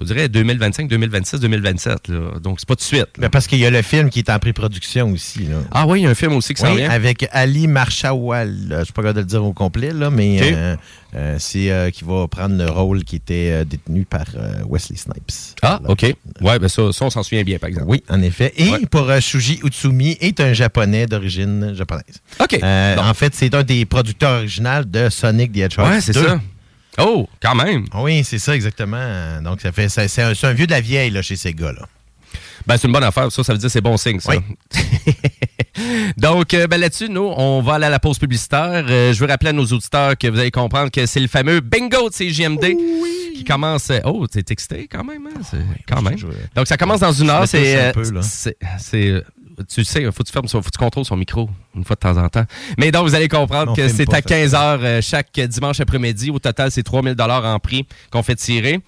je 0.02 0.12
dirais 0.14 0.28
2025, 0.28 0.88
2026, 0.88 1.40
2027. 1.40 2.08
là. 2.08 2.38
Donc, 2.42 2.60
c'est 2.60 2.68
pas 2.68 2.74
tout 2.74 2.80
de 2.80 2.84
suite. 2.84 3.06
Mais 3.18 3.28
parce 3.28 3.46
qu'il 3.46 3.58
y 3.58 3.66
a 3.66 3.70
le 3.70 3.82
film 3.82 4.10
qui 4.10 4.18
est 4.20 4.30
en 4.30 4.38
pré-production 4.38 5.10
aussi. 5.10 5.40
là. 5.46 5.56
Ah 5.70 5.86
oui, 5.86 6.00
il 6.00 6.04
y 6.04 6.06
a 6.06 6.10
un 6.10 6.14
film 6.14 6.32
aussi 6.34 6.54
qui 6.54 6.60
s'en 6.62 6.70
Oui, 6.72 6.78
vient. 6.78 6.90
avec 6.90 7.26
Ali 7.32 7.66
Marshawal. 7.68 8.54
Je 8.70 8.74
ne 8.76 8.84
suis 8.84 8.92
pas 8.92 9.02
capable 9.02 9.16
de 9.16 9.20
le 9.20 9.26
dire 9.26 9.44
au 9.44 9.52
complet, 9.52 9.92
là, 9.92 10.10
mais 10.10 10.38
euh, 10.42 10.76
euh, 11.14 11.36
c'est 11.38 11.70
euh, 11.70 11.90
qui 11.90 12.04
va 12.04 12.26
prendre 12.28 12.56
le 12.56 12.68
rôle 12.70 13.04
qui 13.04 13.16
était 13.16 13.64
détenu 13.64 14.04
par 14.04 14.24
Wesley 14.68 14.96
Snipes. 14.96 15.30
Ah, 15.62 15.80
OK. 15.88 16.02
Ouais, 16.40 16.58
ben 16.58 16.68
ça, 16.68 16.92
ça, 16.92 17.04
on 17.04 17.10
s'en 17.10 17.22
souvient 17.22 17.44
bien, 17.44 17.58
par 17.58 17.68
exemple. 17.68 17.86
Oui, 17.88 18.02
en 18.08 18.20
effet. 18.22 18.52
Et 18.56 18.70
Ouais. 18.70 18.86
pour 18.90 19.10
Shuji 19.20 19.60
Utsumi 19.64 20.16
est 20.20 20.40
un 20.40 20.52
japonais 20.52 21.06
d'origine 21.06 21.74
japonaise. 21.74 22.20
OK. 22.40 22.58
En 22.62 23.14
fait, 23.14 23.34
c'est 23.34 23.54
un 23.54 23.62
des 23.62 23.84
producteurs 23.84 24.38
originaux 24.38 24.84
de 24.86 25.08
Sonic 25.10 25.52
the 25.52 25.58
Hedgehog. 25.58 25.86
Ouais, 25.88 26.00
c'est 26.00 26.12
2. 26.14 26.26
ça. 26.26 26.40
Oh, 26.98 27.28
quand 27.40 27.54
même. 27.54 27.86
Oui, 27.94 28.22
c'est 28.24 28.38
ça, 28.38 28.54
exactement. 28.54 29.40
Donc, 29.42 29.60
ça 29.60 29.72
fait, 29.72 29.88
c'est 29.88 30.20
un, 30.22 30.52
vieux 30.52 30.66
de 30.66 30.72
la 30.72 30.80
vieille 30.80 31.10
là, 31.10 31.22
chez 31.22 31.36
ces 31.36 31.54
gars-là. 31.54 31.86
Ben, 32.66 32.76
c'est 32.76 32.86
une 32.86 32.92
bonne 32.92 33.02
affaire. 33.04 33.30
Ça, 33.32 33.42
ça 33.42 33.52
veut 33.52 33.58
dire 33.58 33.66
que 33.68 33.72
c'est 33.72 33.80
bon 33.80 33.96
signe, 33.96 34.20
ça. 34.20 34.32
Donc, 36.16 36.54
euh, 36.54 36.66
ben, 36.66 36.78
là-dessus, 36.78 37.08
nous, 37.08 37.32
on 37.36 37.60
va 37.62 37.74
aller 37.74 37.86
à 37.86 37.90
la 37.90 37.98
pause 37.98 38.18
publicitaire. 38.18 38.84
Euh, 38.88 39.12
je 39.12 39.18
veux 39.20 39.26
rappeler 39.26 39.50
à 39.50 39.52
nos 39.52 39.64
auditeurs 39.64 40.16
que 40.16 40.28
vous 40.28 40.38
allez 40.38 40.50
comprendre 40.50 40.90
que 40.90 41.06
c'est 41.06 41.18
le 41.20 41.28
fameux 41.28 41.60
bingo 41.60 42.08
de 42.10 42.14
CGMD 42.14 42.76
qui 43.34 43.44
commence. 43.44 43.90
euh, 43.90 43.98
Oh, 44.04 44.26
t'es 44.26 44.44
excité 44.50 44.86
quand 44.86 45.02
même, 45.02 45.26
hein? 45.26 45.40
C'est- 45.50 45.58
quand 45.88 46.02
même. 46.02 46.16
Donc, 46.54 46.66
ça 46.68 46.76
commence 46.76 47.00
dans 47.00 47.12
une 47.12 47.30
heure. 47.30 47.48
C'est. 47.48 47.92
touche 47.92 48.02
un 48.04 48.10
peu, 48.10 48.14
là. 48.14 48.22
c'est- 48.22 48.56
c'est, 48.78 49.24
tu 49.68 49.80
le 49.80 49.84
sais, 49.84 50.04
faut 50.04 50.22
que 50.22 50.28
tu 50.28 50.32
fermes, 50.32 50.46
faut 50.48 50.60
que 50.60 50.64
tu 50.70 50.78
contrôles 50.78 51.04
son 51.04 51.16
micro 51.16 51.48
une 51.74 51.84
fois 51.84 51.96
de 51.96 52.00
temps 52.00 52.16
en 52.16 52.28
temps. 52.28 52.44
Mais 52.78 52.90
donc, 52.90 53.08
vous 53.08 53.14
allez 53.14 53.28
comprendre 53.28 53.74
que 53.74 53.88
c'est 53.88 54.12
à 54.12 54.22
15 54.22 54.54
heures 54.54 54.80
euh, 54.82 55.00
chaque 55.00 55.38
dimanche 55.40 55.80
après-midi. 55.80 56.30
Au 56.30 56.38
total, 56.38 56.70
c'est 56.70 56.82
3000 56.82 57.14
dollars 57.14 57.44
en 57.44 57.58
prix 57.58 57.86
qu'on 58.10 58.22
fait 58.22 58.34
tirer. 58.34 58.80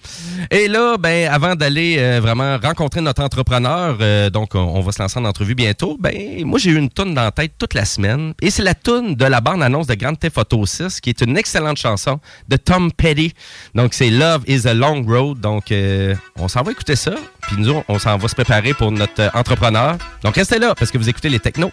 Et 0.51 0.67
là, 0.67 0.97
ben, 0.97 1.29
avant 1.31 1.55
d'aller 1.55 1.97
euh, 1.99 2.19
vraiment 2.21 2.57
rencontrer 2.57 3.01
notre 3.01 3.23
entrepreneur, 3.23 3.97
euh, 4.01 4.29
donc 4.29 4.55
on, 4.55 4.59
on 4.59 4.81
va 4.81 4.91
se 4.91 5.01
lancer 5.01 5.19
en 5.19 5.25
entrevue 5.25 5.55
bientôt. 5.55 5.97
Ben, 5.99 6.45
moi, 6.45 6.59
j'ai 6.59 6.71
eu 6.71 6.77
une 6.77 6.89
toune 6.89 7.13
dans 7.13 7.23
la 7.23 7.31
tête 7.31 7.53
toute 7.57 7.73
la 7.73 7.85
semaine. 7.85 8.33
Et 8.41 8.49
c'est 8.49 8.63
la 8.63 8.75
toune 8.75 9.15
de 9.15 9.25
la 9.25 9.41
bande-annonce 9.41 9.87
de 9.87 9.95
Grand 9.95 10.15
Theft 10.15 10.37
Auto 10.37 10.65
6, 10.65 11.01
qui 11.01 11.09
est 11.09 11.21
une 11.21 11.37
excellente 11.37 11.77
chanson 11.77 12.19
de 12.47 12.57
Tom 12.57 12.91
Petty. 12.91 13.33
Donc, 13.73 13.93
c'est 13.93 14.09
Love 14.09 14.43
is 14.47 14.67
a 14.67 14.73
Long 14.73 15.03
Road. 15.03 15.39
Donc, 15.39 15.71
euh, 15.71 16.15
on 16.37 16.47
s'en 16.47 16.61
va 16.63 16.71
écouter 16.71 16.95
ça. 16.95 17.13
Puis 17.41 17.57
nous, 17.57 17.83
on 17.87 17.99
s'en 17.99 18.17
va 18.17 18.27
se 18.27 18.35
préparer 18.35 18.73
pour 18.73 18.91
notre 18.91 19.29
entrepreneur. 19.35 19.97
Donc, 20.23 20.35
restez 20.35 20.59
là 20.59 20.75
parce 20.75 20.91
que 20.91 20.97
vous 20.97 21.09
écoutez 21.09 21.29
les 21.29 21.39
technos. 21.39 21.71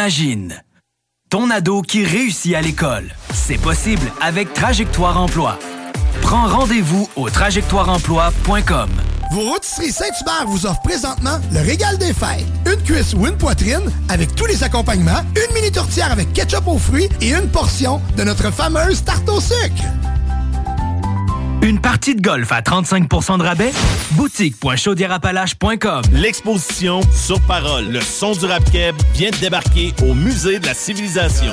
Imagine 0.00 0.54
ton 1.28 1.50
ado 1.50 1.82
qui 1.82 2.06
réussit 2.06 2.54
à 2.54 2.62
l'école. 2.62 3.10
C'est 3.34 3.60
possible 3.60 4.10
avec 4.22 4.54
Trajectoire 4.54 5.20
Emploi. 5.20 5.58
Prends 6.22 6.48
rendez-vous 6.48 7.06
au 7.16 7.28
trajectoireemploi.com. 7.28 8.88
Vos 9.32 9.40
rôtisseries 9.42 9.92
Saint-Hubert 9.92 10.46
vous 10.46 10.64
offrent 10.64 10.80
présentement 10.80 11.38
le 11.52 11.60
régal 11.60 11.98
des 11.98 12.14
fêtes. 12.14 12.46
Une 12.64 12.82
cuisse 12.82 13.12
ou 13.12 13.26
une 13.26 13.36
poitrine 13.36 13.92
avec 14.08 14.34
tous 14.34 14.46
les 14.46 14.64
accompagnements, 14.64 15.20
une 15.36 15.54
mini 15.54 15.70
tourtière 15.70 16.10
avec 16.10 16.32
ketchup 16.32 16.66
aux 16.66 16.78
fruits 16.78 17.10
et 17.20 17.34
une 17.34 17.50
portion 17.50 18.00
de 18.16 18.24
notre 18.24 18.50
fameuse 18.50 19.04
tarte 19.04 19.28
au 19.28 19.38
sucre. 19.38 19.84
Une 21.62 21.78
partie 21.78 22.14
de 22.14 22.22
golf 22.22 22.52
à 22.52 22.62
35% 22.62 23.38
de 23.38 23.42
rabais? 23.42 23.72
Boutique.chaudierapalache.com 24.12 26.02
L'exposition 26.12 27.00
Sur 27.12 27.40
Parole, 27.42 27.88
le 27.90 28.00
son 28.00 28.32
du 28.32 28.46
rap 28.46 28.64
keb 28.70 28.94
vient 29.14 29.30
de 29.30 29.36
débarquer 29.36 29.92
au 30.02 30.14
Musée 30.14 30.58
de 30.58 30.66
la 30.66 30.74
Civilisation. 30.74 31.52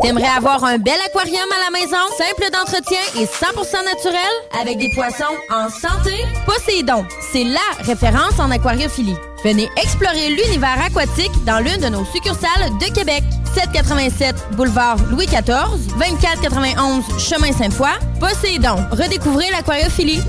T'aimerais 0.00 0.24
avoir 0.24 0.64
un 0.64 0.78
bel 0.78 0.94
aquarium 1.06 1.48
à 1.52 1.70
la 1.70 1.78
maison, 1.78 1.98
simple 2.16 2.50
d'entretien 2.50 2.98
et 3.16 3.26
100% 3.26 3.84
naturel, 3.84 4.32
avec 4.58 4.78
des 4.78 4.88
poissons 4.94 5.24
en 5.50 5.68
santé? 5.68 6.24
Poséidon, 6.46 7.04
c'est 7.30 7.44
LA 7.44 7.60
référence 7.80 8.38
en 8.38 8.50
aquariophilie. 8.50 9.16
Venez 9.44 9.68
explorer 9.76 10.30
l'univers 10.30 10.80
aquatique 10.82 11.32
dans 11.44 11.58
l'une 11.58 11.76
de 11.76 11.88
nos 11.88 12.04
succursales 12.06 12.70
de 12.80 12.94
Québec. 12.94 13.22
787 13.54 14.56
boulevard 14.56 14.96
Louis 15.10 15.26
XIV, 15.26 15.94
2491 15.98 17.04
chemin 17.18 17.52
Sainte-Foy. 17.52 17.90
Poséidon, 18.18 18.76
redécouvrez 18.90 19.50
l'aquariophilie. 19.50 20.22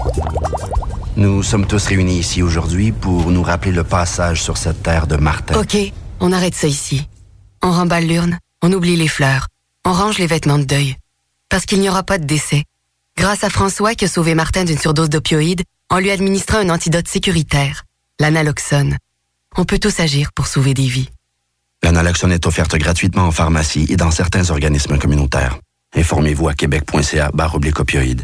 Nous 1.15 1.41
sommes 1.41 1.67
tous 1.67 1.85
réunis 1.85 2.19
ici 2.19 2.41
aujourd'hui 2.41 2.91
pour 2.91 3.31
nous 3.31 3.43
rappeler 3.43 3.71
le 3.71 3.83
passage 3.83 4.41
sur 4.41 4.57
cette 4.57 4.83
terre 4.83 5.07
de 5.07 5.15
Martin. 5.15 5.59
OK, 5.59 5.77
on 6.19 6.33
arrête 6.33 6.55
ça 6.55 6.67
ici. 6.67 7.07
On 7.61 7.71
remballe 7.71 8.07
l'urne, 8.07 8.39
on 8.61 8.73
oublie 8.73 8.97
les 8.97 9.07
fleurs, 9.07 9.47
on 9.85 9.93
range 9.93 10.17
les 10.17 10.27
vêtements 10.27 10.59
de 10.59 10.63
deuil. 10.63 10.95
Parce 11.49 11.65
qu'il 11.65 11.79
n'y 11.79 11.89
aura 11.89 12.03
pas 12.03 12.17
de 12.17 12.25
décès. 12.25 12.63
Grâce 13.17 13.43
à 13.43 13.49
François 13.49 13.95
qui 13.95 14.05
a 14.05 14.07
sauvé 14.07 14.35
Martin 14.35 14.63
d'une 14.63 14.77
surdose 14.77 15.09
d'opioïdes 15.09 15.63
en 15.89 15.99
lui 15.99 16.11
administrant 16.11 16.57
un 16.57 16.69
antidote 16.69 17.07
sécuritaire, 17.07 17.83
l'analoxone. 18.19 18.97
On 19.55 19.65
peut 19.65 19.79
tous 19.79 19.99
agir 19.99 20.31
pour 20.33 20.47
sauver 20.47 20.73
des 20.73 20.87
vies. 20.87 21.09
L'analoxone 21.83 22.31
est 22.31 22.47
offerte 22.47 22.75
gratuitement 22.77 23.27
en 23.27 23.31
pharmacie 23.31 23.85
et 23.89 23.97
dans 23.97 24.09
certains 24.09 24.49
organismes 24.49 24.97
communautaires. 24.97 25.59
Informez-vous 25.95 26.47
à 26.47 26.53
québec.ca 26.53 27.29
barre 27.33 27.55
opioïdes. 27.55 28.23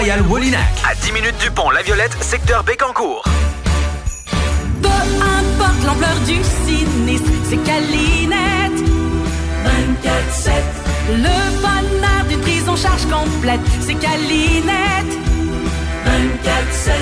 À 0.03 0.95
10 0.95 1.11
minutes 1.11 1.37
du 1.39 1.51
pont 1.51 1.69
La 1.69 1.83
Violette, 1.83 2.17
secteur 2.23 2.63
Bécancourt. 2.63 3.23
Peu 4.81 4.87
importe 4.87 5.83
l'ampleur 5.85 6.15
du 6.25 6.37
sinistre, 6.65 7.29
c'est 7.47 7.57
Calinette. 7.57 8.81
24-7. 9.63 10.53
Le 11.07 11.61
bonheur 11.61 12.25
d'une 12.27 12.41
prise 12.41 12.67
en 12.67 12.75
charge 12.75 13.05
complète, 13.05 13.59
c'est 13.79 13.93
Calinette. 13.93 15.19
24-7. 16.07 16.93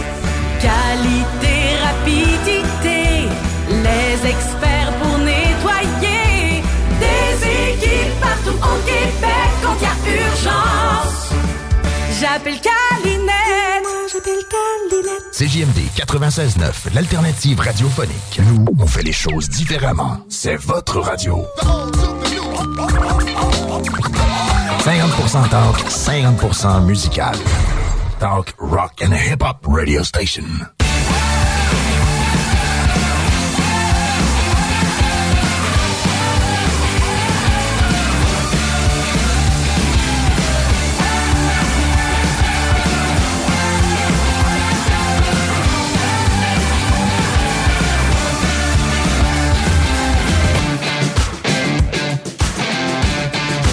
Qualité, 0.59 1.77
rapidité, 1.81 3.29
les 3.69 4.29
experts 4.29 4.91
pour 5.01 5.17
nettoyer. 5.19 6.63
Des 6.99 7.47
équipes 7.47 8.19
partout 8.19 8.57
au 8.61 8.77
Québec 8.85 9.51
quand 9.63 9.77
il 9.79 9.83
y 9.83 9.87
a 9.87 10.25
urgence. 10.25 10.88
J'appelle 12.19 12.59
Calinette. 12.59 13.85
J'appelle 14.11 14.43
Calinette. 14.49 15.31
CJMD 15.31 15.79
96.9, 15.95 16.93
l'alternative 16.93 17.61
radiophonique. 17.61 18.41
Nous, 18.45 18.65
on 18.77 18.85
fait 18.85 19.03
les 19.03 19.13
choses 19.13 19.47
différemment. 19.47 20.17
C'est 20.27 20.57
votre 20.57 20.99
radio. 20.99 21.45
50% 24.79 25.49
talk, 25.49 25.77
50% 25.87 26.85
musical. 26.85 27.35
Talk, 28.19 28.53
rock 28.57 29.01
and 29.01 29.13
hip-hop 29.13 29.65
radio 29.65 30.03
station. 30.03 30.43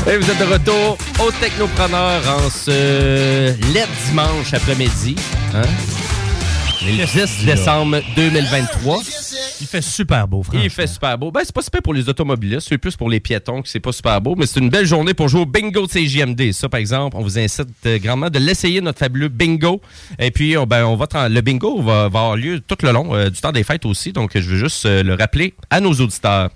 Et 0.09 0.17
vous 0.17 0.31
êtes 0.31 0.39
de 0.39 0.45
retour 0.45 0.97
au 1.19 1.33
Technopreneur 1.41 2.23
en 2.29 2.49
ce 2.49 3.51
LED 3.73 3.89
dimanche 4.07 4.55
après-midi. 4.55 5.17
Hein? 5.53 5.63
Le 6.87 7.05
10 7.05 7.45
décembre 7.45 8.01
2023. 8.15 9.01
Il 9.61 9.67
fait 9.67 9.83
super 9.83 10.29
beau, 10.29 10.45
franchement. 10.45 10.63
Il 10.63 10.71
fait 10.71 10.87
super 10.87 11.19
beau. 11.19 11.33
Ben, 11.33 11.41
c'est 11.45 11.53
pas 11.53 11.63
super 11.63 11.83
pour 11.83 11.93
les 11.93 12.09
automobilistes, 12.09 12.69
c'est 12.69 12.79
plus 12.79 12.95
pour 12.95 13.11
les 13.11 13.19
piétons 13.19 13.63
que 13.63 13.69
c'est 13.69 13.81
pas 13.81 13.91
super 13.91 14.21
beau, 14.21 14.37
mais 14.37 14.47
c'est 14.47 14.61
une 14.61 14.71
belle 14.71 14.87
journée 14.87 15.13
pour 15.13 15.29
jouer 15.29 15.41
au 15.41 15.47
bingo 15.47 15.87
de 15.87 15.91
CJMD. 15.91 16.53
Ça, 16.53 16.69
par 16.69 16.79
exemple, 16.79 17.17
on 17.17 17.23
vous 17.23 17.41
incite 17.41 17.69
euh, 17.87 17.99
grandement 17.99 18.31
de 18.31 18.39
l'essayer, 18.39 18.81
notre 18.81 19.01
fabuleux 19.01 19.29
bingo. 19.29 19.81
Et 20.21 20.31
puis, 20.31 20.57
on, 20.57 20.65
ben, 20.65 20.85
on 20.85 20.95
va 20.95 21.07
le 21.29 21.41
bingo 21.41 21.83
va, 21.83 22.05
avoir 22.05 22.37
lieu 22.37 22.61
tout 22.61 22.77
le 22.83 22.93
long 22.93 23.17
euh, 23.17 23.31
du 23.31 23.41
temps 23.41 23.51
des 23.51 23.65
fêtes 23.65 23.85
aussi, 23.85 24.13
donc 24.13 24.31
je 24.35 24.49
veux 24.49 24.57
juste 24.57 24.87
euh, 24.87 25.03
le 25.03 25.15
rappeler 25.15 25.55
à 25.71 25.81
nos 25.81 25.93
auditeurs. 25.93 26.51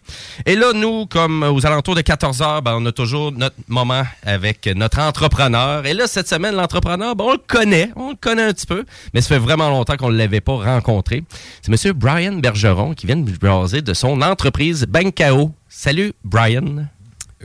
Et 0.47 0.55
là, 0.55 0.73
nous, 0.73 1.07
comme 1.07 1.43
aux 1.43 1.67
alentours 1.67 1.97
de 1.97 2.03
14 2.03 2.41
heures, 2.43 2.63
ben, 2.63 2.77
on 2.79 2.87
a 2.87 2.93
toujours 2.93 3.33
notre 3.33 3.57
moment 3.67 4.05
avec 4.23 4.69
notre 4.77 5.01
entrepreneur. 5.01 5.85
Et 5.87 5.95
là, 5.95 6.07
cette 6.07 6.29
semaine, 6.29 6.55
l'entrepreneur, 6.55 7.17
ben, 7.17 7.25
on 7.25 7.33
le 7.33 7.39
connaît, 7.45 7.91
on 7.97 8.11
le 8.11 8.17
connaît 8.17 8.45
un 8.45 8.53
petit 8.53 8.67
peu, 8.67 8.85
mais 9.13 9.23
ça 9.23 9.29
fait 9.29 9.39
vraiment 9.39 9.71
longtemps 9.71 9.97
qu'on 9.97 10.11
ne 10.11 10.20
l'avait 10.21 10.41
pas 10.41 10.57
rencontré. 10.57 11.25
C'est 11.63 11.73
M. 11.73 11.93
Brian 11.93 12.35
Bergeron 12.35 12.95
qui 12.95 13.07
vient 13.07 13.17
de 13.17 13.29
nous 13.29 13.37
jaser 13.41 13.83
de 13.83 13.95
son 13.95 14.23
entreprise 14.23 14.87
Bankao. 14.89 15.53
Salut, 15.69 16.13
Brian. 16.25 16.87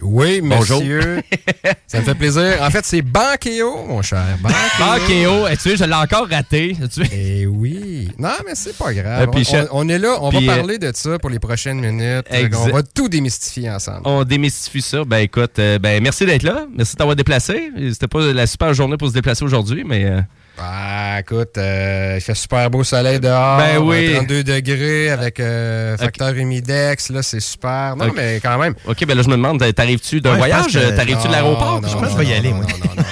Oui, 0.02 0.42
Bonjour. 0.44 0.82
monsieur. 0.82 1.22
Ça 1.88 2.00
me 2.00 2.04
fait 2.04 2.16
plaisir. 2.16 2.58
En 2.62 2.70
fait, 2.70 2.84
c'est 2.84 3.02
Bankéo, 3.02 3.86
mon 3.88 4.02
cher. 4.02 4.38
Bankéo. 4.78 5.48
Eh, 5.48 5.56
tu 5.56 5.70
sais, 5.70 5.78
je 5.78 5.86
l'ai 5.86 5.94
encore 5.94 6.28
raté. 6.28 6.76
Eh 7.14 7.46
oui. 7.46 8.10
Non, 8.20 8.34
mais 8.46 8.56
c'est 8.56 8.78
pas 8.78 8.94
grave. 8.94 9.30
Euh, 9.34 9.66
on, 9.72 9.88
est 9.88 9.98
là, 9.98 10.18
on 10.20 10.30
va 10.30 10.40
euh, 10.40 10.46
parler 10.46 10.78
de 10.78 10.92
ça 10.94 11.18
pour 11.18 11.30
les 11.30 11.40
prochaines 11.40 11.80
minutes. 11.80 12.26
On 12.54 12.70
va 12.72 12.84
tout 12.84 13.08
démystifier 13.08 13.70
ensemble. 13.70 14.02
On 14.04 14.26
démystifie 14.26 14.82
ça. 14.82 15.06
Ben 15.06 15.20
écoute, 15.20 15.60
euh, 15.60 15.80
ben 15.80 16.04
merci 16.04 16.26
d'être 16.26 16.44
là. 16.44 16.66
Merci 16.76 16.94
de 16.94 16.98
t'avoir 16.98 17.16
déplacé. 17.16 17.72
C'était 17.94 18.08
pas 18.08 18.34
la 18.34 18.48
super 18.48 18.74
journée 18.74 18.98
pour 18.98 19.08
se 19.08 19.14
déplacer 19.14 19.46
aujourd'hui, 19.46 19.86
mais 19.86 20.04
euh, 20.06 20.20
Ah, 20.58 21.18
écoute, 21.20 21.58
euh, 21.58 22.16
il 22.18 22.22
fait 22.22 22.34
super 22.36 22.70
beau 22.70 22.84
soleil 22.84 23.20
dehors. 23.20 23.58
Ben 23.58 23.78
oui. 23.78 24.08
euh, 24.14 24.16
32 24.18 24.44
degrés 24.44 25.10
avec 25.10 25.40
euh, 25.40 25.98
facteur 25.98 26.30
humidex. 26.34 27.10
Là, 27.10 27.22
c'est 27.24 27.40
super. 27.42 27.96
Non, 27.98 28.12
mais 28.16 28.40
quand 28.42 28.58
même. 28.58 28.74
OK, 28.86 29.06
ben 29.06 29.16
là, 29.18 29.24
je 29.24 29.28
me 29.28 29.34
demande, 29.36 29.64
t'arrives-tu 29.74 30.22
d'un 30.22 30.32
Ouais, 30.32 30.38
voyage? 30.38 30.74
T'arrives-tu 30.96 31.28
de 31.28 31.32
l'aéroport? 31.32 31.82
Je 31.86 31.94
pense 31.94 32.04
que 32.04 32.10
je 32.12 32.18
vais 32.18 32.26
y 32.28 32.34
aller, 32.34 32.50
non, 32.52 32.58
moi. 32.58 32.66
non, 32.66 32.96
non. 32.96 33.04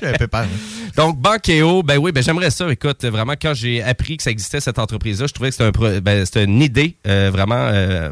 J'ai 0.00 0.08
un 0.08 0.12
peu 0.12 0.28
peur. 0.28 0.46
Donc, 0.96 1.18
Bankéo, 1.18 1.82
ben 1.82 1.98
oui, 1.98 2.12
ben 2.12 2.22
j'aimerais 2.22 2.50
ça. 2.50 2.70
Écoute, 2.70 3.04
vraiment, 3.04 3.34
quand 3.40 3.52
j'ai 3.54 3.82
appris 3.82 4.16
que 4.16 4.22
ça 4.22 4.30
existait, 4.30 4.60
cette 4.60 4.78
entreprise-là, 4.78 5.26
je 5.26 5.32
trouvais 5.32 5.48
que 5.50 5.54
c'était 5.54 5.64
un 5.68 5.72
pro- 5.72 6.00
ben, 6.00 6.24
c'était 6.24 6.44
une 6.44 6.62
idée 6.62 6.96
euh, 7.06 7.30
vraiment 7.32 7.68
euh, 7.70 8.10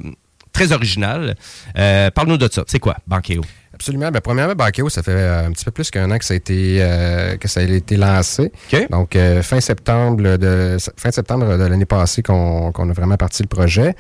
très 0.53 0.73
originale. 0.73 1.35
Euh, 1.79 2.11
Parle-nous 2.11 2.39
de 2.39 2.49
ça. 2.53 2.65
C'est 2.67 2.79
quoi, 2.81 2.97
Bankéo? 3.07 3.43
Absolument. 3.75 4.11
Ben, 4.11 4.21
premièrement, 4.21 4.55
Bakeo, 4.55 4.89
ça 4.89 5.03
fait 5.03 5.11
euh, 5.13 5.47
un 5.47 5.53
petit 5.53 5.65
peu 5.65 5.71
plus 5.71 5.91
qu'un 5.91 6.11
an 6.11 6.19
que 6.19 6.25
ça 6.25 6.35
a 6.35 6.37
été, 6.37 6.79
euh, 6.81 7.37
que 7.37 7.49
ça 7.49 7.61
a 7.61 7.65
été 7.65 7.97
lancé. 7.97 8.53
Donc, 8.91 9.17
euh, 9.17 9.43
fin 9.43 9.61
septembre 9.61 10.37
de 10.37 10.77
fin 10.97 11.11
septembre 11.11 11.59
de 11.59 11.65
l'année 11.65 11.85
passée 11.85 12.23
qu'on 12.23 12.73
qu'on 12.73 12.89
a 12.89 12.93
vraiment 12.93 13.17
parti 13.17 13.43
le 13.43 13.49
projet. 13.49 13.95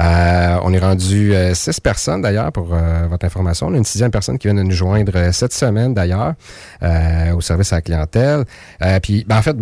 Euh, 0.00 0.56
on 0.62 0.72
est 0.72 0.78
rendu 0.78 1.34
euh, 1.34 1.54
six 1.54 1.78
personnes 1.80 2.22
d'ailleurs 2.22 2.50
pour 2.52 2.72
euh, 2.72 3.06
votre 3.10 3.26
information. 3.26 3.66
On 3.66 3.74
a 3.74 3.76
une 3.76 3.84
sixième 3.84 4.10
personne 4.10 4.38
qui 4.38 4.48
vient 4.48 4.54
de 4.54 4.62
nous 4.62 4.74
joindre 4.74 5.12
euh, 5.14 5.32
cette 5.32 5.52
semaine 5.52 5.92
d'ailleurs 5.92 6.32
euh, 6.82 7.32
au 7.34 7.40
service 7.40 7.72
à 7.72 7.76
la 7.76 7.82
clientèle. 7.82 8.44
Euh, 8.82 8.98
puis 9.00 9.24
ben, 9.28 9.36
en 9.38 9.42
fait, 9.42 9.54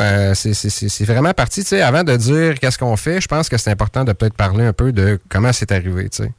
euh, 0.00 0.34
c'est- 0.34 1.04
vraiment 1.04 1.32
parti. 1.32 1.62
Tu 1.62 1.68
sais, 1.68 1.80
avant 1.82 2.02
de 2.02 2.16
dire 2.16 2.58
qu'est-ce 2.58 2.76
qu'on 2.78 2.96
fait, 2.96 3.20
je 3.20 3.28
pense 3.28 3.48
que 3.48 3.56
c'est 3.56 3.70
important 3.70 4.04
de 4.04 4.12
peut-être 4.12 4.34
parler 4.34 4.64
un 4.64 4.72
peu 4.72 4.90
de 4.92 5.18
comment 5.28 5.52
c'est 5.52 5.70
arrivé. 5.72 6.08
Tu 6.08 6.24
sais. 6.24 6.30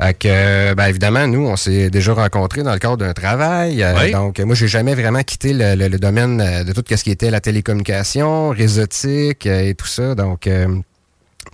Euh, 0.00 0.12
que, 0.12 0.74
ben, 0.74 0.86
évidemment, 0.86 1.26
nous, 1.26 1.46
on 1.46 1.56
s'est 1.56 1.88
déjà 1.90 2.12
rencontrés 2.12 2.62
dans 2.62 2.72
le 2.72 2.78
cadre 2.78 2.98
d'un 2.98 3.12
travail. 3.14 3.84
Oui. 4.02 4.12
Donc, 4.12 4.38
moi, 4.40 4.54
j'ai 4.54 4.68
jamais 4.68 4.94
vraiment 4.94 5.22
quitté 5.22 5.52
le, 5.54 5.74
le- 5.74 5.88
le 5.88 5.98
domaine 5.98 6.64
de 6.64 6.72
tout 6.72 6.84
ce 6.94 7.02
qui 7.02 7.10
était 7.10 7.30
la 7.30 7.40
télécommunication, 7.40 8.50
réseautique 8.50 9.46
euh, 9.46 9.68
et 9.68 9.74
tout 9.74 9.86
ça. 9.86 10.14
Donc, 10.14 10.46
euh, 10.46 10.68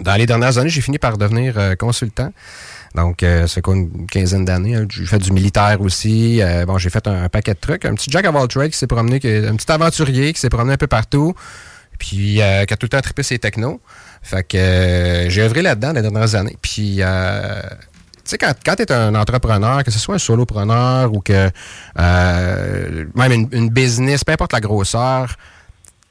dans 0.00 0.14
les 0.14 0.26
dernières 0.26 0.58
années, 0.58 0.68
j'ai 0.68 0.80
fini 0.80 0.98
par 0.98 1.16
devenir 1.16 1.58
euh, 1.58 1.74
consultant. 1.74 2.32
Donc, 2.94 3.22
euh, 3.22 3.46
fait 3.46 3.60
quoi, 3.60 3.74
une 3.74 4.06
quinzaine 4.06 4.44
d'années. 4.44 4.74
hein. 4.74 4.86
J'ai 4.88 5.04
fait 5.04 5.18
du 5.18 5.30
militaire 5.32 5.80
aussi. 5.80 6.40
Euh, 6.40 6.64
bon, 6.64 6.78
j'ai 6.78 6.90
fait 6.90 7.06
un, 7.06 7.28
paquet 7.28 7.54
de 7.54 7.58
trucs. 7.58 7.84
Un 7.84 7.94
petit 7.94 8.10
Jack 8.10 8.26
of 8.26 8.34
all 8.34 8.48
trades 8.48 8.70
qui 8.70 8.78
s'est 8.78 8.86
promené, 8.86 9.16
un 9.16 9.56
petit 9.56 9.70
aventurier 9.70 10.32
qui 10.32 10.40
s'est 10.40 10.48
promené 10.48 10.74
un 10.74 10.78
peu 10.78 10.86
partout. 10.86 11.34
Puis, 11.98 12.40
euh, 12.40 12.64
qui 12.64 12.74
a 12.74 12.76
tout 12.76 12.86
le 12.86 12.90
temps 12.90 13.00
trippé 13.00 13.22
ses 13.22 13.38
technos. 13.38 13.80
Fait 14.22 14.42
que 14.42 15.26
j'ai 15.28 15.42
œuvré 15.42 15.62
là-dedans 15.62 15.92
les 15.92 16.02
dernières 16.02 16.34
années. 16.34 16.56
Puis, 16.60 16.96
tu 16.96 17.02
sais, 18.24 18.38
quand, 18.38 18.54
quand 18.64 18.76
tu 18.76 18.82
es 18.82 18.92
un 18.92 19.14
entrepreneur, 19.14 19.84
que 19.84 19.90
ce 19.90 19.98
soit 19.98 20.16
un 20.16 20.18
solopreneur 20.18 21.12
ou 21.12 21.20
que 21.20 21.50
même 21.96 23.48
une 23.52 23.68
business, 23.70 24.24
peu 24.24 24.32
importe 24.32 24.52
la 24.52 24.60
grosseur, 24.60 25.36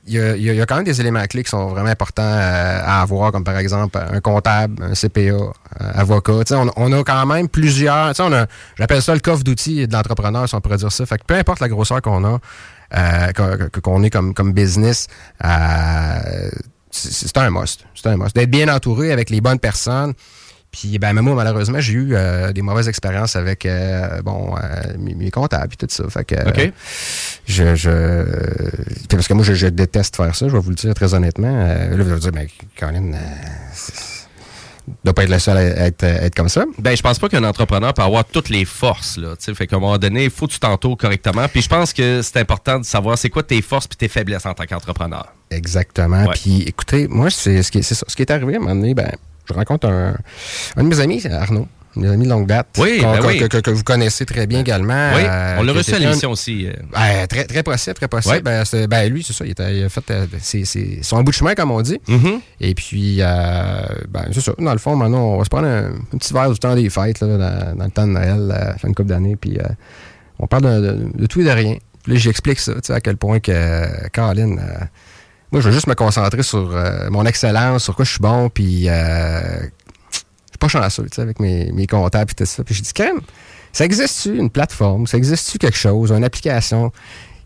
il 0.07 0.13
y, 0.13 0.19
a, 0.19 0.35
y 0.35 0.61
a- 0.61 0.65
quand 0.65 0.75
même 0.75 0.83
des 0.85 1.01
éléments 1.01 1.23
clés 1.25 1.43
qui 1.43 1.49
sont 1.49 1.67
vraiment 1.67 1.89
importants 1.89 2.21
euh, 2.23 2.81
à 2.83 3.01
avoir, 3.01 3.31
comme 3.31 3.43
par 3.43 3.57
exemple 3.57 3.97
un 3.97 4.19
comptable, 4.21 4.83
un 4.83 4.93
CPA, 4.93 5.33
un 5.79 5.99
avocat. 5.99 6.43
Tu 6.45 6.53
sais, 6.53 6.55
On, 6.55 6.69
on 6.77 6.91
a 6.93 7.03
quand 7.03 7.25
même 7.25 7.49
plusieurs. 7.49 8.13
on 8.19 8.33
a- 8.33 8.45
J'appelle 8.77 9.01
ça 9.01 9.13
le 9.13 9.19
coffre 9.19 9.43
d'outils 9.43 9.87
de 9.87 9.93
l'entrepreneur, 9.93 10.47
si 10.47 10.53
on 10.55 10.61
pourrait 10.61 10.77
dire 10.77 10.91
ça. 10.91 11.05
Fait 11.05 11.17
que 11.17 11.23
peu 11.25 11.35
importe 11.35 11.59
la 11.59 11.69
grosseur 11.69 12.01
qu'on 12.01 12.23
a, 12.23 12.39
euh, 12.95 13.69
qu'on- 13.81 14.03
est 14.03 14.09
comme, 14.11 14.33
comme 14.33 14.53
business, 14.53 15.07
euh, 15.43 16.49
c'est 16.91 17.37
un 17.37 17.49
must. 17.49 17.85
C'est 17.95 18.07
un 18.07 18.17
must. 18.17 18.35
D'être 18.35 18.49
bien 18.51 18.73
entouré 18.73 19.11
avec 19.11 19.29
les 19.29 19.41
bonnes 19.41 19.59
personnes. 19.59 20.13
Puis, 20.75 20.99
ben, 20.99 21.13
moi, 21.13 21.35
malheureusement, 21.35 21.79
j'ai 21.79 21.93
eu 21.93 22.09
euh, 22.11 22.51
des 22.51 22.61
mauvaises 22.61 22.89
expériences 22.89 23.37
avec 23.37 23.65
euh, 23.65 24.21
bon, 24.21 24.55
euh, 24.57 24.93
mes, 24.99 25.15
mes 25.15 25.31
comptables 25.31 25.71
et 25.71 25.77
tout 25.77 25.87
ça. 25.89 26.03
Fait 26.09 26.25
que, 26.25 26.35
je, 27.47 27.75
je, 27.75 28.25
parce 29.07 29.29
que 29.29 29.33
moi, 29.33 29.45
je, 29.45 29.53
je 29.53 29.67
déteste 29.67 30.17
faire 30.17 30.35
ça, 30.35 30.49
je 30.49 30.51
vais 30.51 30.59
vous 30.59 30.71
le 30.71 30.75
dire 30.75 30.93
très 30.93 31.13
honnêtement. 31.13 31.65
Là, 31.65 31.95
vous 31.95 32.11
allez 32.11 32.19
dire, 32.19 32.31
mais 32.33 32.47
Colin, 32.77 33.13
doit 35.05 35.13
pas 35.13 35.23
être 35.23 35.29
le 35.29 35.39
seul 35.39 35.55
à 35.55 35.63
être, 35.63 36.03
à 36.03 36.23
être 36.25 36.35
comme 36.35 36.49
ça. 36.49 36.65
Ben, 36.77 36.95
je 36.95 37.01
pense 37.01 37.19
pas 37.19 37.29
qu'un 37.29 37.45
entrepreneur 37.45 37.93
peut 37.93 38.01
avoir 38.01 38.25
toutes 38.25 38.49
les 38.49 38.65
forces, 38.65 39.17
là. 39.17 39.35
Fait 39.39 39.67
qu'à 39.67 39.77
un 39.77 39.79
moment 39.79 39.97
donné, 39.97 40.25
il 40.25 40.29
faut 40.29 40.45
que 40.45 40.51
tu 40.51 40.59
t'entoures 40.59 40.97
correctement. 40.97 41.47
Puis 41.47 41.61
je 41.61 41.69
pense 41.69 41.93
que 41.93 42.21
c'est 42.21 42.37
important 42.37 42.79
de 42.79 42.85
savoir 42.85 43.17
c'est 43.17 43.29
quoi 43.29 43.43
tes 43.43 43.61
forces 43.61 43.87
puis 43.87 43.95
tes 43.95 44.09
faiblesses 44.09 44.45
en 44.45 44.53
tant 44.53 44.65
qu'entrepreneur. 44.65 45.27
Exactement. 45.51 46.25
Puis 46.33 46.63
écoutez, 46.63 47.07
moi, 47.07 47.29
c'est 47.29 47.63
ce 47.63 47.71
qui, 47.71 47.81
c'est 47.81 47.95
ça. 47.95 48.05
Ce 48.09 48.15
qui 48.15 48.23
est 48.23 48.31
arrivé 48.31 48.55
à 48.55 48.57
un 48.57 48.59
moment 48.59 48.75
donné, 48.75 48.93
ben, 48.93 49.11
je 49.47 49.53
rencontre 49.53 49.87
un, 49.87 50.15
un 50.77 50.83
de 50.83 50.87
mes 50.87 50.99
amis, 50.99 51.25
Arnaud. 51.27 51.67
Mes 51.97 52.09
amis 52.09 52.25
de 52.25 52.29
longue 52.29 52.45
date. 52.45 52.67
Oui, 52.77 52.99
ben 53.01 53.19
que, 53.21 53.25
oui. 53.25 53.39
que- 53.39 53.45
que- 53.45 53.57
que 53.59 53.71
vous 53.71 53.83
connaissez 53.83 54.25
très 54.25 54.47
bien 54.47 54.59
également. 54.59 55.11
Oui, 55.15 55.21
euh, 55.23 55.55
on 55.59 55.63
l'a 55.63 55.71
reçu 55.71 55.93
à 55.93 55.99
l'émission 55.99 56.29
aussi. 56.31 56.67
euh. 56.67 56.73
Ben, 56.91 57.25
très, 57.25 57.45
très 57.45 57.63
possible, 57.63 57.93
très 57.95 58.09
possible. 58.09 58.35
Ouais. 58.35 58.41
Ben, 58.41 58.87
ben, 58.87 59.09
lui, 59.09 59.23
c'est 59.23 59.31
ça. 59.31 59.45
Il, 59.45 59.51
était- 59.51 59.77
il 59.77 59.85
a 59.85 59.87
fait 59.87 60.03
euh, 60.11 60.25
c'est- 60.41 60.65
c'est 60.65 60.99
son 61.03 61.23
bout 61.23 61.31
de 61.31 61.35
chemin, 61.37 61.55
comme 61.55 61.71
on 61.71 61.81
dit. 61.81 61.97
Mm-hmm. 62.09 62.39
Et 62.59 62.75
puis, 62.75 63.19
euh, 63.21 63.25
ben, 64.09 64.25
c'est 64.33 64.41
ça. 64.41 64.51
Dans 64.59 64.73
le 64.73 64.77
fond, 64.77 64.97
maintenant, 64.97 65.23
on 65.35 65.37
va 65.37 65.45
se 65.45 65.49
prendre 65.49 65.67
un, 65.67 65.85
un 66.13 66.17
petit 66.17 66.33
verre 66.33 66.51
du 66.51 66.59
temps 66.59 66.75
des 66.75 66.89
fêtes, 66.89 67.21
là, 67.21 67.27
dans, 67.37 67.77
dans 67.77 67.85
le 67.85 67.91
temps 67.91 68.07
de 68.07 68.11
Noël, 68.11 68.75
fin 68.77 68.89
de 68.89 68.93
couple 68.93 69.07
d'année. 69.09 69.37
Puis, 69.37 69.57
euh, 69.57 69.63
on 70.39 70.47
parle 70.47 70.63
de, 70.63 70.81
de- 70.81 71.17
de 71.17 71.25
tout 71.27 71.39
et 71.39 71.45
de 71.45 71.49
rien. 71.49 71.77
Puis 72.03 72.11
là, 72.11 72.19
j'explique 72.19 72.59
ça, 72.59 72.73
tu 72.73 72.79
sais, 72.83 72.93
à 72.93 72.99
quel 72.99 73.15
point 73.15 73.39
que, 73.39 74.09
Caroline, 74.09 74.59
je 75.61 75.67
veux 75.67 75.73
juste 75.73 75.87
me 75.87 75.95
concentrer 75.95 76.43
sur 76.43 76.71
euh, 76.71 77.09
mon 77.09 77.25
excellence, 77.25 77.83
sur 77.83 77.95
quoi 77.95 78.05
je 78.05 78.11
suis 78.11 78.19
bon, 78.19 78.49
puis 78.49 78.89
euh, 78.89 79.61
je 80.11 80.17
suis 80.17 80.57
pas 80.59 80.67
chanceux, 80.67 81.07
avec 81.17 81.39
mes, 81.39 81.71
mes 81.71 81.87
comptables 81.87 82.31
et 82.31 82.35
tout 82.35 82.45
ça. 82.45 82.63
Puis 82.63 82.75
je 82.75 82.81
dis, 82.81 82.93
crème, 82.93 83.21
ça 83.73 83.85
existe-tu 83.85 84.37
une 84.37 84.49
plateforme, 84.49 85.07
ça 85.07 85.17
existe-tu 85.17 85.57
quelque 85.57 85.77
chose, 85.77 86.11
une 86.11 86.23
application 86.23 86.91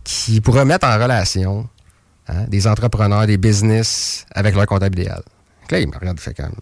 qui 0.04 0.42
pourrait 0.42 0.66
mettre 0.66 0.88
en 0.88 0.98
relation 0.98 1.68
hein, 2.28 2.46
des 2.48 2.68
entrepreneurs, 2.68 3.28
des 3.28 3.38
business 3.38 4.26
avec 4.32 4.56
leur 4.56 4.66
comptable 4.66 5.00
idéal? 5.00 5.24
Donc 5.62 5.72
là, 5.72 5.80
il 5.80 5.88
me 5.88 5.98
regarde, 5.98 6.20
fait 6.20 6.34
comme, 6.34 6.54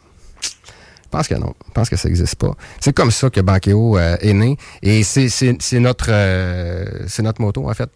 je 1.07 1.09
pense 1.09 1.27
que 1.29 1.35
non. 1.35 1.53
Je 1.65 1.71
pense 1.71 1.89
que 1.89 1.95
ça 1.95 2.09
n'existe 2.09 2.35
pas. 2.35 2.53
C'est 2.81 2.91
comme 2.91 3.11
ça 3.11 3.29
que 3.29 3.39
Bankeo 3.39 3.97
euh, 3.97 4.17
est 4.19 4.33
né. 4.33 4.57
Et 4.81 5.03
c'est 5.03 5.79
notre, 5.79 6.07
euh, 6.09 7.05
c'est 7.07 7.23
notre 7.23 7.39
motto, 7.39 7.69
en 7.69 7.73
fait. 7.73 7.89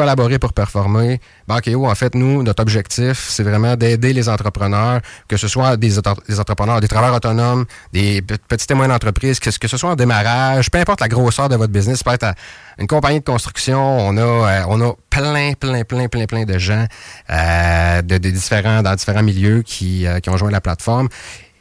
Collaborer 0.00 0.38
pour 0.38 0.52
performer. 0.52 1.20
Bankeo, 1.48 1.86
en 1.86 1.94
fait, 1.94 2.14
nous, 2.14 2.42
notre 2.42 2.60
objectif, 2.60 3.28
c'est 3.30 3.42
vraiment 3.42 3.76
d'aider 3.76 4.12
les 4.12 4.28
entrepreneurs, 4.28 5.00
que 5.26 5.38
ce 5.38 5.48
soit 5.48 5.78
des, 5.78 5.98
entrepreneurs, 6.38 6.80
des 6.82 6.88
travailleurs 6.88 7.16
autonomes, 7.16 7.64
des 7.94 8.20
pe- 8.20 8.36
petites 8.46 8.70
et 8.70 8.74
moyennes 8.74 8.92
entreprises, 8.94 9.40
que, 9.40 9.50
ce- 9.50 9.58
que 9.58 9.68
ce 9.68 9.78
soit 9.78 9.88
en 9.88 9.96
démarrage, 9.96 10.70
peu 10.70 10.78
importe 10.78 11.00
la 11.00 11.08
grosseur 11.08 11.48
de 11.48 11.56
votre 11.56 11.72
business, 11.72 12.00
ça 12.00 12.04
peut 12.04 12.12
être 12.14 12.24
à 12.24 12.34
une 12.78 12.86
compagnie 12.86 13.20
de 13.20 13.24
construction, 13.24 13.80
on 14.06 14.18
a, 14.18 14.20
euh, 14.20 14.62
on 14.68 14.82
a 14.82 14.92
plein, 15.08 15.54
plein, 15.54 15.82
plein, 15.84 16.08
plein, 16.08 16.26
plein 16.26 16.44
de 16.44 16.58
gens 16.58 16.84
euh, 17.30 18.02
de, 18.02 18.18
différents, 18.18 18.82
dans 18.82 18.94
différents 18.96 19.22
milieux 19.22 19.62
qui, 19.62 20.06
euh, 20.06 20.20
qui 20.20 20.28
ont 20.28 20.36
joint 20.36 20.50
la 20.50 20.60
plateforme. 20.60 21.08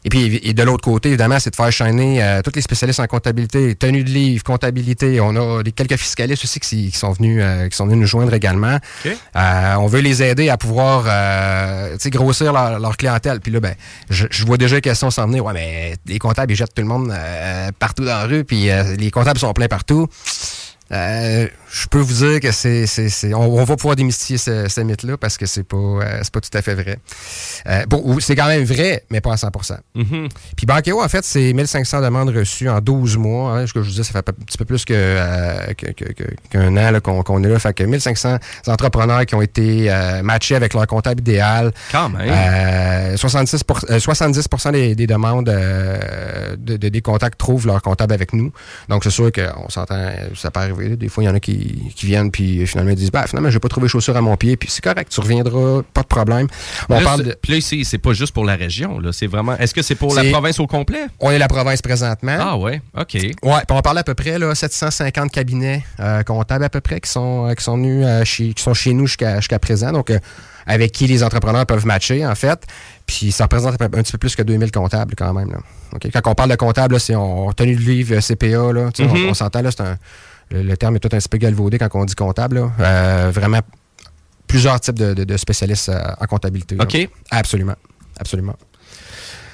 Et 0.05 0.09
puis, 0.09 0.39
et 0.43 0.53
de 0.53 0.63
l'autre 0.63 0.83
côté, 0.83 1.09
évidemment, 1.09 1.39
c'est 1.39 1.49
de 1.49 1.55
faire 1.55 1.71
shiner 1.71 2.23
euh, 2.23 2.41
tous 2.43 2.51
les 2.55 2.61
spécialistes 2.61 2.99
en 2.99 3.07
comptabilité, 3.07 3.73
tenue 3.73 4.03
de 4.03 4.09
livre, 4.09 4.43
comptabilité. 4.43 5.19
On 5.19 5.35
a 5.35 5.63
des, 5.63 5.71
quelques 5.71 5.97
fiscalistes 5.97 6.43
aussi 6.43 6.59
qui, 6.59 6.91
qui 6.91 6.97
sont 6.97 7.11
venus, 7.11 7.39
euh, 7.41 7.67
qui 7.67 7.75
sont 7.75 7.85
venus 7.85 8.01
nous 8.01 8.07
joindre 8.07 8.33
également. 8.35 8.77
Euh, 9.05 9.75
on 9.79 9.87
veut 9.87 10.01
les 10.01 10.21
aider 10.21 10.49
à 10.49 10.57
pouvoir 10.57 11.05
euh, 11.07 11.97
grossir 12.05 12.53
leur, 12.53 12.79
leur 12.79 12.97
clientèle. 12.97 13.39
Puis 13.39 13.51
là, 13.51 13.59
ben, 13.59 13.73
je, 14.11 14.27
je 14.29 14.45
vois 14.45 14.57
déjà 14.57 14.75
les 14.75 14.81
questions 14.81 15.09
s'en 15.09 15.25
venir. 15.25 15.43
Ouais, 15.43 15.53
mais 15.53 15.95
les 16.05 16.19
comptables, 16.19 16.51
ils 16.51 16.55
jettent 16.55 16.75
tout 16.75 16.83
le 16.83 16.87
monde 16.87 17.11
euh, 17.11 17.71
partout 17.79 18.05
dans 18.05 18.19
la 18.19 18.25
rue, 18.25 18.43
puis 18.43 18.69
euh, 18.69 18.95
les 18.97 19.09
comptables 19.09 19.39
sont 19.39 19.53
pleins 19.53 19.67
partout. 19.67 20.07
Euh, 20.91 21.47
je 21.77 21.87
peux 21.87 21.99
vous 21.99 22.13
dire 22.25 22.39
que 22.39 22.51
c'est, 22.53 22.87
c'est, 22.87 23.09
c'est- 23.09 23.33
on, 23.33 23.41
on 23.53 23.63
va 23.65 23.75
pouvoir 23.75 23.95
démystifier 23.97 24.37
ce, 24.37 24.69
ce 24.69 24.79
mythe-là 24.81 25.17
parce 25.17 25.37
que 25.37 25.45
c'est 25.45 25.63
pas, 25.63 25.75
euh, 25.75 26.19
c'est 26.23 26.31
pas 26.33 26.39
tout 26.39 26.57
à 26.57 26.61
fait 26.61 26.73
vrai. 26.73 26.97
Euh, 27.67 27.85
bon, 27.89 28.17
c'est 28.21 28.35
quand 28.35 28.47
même 28.47 28.63
vrai, 28.63 29.03
mais 29.09 29.19
pas 29.19 29.33
à 29.33 29.37
100 29.37 29.49
Mhm. 29.95 30.29
Puis 30.55 30.65
Bankeo, 30.65 31.03
en 31.03 31.09
fait, 31.09 31.25
c'est 31.25 31.51
1500 31.51 32.01
demandes 32.01 32.29
reçues 32.29 32.69
en 32.69 32.79
12 32.79 33.17
mois. 33.17 33.57
Hein, 33.57 33.67
ce 33.67 33.73
que 33.73 33.81
je 33.81 33.89
vous 33.89 33.95
dis, 33.95 34.03
ça 34.03 34.13
fait 34.13 34.19
un 34.29 34.31
petit 34.45 34.57
peu 34.57 34.63
plus 34.65 34.85
que, 34.85 34.93
euh, 34.95 35.73
que- 35.77 35.91
que- 35.91 36.13
que- 36.13 36.33
qu'un 36.49 36.77
an 36.77 36.91
là, 36.91 36.99
qu'on, 37.01 37.23
qu'on 37.23 37.43
est 37.43 37.49
là. 37.49 37.59
Fait 37.59 37.73
que 37.73 37.83
1500 37.83 38.37
entrepreneurs 38.67 39.25
qui 39.25 39.35
ont 39.35 39.41
été 39.41 39.91
euh, 39.91 40.21
matchés 40.23 40.55
avec 40.55 40.73
leur 40.73 40.87
comptable 40.87 41.19
idéal. 41.21 41.71
Quand 41.91 42.09
même. 42.09 42.29
Euh, 42.29 43.17
66 43.17 43.61
euh, 43.89 43.99
70 43.99 44.47
des, 44.71 44.95
des 44.95 45.07
demandes 45.07 45.49
euh, 45.49 46.55
de, 46.57 46.77
de- 46.77 46.89
des 46.89 47.01
contacts 47.01 47.37
trouvent 47.37 47.67
leur 47.67 47.81
comptable 47.81 48.13
avec 48.13 48.33
nous. 48.33 48.51
Donc, 48.89 49.03
c'est 49.03 49.09
sûr 49.09 49.31
qu'on 49.31 49.69
s'entend, 49.69 50.09
ça 50.35 50.51
peut 50.51 50.59
arriver. 50.61 50.95
Des 50.95 51.09
fois, 51.09 51.23
il 51.23 51.27
y 51.27 51.29
en 51.29 51.35
a 51.35 51.39
qui, 51.39 51.64
qui 51.95 52.05
viennent 52.05 52.31
puis 52.31 52.65
finalement 52.67 52.91
ils 52.91 52.95
disent 52.97 53.11
bah, 53.11 53.25
finalement, 53.27 53.49
j'ai 53.49 53.59
pas 53.59 53.67
trouvé 53.69 53.87
chaussures 53.87 54.15
à 54.17 54.21
mon 54.21 54.35
pied. 54.37 54.57
Puis 54.57 54.69
c'est 54.71 54.83
correct, 54.83 55.11
tu 55.11 55.19
reviendras, 55.21 55.81
pas 55.93 56.01
de 56.01 56.07
problème. 56.07 56.47
On 56.89 56.95
Là, 56.95 57.01
parle 57.01 57.21
c'est- 57.23 57.29
de- 57.29 57.37
Puis 57.41 57.51
là, 57.51 57.57
ici, 57.57 57.85
c'est 57.85 57.97
pas 57.97 58.13
juste 58.13 58.33
pour 58.33 58.45
la 58.45 58.55
région. 58.55 58.99
Là. 58.99 59.11
C'est 59.11 59.27
vraiment. 59.27 59.57
Est-ce 59.57 59.73
que 59.73 59.81
c'est 59.81 59.95
pour 59.95 60.13
la 60.15 60.23
province 60.25 60.59
au 60.59 60.67
complet? 60.67 61.05
On 61.19 61.31
est 61.31 61.39
la 61.39 61.47
province 61.47 61.81
présentement. 61.81 62.37
Ah 62.39 62.57
ouais, 62.57 62.81
OK. 62.97 63.13
Ouais, 63.15 63.31
puis 63.41 63.61
on 63.71 63.81
parle 63.81 63.97
à 63.97 64.03
peu 64.03 64.13
près 64.13 64.37
là, 64.39 64.53
750 64.55 65.31
cabinets 65.31 65.83
euh, 65.99 66.23
comptables 66.23 66.63
à 66.65 66.69
peu 66.69 66.81
près 66.81 66.99
qui 67.01 67.09
sont, 67.09 67.47
euh, 67.49 67.53
qui 67.53 67.63
sont 67.63 67.77
venus 67.77 68.05
euh, 68.05 68.23
chez, 68.23 68.53
qui 68.53 68.61
sont 68.63 68.73
chez 68.73 68.93
nous 68.93 69.07
jusqu'à 69.07 69.37
jusqu'à 69.37 69.59
présent. 69.59 69.91
Donc, 69.91 70.09
euh, 70.09 70.19
avec 70.67 70.91
qui 70.91 71.05
les 71.05 71.23
entrepreneurs 71.23 71.65
peuvent 71.65 71.85
matcher, 71.85 72.25
en 72.25 72.33
fait. 72.33 72.63
Puis 73.05 73.31
ça 73.31 73.43
représente 73.43 73.79
un 73.79 73.87
petit 73.89 74.11
peu 74.13 74.17
plus 74.17 74.35
que 74.35 74.41
2000 74.41 74.71
comptables 74.71 75.13
quand 75.15 75.31
même. 75.31 75.51
Là. 75.51 75.57
OK? 75.93 76.07
Quand 76.11 76.31
on 76.31 76.33
parle 76.33 76.49
de 76.49 76.55
comptable, 76.55 76.95
là, 76.95 76.99
c'est 76.99 77.15
on, 77.15 77.51
tenue 77.53 77.75
de 77.75 77.81
livre, 77.81 78.19
CPA. 78.19 78.73
Là, 78.73 78.89
sais, 78.95 79.03
Mhm. 79.03 79.25
on, 79.27 79.29
on 79.29 79.33
s'entend, 79.35 79.61
là, 79.61 79.69
c'est 79.71 79.81
un, 79.81 79.97
le, 80.51 80.61
le 80.63 80.77
terme 80.77 80.95
est 80.95 80.99
tout 80.99 81.09
un 81.11 81.17
petit 81.17 81.29
peu 81.29 81.37
galvaudé 81.37 81.77
quand 81.77 81.89
on 81.93 82.05
dit 82.05 82.15
comptable. 82.15 82.55
Là. 82.59 82.71
Euh, 82.79 83.31
vraiment 83.33 83.59
plusieurs 84.47 84.79
types 84.79 84.97
de, 84.99 85.13
de- 85.13 85.23
de 85.23 85.37
spécialistes 85.37 85.89
euh, 85.89 86.01
en 86.19 86.25
comptabilité. 86.25 86.75
là. 86.75 86.83
OK. 86.83 87.09
Absolument. 87.31 87.75
Absolument. 88.19 88.55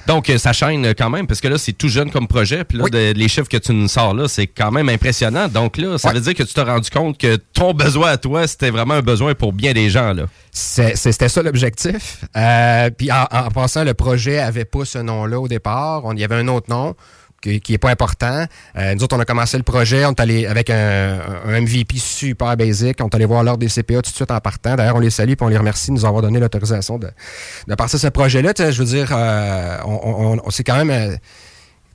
Donc, 0.04 0.28
euh, 0.30 0.36
ça 0.36 0.52
chaîne 0.52 0.84
quand 0.96 1.10
même, 1.10 1.28
parce 1.28 1.40
que 1.40 1.46
là, 1.46 1.58
c'est 1.58 1.72
tout 1.72 1.86
jeune 1.88 2.10
comme 2.10 2.26
projet. 2.26 2.64
Puis 2.64 2.76
là, 2.76 2.88
de- 2.88 3.12
les 3.12 3.28
chiffres 3.28 3.48
que 3.48 3.56
tu 3.56 3.72
nous 3.72 3.86
sors 3.86 4.12
là, 4.14 4.26
c'est 4.26 4.48
quand 4.48 4.72
même 4.72 4.88
impressionnant. 4.88 5.46
Donc 5.46 5.76
là, 5.76 5.96
ça 5.96 6.12
veut 6.12 6.20
dire 6.20 6.34
que 6.34 6.42
tu 6.42 6.52
t'es 6.52 6.62
rendu 6.62 6.90
compte 6.90 7.18
que 7.18 7.36
ton 7.36 7.72
besoin 7.72 8.10
à 8.10 8.16
toi, 8.16 8.46
c'était 8.48 8.70
vraiment 8.70 8.94
un 8.94 9.00
besoin 9.02 9.34
pour 9.34 9.52
bien 9.52 9.72
des 9.72 9.90
gens. 9.90 10.12
là. 10.12 10.24
C'était 10.50 11.28
ça 11.28 11.42
l'objectif. 11.42 12.24
Euh, 12.36 12.90
puis 12.90 13.12
en, 13.12 13.26
en 13.30 13.48
passant, 13.50 13.84
le 13.84 13.94
projet 13.94 14.38
avait 14.40 14.64
pas 14.64 14.84
ce 14.84 14.98
nom-là 14.98 15.38
au 15.38 15.46
départ. 15.46 16.04
On, 16.04 16.16
y 16.16 16.24
avait 16.24 16.34
un 16.36 16.48
autre 16.48 16.68
nom 16.68 16.96
qui 17.42 17.72
n'est 17.72 17.78
pas 17.78 17.90
important. 17.90 18.46
Euh, 18.78 18.94
nous 18.94 19.02
autres, 19.02 19.16
on 19.16 19.20
a 19.20 19.24
commencé 19.24 19.56
le 19.56 19.62
projet, 19.64 20.04
on 20.06 20.10
est 20.12 20.20
allé 20.20 20.46
avec 20.46 20.70
un, 20.70 21.18
un 21.46 21.60
MVP 21.60 21.96
super 21.98 22.56
basic, 22.56 22.98
on 23.02 23.08
est 23.08 23.14
allé 23.14 23.24
voir 23.26 23.42
l'ordre 23.42 23.58
des 23.58 23.68
CPA 23.68 23.96
tout 24.02 24.10
de 24.10 24.14
suite 24.16 24.30
en 24.30 24.40
partant. 24.40 24.76
D'ailleurs, 24.76 24.96
on 24.96 25.00
les 25.00 25.10
salue 25.10 25.32
et 25.32 25.36
on 25.40 25.48
les 25.48 25.56
remercie 25.58 25.88
de 25.90 25.96
nous 25.96 26.04
avoir 26.06 26.22
donné 26.22 26.38
l'autorisation 26.40 26.98
de, 26.98 27.08
de 27.68 27.74
passer 27.74 27.98
ce 27.98 28.06
projet-là. 28.08 28.52
Je 28.56 28.78
veux 28.78 28.84
dire, 28.88 29.08
euh, 29.12 29.76
on, 29.84 30.00
on- 30.04 30.40
on- 30.44 30.50
c'est 30.50 30.64
quand 30.64 30.76
même... 30.82 30.90
euh, 30.90 31.16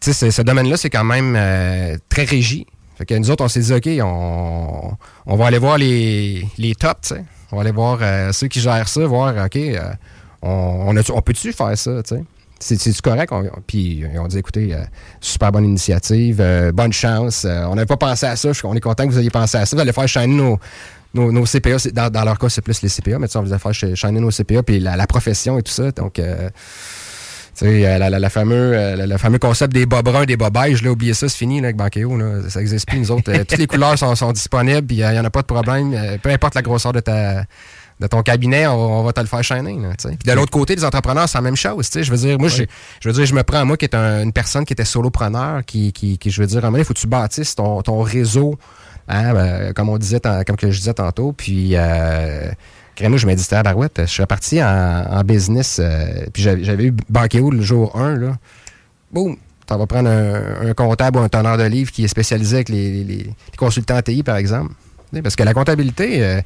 ce- 0.01 0.41
domaine-là, 0.41 0.77
c'est 0.77 0.89
quand 0.89 1.03
même 1.03 1.35
euh, 1.35 1.97
très 2.09 2.23
régi. 2.23 2.67
Fait 2.97 3.05
que 3.05 3.13
nous 3.15 3.29
autres, 3.31 3.43
on 3.43 3.47
s'est 3.47 3.59
dit, 3.61 3.73
OK, 3.73 3.87
on, 4.03 4.91
on 5.25 5.35
va 5.35 5.45
aller 5.47 5.59
voir 5.59 5.77
les, 5.77 6.45
les 6.57 6.75
tops. 6.75 7.13
On 7.51 7.55
va 7.55 7.61
aller 7.61 7.71
voir 7.71 7.99
euh, 8.01 8.31
ceux 8.33 8.47
qui 8.47 8.59
gèrent 8.59 8.89
ça, 8.89 9.05
voir, 9.05 9.33
OK, 9.45 9.55
euh, 9.55 9.79
on, 10.41 10.93
on 10.97 11.21
peut-tu 11.21 11.53
faire 11.53 11.77
ça, 11.77 12.03
tu 12.03 12.15
sais? 12.15 12.23
C'est, 12.59 12.79
c'est 12.79 12.99
correct? 13.01 13.31
On- 13.31 13.49
puis 13.67 14.03
on 14.19 14.27
dit, 14.27 14.37
écoutez, 14.39 14.73
euh, 14.73 14.79
super 15.21 15.51
bonne 15.51 15.65
initiative, 15.65 16.37
euh, 16.41 16.71
bonne 16.71 16.93
chance. 16.93 17.45
euh, 17.45 17.65
on 17.65 17.75
n'avait 17.75 17.85
pas 17.85 17.97
pensé 17.97 18.25
à 18.25 18.35
ça. 18.35 18.49
On 18.63 18.75
est 18.75 18.79
content 18.79 19.05
que 19.07 19.11
vous 19.11 19.19
ayez 19.19 19.29
pensé 19.29 19.57
à 19.57 19.65
ça. 19.65 19.75
Vous 19.75 19.81
allez 19.81 19.93
faire 19.93 20.07
shiner 20.07 20.27
nos, 20.27 20.59
nos, 21.13 21.31
nos 21.31 21.45
CPA. 21.45 21.77
Dans, 22.09 22.23
leur 22.23 22.39
cas, 22.39 22.49
c'est 22.49 22.61
plus 22.61 22.81
les 22.81 22.89
CPA, 22.89 23.19
mais 23.19 23.27
on 23.35 23.43
vous 23.43 23.53
allez 23.53 23.59
faire 23.61 23.95
shiner 23.95 24.19
nos 24.19 24.31
CPA, 24.31 24.63
puis 24.63 24.79
la, 24.79 24.95
la 24.95 25.07
profession 25.07 25.57
et 25.59 25.63
tout 25.63 25.71
ça. 25.71 25.91
Donc, 25.91 26.17
euh, 26.19 26.49
euh, 27.63 27.97
la, 27.97 28.09
la- 28.09 28.19
la 28.19 28.29
fameux, 28.29 28.73
le 28.97 29.17
fameux 29.17 29.39
concept 29.39 29.73
des 29.73 29.85
bas 29.87 30.01
bruns, 30.03 30.25
des 30.25 30.37
bas 30.37 30.49
beiges, 30.51 30.83
là, 30.83 30.91
oubliez 30.91 31.13
ça, 31.15 31.27
c'est 31.27 31.37
fini 31.37 31.59
là, 31.59 31.67
avec 31.67 31.75
Bankéo. 31.77 32.15
Là, 32.17 32.41
ça 32.49 32.59
n'existe 32.59 32.87
plus. 32.87 32.99
Nous 32.99 33.11
autres, 33.11 33.31
toutes 33.43 33.57
les 33.57 33.67
couleurs 33.67 33.97
sont, 33.97 34.13
sont 34.15 34.31
disponibles, 34.31 34.93
il 34.93 34.97
n'y 34.97 35.19
en 35.19 35.25
a 35.25 35.29
pas 35.31 35.41
de 35.41 35.47
problème. 35.47 35.95
Peu 36.21 36.29
importe 36.29 36.53
la 36.55 36.61
grosseur 36.61 36.93
de 36.93 36.99
ta 36.99 37.43
de 37.99 38.07
ton 38.07 38.21
cabinet, 38.21 38.67
on, 38.67 38.99
on 38.99 39.03
va 39.03 39.11
te 39.13 39.19
le 39.19 39.25
faire. 39.25 39.39
Là, 39.39 39.93
sais. 39.97 40.09
puis 40.09 40.29
de 40.29 40.33
l'autre 40.33 40.51
côté, 40.51 40.75
les 40.75 40.85
entrepreneurs, 40.85 41.27
c'est 41.27 41.37
la 41.37 41.41
même 41.41 41.55
chose. 41.55 41.89
Je 41.93 42.11
veux 42.11 42.17
dire, 42.17 42.37
moi, 42.39 42.47
je 42.49 42.63
veux 43.05 43.13
dire, 43.13 43.25
je 43.25 43.33
me 43.33 43.43
prends 43.43 43.59
à 43.59 43.65
moi 43.65 43.75
qui 43.77 43.85
est 43.85 43.95
un- 43.95 44.21
une 44.23 44.33
personne 44.33 44.65
qui 44.65 44.73
était 44.73 44.85
solopreneur, 44.85 45.65
qui, 45.65 45.91
qui, 45.93 46.17
qui 46.17 46.29
je 46.29 46.41
veux 46.41 46.47
dire, 46.47 46.61
il 46.77 46.83
faut 46.83 46.93
que 46.93 46.99
tu 46.99 47.07
bâtisses 47.07 47.55
ton, 47.55 47.81
ton 47.81 48.01
réseau, 48.01 48.55
hein, 49.07 49.33
ben, 49.33 49.73
comme 49.73 49.89
on 49.89 49.97
disait, 49.97 50.19
comme 50.45 50.55
que 50.57 50.69
je 50.69 50.77
disais 50.77 50.93
tantôt. 50.93 51.33
Puis 51.33 51.71
euh, 51.75 52.51
Créneau, 52.95 53.17
je 53.17 53.25
me 53.27 53.33
disais, 53.35 53.55
à 53.55 53.63
Barouette, 53.63 54.01
je 54.01 54.05
suis 54.11 54.25
parti 54.25 54.61
en, 54.61 54.67
en 55.09 55.23
business, 55.23 55.79
euh, 55.79 56.25
puis 56.33 56.43
j'avais 56.43 56.85
eu 56.85 56.93
Bankéo 57.09 57.49
le 57.51 57.61
jour 57.61 57.95
1, 57.95 58.15
là? 58.17 58.37
Boum! 59.11 59.35
Tu 59.69 59.75
vas 59.77 59.85
prendre 59.85 60.09
un, 60.09 60.69
un 60.69 60.73
comptable 60.73 61.19
ou 61.19 61.21
un 61.21 61.29
teneur 61.29 61.57
de 61.57 61.63
livres 61.63 61.91
qui 61.91 62.03
est 62.05 62.07
spécialisé 62.07 62.55
avec 62.57 62.69
les, 62.69 63.03
les- 63.03 63.23
les 63.23 63.33
consultants 63.57 64.01
TI, 64.01 64.23
par 64.23 64.37
exemple. 64.37 64.71
Parce 65.23 65.35
que 65.35 65.43
la 65.43 65.53
comptabilité, 65.53 66.23
euh, 66.23 66.41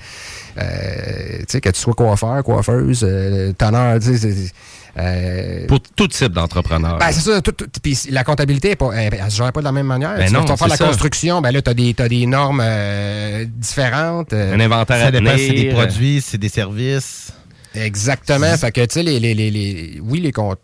euh, 0.57 1.37
tu 1.39 1.45
sais, 1.47 1.61
que 1.61 1.69
tu 1.69 1.79
sois 1.79 1.93
coiffeur, 1.93 2.43
coiffeuse, 2.43 3.03
euh, 3.07 3.53
tu 3.57 4.17
sais, 4.17 4.51
euh, 4.97 5.65
Pour 5.67 5.79
tout 5.81 6.07
type 6.09 6.33
d'entrepreneur. 6.33 6.97
ben, 6.99 7.11
c'est 7.11 7.21
ça. 7.21 7.41
tout- 7.41 7.53
tout- 7.53 7.67
puis 7.81 7.97
la 8.09 8.23
comptabilité, 8.23 8.71
est 8.71 8.75
pas, 8.75 8.91
elle, 8.93 9.13
elle 9.13 9.31
se 9.31 9.37
gère 9.37 9.51
pas 9.53 9.61
de 9.61 9.65
la 9.65 9.71
même 9.71 9.87
manière. 9.87 10.15
Ben 10.17 10.27
tu 10.27 10.33
non, 10.33 10.41
vas 10.41 10.47
faire 10.47 10.57
c'est 10.57 10.67
la 10.67 10.75
ça. 10.77 10.85
construction, 10.87 11.41
ben 11.41 11.51
là, 11.51 11.61
tu 11.61 11.69
as 11.69 11.73
des, 11.73 11.93
t'as 11.93 12.09
des 12.09 12.25
normes 12.25 12.61
euh, 12.63 13.45
différentes. 13.47 14.33
euh. 14.33 14.53
Un 14.55 14.59
inventaire 14.59 14.97
Ça 14.99 15.05
à 15.07 15.11
dépend 15.11 15.31
c'est 15.37 15.53
des 15.53 15.69
produits, 15.71 16.21
c'est 16.21 16.37
des 16.37 16.49
services. 16.49 17.31
Exactement. 17.73 18.55
fait 18.57 18.71
que, 18.71 18.81
tu 18.81 18.93
sais, 18.95 19.03
les, 19.03 19.19
les, 19.19 19.33
les, 19.33 19.49
les- 19.49 19.99
oui, 20.03 20.19
les 20.19 20.31
comptes, 20.33 20.59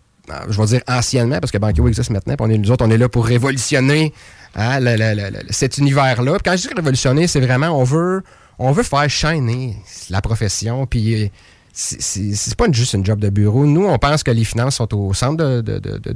je 0.50 0.60
vais 0.60 0.68
dire 0.68 0.82
anciennement, 0.90 1.40
parce 1.40 1.52
que 1.52 1.58
Banquio 1.58 1.88
existe 1.88 2.10
maintenant, 2.10 2.36
puis 2.36 2.46
on 2.46 2.50
est, 2.54 2.58
nous 2.58 2.70
autres, 2.70 2.86
on 2.86 2.92
est 2.92 2.98
là 2.98 3.08
pour 3.08 3.26
révolutionner 3.26 4.14
hein, 4.58 4.80
le- 4.82 4.96
le- 4.98 5.30
le- 5.30 5.40
cet 5.52 5.78
univers-là. 5.78 6.38
Quand 6.44 6.58
je 6.58 6.68
dis 6.68 6.74
révolutionner, 6.76 7.28
c'est 7.28 7.40
vraiment, 7.40 7.68
on 7.80 7.84
veut, 7.84 8.24
on 8.60 8.72
veut 8.74 8.84
faire 8.84 9.10
shiner 9.10 9.78
la 10.10 10.22
profession, 10.22 10.86
puis 10.86 11.24
euh, 11.24 11.28
c'est- 11.72 12.56
pas 12.56 12.66
juste 12.72 12.94
une 12.94 13.06
job 13.06 13.20
de 13.20 13.30
bureau. 13.30 13.66
Nous, 13.66 13.86
on 13.86 13.98
pense 13.98 14.24
que 14.24 14.32
les 14.32 14.44
finances 14.44 14.76
sont 14.78 14.94
au 14.96 15.14
centre 15.14 15.38
de, 15.38 15.62
de, 15.62 15.80
de- 15.80 16.14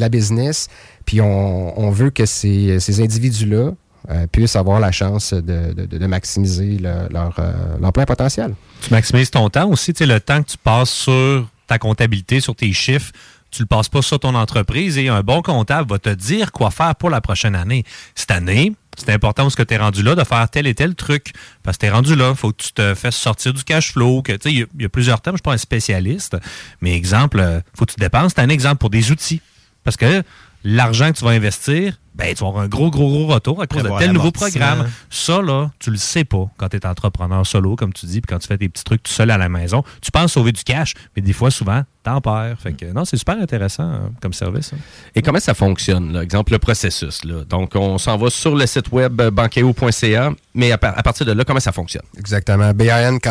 la 0.00 0.08
business, 0.08 0.68
puis 1.06 1.20
on, 1.20 1.78
on 1.80 1.90
veut 1.90 2.10
que 2.10 2.26
ces, 2.26 2.78
ces 2.80 3.00
individus-là 3.00 3.70
euh, 4.10 4.26
puissent 4.26 4.56
avoir 4.56 4.80
la 4.80 4.92
chance 4.92 5.32
de, 5.32 5.72
maximiser 6.06 6.76
le- 6.78 7.08
leur, 7.10 7.34
euh, 7.38 7.52
leur 7.80 7.92
plein 7.92 8.04
potentiel. 8.04 8.54
Tu 8.82 8.90
maximises 8.90 9.30
ton 9.30 9.48
temps 9.48 9.70
aussi, 9.70 9.94
le 10.04 10.18
temps 10.20 10.42
que 10.42 10.50
tu 10.50 10.58
passes 10.58 10.90
sur 10.90 11.48
ta 11.66 11.78
comptabilité, 11.78 12.40
sur 12.40 12.54
tes 12.54 12.70
chiffres, 12.72 13.12
tu 13.54 13.62
le 13.62 13.66
passes 13.66 13.88
pas 13.88 14.02
sur 14.02 14.18
ton 14.18 14.34
entreprise 14.34 14.98
et 14.98 15.08
un 15.08 15.22
bon 15.22 15.40
comptable 15.42 15.88
va 15.90 15.98
te 15.98 16.08
dire 16.10 16.50
quoi 16.52 16.70
faire 16.70 16.94
pour 16.96 17.10
la 17.10 17.20
prochaine 17.20 17.54
année. 17.54 17.84
Cette 18.14 18.30
année, 18.32 18.72
c'est 18.96 19.10
important 19.10 19.48
ce 19.50 19.56
que 19.56 19.62
tu 19.62 19.74
es 19.74 19.76
rendu 19.76 20.02
là 20.02 20.14
de 20.14 20.24
faire 20.24 20.48
tel 20.50 20.66
et 20.66 20.74
tel 20.74 20.94
truc. 20.94 21.32
Parce 21.62 21.76
que 21.76 21.82
tu 21.82 21.86
es 21.86 21.90
rendu 21.90 22.16
là, 22.16 22.30
il 22.30 22.36
faut 22.36 22.52
que 22.52 22.62
tu 22.62 22.72
te 22.72 22.94
fasses 22.94 23.16
sortir 23.16 23.52
du 23.54 23.62
cash 23.64 23.92
flow. 23.92 24.22
Il 24.44 24.66
y, 24.78 24.84
a- 24.84 24.88
plusieurs 24.88 25.20
termes, 25.20 25.34
je 25.36 25.36
ne 25.36 25.38
suis 25.38 25.42
pas 25.42 25.52
un 25.54 25.58
spécialiste, 25.58 26.36
mais 26.80 26.94
exemple, 26.94 27.38
il 27.38 27.78
faut 27.78 27.84
que 27.86 27.92
tu 27.92 28.00
dépenses. 28.00 28.32
C'est 28.36 28.42
un 28.42 28.48
exemple 28.48 28.78
pour 28.78 28.90
des 28.90 29.10
outils. 29.10 29.40
Parce 29.84 29.96
que 29.96 30.22
l'argent 30.64 31.12
que 31.12 31.18
tu 31.18 31.24
vas 31.24 31.30
investir, 31.32 31.98
ben, 32.14 32.34
tu 32.34 32.42
vas 32.44 32.48
avoir 32.48 32.64
un 32.64 32.68
gros, 32.68 32.90
gros, 32.90 33.08
gros 33.10 33.26
retour 33.26 33.60
à 33.62 33.66
cause 33.66 33.82
de 33.82 33.88
tel 33.98 34.12
nouveau 34.12 34.30
programme. 34.32 34.88
Ça, 35.10 35.42
là, 35.42 35.70
tu 35.78 35.90
le 35.90 35.96
sais 35.96 36.24
pas 36.24 36.46
quand 36.56 36.68
tu 36.68 36.76
es 36.76 36.86
entrepreneur 36.86 37.44
solo, 37.46 37.76
comme 37.76 37.92
tu 37.92 38.06
dis, 38.06 38.20
puis 38.20 38.32
quand 38.32 38.38
tu 38.38 38.46
fais 38.48 38.58
tes 38.58 38.68
petits 38.68 38.84
trucs 38.84 39.02
tout 39.02 39.12
seul 39.12 39.30
à 39.30 39.38
la 39.38 39.48
maison. 39.48 39.82
Tu 40.00 40.10
penses 40.10 40.32
sauver 40.32 40.52
du 40.52 40.62
cash, 40.62 40.94
mais 41.16 41.22
des 41.22 41.32
fois, 41.32 41.50
souvent, 41.50 41.82
t'en 42.02 42.20
perds. 42.20 42.56
Fait 42.60 42.72
que, 42.72 42.86
non, 42.92 43.04
c'est 43.04 43.16
super 43.16 43.38
intéressant 43.40 43.82
hein, 43.84 44.10
comme 44.20 44.32
service. 44.32 44.72
hein. 44.74 44.78
Et 45.14 45.22
comment 45.22 45.40
ça 45.40 45.54
fonctionne, 45.54 46.12
là? 46.12 46.22
exemple, 46.22 46.52
le 46.52 46.58
processus? 46.58 47.24
Là? 47.24 47.44
Donc, 47.48 47.72
on 47.74 47.98
s'en 47.98 48.16
va 48.16 48.30
sur 48.30 48.54
le 48.54 48.66
site 48.66 48.92
web 48.92 49.20
euh, 49.20 49.30
bankeo.ca, 49.30 50.30
mais 50.54 50.70
à, 50.72 50.78
par- 50.78 50.96
à 50.98 51.02
partir 51.02 51.24
de 51.26 51.32
là, 51.32 51.44
comment 51.44 51.60
ça 51.60 51.72
fonctionne? 51.72 52.04
Exactement. 52.18 52.72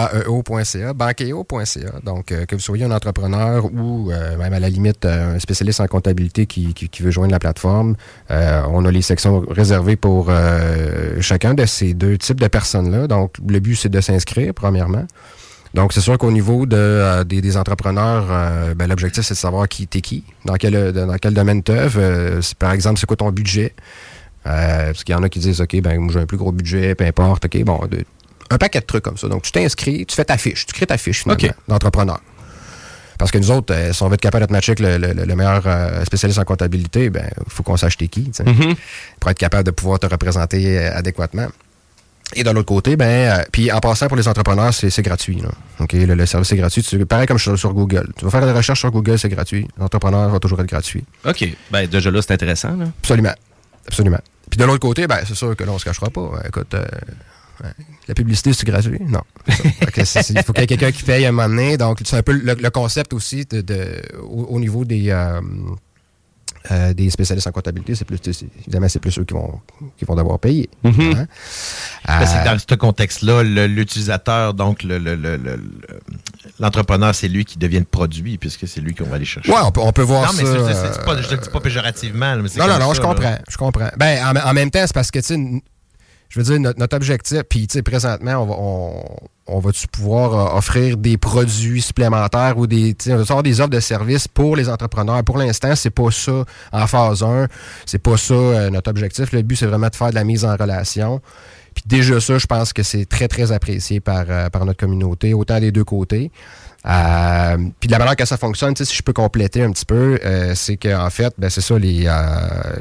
B-A-N-K-E-O.ca, 0.08 0.94
bankeo.ca. 0.94 2.00
Donc, 2.04 2.32
euh, 2.32 2.46
que 2.46 2.56
vous 2.56 2.62
soyez 2.62 2.86
un 2.86 2.92
entrepreneur 2.92 3.66
ou 3.66 4.12
euh, 4.12 4.38
même 4.38 4.54
à 4.54 4.60
la 4.60 4.70
limite 4.70 5.06
euh, 5.06 5.36
un 5.36 5.40
spécialiste 5.40 5.80
en 5.80 5.88
comptabilité 5.88 6.46
qui, 6.46 6.74
qui- 6.74 6.90
qui 6.90 7.04
veut 7.04 7.12
joindre 7.12 7.32
la 7.32 7.40
plateforme, 7.40 7.96
euh, 8.32 8.64
on 8.74 8.86
a 8.86 8.92
les 8.92 9.02
sections 9.02 9.44
réservées 9.50 9.96
pour 9.96 10.28
euh, 10.30 11.16
chacun 11.22 11.54
de 11.54 11.66
ces 11.66 11.94
deux 11.94 12.18
types 12.18 12.40
de 12.40 12.48
personnes-là. 12.48 13.08
Donc, 13.08 13.36
le 13.48 13.60
but, 13.60 13.76
c'est 13.76 13.90
de 13.90 14.02
s'inscrire, 14.02 14.54
premièrement. 14.54 15.06
Donc, 15.74 15.92
c'est 15.94 16.02
sûr 16.02 16.18
qu'au 16.20 16.32
niveau 16.32 16.66
de, 16.66 16.76
euh, 16.78 17.24
des, 17.24 17.42
des 17.42 17.58
entrepreneurs, 17.58 18.26
euh, 18.30 18.74
ben, 18.76 18.88
l'objectif, 18.88 19.24
c'est 19.24 19.34
de 19.34 19.40
savoir 19.40 19.68
qui 19.68 19.88
t'es 19.88 20.02
qui, 20.02 20.24
dans 20.46 20.54
quel, 20.56 20.92
dans 20.92 21.16
quel 21.20 21.34
domaine 21.34 21.64
tu 21.64 21.72
œuvres. 21.72 22.42
par 22.60 22.72
exemple, 22.74 23.00
c'est 23.00 23.08
quoi 23.08 23.18
ton 23.18 23.32
budget? 23.32 23.74
Euh, 24.46 24.88
parce 24.88 25.04
qu'il 25.04 25.14
y 25.14 25.18
en 25.18 25.24
a 25.24 25.30
qui 25.30 25.40
disent, 25.40 25.62
OK, 25.62 25.80
ben, 25.82 26.00
moi, 26.00 26.12
j'ai 26.14 26.20
un 26.20 26.26
plus 26.26 26.38
gros 26.38 26.52
budget, 26.52 26.96
peu 26.96 27.06
importe. 27.06 27.46
OK, 27.46 27.64
bon, 27.64 27.80
de- 27.90 28.06
un 28.52 28.58
paquet 28.58 28.82
de 28.82 28.86
trucs 28.86 29.04
comme 29.04 29.18
ça. 29.18 29.28
Donc, 29.30 29.42
tu 29.44 29.52
t'inscris, 29.52 30.06
tu 30.06 30.16
fais 30.16 30.26
ta 30.26 30.38
fiche, 30.38 30.66
tu 30.68 30.74
crées 30.74 30.86
ta 30.86 30.98
fiche, 30.98 31.20
finalement, 31.24 31.40
d'entrepreneur. 31.68 32.20
Parce 33.18 33.32
que 33.32 33.38
nous 33.38 33.52
autres, 33.52 33.74
euh, 33.74 33.94
si 33.94 34.02
on 34.04 34.08
veut 34.08 34.16
être 34.16 34.22
capable 34.22 34.44
d'être 34.44 34.52
matché 34.52 34.72
avec 34.72 34.80
le, 34.80 34.98
le- 35.14 35.26
le 35.26 35.36
meilleur 35.36 35.64
euh, 35.66 36.04
spécialiste 36.06 36.40
en 36.40 36.44
comptabilité, 36.44 37.10
ben, 37.10 37.30
il 37.38 37.52
faut 37.52 37.64
qu'on 37.64 37.78
sache 37.78 37.98
t'es 37.98 38.08
qui, 38.08 38.32
Mhm. 38.46 38.76
pour 39.20 39.30
être 39.32 39.38
capable 39.38 39.64
de 39.64 39.72
pouvoir 39.72 40.00
te 40.00 40.08
représenter 40.08 40.78
euh, 40.80 40.98
adéquatement. 40.98 41.48
Et 42.36 42.44
de 42.44 42.50
l'autre 42.50 42.66
côté, 42.68 42.96
ben, 42.96 43.06
euh, 43.06 43.44
puis 43.52 43.72
en 43.72 43.80
passant 43.80 44.08
pour 44.08 44.18
les 44.18 44.28
entrepreneurs, 44.28 44.74
c'est 44.74 45.02
gratuit. 45.04 45.40
Là. 45.42 45.50
Le, 45.92 46.16
le 46.16 46.26
service 46.26 46.52
est 46.52 46.56
gratuit. 46.58 46.82
Tu- 46.82 47.06
pareil 47.06 47.28
comme 47.28 47.38
sur, 47.38 47.58
sur 47.60 47.74
Google. 47.74 48.10
Tu 48.18 48.26
vas 48.26 48.32
faire 48.32 48.44
une 48.48 48.56
recherche 48.56 48.80
sur 48.80 48.90
Google, 48.90 49.20
c'est 49.20 49.30
gratuit. 49.30 49.68
L'entrepreneur 49.78 50.30
va 50.30 50.40
toujours 50.40 50.60
être 50.62 50.68
gratuit. 50.68 51.04
OK. 51.26 51.48
Ben, 51.72 51.86
déjà 51.86 52.10
là, 52.10 52.22
c'est 52.24 52.34
intéressant. 52.34 52.76
Là. 52.76 52.86
Absolument. 53.02 53.34
Absolument. 53.88 54.20
Puis 54.50 54.58
de 54.58 54.64
l'autre 54.66 54.80
côté, 54.80 55.06
ben, 55.06 55.20
c'est 55.28 55.36
sûr 55.36 55.56
que 55.56 55.64
là, 55.64 55.72
on 55.74 55.78
se 55.78 55.86
cachera 55.86 56.10
pas. 56.10 56.30
Ben, 56.34 56.42
Écoute, 56.48 56.74
euh, 56.74 56.84
la 58.08 58.14
publicité, 58.14 58.54
c'est 58.54 58.66
gratuit? 58.66 59.00
Non. 59.08 59.22
Il 59.48 60.44
faut 60.44 60.54
qu'il 60.54 60.62
y 60.62 60.64
ait 60.64 60.68
quelqu'un 60.68 60.92
qui 60.92 61.04
paye 61.04 61.26
un 61.26 61.32
moment 61.32 61.48
donné. 61.50 61.78
Donc, 61.78 62.02
c'est 62.04 62.18
un 62.18 62.24
peu 62.24 62.34
le, 62.34 62.54
le 62.56 62.70
concept 62.70 63.14
aussi 63.14 63.46
de, 63.46 63.62
de- 63.62 64.02
au, 64.22 64.44
au 64.50 64.60
niveau 64.60 64.84
des, 64.86 65.10
euh, 65.10 65.40
euh, 66.72 66.94
des 66.94 67.10
spécialistes 67.10 67.48
en 67.48 67.52
comptabilité. 67.52 67.96
C'est 67.96 68.06
plus, 68.06 68.20
évidemment, 68.62 68.88
c'est 68.88 69.00
plus 69.00 69.18
eux 69.20 69.26
qui 69.26 69.34
vont, 69.34 69.60
qui 69.98 70.06
vont 70.06 70.16
devoir 70.16 70.40
payer. 70.40 70.70
Hein? 70.84 70.92
Ben, 70.98 71.28
c'est 72.26 72.38
Euh, 72.40 72.46
dans 72.46 72.58
ce 72.60 72.76
contexte-là, 72.76 73.44
l'utilisateur, 73.44 74.54
donc 74.54 74.84
le- 74.84 74.98
le- 74.98 75.16
le- 75.16 75.38
le- 75.38 75.56
le- 75.58 76.00
l'entrepreneur, 76.60 77.14
c'est 77.16 77.28
lui 77.28 77.44
qui 77.46 77.58
devient 77.58 77.80
le 77.80 77.86
produit, 77.86 78.38
puisque 78.38 78.68
c'est 78.68 78.80
lui 78.82 78.94
qu'on 78.94 79.06
va 79.06 79.16
aller 79.16 79.26
chercher. 79.26 79.52
Ouais, 79.52 79.60
on 79.64 79.72
peut, 79.72 79.82
on 79.82 79.92
peut 79.92 80.04
voir 80.04 80.32
non, 80.32 80.38
mais 80.38 80.46
ça, 80.46 81.00
pas- 81.06 81.14
euh, 81.16 81.22
je 81.22 81.32
le 81.36 81.42
dis 81.42 81.50
pas 81.50 81.60
péjorativement. 81.60 82.38
mais 82.38 82.48
c'est 82.50 82.60
Non, 82.60 82.68
non, 82.68 82.80
non, 82.80 82.88
ça, 82.90 82.94
je 82.96 83.02
là. 83.02 83.08
comprends. 83.08 83.38
Je 83.50 83.58
comprends. 83.58 83.90
Ben, 83.98 84.24
en, 84.26 84.50
en 84.50 84.54
même 84.54 84.72
temps, 84.72 84.84
c'est 84.86 84.94
parce 84.94 85.12
que, 85.12 85.20
tu 85.20 85.62
je 86.34 86.40
veux 86.40 86.46
dire, 86.46 86.60
notre, 86.60 86.80
notre 86.80 86.96
objectif, 86.96 87.44
puis, 87.48 87.68
tu 87.68 87.74
sais, 87.74 87.84
présentement, 87.84 88.42
on 88.42 88.46
va, 88.46 88.56
on, 88.58 89.04
on 89.46 89.60
va-tu 89.60 89.88
pouvoir 89.88 90.34
euh, 90.34 90.58
offrir 90.58 90.98
des 90.98 91.16
produits 91.18 91.80
supplémentaires 91.80 92.58
ou 92.58 92.66
des, 92.66 92.96
tu 92.96 93.14
on 93.14 93.22
va 93.22 93.42
des 93.44 93.62
offres 93.62 93.70
de 93.70 93.80
services 93.80 94.28
pour 94.28 94.56
les 94.56 94.68
entrepreneurs? 94.68 95.24
Pour 95.24 95.38
l'instant, 95.38 95.76
c'est 95.76 95.92
pas 95.92 96.10
ça 96.10 96.44
en 96.72 96.88
phase 96.88 97.22
1. 97.22 97.48
C'est 97.86 98.00
pas 98.00 98.18
ça 98.18 98.34
euh, 98.34 98.70
notre 98.72 98.90
objectif. 98.90 99.32
Le 99.32 99.44
but, 99.44 99.58
c'est 99.58 99.68
vraiment 99.68 99.90
de 99.90 99.96
faire 99.96 100.10
de 100.10 100.16
la 100.16 100.24
mise 100.24 100.44
en 100.44 100.56
relation. 100.56 101.22
Puis 101.74 101.84
déjà 101.86 102.20
ça, 102.20 102.38
je 102.38 102.46
pense 102.46 102.74
que 102.74 102.84
c'est 102.84 103.06
très, 103.06 103.28
très 103.28 103.52
apprécié 103.52 104.00
par, 104.00 104.26
euh, 104.30 104.50
par 104.50 104.66
notre 104.66 104.80
communauté, 104.80 105.34
autant 105.34 105.60
des 105.60 105.72
deux 105.72 105.84
côtés. 105.84 106.32
Euh, 106.86 107.58
puis 107.80 107.88
de 107.88 107.94
la 107.94 108.00
manière 108.00 108.18
que 108.18 108.26
ça 108.26 108.36
fonctionne, 108.36 108.76
si 108.76 108.94
je 108.94 109.02
peux 109.02 109.14
compléter 109.14 109.64
un 109.64 109.72
petit 109.72 109.86
peu, 109.86 110.20
euh, 110.26 110.54
c'est 110.54 110.76
qu'en 110.76 111.10
fait, 111.10 111.34
ben, 111.38 111.50
c'est 111.50 111.62
ça, 111.62 111.80
les, 111.80 112.12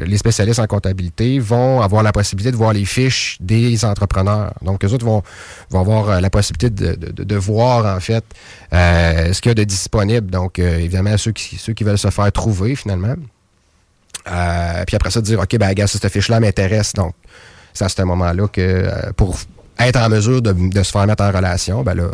les 0.04 0.18
spécialistes 0.18 0.58
en 0.58 0.66
comptabilité 0.66 1.38
vont 1.38 1.80
avoir 1.80 2.02
la 2.02 2.10
possibilité 2.10 2.50
de 2.50 2.56
voir 2.56 2.72
les 2.72 2.84
fiches 2.84 3.36
des 3.40 3.84
entrepreneurs. 3.84 4.54
Donc, 4.62 4.82
les 4.82 4.92
autres 4.92 5.06
vont, 5.06 5.22
vont 5.70 5.80
avoir 5.80 6.20
la 6.20 6.30
possibilité 6.30 6.70
de, 6.70 6.94
de- 6.96 7.36
voir, 7.36 7.96
en 7.96 8.00
fait, 8.00 8.24
ce 8.72 9.40
qu'il 9.40 9.50
y 9.50 9.52
a 9.52 9.54
de 9.54 9.64
disponible. 9.64 10.30
Donc, 10.30 10.58
évidemment, 10.58 11.16
ceux 11.16 11.32
qui, 11.32 11.56
ceux 11.56 11.72
qui 11.72 11.84
veulent 11.84 11.96
se 11.98 12.10
faire 12.10 12.30
trouver, 12.32 12.74
finalement. 12.74 13.14
Puis 14.24 14.96
après 14.96 15.10
ça, 15.10 15.20
dire, 15.20 15.38
OK, 15.38 15.56
ben, 15.58 15.72
gars, 15.74 15.86
cette 15.86 16.08
fiche-là 16.08 16.40
m'intéresse. 16.40 16.92
Donc, 16.94 17.14
c'est 17.72 17.84
à 17.84 17.88
ce 17.88 18.02
moment-là 18.02 18.48
que 18.48 18.60
euh, 18.60 19.12
pour 19.16 19.38
être 19.78 19.96
en 19.96 20.08
mesure 20.08 20.42
de, 20.42 20.52
de 20.52 20.82
se 20.82 20.90
faire 20.92 21.06
mettre 21.06 21.24
en 21.24 21.30
relation, 21.32 21.82
ben 21.82 21.94
là, 21.94 22.08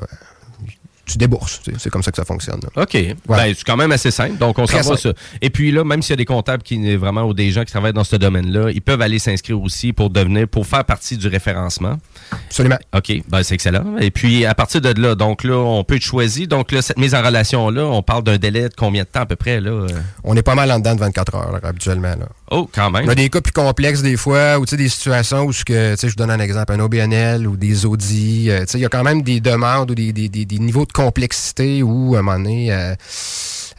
tu 1.08 1.16
débourses. 1.18 1.60
tu 1.62 1.70
sais. 1.72 1.76
C'est 1.80 1.90
comme 1.90 2.02
ça 2.02 2.10
que 2.10 2.16
ça 2.16 2.24
fonctionne. 2.24 2.60
là. 2.76 2.82
OK. 2.82 2.96
Ben, 3.26 3.54
c'est 3.56 3.64
quand 3.64 3.76
même 3.76 3.90
assez 3.92 4.10
simple. 4.10 4.36
Donc, 4.36 4.58
on 4.58 4.66
s'en 4.66 4.80
va 4.82 4.96
ça. 4.96 5.10
Et 5.40 5.50
puis 5.50 5.72
là, 5.72 5.82
même 5.82 6.02
s'il 6.02 6.10
y 6.10 6.12
a 6.12 6.16
des 6.16 6.24
comptables 6.24 6.62
qui 6.62 6.96
vraiment 6.96 7.22
ou 7.22 7.34
des 7.34 7.50
gens 7.50 7.64
qui 7.64 7.72
travaillent 7.72 7.94
dans 7.94 8.04
ce 8.04 8.16
domaine-là, 8.16 8.70
ils 8.70 8.82
peuvent 8.82 9.00
aller 9.00 9.18
s'inscrire 9.18 9.60
aussi 9.60 9.92
pour 9.92 10.10
devenir, 10.10 10.46
pour 10.46 10.66
faire 10.66 10.84
partie 10.84 11.16
du 11.16 11.26
référencement. 11.26 11.96
Absolument. 12.30 12.78
OK. 12.94 13.22
Ben, 13.28 13.42
c'est 13.42 13.54
excellent. 13.54 13.96
Et 13.98 14.10
puis, 14.10 14.44
à 14.44 14.54
partir 14.54 14.80
de 14.80 15.00
là, 15.00 15.14
donc 15.14 15.44
là, 15.44 15.56
on 15.56 15.82
peut 15.82 15.96
être 15.96 16.02
choisi. 16.02 16.46
Donc 16.46 16.72
là, 16.72 16.82
cette 16.82 16.98
mise 16.98 17.14
en 17.14 17.22
relation-là, 17.22 17.84
on 17.86 18.02
parle 18.02 18.22
d'un 18.22 18.36
délai 18.36 18.68
de 18.68 18.74
combien 18.76 19.02
de 19.04 19.08
temps 19.08 19.20
à 19.22 19.26
peu 19.26 19.36
près, 19.36 19.60
là? 19.60 19.86
On 20.24 20.36
est 20.36 20.42
pas 20.42 20.54
mal 20.54 20.70
en 20.70 20.78
dedans 20.78 20.94
de 20.94 21.00
24 21.00 21.34
heures, 21.34 21.52
là, 21.52 21.60
habituellement. 21.62 22.08
Là. 22.10 22.28
Oh, 22.50 22.68
quand 22.72 22.90
même. 22.90 23.04
On 23.06 23.08
a 23.08 23.14
des 23.14 23.28
cas 23.28 23.40
plus 23.40 23.52
complexes 23.52 24.00
des 24.02 24.16
fois, 24.16 24.58
ou 24.58 24.64
des 24.64 24.88
situations 24.88 25.42
où, 25.44 25.52
que, 25.66 25.96
je 26.00 26.06
vous 26.06 26.14
donne 26.14 26.30
un 26.30 26.40
exemple, 26.40 26.72
un 26.72 26.80
OBNL 26.80 27.46
ou 27.46 27.56
des 27.56 27.84
audits. 27.84 28.50
euh, 28.50 28.64
il 28.74 28.80
y 28.80 28.84
a 28.86 28.88
quand 28.88 29.02
même 29.04 29.22
des 29.22 29.40
demandes 29.40 29.90
ou 29.90 29.94
des, 29.94 30.12
des- 30.12 30.28
des- 30.28 30.44
des 30.46 30.58
niveaux 30.58 30.86
de 30.86 30.92
complexité 30.92 31.82
où, 31.82 32.14
à 32.16 32.20
un 32.20 32.22
moment 32.22 32.38
donné, 32.38 32.72
euh, 32.72 32.94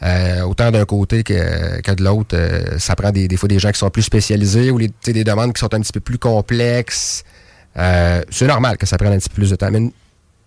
euh, 0.02 0.42
autant 0.42 0.70
d'un 0.70 0.84
côté 0.84 1.22
que, 1.24 1.80
que 1.82 1.92
de 1.92 2.04
l'autre, 2.04 2.34
euh, 2.34 2.78
ça 2.78 2.94
prend 2.96 3.10
des, 3.10 3.28
fois 3.36 3.48
des 3.48 3.58
gens 3.58 3.70
qui 3.72 3.78
sont 3.78 3.90
plus 3.90 4.02
spécialisés 4.02 4.70
ou 4.70 4.78
les, 4.78 4.90
des 5.04 5.24
demandes 5.24 5.52
qui 5.52 5.60
sont 5.60 5.72
un 5.74 5.80
petit 5.80 5.92
peu 5.92 6.00
plus 6.00 6.18
complexes. 6.18 7.24
Euh, 7.76 8.22
c'est 8.30 8.46
normal 8.46 8.76
que 8.78 8.86
ça 8.86 8.96
prenne 8.98 9.12
un 9.12 9.18
petit 9.18 9.28
peu 9.28 9.36
plus 9.36 9.50
de 9.50 9.56
temps. 9.56 9.68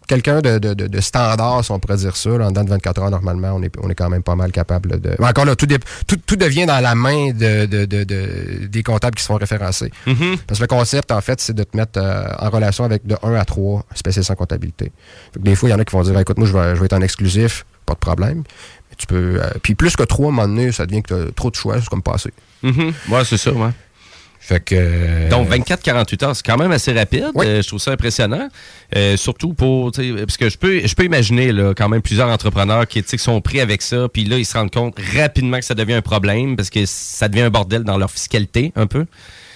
Quelqu'un 0.08 0.42
de, 0.42 0.58
de, 0.60 0.74
de- 0.74 1.02
standard, 1.02 1.64
si 1.64 1.72
on 1.72 1.80
pourrait 1.80 1.98
dire 1.98 2.16
ça, 2.16 2.30
là, 2.38 2.48
en 2.48 2.50
dedans 2.52 2.64
de 2.64 2.70
24 2.70 3.02
heures, 3.02 3.10
normalement, 3.12 3.54
on 3.56 3.62
est, 3.64 3.74
on 3.82 3.90
est 3.90 3.96
quand 3.96 4.10
même 4.10 4.24
pas 4.24 4.36
mal 4.36 4.52
capable 4.52 5.00
de... 5.00 5.16
Encore 5.22 5.46
là, 5.46 5.56
tout, 5.56 5.66
dé- 5.66 5.78
tout, 6.08 6.18
tout 6.26 6.36
devient 6.36 6.66
dans 6.66 6.80
la 6.80 6.96
main 6.96 7.32
de, 7.32 7.66
de- 7.66 7.86
de- 7.86 8.04
de- 8.04 8.66
des 8.68 8.84
comptables 8.84 9.16
qui 9.16 9.22
se 9.24 9.28
font 9.28 9.36
référencer. 9.38 9.92
Mhm. 10.08 10.38
Parce 10.48 10.60
que 10.60 10.64
le 10.64 10.68
concept, 10.68 11.12
en 11.12 11.22
fait, 11.22 11.40
c'est 11.42 11.54
de 11.54 11.64
te 11.64 11.76
mettre 11.76 12.00
euh, 12.02 12.26
en 12.40 12.50
relation 12.50 12.84
avec 12.84 13.06
de 13.06 13.16
1 13.24 13.34
à 13.36 13.46
3 13.46 13.86
spécialistes 13.96 14.32
en 14.32 14.36
comptabilité. 14.36 14.92
Fait 15.34 15.40
que 15.40 15.44
des 15.46 15.56
fois, 15.56 15.70
il 15.70 15.72
y 15.72 15.76
en 15.76 15.80
a 15.80 15.86
qui 15.86 15.96
vont 15.96 16.04
dire, 16.04 16.18
écoute, 16.20 16.38
moi, 16.38 16.48
je 16.48 16.54
vais, 16.54 16.76
je 16.76 16.80
vais 16.80 16.86
être 16.86 16.94
en 16.94 17.02
exclusif, 17.02 17.66
pas 17.86 17.94
de 17.94 18.00
problème. 18.00 18.44
Mais 18.90 18.96
tu 18.98 19.08
peux... 19.08 19.40
euh, 19.42 19.50
puis 19.62 19.76
plus 19.76 19.96
que 19.96 20.04
3, 20.04 20.26
à 20.26 20.30
un 20.30 20.32
moment 20.32 20.48
donné, 20.48 20.72
ça 20.72 20.86
devient 20.86 21.02
que 21.04 21.14
tu 21.24 21.30
as 21.30 21.32
trop 21.34 21.50
de 21.50 21.56
choix, 21.56 21.80
c'est 21.80 21.90
comme 21.90 22.02
passé. 22.04 22.32
Mhm. 22.62 22.94
Ouais, 23.10 23.26
c'est 23.26 23.38
ça, 23.38 23.52
ouais. 23.52 23.70
Fait 24.45 24.60
que. 24.60 24.76
euh, 24.78 25.30
Donc, 25.30 25.48
24-48 25.49 26.26
heures, 26.26 26.36
c'est 26.36 26.45
quand 26.45 26.57
même 26.57 26.74
assez 26.74 26.91
rapide. 26.91 27.28
Euh, 27.38 27.61
je 27.61 27.68
trouve 27.68 27.80
ça 27.80 27.91
impressionnant. 27.91 28.49
Euh, 28.94 29.15
surtout 29.15 29.53
pour. 29.53 29.91
Parce 29.94 30.36
que 30.38 30.49
je 30.49 30.57
peux, 30.57 30.86
je 30.86 30.94
peux 30.95 31.06
imaginer 31.06 31.53
là, 31.53 31.74
quand 31.74 31.88
même 31.88 32.02
plusieurs 32.02 32.28
entrepreneurs 32.28 32.86
qui, 32.86 33.02
qui 33.03 33.18
sont 33.18 33.40
pris 33.40 33.61
avec 33.61 33.82
ça, 33.82 34.07
puis 34.11 34.26
là, 34.26 34.38
ils 34.38 34.45
se 34.45 34.57
rendent 34.57 34.70
compte 34.74 34.98
rapidement 35.15 35.60
que 35.60 35.65
ça 35.65 35.76
devient 35.76 35.94
un 35.94 36.02
problème 36.02 36.57
parce 36.57 36.70
que 36.70 36.86
ça 36.86 37.30
devient 37.30 37.44
un 37.44 37.49
bordel 37.49 37.84
dans 37.84 37.98
leur 37.98 38.11
fiscalité, 38.11 38.74
un 38.76 38.86
peu. 38.86 39.06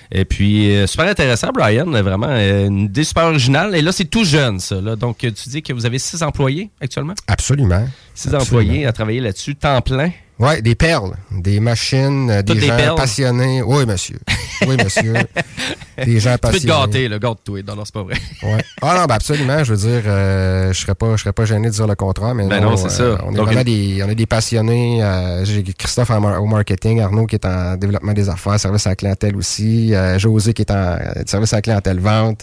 Et 0.09 0.23
puis, 0.23 0.73
euh, 0.73 0.87
super 0.87 1.05
intéressant, 1.07 1.49
Brian. 1.53 1.83
Vraiment, 1.85 2.29
une 2.29 2.83
idée 2.85 3.03
super 3.03 3.25
originale. 3.25 3.75
Et 3.75 3.81
là, 3.81 3.91
c'est 3.91 4.05
tout 4.05 4.23
jeune, 4.23 4.61
ça. 4.61 4.79
Là. 4.79 4.95
Donc, 4.95 5.17
tu 5.17 5.49
dis 5.49 5.61
que 5.61 5.73
vous 5.73 5.85
avez 5.85 5.99
six 5.99 6.23
employés 6.23 6.69
actuellement? 6.79 7.13
Absolument. 7.27 7.85
Six 8.15 8.33
Absolument. 8.33 8.41
employés 8.61 8.85
à 8.85 8.93
travailler 8.93 9.19
là-dessus, 9.19 9.55
temps 9.55 9.81
plein. 9.81 10.11
Oui, 10.39 10.61
des 10.61 10.75
perles, 10.75 11.13
des 11.31 11.59
machines, 11.59 12.29
euh, 12.29 12.41
des 12.43 12.53
Toutes 12.53 12.59
des 12.61 12.67
gens 12.67 12.77
perles? 12.77 12.95
passionnés. 12.95 13.61
Oui, 13.63 13.85
monsieur. 13.87 14.19
Oui, 14.67 14.77
monsieur. 14.83 15.13
des 16.05 16.19
gens 16.19 16.33
Tu 16.33 16.39
peux 16.41 16.47
te 16.49 16.53
passionnés. 16.67 16.67
gâter, 16.67 17.07
le 17.07 17.17
gâte-toi. 17.17 17.61
Non, 17.67 17.75
non, 17.75 17.85
c'est 17.85 17.93
pas 17.93 18.03
vrai. 18.03 18.15
Ouais. 18.43 18.63
Ah 18.83 18.95
non, 18.99 19.05
ben 19.05 19.15
absolument. 19.15 19.63
Je 19.63 19.73
veux 19.73 19.89
dire, 19.89 20.03
euh, 20.05 20.71
je 20.73 20.79
serais 20.79 20.93
pas, 20.93 21.15
je 21.15 21.21
serais 21.23 21.33
pas 21.33 21.45
gêné 21.45 21.69
de 21.69 21.73
dire 21.73 21.87
le 21.87 21.95
contraire, 21.95 22.35
mais 22.35 22.47
Ben 22.47 22.61
non, 22.61 22.77
c'est 22.77 22.89
ça. 22.89 23.01
euh, 23.03 23.17
on 23.25 23.33
est 23.33 23.35
Donc, 23.37 23.47
vraiment 23.47 23.63
des, 23.63 24.01
on 24.05 24.09
est 24.09 24.15
des 24.15 24.27
passionnés. 24.27 25.03
euh, 25.03 25.43
J'ai 25.43 25.63
Christophe 25.63 26.11
au 26.11 26.45
marketing, 26.45 27.01
Arnaud 27.01 27.25
qui 27.25 27.35
est 27.35 27.45
en 27.45 27.75
développement 27.75 28.13
des 28.13 28.29
affaires, 28.29 28.59
service 28.59 28.85
à 28.85 28.91
la 28.91 28.95
clientèle 28.95 29.35
aussi, 29.35 29.95
euh, 29.95 30.19
José 30.19 30.53
qui 30.53 30.61
est 30.61 30.71
en 30.71 30.75
euh, 30.75 30.97
service 31.25 31.53
à 31.53 31.57
la 31.57 31.61
clientèle 31.63 31.99
vente. 31.99 32.41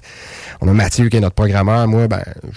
On 0.61 0.67
a 0.69 0.73
Mathieu 0.73 1.09
qui 1.09 1.17
est 1.17 1.21
notre 1.21 1.37
programmeur. 1.37 1.87
Moi, 1.87 2.09
ben, 2.09 2.23
je 2.43 2.49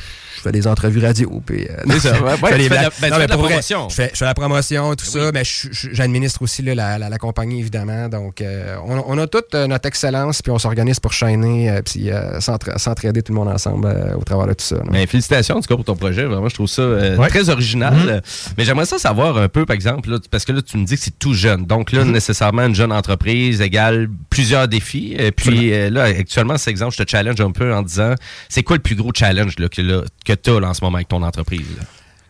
fais 0.42 0.52
des 0.52 0.68
entrevues 0.68 1.04
radio. 1.04 1.42
Puis, 1.46 1.66
euh, 1.70 1.84
C'est 1.90 2.00
ça, 2.00 2.12
ouais, 2.22 2.36
je 2.38 2.42
ouais, 2.44 2.52
fais 2.52 2.58
des 2.58 2.70
la- 2.70 2.90
ben, 3.02 3.10
Non, 3.10 3.18
mais 3.18 3.28
la 3.28 3.38
promotion. 3.38 3.90
Je 3.90 3.96
fais, 3.96 4.10
je 4.14 4.18
fais 4.18 4.26
la 4.26 4.34
promotion, 4.34 4.96
tout 4.96 5.06
ça. 5.06 5.32
Ben, 5.32 5.44
je- 5.46 5.68
je- 5.72 5.90
j'administre 5.94 6.42
aussi 6.42 6.62
là, 6.62 6.76
la, 6.76 6.98
la- 6.98 7.10
la 7.10 7.18
compagnie, 7.18 7.60
évidemment. 7.60 8.10
Donc, 8.10 8.42
euh, 8.42 8.76
on, 8.86 9.04
on 9.08 9.18
a 9.18 9.28
toute 9.28 9.54
euh, 9.56 9.68
notre 9.68 9.88
excellence, 9.88 10.42
puis 10.42 10.52
on 10.52 10.58
s'organise 10.60 11.00
pour 11.00 11.14
chaîner, 11.14 11.70
euh, 11.70 11.82
puis 11.82 12.10
euh, 12.12 12.40
s'entra- 12.40 12.78
s'entraider 12.78 13.22
tout 13.22 13.34
le 13.34 13.40
monde 13.40 13.50
ensemble 13.50 13.88
euh, 13.88 14.16
au 14.16 14.24
travers 14.24 14.48
de 14.48 14.54
tout 14.54 14.66
ça. 14.66 14.76
là. 14.76 14.84
Mais 14.92 15.06
félicitations 15.08 15.56
en 15.58 15.62
tout 15.62 15.68
cas 15.68 15.76
pour 15.76 15.86
ton 15.86 15.96
projet. 15.96 16.26
Vraiment, 16.26 16.50
je 16.50 16.56
trouve 16.56 16.68
ça 16.68 16.82
euh, 16.82 17.16
Ouais. 17.18 17.30
très 17.30 17.50
original. 17.50 17.94
Mhm. 17.96 18.10
Euh, 18.10 18.22
Mais 18.58 18.66
j'aimerais 18.66 18.86
ça 18.86 18.98
savoir 18.98 19.38
un 19.38 19.48
peu, 19.50 19.66
par 19.66 19.74
exemple, 19.76 20.10
là, 20.12 20.18
parce 20.32 20.46
que 20.46 20.52
là, 20.52 20.62
tu 20.62 20.78
me 20.78 20.86
dis 20.86 20.96
que 20.96 21.02
c'est 21.02 21.18
tout 21.18 21.34
jeune. 21.34 21.66
Donc 21.66 21.92
là, 21.92 22.04
nécessairement, 22.04 22.66
une 22.66 22.76
jeune 22.76 22.92
entreprise 22.92 23.62
égale 23.62 24.10
plusieurs 24.30 24.68
défis. 24.68 25.16
Et 25.18 25.32
puis 25.32 25.74
euh, 25.74 25.90
là, 25.90 26.04
actuellement, 26.04 26.58
cet 26.58 26.70
exemple, 26.70 26.96
je 26.98 27.04
te 27.04 27.10
challenge 27.10 27.40
un 27.42 27.52
peu 27.52 27.74
en 27.74 27.82
disant, 27.82 28.14
c'est 28.50 28.64
quoi 28.64 28.76
le 28.76 28.82
plus 28.82 28.96
gros 28.96 29.12
challenge 29.14 29.56
là, 29.60 29.70
que, 29.70 29.82
là, 29.82 30.02
que 30.28 30.34
tu 30.34 30.50
as 30.52 30.68
en 30.70 30.74
ce 30.74 30.84
moment 30.84 30.98
avec 30.98 31.08
ton 31.08 31.24
entreprise? 31.24 31.66
là? 31.78 31.84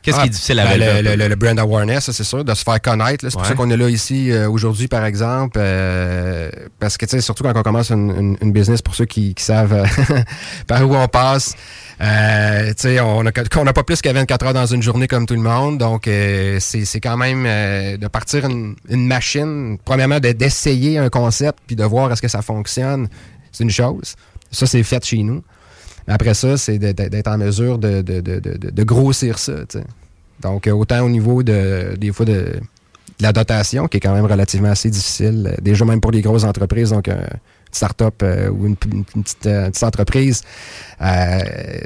Qu'est-ce 0.03 0.17
Ah, 0.19 0.21
qui 0.21 0.27
est 0.27 0.31
difficile 0.31 0.59
à 0.61 0.65
ben, 0.67 1.01
le, 1.03 1.15
le- 1.17 1.27
le- 1.27 1.35
brand 1.35 1.59
awareness, 1.59 2.11
c'est 2.11 2.23
sûr, 2.23 2.45
de 2.45 2.53
se 2.53 2.63
faire 2.63 2.81
connaître. 2.81 3.25
là. 3.25 3.29
C'est 3.29 3.35
pour 3.37 3.45
ça 3.45 3.55
qu'on 3.55 3.69
est 3.69 3.75
là 3.75 3.89
ici 3.89 4.31
euh, 4.31 4.49
aujourd'hui, 4.49 4.87
par 4.87 5.03
exemple. 5.03 5.57
euh, 5.61 6.49
parce 6.79 6.95
que, 6.97 7.05
tu 7.05 7.11
sais, 7.11 7.19
surtout 7.21 7.43
quand 7.43 7.51
on 7.57 7.61
commence 7.61 7.89
une, 7.91 8.11
une- 8.17 8.37
une 8.41 8.53
business, 8.53 8.81
pour 8.81 8.95
ceux 8.95 9.03
qui, 9.03 9.33
qui 9.33 9.43
savent 9.43 9.73
euh, 9.73 9.85
par 10.67 10.89
où 10.89 10.95
on 10.95 11.09
passe, 11.09 11.55
euh, 11.99 12.67
tu 12.69 12.73
sais, 12.83 12.99
on 13.01 13.21
n'a 13.23 13.73
pas 13.73 13.83
plus 13.83 14.01
qu'à 14.01 14.13
24 14.13 14.45
heures 14.45 14.53
dans 14.53 14.65
une 14.67 14.81
journée 14.81 15.09
comme 15.09 15.25
tout 15.25 15.33
le 15.33 15.41
monde. 15.41 15.77
Donc, 15.77 16.03
c'est 16.05 16.59
c'est 16.61 17.01
quand 17.01 17.17
même 17.17 17.43
de 17.97 18.07
partir 18.07 18.45
une, 18.45 18.75
une 18.87 19.07
machine, 19.07 19.77
premièrement, 19.83 20.21
de- 20.21 20.31
d'essayer 20.31 20.99
un 20.99 21.09
concept, 21.09 21.59
puis 21.67 21.75
de 21.75 21.83
voir 21.83 22.09
est-ce 22.13 22.21
que 22.21 22.29
ça 22.29 22.41
fonctionne. 22.41 23.09
C'est 23.51 23.65
une 23.65 23.71
chose. 23.71 24.15
Ça, 24.51 24.67
c'est 24.67 24.83
fait 24.83 25.03
chez 25.03 25.17
nous. 25.23 25.43
Après 26.07 26.33
ça, 26.33 26.57
c'est 26.57 26.77
d'être 26.79 27.27
en 27.27 27.37
mesure 27.37 27.77
de, 27.77 28.01
de- 28.01 28.21
de- 28.21 28.39
de- 28.39 28.83
grossir 28.83 29.37
ça. 29.39 29.53
Donc, 30.41 30.67
euh, 30.67 30.71
autant 30.71 31.01
au 31.03 31.09
niveau 31.09 31.43
de, 31.43 31.95
des 31.97 32.11
fois 32.13 32.25
de, 32.25 32.53
la 33.19 33.33
dotation, 33.33 33.87
qui 33.87 33.97
est 33.97 33.99
quand 33.99 34.13
même 34.13 34.25
relativement 34.25 34.69
assez 34.69 34.89
difficile, 34.89 35.49
euh, 35.51 35.61
déjà 35.61 35.83
même 35.85 35.99
pour 35.99 36.11
les 36.11 36.21
grosses 36.21 36.43
entreprises, 36.43 36.91
donc 36.91 37.07
une 37.07 37.17
start-up 37.71 38.15
euh, 38.23 38.49
ou 38.49 38.67
une, 38.67 38.75
une- 38.91 39.03
une 39.15 39.23
petite, 39.23 39.45
euh, 39.45 39.65
une 39.65 39.71
petite 39.71 39.83
entreprise, 39.83 40.41
euh, 41.01 41.39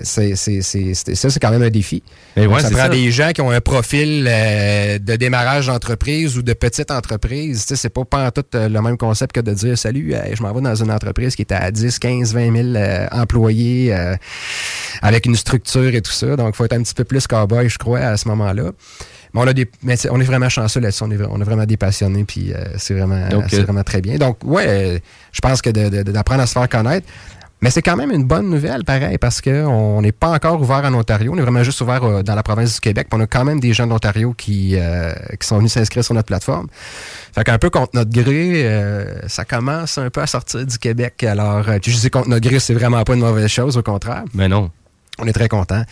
c'est, 0.04 0.36
c'est- 0.36 0.62
c'est- 0.62 0.94
ça, 1.16 1.30
c'est 1.30 1.40
quand 1.40 1.52
même 1.52 1.62
un 1.64 1.70
défi. 1.70 2.02
Mais 2.38 2.46
ouais, 2.48 2.62
ça 2.62 2.68
c'est 2.70 2.74
prend 2.74 2.84
ça. 2.84 2.90
des 2.90 3.12
gens 3.12 3.32
qui 3.34 3.42
ont 3.42 3.52
un 3.52 3.62
profil 3.62 4.26
euh, 4.30 5.00
de 5.00 5.16
démarrage 5.16 5.68
d'entreprise 5.68 6.38
ou 6.38 6.42
de 6.44 6.54
petite 6.54 6.92
entreprise. 6.92 7.62
Tu 7.62 7.68
sais, 7.70 7.76
c'est 7.76 7.90
pas, 7.90 8.06
pas 8.06 8.28
en 8.28 8.32
tout 8.32 8.46
euh, 8.56 8.70
le 8.70 8.82
même 8.82 8.98
concept 8.98 9.34
que 9.36 9.42
de 9.42 9.54
dire 9.54 9.78
Salut, 9.78 10.14
euh, 10.14 10.20
je 10.34 10.42
m'en 10.42 10.54
vais 10.54 10.62
dans 10.62 10.76
une 10.76 10.92
entreprise 10.92 11.36
qui 11.36 11.42
est 11.42 11.52
à 11.52 11.72
10, 11.72 12.00
15, 12.00 12.34
20 12.34 12.54
000 12.74 12.76
euh, 12.76 13.08
employés 13.12 13.94
euh, 13.94 14.16
avec 15.02 15.26
une 15.26 15.36
structure 15.36 15.94
et 15.94 16.02
tout 16.02 16.12
ça. 16.12 16.36
Donc, 16.36 16.54
il 16.54 16.56
faut 16.56 16.66
être 16.66 16.74
un 16.74 16.82
petit 16.84 16.94
peu 16.94 17.04
plus 17.04 17.28
cowboy, 17.28 17.68
je 17.70 17.78
crois, 17.78 18.00
à 18.00 18.18
ce 18.18 18.28
moment-là. 18.30 18.72
Mais 19.34 19.42
on, 19.42 19.48
a 19.48 19.54
des, 19.54 19.70
mais 19.84 19.96
c'est- 19.96 20.10
on 20.10 20.20
est 20.20 20.24
vraiment 20.26 20.50
chanceux 20.50 20.80
là-dessus. 20.80 21.04
On 21.04 21.12
est, 21.12 21.22
on 21.22 21.38
vraiment 21.40 21.66
des 21.66 21.78
passionnés, 21.78 22.24
puis 22.26 22.54
euh, 22.54 22.64
c'est 22.78 22.94
vraiment, 22.94 23.16
euh, 23.16 23.62
vraiment 23.64 23.84
très 23.84 24.02
bien. 24.02 24.18
Donc, 24.18 24.38
ouais, 24.44 25.02
je 25.32 25.40
pense 25.40 25.62
que 25.62 25.70
d'apprendre 25.70 26.42
à 26.42 26.48
se 26.48 26.54
faire 26.54 26.68
connaître. 26.70 27.08
Mais 27.64 27.70
c'est 27.70 27.84
quand 27.84 27.96
même 27.96 28.10
une 28.10 28.24
bonne 28.24 28.50
nouvelle, 28.50 28.84
pareil, 28.84 29.20
parce 29.20 29.40
qu'on 29.40 30.02
n'est 30.02 30.12
pas 30.12 30.30
encore 30.32 30.60
ouvert 30.60 30.84
en 30.84 30.96
Ontario. 30.96 31.32
On 31.32 31.38
est 31.38 31.42
vraiment 31.44 31.62
juste 31.62 31.80
ouvert 31.82 32.04
euh, 32.04 32.24
dans 32.24 32.34
la 32.34 32.42
province 32.42 32.74
du 32.74 32.80
Québec. 32.80 33.06
Puis 33.08 33.20
on 33.20 33.24
a 33.24 33.28
quand 33.28 33.46
même 33.46 33.60
des 33.60 33.72
gens 33.72 33.86
d'Ontario 33.86 34.34
qui, 34.34 34.76
euh, 34.80 35.14
qui 35.40 35.48
sont 35.48 35.60
venus 35.60 35.72
s'inscrire 35.72 36.04
sur 36.04 36.16
notre 36.16 36.26
plateforme. 36.26 36.66
Fait 37.36 37.44
qu'un 37.44 37.60
peu 37.60 37.70
contre 37.70 37.92
notre 37.94 38.10
gré, 38.10 38.64
euh, 38.66 39.28
ça 39.28 39.46
commence 39.46 40.00
un 40.00 40.10
peu 40.10 40.22
à 40.22 40.28
sortir 40.28 40.66
du 40.66 40.78
Québec. 40.80 41.24
Alors, 41.24 41.62
je 41.64 41.80
dis 42.00 42.10
contre 42.10 42.30
notre 42.30 42.50
gré, 42.50 42.58
c'est 42.58 42.74
vraiment 42.74 43.04
pas 43.04 43.14
une 43.14 43.20
mauvaise 43.20 43.48
chose, 43.48 43.78
au 43.78 43.84
contraire. 43.84 44.24
Mais 44.34 44.48
non. 44.48 44.72
On 45.20 45.28
est 45.28 45.34
très 45.34 45.50
contents. 45.50 45.84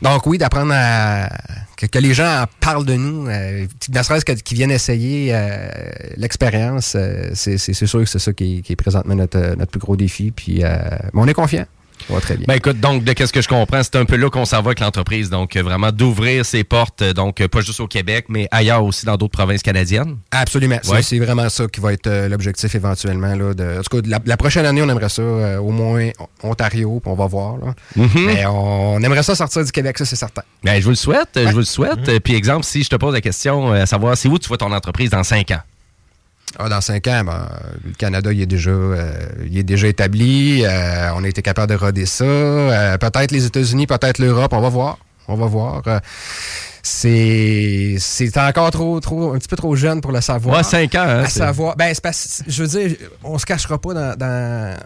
Donc 0.00 0.26
oui, 0.26 0.38
d'apprendre 0.38 0.72
à 0.74 1.28
que, 1.76 1.86
que 1.86 1.98
les 1.98 2.14
gens 2.14 2.42
en 2.42 2.46
parlent 2.60 2.86
de 2.86 2.94
nous, 2.94 3.26
euh, 3.28 3.66
ne 3.88 4.02
serait-ce 4.02 4.24
qu'ils 4.24 4.56
viennent 4.56 4.70
essayer 4.70 5.30
euh, 5.32 5.68
l'expérience, 6.16 6.94
euh, 6.96 7.30
c'est 7.34 7.58
sûr 7.58 8.00
que 8.00 8.06
c'est 8.06 8.18
ça 8.18 8.32
qui 8.32 8.58
est, 8.58 8.62
qui 8.62 8.72
est 8.72 8.76
présentement 8.76 9.14
notre, 9.14 9.38
euh, 9.38 9.54
notre 9.56 9.70
plus 9.70 9.80
gros 9.80 9.96
défi. 9.96 10.30
Puis, 10.30 10.64
euh, 10.64 10.78
mais 11.12 11.20
on 11.20 11.26
est 11.26 11.34
confiant. 11.34 11.66
Ça 12.08 12.14
va 12.14 12.20
très 12.20 12.36
bien. 12.36 12.44
Ben 12.48 12.54
écoute, 12.54 12.80
donc 12.80 13.04
de 13.04 13.12
qu'est-ce 13.12 13.32
que 13.32 13.42
je 13.42 13.48
comprends, 13.48 13.82
c'est 13.82 13.96
un 13.96 14.04
peu 14.04 14.16
là 14.16 14.28
qu'on 14.30 14.44
s'en 14.44 14.58
va 14.62 14.68
avec 14.68 14.80
l'entreprise. 14.80 15.30
Donc 15.30 15.56
euh, 15.56 15.62
vraiment 15.62 15.90
d'ouvrir 15.92 16.44
ses 16.44 16.64
portes, 16.64 17.02
euh, 17.02 17.12
donc 17.12 17.40
euh, 17.40 17.48
pas 17.48 17.60
juste 17.60 17.80
au 17.80 17.86
Québec, 17.86 18.26
mais 18.28 18.48
ailleurs 18.50 18.84
aussi 18.84 19.06
dans 19.06 19.16
d'autres 19.16 19.36
provinces 19.36 19.62
canadiennes. 19.62 20.16
Absolument. 20.30 20.78
C'est- 20.82 20.92
Ouais. 20.92 21.02
C'est 21.02 21.18
vraiment 21.18 21.48
ça 21.48 21.66
qui 21.68 21.80
va 21.80 21.92
être 21.92 22.06
euh, 22.06 22.28
l'objectif 22.28 22.74
éventuellement. 22.74 23.34
Là, 23.34 23.54
de, 23.54 23.78
en 23.78 23.82
tout 23.82 24.00
cas, 24.00 24.08
la, 24.08 24.18
la 24.24 24.36
prochaine 24.36 24.66
année, 24.66 24.82
on 24.82 24.88
aimerait 24.88 25.08
ça 25.08 25.22
euh, 25.22 25.58
au 25.58 25.70
moins 25.70 26.10
Ontario, 26.42 27.00
puis 27.02 27.10
on 27.10 27.14
va 27.14 27.26
voir. 27.26 27.56
Là. 27.58 27.74
Mhm. 27.96 28.08
Mais 28.26 28.46
on, 28.46 28.94
on 28.94 29.02
aimerait 29.02 29.22
ça 29.22 29.34
sortir 29.34 29.64
du 29.64 29.72
Québec, 29.72 29.98
ça 29.98 30.04
c'est 30.04 30.16
certain. 30.16 30.42
Ben, 30.64 30.78
je 30.78 30.84
vous 30.84 30.90
le 30.90 30.96
souhaite, 30.96 31.28
je 31.36 31.50
vous 31.50 31.58
le 31.58 31.64
souhaite. 31.64 32.08
Euh, 32.08 32.18
Puis 32.20 32.34
exemple, 32.34 32.64
si 32.64 32.82
je 32.82 32.88
te 32.88 32.96
pose 32.96 33.14
la 33.14 33.20
question, 33.20 33.72
à 33.72 33.86
savoir, 33.86 34.16
c'est 34.16 34.28
où 34.28 34.38
tu 34.38 34.48
vois 34.48 34.58
ton 34.58 34.72
entreprise 34.72 35.10
dans 35.10 35.22
cinq 35.22 35.50
ans? 35.50 35.60
Ah, 36.58 36.68
dans 36.68 36.80
cinq 36.80 37.06
ans, 37.08 37.22
ben, 37.24 37.48
le 37.84 37.92
Canada 37.92 38.32
il 38.32 38.40
est 38.42 38.46
déjà, 38.46 38.70
euh, 38.70 39.12
il 39.46 39.56
est 39.58 39.62
déjà 39.62 39.88
établi. 39.88 40.62
euh, 40.64 41.10
on 41.16 41.24
a 41.24 41.28
été 41.28 41.42
capable 41.42 41.72
de 41.72 41.78
roder 41.78 42.06
ça. 42.06 42.24
Euh, 42.24 42.98
peut-être 42.98 43.30
les 43.30 43.46
États-Unis, 43.46 43.86
peut-être 43.86 44.18
l'Europe. 44.18 44.52
On 44.52 44.60
va 44.60 44.68
voir. 44.68 44.98
On 45.28 45.34
va 45.36 45.46
voir. 45.46 45.82
Euh, 45.86 45.98
c'est 46.82 47.96
c'est 47.98 48.36
encore 48.38 48.70
trop 48.70 48.98
trop 49.00 49.32
un 49.32 49.38
petit 49.38 49.48
peu 49.48 49.56
trop 49.56 49.74
jeune 49.76 50.00
pour 50.00 50.12
le 50.12 50.20
savoir. 50.20 50.56
Ouais, 50.58 50.62
cinq 50.62 50.94
ans, 50.94 51.04
hein, 51.06 51.22
à 51.24 51.28
savoir. 51.28 51.76
Ben 51.76 51.92
c'est 51.94 52.02
parce- 52.02 52.42
je 52.46 52.64
veux 52.64 52.68
dire, 52.88 52.96
on 53.22 53.38
se 53.38 53.46
cachera 53.46 53.78
pas 53.80 53.94
dans, 53.94 54.16
dans 54.18 54.76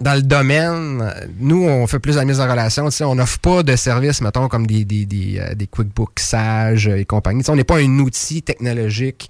dans 0.00 0.14
le 0.14 0.22
domaine, 0.22 1.12
nous, 1.40 1.64
on 1.64 1.84
fait 1.88 1.98
plus 1.98 2.14
la 2.14 2.24
mise 2.24 2.38
en 2.38 2.48
relation. 2.48 2.84
Tu 2.84 2.92
sais, 2.96 3.02
on 3.04 3.16
n'offre 3.16 3.40
pas 3.40 3.64
de 3.64 3.74
services, 3.74 4.20
mettons, 4.20 4.46
comme 4.46 4.64
des, 4.64 4.84
des, 4.84 5.04
des, 5.06 5.40
euh, 5.40 5.54
des 5.56 5.66
QuickBooks 5.66 6.20
Sage 6.20 6.86
et 6.86 7.04
compagnie. 7.04 7.40
Tu 7.40 7.46
sais, 7.46 7.50
on 7.50 7.56
n'est 7.56 7.64
pas 7.64 7.78
un 7.78 7.98
outil 7.98 8.42
technologique 8.42 9.28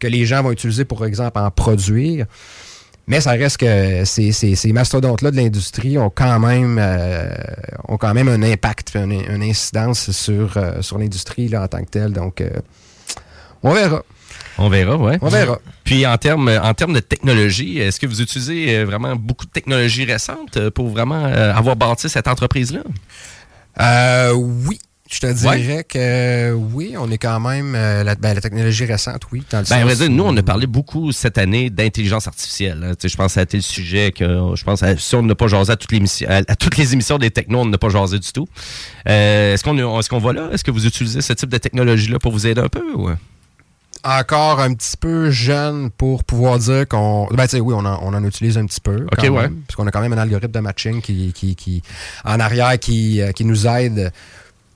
que 0.00 0.08
les 0.08 0.26
gens 0.26 0.42
vont 0.42 0.50
utiliser, 0.50 0.84
pour 0.84 1.06
exemple, 1.06 1.38
en 1.38 1.50
produire. 1.50 2.26
Mais 3.06 3.20
ça 3.20 3.32
reste 3.32 3.56
que 3.56 4.04
ces, 4.04 4.30
ces, 4.30 4.54
ces 4.54 4.72
mastodontes-là 4.72 5.30
de 5.32 5.36
l'industrie 5.36 5.98
ont 5.98 6.10
quand 6.10 6.38
même 6.38 6.78
euh, 6.80 7.28
ont 7.88 7.96
quand 7.96 8.14
même 8.14 8.28
un 8.28 8.42
impact, 8.42 8.94
une, 8.94 9.12
une 9.12 9.42
incidence 9.42 10.12
sur, 10.12 10.56
euh, 10.56 10.80
sur 10.80 10.96
l'industrie 10.98 11.48
là, 11.48 11.62
en 11.62 11.68
tant 11.68 11.82
que 11.82 11.90
telle. 11.90 12.12
Donc, 12.12 12.40
euh, 12.40 12.50
on 13.62 13.72
verra. 13.72 14.02
On 14.58 14.68
verra, 14.68 14.96
ouais. 14.96 15.18
On 15.22 15.28
verra. 15.28 15.58
Puis 15.82 16.06
en 16.06 16.16
termes 16.18 16.48
en 16.62 16.74
termes 16.74 16.92
de 16.92 17.00
technologie, 17.00 17.78
est-ce 17.78 17.98
que 17.98 18.06
vous 18.06 18.20
utilisez 18.20 18.76
euh, 18.76 18.84
vraiment 18.84 19.16
beaucoup 19.16 19.46
de 19.46 19.50
technologies 19.50 20.04
récentes 20.04 20.56
euh, 20.56 20.70
pour 20.70 20.88
vraiment 20.88 21.24
euh, 21.24 21.52
avoir 21.52 21.74
bâti 21.76 22.08
cette 22.08 22.28
entreprise-là? 22.28 22.82
Euh, 23.80 24.32
oui. 24.34 24.78
Je 25.12 25.18
te 25.18 25.26
dirais 25.32 25.82
que 25.82 25.98
euh, 25.98 26.52
oui, 26.52 26.94
on 26.96 27.10
est 27.10 27.18
quand 27.18 27.40
même 27.40 27.74
euh, 27.74 28.04
la, 28.04 28.14
ben, 28.14 28.32
la 28.32 28.40
technologie 28.40 28.84
récente, 28.84 29.22
oui. 29.32 29.42
Dans 29.50 29.58
le 29.58 29.64
Ben, 29.68 29.88
sens 29.88 29.98
dire, 29.98 30.08
nous, 30.10 30.22
on 30.22 30.36
a 30.36 30.42
parlé 30.44 30.68
beaucoup 30.68 31.10
cette 31.10 31.36
année 31.36 31.68
d'intelligence 31.68 32.28
artificielle. 32.28 32.80
hein. 32.84 32.92
Je 33.02 33.16
pense 33.16 33.26
que 33.26 33.32
ça 33.32 33.40
a 33.40 33.42
été 33.42 33.56
le 33.56 33.62
sujet 33.64 34.12
que 34.12 34.24
je 34.54 34.62
pense 34.62 34.84
à- 34.84 34.96
si 34.96 35.16
on 35.16 35.22
n'a 35.24 35.34
pas 35.34 35.48
jasé 35.48 35.72
à 35.72 35.76
toutes, 35.76 35.90
les 35.90 35.96
émissions- 35.98 36.28
à, 36.30 36.36
à 36.46 36.54
toutes 36.54 36.76
les 36.76 36.92
émissions 36.92 37.18
des 37.18 37.32
technos, 37.32 37.58
on 37.62 37.66
n'a 37.66 37.76
pas 37.78 37.88
jasé 37.88 38.20
du 38.20 38.30
tout. 38.32 38.46
Euh, 39.08 39.54
est-ce 39.54 39.64
qu'on 39.64 39.76
est 39.78 39.98
est-ce 39.98 40.08
qu'on 40.08 40.18
va 40.20 40.32
là? 40.32 40.48
Est-ce 40.52 40.62
que 40.62 40.70
vous 40.70 40.86
utilisez 40.86 41.22
ce 41.22 41.32
type 41.32 41.48
de 41.50 41.58
technologie-là 41.58 42.20
pour 42.20 42.30
vous 42.30 42.46
aider 42.46 42.60
un 42.60 42.68
peu? 42.68 42.84
Ou? 42.94 43.10
encore 44.02 44.60
un 44.60 44.72
petit 44.72 44.96
peu 44.96 45.30
jeune 45.30 45.90
pour 45.90 46.24
pouvoir 46.24 46.58
dire 46.58 46.88
qu'on. 46.88 47.26
Ben, 47.32 47.44
tu 47.44 47.50
sais, 47.56 47.60
oui, 47.60 47.74
on 47.76 47.84
en, 47.84 47.98
on 48.02 48.14
en 48.14 48.24
utilise 48.24 48.56
un 48.56 48.64
petit 48.64 48.80
peu. 48.80 49.04
Ok, 49.12 49.22
ouais. 49.24 49.48
parce 49.66 49.76
qu'on 49.76 49.86
a 49.86 49.90
quand 49.90 50.00
même 50.00 50.14
un 50.14 50.18
algorithme 50.18 50.52
de 50.52 50.60
matching 50.60 51.02
qui, 51.02 51.32
qui, 51.34 51.54
qui 51.54 51.82
en 52.24 52.40
arrière, 52.40 52.78
qui, 52.78 53.20
qui 53.34 53.44
nous 53.44 53.66
aide 53.66 54.10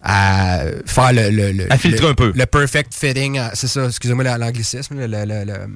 à 0.05 0.61
faire 0.87 1.13
le. 1.13 1.31
le, 1.31 1.53
le- 1.53 1.73
À 1.73 1.79
filtrer 1.79 2.05
le- 2.07 2.11
un 2.13 2.15
peu. 2.15 2.33
Le 2.35 2.47
perfect 2.47 2.95
fitting. 2.95 3.39
euh, 3.39 3.49
C'est 3.55 3.67
ça, 3.69 3.87
excusez-moi 3.87 4.23
la- 4.25 4.39
l'anglicisme, 4.39 4.95
le, 4.99 5.07
le, 5.07 5.25
le, 5.25 5.45
le- 5.45 5.67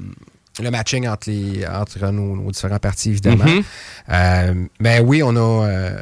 le 0.60 0.72
matching 0.72 1.06
entre, 1.06 1.30
les, 1.30 1.64
entre 1.68 2.04
nos, 2.10 2.34
nos 2.34 2.50
différents 2.50 2.80
parties, 2.80 3.10
évidemment. 3.10 3.44
Mhm. 3.44 3.62
Euh, 4.10 4.54
ben 4.80 5.04
oui, 5.06 5.22
on 5.22 5.36
a, 5.36 5.66
euh, 5.68 5.96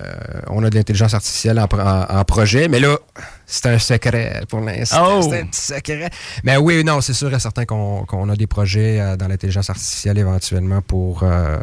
on 0.48 0.65
a 0.65 0.70
de 0.70 0.74
l'intelligence 0.77 1.12
artificielle 1.12 1.61
en, 1.61 1.69
pro- 1.69 1.78
en- 1.81 2.07
en 2.09 2.24
projet, 2.24 2.66
mais 2.66 2.81
là, 2.81 2.97
c'est 3.44 3.66
un 3.66 3.78
secret 3.78 4.40
pour 4.48 4.61
l'instant. 4.61 5.19
Oh! 5.20 5.28
C'est 5.31 5.40
un 5.43 5.47
petit 5.47 5.61
secret. 5.61 6.09
Mais 6.43 6.57
oui, 6.57 6.82
non, 6.85 7.03
c'est 7.03 7.12
sûr 7.12 7.32
et 7.35 7.39
certain 7.39 7.66
qu'on 7.66 8.07
qu'on 8.07 8.31
a 8.31 8.35
des 8.35 8.47
projets 8.47 9.16
dans 9.19 9.28
l'intelligence 9.28 9.69
artificielle 9.69 10.16
éventuellement 10.16 10.81
pour, 10.81 11.23
euh, 11.23 11.59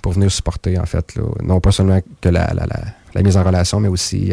pour 0.00 0.12
venir 0.12 0.30
supporter, 0.30 0.78
en 0.78 0.86
fait, 0.86 1.16
là, 1.16 1.24
non 1.42 1.58
pas 1.60 1.72
seulement 1.72 2.00
que 2.20 2.28
la, 2.28 2.46
la, 2.54 2.66
la, 2.66 2.80
la 3.14 3.22
mise 3.22 3.36
en 3.36 3.42
relation, 3.42 3.80
mais 3.80 3.88
aussi 3.88 4.32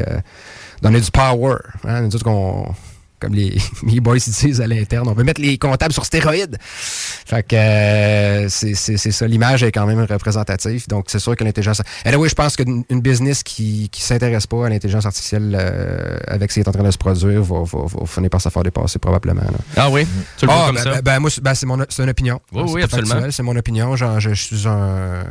donner 0.83 1.01
du 1.01 1.09
power. 1.11 1.55
Hein, 1.87 2.01
nous 2.01 2.15
autres, 2.15 2.23
qu'on- 2.23 2.73
comme 3.19 3.33
les, 3.35 3.57
les 3.87 4.01
boys 4.01 4.17
disent 4.17 4.59
à 4.59 4.67
l'interne, 4.67 5.07
on 5.07 5.13
veut 5.13 5.23
mettre 5.23 5.39
les 5.39 5.57
comptables 5.57 5.93
sur 5.93 6.03
stéroïdes. 6.05 6.57
Fait 6.61 7.41
que 7.41 7.55
euh, 7.55 8.49
c'est 8.49 8.73
c'est- 8.73 8.97
c'est 8.97 9.11
ça, 9.13 9.25
l'image 9.27 9.63
est 9.63 9.71
quand 9.71 9.85
même 9.85 10.01
représentative. 10.03 10.89
Donc, 10.89 11.05
c'est 11.07 11.19
sûr 11.19 11.33
que 11.37 11.43
l'intelligence... 11.45 11.81
Et 12.03 12.13
oui, 12.17 12.27
je 12.27 12.35
pense 12.35 12.57
qu'une 12.57 12.83
une 12.89 12.99
business 12.99 13.41
qui 13.41 13.87
qui 13.93 14.01
s'intéresse 14.01 14.45
pas 14.45 14.65
à 14.65 14.69
l'intelligence 14.69 15.05
artificielle 15.05 15.55
euh, 15.57 16.17
avec 16.27 16.51
ce 16.51 16.55
qui 16.55 16.59
est 16.59 16.67
en 16.67 16.73
train 16.73 16.83
de 16.83 16.91
se 16.91 16.97
produire 16.97 17.41
va, 17.43 17.63
va, 17.63 17.85
va 17.85 18.05
finir 18.05 18.29
par 18.29 18.41
se 18.41 18.49
faire 18.49 18.63
dépasser 18.63 18.99
probablement. 18.99 19.41
là. 19.41 19.57
Ah 19.77 19.89
oui? 19.89 20.05
Tu 20.37 20.45
le 20.45 20.51
vois 20.51 20.61
Ah, 20.63 20.65
comme 20.67 20.75
ben, 20.75 20.83
ça? 20.83 20.91
ben, 20.95 21.01
ben, 21.01 21.19
moi, 21.19 21.29
c'est 21.29 21.41
ben, 21.41 21.53
c'est 21.55 21.65
mon 21.65 21.79
c'est 21.87 22.03
une 22.03 22.09
opinion. 22.09 22.41
Oui, 22.51 22.63
oui, 22.65 22.71
C'est 22.81 22.83
absolument. 22.83 23.09
factuel, 23.11 23.31
C'est 23.31 23.43
mon 23.43 23.55
opinion. 23.55 23.95
Genre, 23.95 24.19
je, 24.19 24.33
je 24.33 24.43
suis 24.57 24.67
un. 24.67 25.23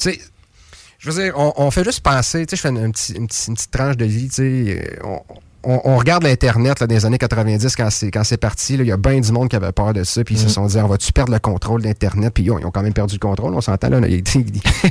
Tu 0.00 0.10
sais, 0.10 0.20
je 1.06 1.10
veux 1.10 1.22
dire, 1.24 1.32
on, 1.36 1.52
on 1.56 1.70
fait 1.70 1.84
juste 1.84 2.00
penser. 2.00 2.44
Tu 2.46 2.50
sais, 2.50 2.56
je 2.56 2.60
fais 2.62 2.68
une, 2.68 2.84
une 2.84 2.92
petite- 2.92 3.16
une 3.16 3.26
petite- 3.26 3.48
une 3.48 3.54
petite 3.54 3.70
tranche 3.70 3.96
de 3.96 4.04
vie. 4.04 4.28
Tu 4.28 4.34
sais, 4.34 4.98
on, 5.04 5.20
on- 5.68 5.80
on 5.84 5.96
regarde 5.96 6.22
l'Internet 6.22 6.80
les 6.88 7.04
années 7.06 7.18
90 7.18 7.74
quand 7.74 7.90
c'est 7.90 8.10
quand 8.10 8.22
c'est 8.24 8.36
parti. 8.36 8.74
Il 8.74 8.86
y 8.86 8.92
a 8.92 8.96
bien 8.96 9.18
du 9.20 9.32
monde 9.32 9.48
qui 9.48 9.56
avait 9.56 9.72
peur 9.72 9.92
de 9.94 10.04
ça. 10.04 10.22
Puis 10.22 10.34
ils 10.34 10.38
se 10.40 10.46
Mm. 10.46 10.48
sont 10.48 10.66
dit, 10.66 10.76
on 10.78 10.86
va-tu 10.88 11.12
perdre 11.12 11.32
le 11.32 11.38
contrôle 11.38 11.82
d'Internet? 11.82 12.32
Puis 12.34 12.44
yo, 12.44 12.58
ils 12.60 12.64
ont 12.66 12.70
quand 12.70 12.82
même 12.82 12.92
perdu 12.92 13.14
le 13.14 13.18
contrôle. 13.20 13.54
On 13.54 13.60
s'entend 13.60 13.88
là. 13.88 14.00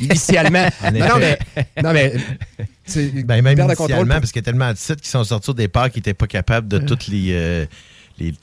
Initialement. 0.01 0.67
En 0.83 0.91
non, 0.91 0.99
non, 1.07 1.15
mais. 1.19 1.39
Non, 1.83 1.93
mais 1.93 2.13
Ben, 3.23 3.41
même 3.41 3.57
contrôle 3.57 3.77
initialement, 3.79 4.15
parce 4.19 4.31
qu'il 4.31 4.41
y 4.41 4.43
a 4.43 4.51
tellement 4.51 4.71
de 4.71 4.77
sites 4.77 5.01
qui 5.01 5.09
sont 5.09 5.23
sortis 5.23 5.49
au 5.49 5.53
départ 5.53 5.89
qui 5.89 5.99
n'étaient 5.99 6.13
pas 6.13 6.27
capables 6.27 6.67
de 6.67 6.77
toutes 6.79 7.07
les, 7.07 7.29
euh, 7.31 7.65
les, 8.19 8.33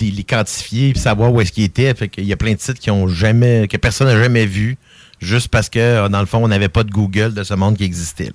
les, 0.00 0.10
les 0.10 0.24
quantifier 0.24 0.90
et 0.90 0.94
savoir 0.98 1.32
où 1.32 1.40
est-ce 1.40 1.52
qu'ils 1.52 1.64
étaient. 1.64 1.94
Fait 1.94 2.08
qu'il 2.08 2.24
y 2.24 2.32
a 2.32 2.36
plein 2.36 2.52
de 2.54 2.60
sites 2.60 2.78
qui 2.78 2.90
ont 2.90 3.08
jamais, 3.08 3.66
que 3.68 3.76
personne 3.76 4.08
n'a 4.08 4.20
jamais 4.20 4.46
vu, 4.46 4.76
juste 5.22 5.48
parce 5.48 5.68
que, 5.70 5.78
euh, 5.78 6.08
dans 6.08 6.20
le 6.20 6.26
fond, 6.26 6.44
on 6.44 6.48
n'avait 6.48 6.68
pas 6.68 6.84
de 6.84 6.90
Google 6.90 7.32
de 7.34 7.42
ce 7.44 7.54
monde 7.54 7.76
qui 7.76 7.84
existait. 7.84 8.24
là. 8.26 8.32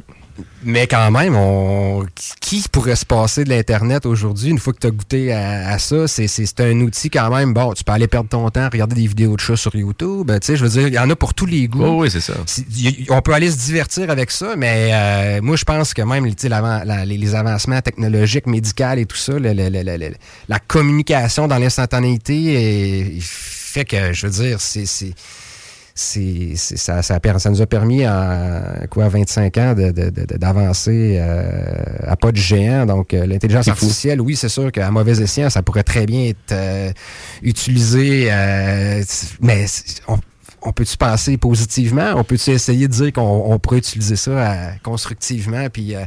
Mais 0.63 0.85
quand 0.85 1.09
même, 1.09 1.35
on... 1.35 2.05
qui 2.41 2.63
pourrait 2.71 2.95
se 2.95 3.05
passer 3.07 3.43
de 3.43 3.49
l'Internet 3.49 4.05
aujourd'hui 4.05 4.51
une 4.51 4.59
fois 4.59 4.71
que 4.71 4.77
tu 4.77 4.85
as 4.85 4.91
goûté 4.91 5.33
à, 5.33 5.69
à 5.69 5.79
ça? 5.79 6.07
C'est, 6.07 6.27
c'est, 6.27 6.45
c'est 6.45 6.59
un 6.61 6.79
outil 6.81 7.09
quand 7.09 7.35
même. 7.35 7.53
Bon, 7.55 7.73
tu 7.73 7.83
peux 7.83 7.91
aller 7.91 8.07
perdre 8.07 8.29
ton 8.29 8.47
temps, 8.51 8.69
regarder 8.71 8.93
des 8.95 9.07
vidéos 9.07 9.35
de 9.35 9.39
chats 9.41 9.55
sur 9.55 9.75
YouTube. 9.75 10.31
Tu 10.31 10.45
sais, 10.45 10.55
je 10.55 10.63
veux 10.63 10.69
dire, 10.69 10.87
il 10.89 10.93
y 10.93 10.99
en 10.99 11.09
a 11.09 11.15
pour 11.15 11.33
tous 11.33 11.47
les 11.47 11.67
goûts. 11.67 11.83
Oh, 11.83 12.01
oui, 12.01 12.11
c'est 12.11 12.21
ça. 12.21 12.33
C'est- 12.45 12.65
y- 12.77 13.07
on 13.09 13.19
peut 13.23 13.33
aller 13.33 13.49
se 13.49 13.57
divertir 13.57 14.11
avec 14.11 14.29
ça, 14.29 14.55
mais 14.55 14.89
euh, 14.91 15.41
moi, 15.41 15.55
je 15.55 15.63
pense 15.63 15.95
que 15.95 16.03
même 16.03 16.31
la- 16.43 17.05
les, 17.05 17.17
les 17.17 17.33
avancements 17.35 17.81
technologiques, 17.81 18.45
médicaux 18.45 18.93
et 18.97 19.05
tout 19.07 19.17
ça, 19.17 19.33
le- 19.39 19.53
le- 19.53 19.69
le- 19.69 19.81
le- 19.81 19.97
le- 19.97 20.15
la 20.49 20.59
communication 20.59 21.47
dans 21.47 21.57
l'instantanéité 21.57 23.17
fait 23.21 23.85
que, 23.85 24.13
je 24.13 24.27
veux 24.27 24.33
dire, 24.33 24.61
c'est... 24.61 24.85
c'est 25.99 26.51
ça, 26.55 27.01
ça, 27.01 27.19
ça 27.39 27.49
nous 27.49 27.61
a 27.61 27.65
permis 27.65 28.07
en 28.07 28.61
quoi 28.91 29.09
25 29.09 29.57
ans 29.57 29.73
de- 29.73 29.91
de- 29.91 30.09
de- 30.11 30.37
d'avancer 30.37 31.17
euh, 31.19 31.63
à 32.05 32.15
pas 32.15 32.31
de 32.31 32.37
géant. 32.37 32.85
Donc 32.85 33.13
euh, 33.13 33.25
l'intelligence 33.25 33.65
fou. 33.65 33.71
artificielle, 33.71 34.21
oui, 34.21 34.35
c'est 34.35 34.47
sûr 34.49 34.71
qu'à 34.71 34.91
mauvais 34.91 35.19
escient, 35.21 35.49
ça 35.49 35.63
pourrait 35.63 35.83
très 35.83 36.05
bien 36.05 36.25
être 36.25 36.51
euh, 36.51 36.91
utilisé, 37.41 38.27
euh, 38.31 39.01
mais 39.41 39.65
on, 40.07 40.17
on 40.67 40.73
peut-tu 40.73 40.97
penser 40.97 41.37
positivement? 41.37 42.13
On 42.15 42.23
peut-tu 42.23 42.51
essayer 42.51 42.87
de 42.87 42.93
dire 42.93 43.13
qu'on 43.13 43.43
on 43.45 43.57
pourrait 43.57 43.77
utiliser 43.77 44.15
ça 44.15 44.31
euh, 44.31 44.71
constructivement 44.83 45.69
puis 45.69 45.95
euh, 45.95 46.03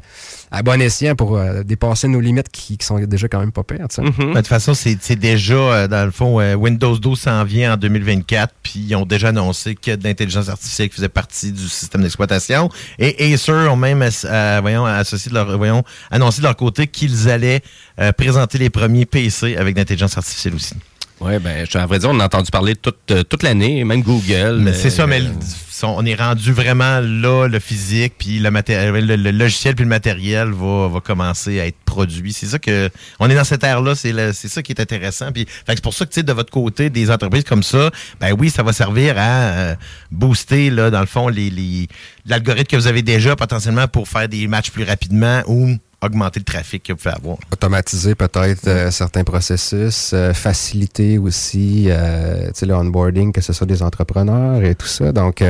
à 0.51 0.62
bon 0.62 0.81
escient 0.81 1.15
pour 1.15 1.37
euh, 1.37 1.62
dépasser 1.62 2.09
nos 2.09 2.20
limites 2.20 2.51
qui, 2.51 2.77
qui 2.77 2.87
sont 2.87 2.99
déjà 2.99 3.28
quand 3.28 3.41
même 3.41 3.53
pas 3.53 3.62
pires? 3.62 3.87
Mhm. 3.99 4.12
Ben, 4.19 4.28
de 4.28 4.35
toute 4.35 4.47
façon, 4.49 4.74
c'est 4.74 4.99
c'est 5.01 5.16
déjà, 5.16 5.55
euh, 5.55 5.89
dans 5.89 6.05
le 6.05 6.11
fond, 6.11 6.41
euh, 6.41 6.55
Windows 6.55 6.97
12 6.99 7.19
s'en 7.19 7.45
vient 7.45 7.74
en 7.74 7.77
2024, 7.77 8.55
puis 8.62 8.85
ils 8.89 8.95
ont 8.95 9.07
déjà 9.07 9.28
annoncé 9.28 9.74
que 9.74 9.95
de 9.95 10.05
l'intelligence 10.05 10.49
artificielle 10.49 10.89
qui 10.91 10.97
faisait 10.97 11.09
partie 11.09 11.53
du 11.53 11.69
système 11.69 12.03
d'exploitation. 12.03 12.69
Et 12.99 13.32
Acer 13.32 13.53
ont 13.53 13.77
même 13.77 14.07
euh, 14.24 14.59
voyons, 14.61 14.85
associé 14.85 15.31
de 15.31 15.35
leur, 15.35 15.57
voyons, 15.57 15.82
annoncé 16.11 16.43
de 16.43 16.47
leur 16.47 16.57
côté 16.57 16.87
qu'ils 16.87 17.28
allaient 17.28 17.62
euh, 17.99 18.12
présenter 18.12 18.59
les 18.59 18.70
premiers 18.70 19.07
PC 19.07 19.57
avec 19.57 19.74
de 19.74 19.81
l'intelligence 19.81 20.19
artificielle 20.19 20.55
aussi. 20.55 20.74
Oui, 21.21 21.39
ben, 21.39 21.67
je- 21.71 21.77
à 21.77 21.85
vrai 21.87 21.99
dire, 21.99 22.09
on 22.11 22.19
a 22.21 22.25
entendu 22.25 22.51
parler 22.51 22.75
toute, 22.77 23.11
euh, 23.11 23.23
toute 23.23 23.43
l'année, 23.43 23.85
même 23.85 24.03
Google. 24.03 24.59
Mais 24.61 24.71
euh, 24.71 24.75
c'est 24.75 24.89
ça, 24.89 25.07
mais 25.07 25.21
le- 25.21 25.29
son- 25.71 25.95
on 25.99 26.05
est 26.07 26.15
rendu 26.15 26.51
vraiment 26.53 27.01
là, 27.01 27.47
le 27.47 27.59
physique, 27.59 28.15
puis 28.19 28.39
le, 28.39 28.51
maté- 28.51 28.91
le, 28.91 29.17
le 29.17 29.31
logiciel, 29.31 29.75
puis 29.75 29.85
le 29.85 29.89
matériel 29.91 30.49
va, 30.51 30.89
va 30.89 31.01
commencer 31.01 31.61
à 31.61 31.67
être 31.67 31.77
produit. 31.85 32.33
C'est 32.33 32.47
ça 32.47 32.59
que. 32.59 32.89
On 33.19 33.29
est 33.29 33.35
dans 33.35 33.45
cette 33.45 33.63
ère-là, 33.65 33.95
c'est 33.95 34.13
le- 34.13 34.33
c'est 34.33 34.49
ça 34.49 34.63
qui 34.63 34.73
est 34.73 34.81
intéressant. 34.81 35.31
Puis, 35.31 35.47
c'est 35.67 35.83
pour 35.83 35.93
ça 35.93 36.07
que, 36.07 36.11
tu 36.11 36.17
sais, 36.17 36.23
de 36.23 36.33
votre 36.33 36.51
côté, 36.51 36.89
des 36.89 37.11
entreprises 37.11 37.45
comme 37.45 37.63
ça, 37.63 37.91
ben 38.19 38.35
oui, 38.39 38.49
ça 38.49 38.63
va 38.63 38.73
servir 38.73 39.17
à 39.19 39.21
euh, 39.51 39.75
booster, 40.11 40.71
là, 40.71 40.91
dans 40.91 41.01
le 41.01 41.07
fond, 41.07 41.29
les, 41.29 41.51
les- 41.51 41.87
l'algorithme 42.25 42.65
que 42.67 42.77
vous 42.77 42.87
avez 42.87 43.03
déjà 43.03 43.37
potentiellement 43.37 43.89
pour 43.89 44.09
faire 44.09 44.29
des 44.29 44.47
matchs 44.49 44.71
plus 44.71 44.85
rapidement 44.85 45.43
ou 45.47 45.77
augmenter 46.03 46.41
le 46.41 46.45
trafic 46.45 46.83
que 46.83 46.93
vous 46.93 46.99
pouvez 46.99 47.15
avoir. 47.15 47.37
automatiser 47.53 48.15
peut-être 48.15 48.67
euh, 48.67 48.91
certains 48.91 49.25
processus, 49.25 50.13
euh, 50.15 50.33
faciliter 50.33 51.19
aussi 51.19 51.87
euh, 51.89 52.51
le 52.63 52.75
onboarding, 52.75 53.33
que 53.33 53.41
ce 53.41 53.53
soit 53.53 53.67
des 53.67 53.83
entrepreneurs 53.83 54.63
et 54.63 54.75
tout 54.75 54.87
ça. 54.87 55.13
Donc, 55.13 55.45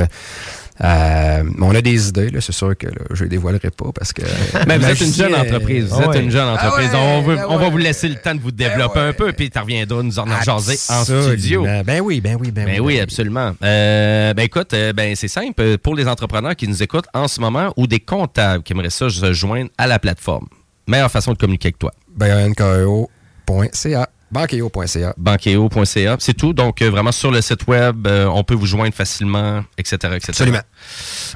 euh, 0.82 1.42
on 1.60 1.74
a 1.74 1.80
des 1.82 2.08
idées, 2.08 2.30
là, 2.30 2.40
c'est 2.40 2.52
sûr 2.52 2.76
que 2.76 2.86
là, 2.86 2.92
je 3.10 3.20
ne 3.20 3.24
les 3.24 3.36
dévoilerai 3.36 3.70
pas 3.70 3.92
parce 3.94 4.12
que. 4.12 4.22
Mais 4.66 4.78
vous 4.78 4.86
êtes 4.86 5.00
une 5.00 5.12
jeune 5.12 5.34
entreprise. 5.34 5.86
Vous 5.86 5.96
Ah 5.98 6.02
êtes 6.04 6.08
ouais. 6.08 6.20
une 6.20 6.30
jeune 6.30 6.48
Ah 6.48 6.54
entreprise. 6.54 6.90
ouais, 6.92 6.98
on, 6.98 7.22
veut- 7.22 7.36
ben 7.36 7.46
on 7.48 7.58
va 7.58 7.68
vous 7.68 7.76
laisser 7.78 8.08
le 8.08 8.14
temps 8.16 8.34
de 8.34 8.40
vous 8.40 8.50
développer 8.50 9.00
un 9.00 9.12
peu, 9.12 9.32
puis 9.32 9.50
tu 9.50 9.58
reviendras 9.58 10.02
nous 10.02 10.18
en 10.18 10.26
jaser 10.42 10.78
en 10.88 11.04
studio. 11.04 11.64
Ben 11.84 12.00
oui, 12.00 12.20
ben 12.20 12.36
oui, 12.40 12.50
ben, 12.50 12.64
Ben 12.66 12.80
oui, 12.80 12.98
absolument. 13.00 13.52
Euh, 13.62 14.32
ben 14.34 14.42
écoute, 14.42 14.72
euh, 14.74 14.92
ben 14.92 15.14
c'est 15.16 15.28
simple. 15.28 15.78
Pour 15.78 15.94
les 15.94 16.06
entrepreneurs 16.08 16.56
qui 16.56 16.66
nous 16.68 16.82
écoutent 16.82 17.08
en 17.14 17.28
ce 17.28 17.40
moment 17.40 17.72
ou 17.76 17.86
des 17.86 18.00
comptables 18.00 18.62
qui 18.62 18.72
aimeraient 18.72 18.90
ça 18.90 19.08
se 19.10 19.32
joindre 19.32 19.70
à 19.78 19.86
la 19.86 19.98
plateforme, 19.98 20.46
meilleure 20.86 21.10
façon 21.10 21.32
de 21.32 21.38
communiquer 21.38 21.68
avec 21.68 21.78
toi. 21.78 21.92
BNKEO.ca. 22.16 24.08
Banqueo.ca. 24.30 25.14
Banqueo.ca. 25.16 26.16
C'est 26.20 26.34
tout. 26.34 26.52
Donc, 26.52 26.82
euh, 26.82 26.90
vraiment 26.90 27.10
sur 27.10 27.32
le 27.32 27.40
site 27.40 27.66
web, 27.66 28.06
euh, 28.06 28.26
on 28.26 28.44
peut 28.44 28.54
vous 28.54 28.66
joindre 28.66 28.94
facilement, 28.94 29.64
etc., 29.76 29.96
etc. 30.14 30.28
Absolument. 30.28 30.60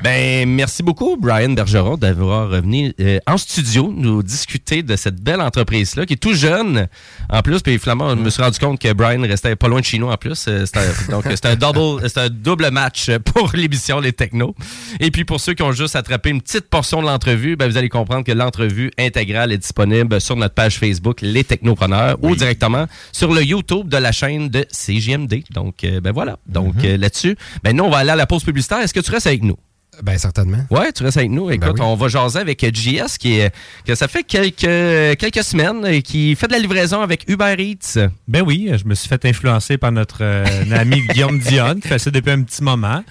Ben, 0.03 0.49
merci 0.49 0.83
beaucoup, 0.83 1.17
Brian 1.17 1.51
Bergeron, 1.51 1.97
d'avoir 1.97 2.51
revenu 2.51 2.95
euh, 3.01 3.19
en 3.27 3.37
studio 3.37 3.93
nous 3.95 4.23
discuter 4.23 4.83
de 4.83 4.95
cette 4.95 5.21
belle 5.21 5.41
entreprise-là, 5.41 6.07
qui 6.07 6.13
est 6.13 6.19
tout 6.19 6.35
jeune. 6.35 6.87
En 7.29 7.43
plus, 7.43 7.63
puis 7.63 7.79
Flamand, 7.79 8.11
je 8.11 8.23
me 8.23 8.31
suis 8.31 8.43
rendu 8.43 8.59
compte 8.61 8.81
que 8.81 8.93
Brian 8.93 9.23
restait 9.23 9.57
pas 9.57 9.67
loin 9.67 9.81
de 9.81 9.85
chez 9.85 9.99
nous 9.99 10.09
en 10.09 10.17
plus. 10.17 10.47
Donc, 11.11 11.25
c'est 11.29 11.47
un 11.47 11.57
double, 11.57 12.09
c'est 12.09 12.19
un 12.19 12.29
double 12.29 12.71
match 12.71 13.11
pour 13.25 13.51
l'émission 13.55 13.99
Les 13.99 14.13
Technos. 14.13 14.55
Et 15.01 15.11
puis, 15.11 15.25
pour 15.25 15.41
ceux 15.41 15.55
qui 15.55 15.65
ont 15.65 15.73
juste 15.73 15.97
attrapé 15.97 16.31
une 16.31 16.41
petite 16.41 16.69
portion 16.69 17.03
de 17.03 17.07
l'entrevue, 17.07 17.57
ben, 17.57 17.69
vous 17.69 17.77
allez 17.77 17.89
comprendre 17.89 18.25
que 18.25 18.33
l'entrevue 18.33 18.93
intégrale 18.99 19.51
est 19.51 19.59
disponible 19.59 20.21
sur 20.21 20.37
notre 20.37 20.55
page 20.55 20.79
Facebook 20.79 21.19
Les 21.23 21.43
Technopreneurs 21.43 22.19
ou 22.23 22.37
directement 22.37 22.84
sur 23.13 23.33
le 23.33 23.43
YouTube 23.43 23.89
de 23.89 23.97
la 23.97 24.13
chaîne 24.13 24.49
de 24.49 24.65
CGMD. 24.71 25.43
Donc, 25.51 25.85
euh, 25.85 26.01
ben 26.01 26.13
voilà. 26.13 26.39
Donc, 26.47 26.85
euh, 26.85 26.97
là-dessus, 26.97 27.37
ben 27.63 27.77
nous, 27.77 27.85
on 27.85 27.91
va 27.91 27.99
aller 27.99 28.11
à 28.11 28.17
la 28.17 28.27
pause 28.27 28.45
publicitaire. 28.45 28.79
Est-ce 28.79 28.95
que 28.95 29.01
tu 29.01 29.11
restes 29.11 29.27
avec 29.27 29.43
nous? 29.43 29.57
Ben, 30.03 30.19
certainement. 30.19 30.65
Ouais, 30.71 30.93
tu 30.93 31.03
restes 31.03 31.19
avec 31.19 31.31
nous. 31.31 31.51
Écoute, 31.51 31.75
oui. 31.75 31.81
on 31.81 31.95
va 31.95 32.09
jaser 32.09 32.41
avec 32.41 32.65
JS 32.75 33.19
qui 33.19 33.39
est, 33.39 33.55
que 33.87 33.95
ça 33.95 34.09
fait 34.09 34.25
quelques, 34.25 35.19
quelques 35.19 35.45
semaines 35.45 35.87
et 35.87 36.03
qui 36.03 36.35
fait 36.35 36.47
de 36.47 36.53
la 36.53 36.59
livraison 36.59 37.01
avec 37.01 37.29
Uber 37.29 37.55
Eats. 37.59 38.09
Ben 38.27 38.43
oui, 38.43 38.71
je 38.77 38.85
me 38.85 38.95
suis 38.95 39.09
fait 39.09 39.25
influencer 39.25 39.79
par 39.79 39.93
notre 39.93 40.19
euh, 40.23 40.45
ami 40.73 41.03
Guillaume 41.13 41.39
Dion 41.39 41.77
qui 41.77 41.89
fait 41.89 41.99
ça 41.99 42.11
depuis 42.11 42.33
un 42.33 42.43
petit 42.43 42.63
moment. 42.63 43.05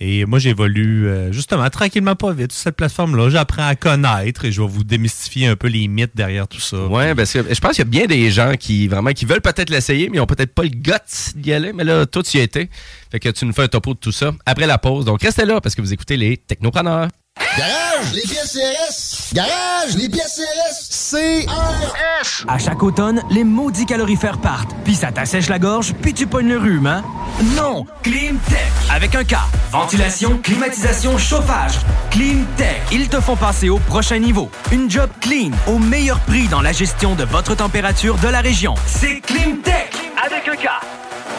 Et 0.00 0.24
moi, 0.26 0.38
j'évolue 0.38 1.08
euh, 1.08 1.32
justement 1.32 1.68
tranquillement 1.70 2.14
pas 2.14 2.32
vite 2.32 2.52
sur 2.52 2.62
cette 2.62 2.76
plateforme-là. 2.76 3.30
J'apprends 3.30 3.66
à 3.66 3.74
connaître 3.74 4.44
et 4.44 4.52
je 4.52 4.62
vais 4.62 4.68
vous 4.68 4.84
démystifier 4.84 5.48
un 5.48 5.56
peu 5.56 5.66
les 5.66 5.88
mythes 5.88 6.14
derrière 6.14 6.46
tout 6.46 6.60
ça. 6.60 6.86
Ouais, 6.86 7.14
parce 7.16 7.32
que 7.32 7.52
je 7.52 7.60
pense 7.60 7.72
qu'il 7.72 7.84
y 7.84 7.88
a 7.88 7.90
bien 7.90 8.06
des 8.06 8.30
gens 8.30 8.54
qui 8.56 8.86
vraiment 8.86 9.10
qui 9.10 9.24
veulent 9.24 9.40
peut-être 9.40 9.70
l'essayer, 9.70 10.08
mais 10.08 10.18
ils 10.18 10.20
ont 10.20 10.26
peut-être 10.26 10.54
pas 10.54 10.62
le 10.62 10.68
guts 10.68 10.92
d'y 11.34 11.52
aller. 11.52 11.72
Mais 11.72 11.82
là, 11.82 12.06
toi, 12.06 12.22
tu 12.22 12.38
y 12.38 12.40
étais. 12.40 12.68
Fait 13.10 13.18
que 13.18 13.28
tu 13.30 13.44
nous 13.44 13.52
fais 13.52 13.62
un 13.62 13.68
topo 13.68 13.94
de 13.94 13.98
tout 13.98 14.12
ça 14.12 14.32
après 14.46 14.66
la 14.66 14.78
pause. 14.78 15.04
Donc, 15.04 15.22
restez 15.22 15.44
là 15.44 15.60
parce 15.60 15.74
que 15.74 15.80
vous 15.80 15.92
écoutez 15.92 16.16
les 16.16 16.36
Technopreneurs. 16.36 17.08
Garage, 17.38 18.12
les 18.12 18.22
pièces 18.22 18.52
CRS. 18.52 19.34
Garage, 19.34 19.94
les 19.96 20.08
pièces 20.08 20.40
CRS. 20.40 20.88
CRS. 21.46 22.44
À 22.48 22.58
chaque 22.58 22.82
automne, 22.82 23.22
les 23.30 23.44
maudits 23.44 23.86
calorifères 23.86 24.38
partent, 24.38 24.74
puis 24.84 24.94
ça 24.94 25.12
t'assèche 25.12 25.48
la 25.48 25.58
gorge, 25.58 25.94
puis 26.00 26.14
tu 26.14 26.26
pognes 26.26 26.48
le 26.48 26.58
rhume, 26.58 26.86
hein? 26.86 27.04
Non! 27.56 27.86
Climtech! 28.02 28.72
Avec 28.90 29.14
un 29.14 29.24
K. 29.24 29.36
Ventilation, 29.70 30.38
climatisation, 30.38 31.18
chauffage. 31.18 31.74
Climtech. 32.10 32.82
Ils 32.92 33.08
te 33.08 33.20
font 33.20 33.36
passer 33.36 33.68
au 33.68 33.78
prochain 33.78 34.18
niveau. 34.18 34.50
Une 34.72 34.90
job 34.90 35.10
clean, 35.20 35.50
au 35.66 35.78
meilleur 35.78 36.18
prix 36.20 36.48
dans 36.48 36.60
la 36.60 36.72
gestion 36.72 37.14
de 37.14 37.24
votre 37.24 37.54
température 37.54 38.16
de 38.16 38.28
la 38.28 38.40
région. 38.40 38.74
C'est 38.86 39.20
Climtech! 39.20 39.94
Avec 40.24 40.48
un 40.48 40.56
K. 40.56 40.68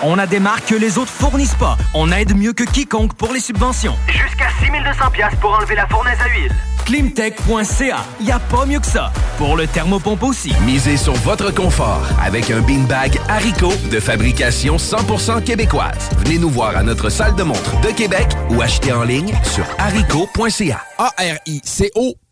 On 0.02 0.18
a 0.18 0.26
des 0.26 0.40
marques 0.40 0.68
que 0.68 0.76
les 0.76 0.98
autres 0.98 1.12
fournissent 1.12 1.56
pas. 1.56 1.78
On 1.94 2.12
aide 2.12 2.36
mieux 2.36 2.54
que 2.54 2.64
quiconque 2.64 3.14
pour 3.16 3.34
les 3.34 3.42
subventions. 3.42 3.96
Jusqu'à 4.08 4.48
6200 4.62 5.12
pièces 5.12 5.36
pour 5.42 5.52
enlever 5.52 5.76
la 5.76 5.88
fournaise 5.88 6.18
à 6.24 6.30
huile. 6.30 6.56
Climtech.ca. 6.86 7.98
Y 8.22 8.32
a 8.32 8.40
pas 8.40 8.66
mieux 8.66 8.80
que 8.80 8.86
ça. 8.86 9.12
Pour 9.38 9.58
le 9.58 9.68
thermopompe 9.68 10.24
aussi. 10.24 10.54
Misez 10.66 10.96
sur 10.96 11.14
votre 11.16 11.54
confort 11.54 12.08
avec 12.24 12.50
un 12.50 12.62
beanbag 12.62 13.20
Haricot 13.28 13.74
de 13.92 14.00
fabrication 14.00 14.78
100% 14.78 15.44
québécoise. 15.44 16.10
Venez 16.20 16.40
nous 16.40 16.50
voir 16.50 16.78
à 16.78 16.84
notre 16.84 17.10
salle 17.10 17.36
de 17.36 17.44
montre 17.44 17.80
de 17.82 17.90
Québec 17.90 18.28
ou 18.52 18.62
achetez 18.62 18.94
en 18.94 19.04
ligne 19.04 19.34
sur 19.44 19.66
haricot.ca. 19.78 20.82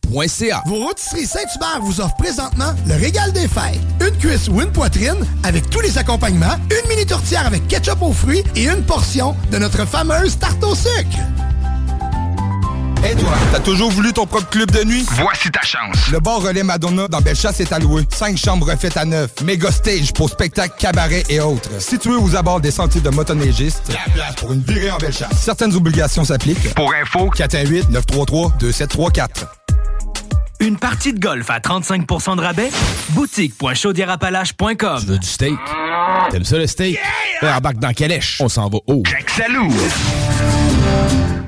A-R-I-C-O.ca. 0.07 0.63
Vos 0.65 0.85
rôtisseries 0.85 1.25
Saint-Hubert 1.25 1.81
vous 1.81 2.01
offrent 2.01 2.15
présentement 2.17 2.73
le 2.87 2.95
régal 2.95 3.31
des 3.31 3.47
fêtes. 3.47 3.79
Une 4.01 4.17
cuisse 4.17 4.47
ou 4.47 4.61
une 4.61 4.71
poitrine 4.71 5.25
avec 5.43 5.69
tous 5.69 5.81
les 5.81 5.97
accompagnements, 5.97 6.55
une 6.71 6.89
mini 6.89 7.05
tourtière 7.05 7.45
avec 7.45 7.67
ketchup 7.67 8.01
aux 8.01 8.13
fruits 8.13 8.43
et 8.55 8.67
une 8.67 8.83
portion 8.83 9.35
de 9.51 9.57
notre 9.57 9.85
fameuse 9.85 10.37
tarte 10.37 10.63
au 10.63 10.75
sucre. 10.75 11.17
Et 13.05 13.15
toi, 13.15 13.33
t'as 13.51 13.59
toujours 13.59 13.91
voulu 13.91 14.11
ton 14.11 14.25
propre 14.25 14.49
club 14.49 14.71
de 14.71 14.83
nuit? 14.83 15.05
Voici 15.11 15.51
ta 15.51 15.61
chance. 15.61 15.95
Le 16.11 16.19
bar 16.19 16.41
Relais 16.41 16.63
Madonna 16.63 17.07
dans 17.07 17.21
Bellechasse 17.21 17.59
est 17.59 17.71
alloué. 17.71 18.07
Cinq 18.11 18.37
chambres 18.37 18.69
refaites 18.69 18.97
à 18.97 19.05
neuf. 19.05 19.31
Méga 19.43 19.71
stage 19.71 20.11
pour 20.13 20.29
spectacles, 20.29 20.73
cabarets 20.79 21.23
et 21.29 21.39
autres. 21.39 21.69
Situé 21.79 22.15
aux 22.15 22.35
abords 22.35 22.59
des 22.59 22.71
sentiers 22.71 23.01
de 23.01 23.09
motoneigistes. 23.09 23.83
La 23.89 24.11
place 24.11 24.35
pour 24.35 24.51
une 24.51 24.61
virée 24.61 24.89
en 24.89 24.97
Bellechasse. 24.97 25.39
Certaines 25.39 25.75
obligations 25.75 26.25
s'appliquent. 26.25 26.73
Pour 26.73 26.91
info, 26.93 27.29
418-933-2734. 27.35 29.45
Une 30.59 30.77
partie 30.77 31.13
de 31.13 31.19
golf 31.19 31.49
à 31.51 31.59
35% 31.59 32.35
de 32.35 32.41
rabais? 32.41 32.69
Boutique.chaudierapalache.com 33.09 34.99
Tu 34.99 35.05
veux 35.05 35.19
du 35.19 35.27
steak? 35.27 35.53
T'aimes 36.31 36.43
ça 36.45 36.57
le 36.57 36.65
steak? 36.65 36.97
Ben, 37.41 37.55
embarque 37.55 37.77
dans 37.77 37.93
Calèche. 37.93 38.41
On 38.41 38.49
s'en 38.49 38.67
va 38.69 38.79
haut. 38.87 39.03
Salut! 39.27 39.69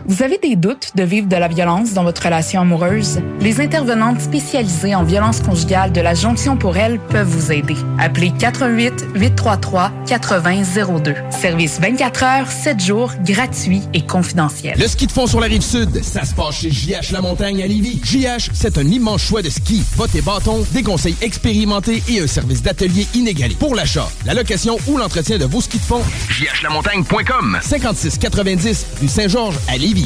Vous 0.10 0.24
avez 0.24 0.40
des 0.40 0.56
doutes 0.56 0.94
de 0.96 1.04
vivre 1.04 1.28
de 1.28 1.36
la 1.36 1.48
violence 1.48 1.94
dans 1.94 2.04
votre 2.04 2.24
relation 2.24 2.62
amoureuse? 2.62 3.20
Les 3.42 3.62
intervenantes 3.62 4.20
spécialisées 4.20 4.96
en 4.96 5.04
violence 5.04 5.40
conjugale 5.40 5.92
de 5.92 6.02
la 6.02 6.16
Jonction 6.16 6.58
pour 6.58 6.78
elle 6.78 7.00
peuvent 7.00 7.28
vous 7.28 7.52
aider. 7.52 7.76
Appelez 8.00 8.32
88 8.32 9.06
833 9.14 9.92
8002. 10.10 11.14
Service 11.30 11.80
24 11.80 12.24
heures, 12.24 12.52
7 12.52 12.84
jours, 12.84 13.12
gratuit 13.24 13.84
et 13.94 14.02
confidentiel. 14.02 14.80
Le 14.80 14.88
ski 14.88 15.06
de 15.06 15.12
fond 15.12 15.28
sur 15.28 15.40
la 15.40 15.46
rive 15.46 15.62
sud, 15.62 16.04
ça 16.04 16.26
se 16.26 16.34
passe 16.34 16.56
chez 16.56 16.72
JH 16.72 17.12
La 17.12 17.22
Montagne 17.22 17.62
à 17.62 17.68
Lévis. 17.68 18.02
JH, 18.04 18.50
c'est 18.52 18.80
un 18.80 18.88
immense 18.88 19.22
choix 19.22 19.44
de 19.44 19.50
ski, 19.52 19.84
bottes 19.96 20.16
et 20.16 20.24
bâtons, 20.24 20.66
des 20.72 20.82
conseils 20.82 21.18
expérimentés 21.22 22.02
et 22.10 22.20
un 22.20 22.28
service 22.28 22.64
d'atelier 22.64 23.06
inégalé. 23.14 23.54
Pour 23.60 23.76
l'achat, 23.76 24.10
la 24.26 24.34
location 24.34 24.76
ou 24.88 24.98
l'entretien 24.98 25.38
de 25.38 25.46
vos 25.46 25.62
skis 25.62 25.78
de 25.78 25.84
fond, 25.84 26.02
jhlamontagne.com 26.32 27.60
5690 27.62 28.86
rue 29.02 29.08
Saint-Georges 29.08 29.60
à 29.68 29.78
Lévis. 29.78 29.99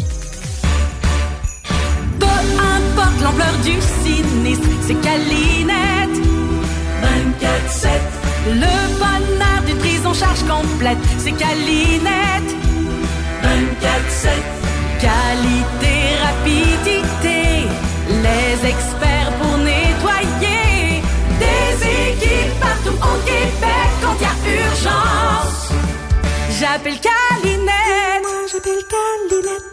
Peu 2.20 2.26
importe 2.26 3.22
l'ampleur 3.22 3.56
du 3.64 3.76
sinistre, 4.03 4.68
c'est 4.82 4.99
Calinette. 5.02 6.18
24-7. 7.02 7.90
Le 8.48 8.76
bonheur 8.99 9.61
d'une 9.65 9.78
prise 9.78 10.06
en 10.06 10.14
charge 10.14 10.44
complète, 10.44 10.98
c'est 11.18 11.32
Calinette. 11.32 12.56
24-7. 13.44 14.64
Qualité, 14.99 15.95
rapidité, 16.28 17.68
les 18.10 18.70
experts 18.70 19.32
pour 19.40 19.57
nettoyer. 19.57 21.02
Des 21.40 21.74
équipes 21.86 22.60
partout 22.60 22.98
au 23.02 23.18
Québec 23.26 23.90
quand 24.02 24.15
il 24.20 24.24
y 24.24 24.26
a 24.26 24.65
urgence. 24.65 25.72
J'appelle 26.60 26.99
Calinette. 26.99 28.24
Moi, 28.24 28.48
j'appelle 28.52 28.84
Calinette. 28.88 29.73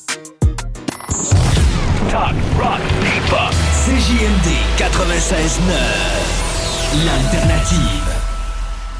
Talk, 2.11 2.35
rock, 2.59 2.81
hip-hop. 3.03 3.53
CJMD 3.85 4.49
96.9. 4.77 7.05
L'alternative. 7.05 8.03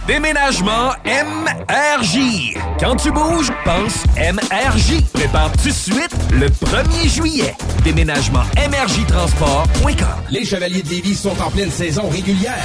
Déménagement 0.07 0.93
MRJ. 1.05 2.55
Quand 2.79 2.95
tu 2.95 3.11
bouges, 3.11 3.51
pense 3.65 4.05
MRJ. 4.15 5.01
Prépare 5.11 5.51
tout 5.61 5.67
de 5.67 5.73
suite 5.73 6.15
le 6.31 6.47
1er 6.47 7.09
juillet. 7.09 7.53
Déménagement 7.83 8.43
MRJtransport.com. 8.55 10.23
Les 10.29 10.45
Chevaliers 10.45 10.81
de 10.81 10.89
Lévis 10.89 11.15
sont 11.15 11.37
en 11.41 11.51
pleine 11.51 11.69
saison 11.69 12.07
régulière. 12.07 12.63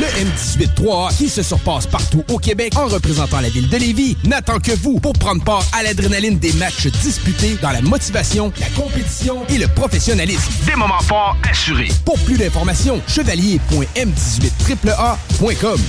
Le 0.00 0.06
M18-3A, 0.06 1.16
qui 1.16 1.28
se 1.28 1.42
surpasse 1.42 1.86
partout 1.86 2.24
au 2.32 2.38
Québec 2.38 2.72
en 2.76 2.86
représentant 2.86 3.40
la 3.40 3.50
ville 3.50 3.68
de 3.68 3.76
Lévis, 3.76 4.16
n'attend 4.24 4.58
que 4.58 4.72
vous 4.72 4.98
pour 4.98 5.12
prendre 5.12 5.44
part 5.44 5.62
à 5.72 5.82
l'adrénaline 5.82 6.38
des 6.38 6.54
matchs 6.54 6.86
disputés 6.86 7.58
dans 7.60 7.70
la 7.70 7.82
motivation, 7.82 8.50
la 8.58 8.70
compétition 8.70 9.46
et 9.48 9.58
le 9.58 9.68
professionnalisme. 9.68 10.50
Des 10.64 10.76
moments 10.76 11.00
forts 11.00 11.36
assurés. 11.50 11.90
Pour 12.06 12.18
plus 12.20 12.38
d'informations, 12.38 13.02
chevalier.m18AAA.com. 13.08 15.80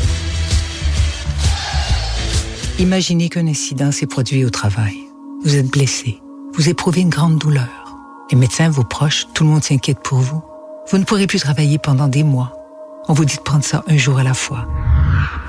Imaginez 2.80 3.30
qu'un 3.30 3.48
incident 3.48 3.92
s'est 3.92 4.08
produit 4.08 4.44
au 4.44 4.50
travail. 4.50 4.98
Vous 5.46 5.56
êtes 5.56 5.68
blessé. 5.68 6.20
Vous 6.56 6.68
éprouvez 6.68 7.02
une 7.02 7.10
grande 7.10 7.38
douleur. 7.38 7.96
Les 8.30 8.38
médecins, 8.38 8.70
vos 8.70 8.84
proches, 8.84 9.28
tout 9.34 9.44
le 9.44 9.52
monde 9.52 9.64
s'inquiète 9.64 10.00
pour 10.04 10.20
vous. 10.20 10.42
Vous 10.90 10.98
ne 10.98 11.04
pourrez 11.04 11.28
plus 11.28 11.40
travailler 11.40 11.78
pendant 11.78 12.08
des 12.08 12.24
mois. 12.24 12.61
On 13.08 13.14
vous 13.14 13.26
dit 13.26 13.36
de 13.36 13.42
prendre 13.42 13.64
ça 13.64 13.84
un 13.88 13.98
jour 13.98 14.20
à 14.20 14.24
la 14.24 14.34
fois. 14.34 14.68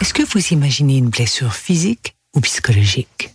Est-ce 0.00 0.14
que 0.14 0.22
vous 0.22 0.48
imaginez 0.48 0.96
une 0.96 1.10
blessure 1.10 1.54
physique 1.54 2.16
ou 2.34 2.40
psychologique? 2.40 3.34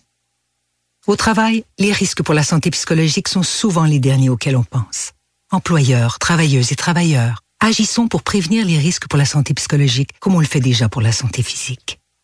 Au 1.05 1.15
travail, 1.15 1.63
les 1.77 1.93
risques 1.93 2.23
pour 2.23 2.33
la 2.33 2.43
santé 2.43 2.69
psychologique 2.71 3.27
sont 3.27 3.43
souvent 3.43 3.85
les 3.85 3.99
derniers 3.99 4.29
auxquels 4.29 4.57
on 4.57 4.63
pense. 4.63 5.13
Employeurs, 5.51 6.19
travailleuses 6.19 6.71
et 6.71 6.75
travailleurs, 6.75 7.43
agissons 7.61 8.07
pour 8.07 8.23
prévenir 8.23 8.65
les 8.65 8.77
risques 8.77 9.07
pour 9.07 9.17
la 9.17 9.25
santé 9.25 9.53
psychologique 9.53 10.11
comme 10.19 10.35
on 10.35 10.39
le 10.39 10.45
fait 10.45 10.59
déjà 10.59 10.89
pour 10.89 11.01
la 11.01 11.11
santé 11.11 11.43
physique. 11.43 11.99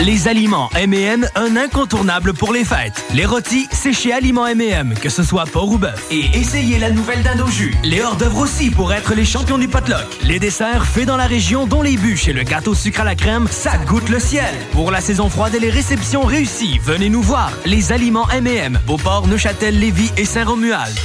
Les 0.00 0.28
aliments 0.28 0.70
M&M, 0.76 1.28
un 1.34 1.56
incontournable 1.56 2.32
pour 2.32 2.52
les 2.52 2.64
fêtes. 2.64 3.04
Les 3.12 3.26
rôtis, 3.26 3.66
c'est 3.72 3.92
chez 3.92 4.12
Aliments 4.12 4.46
M&M, 4.46 4.94
que 4.94 5.08
ce 5.08 5.24
soit 5.24 5.44
porc 5.44 5.72
ou 5.72 5.78
bœuf. 5.78 6.06
Et 6.12 6.24
essayez 6.38 6.78
la 6.78 6.92
nouvelle 6.92 7.24
dinde 7.24 7.44
jus. 7.50 7.74
Les 7.82 8.00
hors 8.00 8.14
d'œuvre 8.14 8.38
aussi 8.38 8.70
pour 8.70 8.92
être 8.92 9.14
les 9.14 9.24
champions 9.24 9.58
du 9.58 9.66
potluck. 9.66 10.06
Les 10.22 10.38
desserts 10.38 10.86
faits 10.86 11.06
dans 11.06 11.16
la 11.16 11.26
région, 11.26 11.66
dont 11.66 11.82
les 11.82 11.96
bûches 11.96 12.28
et 12.28 12.32
le 12.32 12.44
gâteau 12.44 12.74
sucre 12.74 13.00
à 13.00 13.04
la 13.04 13.16
crème, 13.16 13.48
ça 13.50 13.76
goûte 13.76 14.08
le 14.08 14.20
ciel. 14.20 14.54
Pour 14.70 14.92
la 14.92 15.00
saison 15.00 15.28
froide 15.28 15.56
et 15.56 15.60
les 15.60 15.70
réceptions 15.70 16.22
réussies, 16.22 16.78
venez 16.78 17.08
nous 17.08 17.22
voir. 17.22 17.50
Les 17.66 17.90
aliments 17.90 18.30
M&M, 18.30 18.78
Beauport, 18.86 19.26
Neuchâtel, 19.26 19.80
Lévis 19.80 20.12
et 20.16 20.24
Saint-Romuald. 20.24 20.96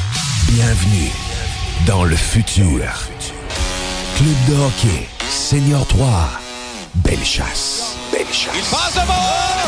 Bienvenue 0.50 1.10
dans 1.88 2.04
le 2.04 2.16
futur. 2.16 2.84
Club 4.18 4.36
de 4.50 4.62
hockey, 4.62 5.08
Senior 5.30 5.88
3, 5.88 6.30
Belle 6.94 7.26
baby 8.14 8.32
possible. 8.32 8.54
Impossible! 8.56 9.63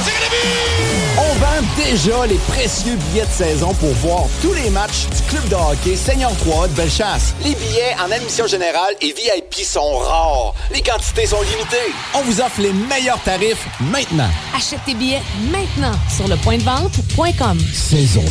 On 1.17 1.33
vend 1.35 1.61
déjà 1.77 2.25
les 2.25 2.37
précieux 2.49 2.95
billets 2.95 3.25
de 3.25 3.31
saison 3.31 3.73
pour 3.75 3.91
voir 3.93 4.25
tous 4.41 4.53
les 4.53 4.69
matchs 4.69 5.07
du 5.15 5.21
club 5.29 5.47
de 5.47 5.55
hockey 5.55 5.95
Seigneur 5.95 6.35
3 6.37 6.67
de 6.67 6.73
Bellechasse. 6.73 7.33
Les 7.43 7.55
billets 7.55 7.95
en 8.05 8.11
admission 8.11 8.45
générale 8.45 8.93
et 9.01 9.13
VIP 9.13 9.63
sont 9.63 9.97
rares. 9.99 10.53
Les 10.73 10.81
quantités 10.81 11.25
sont 11.25 11.41
limitées. 11.41 11.93
On 12.13 12.21
vous 12.23 12.41
offre 12.41 12.59
les 12.59 12.73
meilleurs 12.73 13.21
tarifs 13.23 13.65
maintenant. 13.79 14.29
Achète 14.55 14.81
tes 14.85 14.95
billets 14.95 15.21
maintenant 15.49 15.93
sur 16.13 16.27
le 16.27 16.35
point 16.37 16.57
de 16.57 16.63
vente.com. 16.63 17.57
Saison 17.73 18.23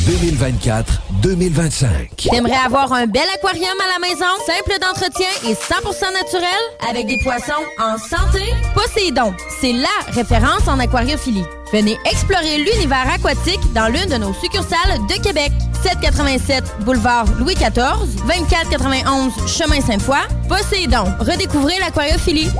2024-2025. 1.22 2.28
T'aimerais 2.30 2.60
avoir 2.66 2.92
un 2.92 3.06
bel 3.06 3.22
aquarium 3.34 3.72
à 3.80 3.98
la 3.98 4.06
maison, 4.06 4.26
simple 4.46 4.78
d'entretien 4.80 5.28
et 5.46 5.54
100% 5.54 6.12
naturel, 6.12 6.60
avec 6.90 7.06
des 7.06 7.18
poissons 7.22 7.64
en 7.78 7.96
santé? 7.96 8.52
Poséidon, 8.74 9.32
c'est 9.60 9.72
la 9.72 9.88
référence 10.12 10.68
en 10.68 10.78
aquariophilie. 10.78 11.44
Venez 11.72 11.98
explorer 12.04 12.58
l'univers 12.58 13.06
aquatique 13.12 13.60
dans 13.72 13.88
l'une 13.88 14.06
de 14.06 14.16
nos 14.16 14.32
succursales 14.34 14.98
de 15.08 15.22
Québec. 15.22 15.52
787 15.82 16.64
boulevard 16.84 17.26
Louis 17.38 17.54
XIV, 17.54 18.14
2491 18.26 19.32
chemin 19.46 19.80
Sainte-Foy. 19.80 20.18
Poséidon, 20.48 21.04
redécouvrez 21.20 21.78
l'aquariophilie. 21.80 22.50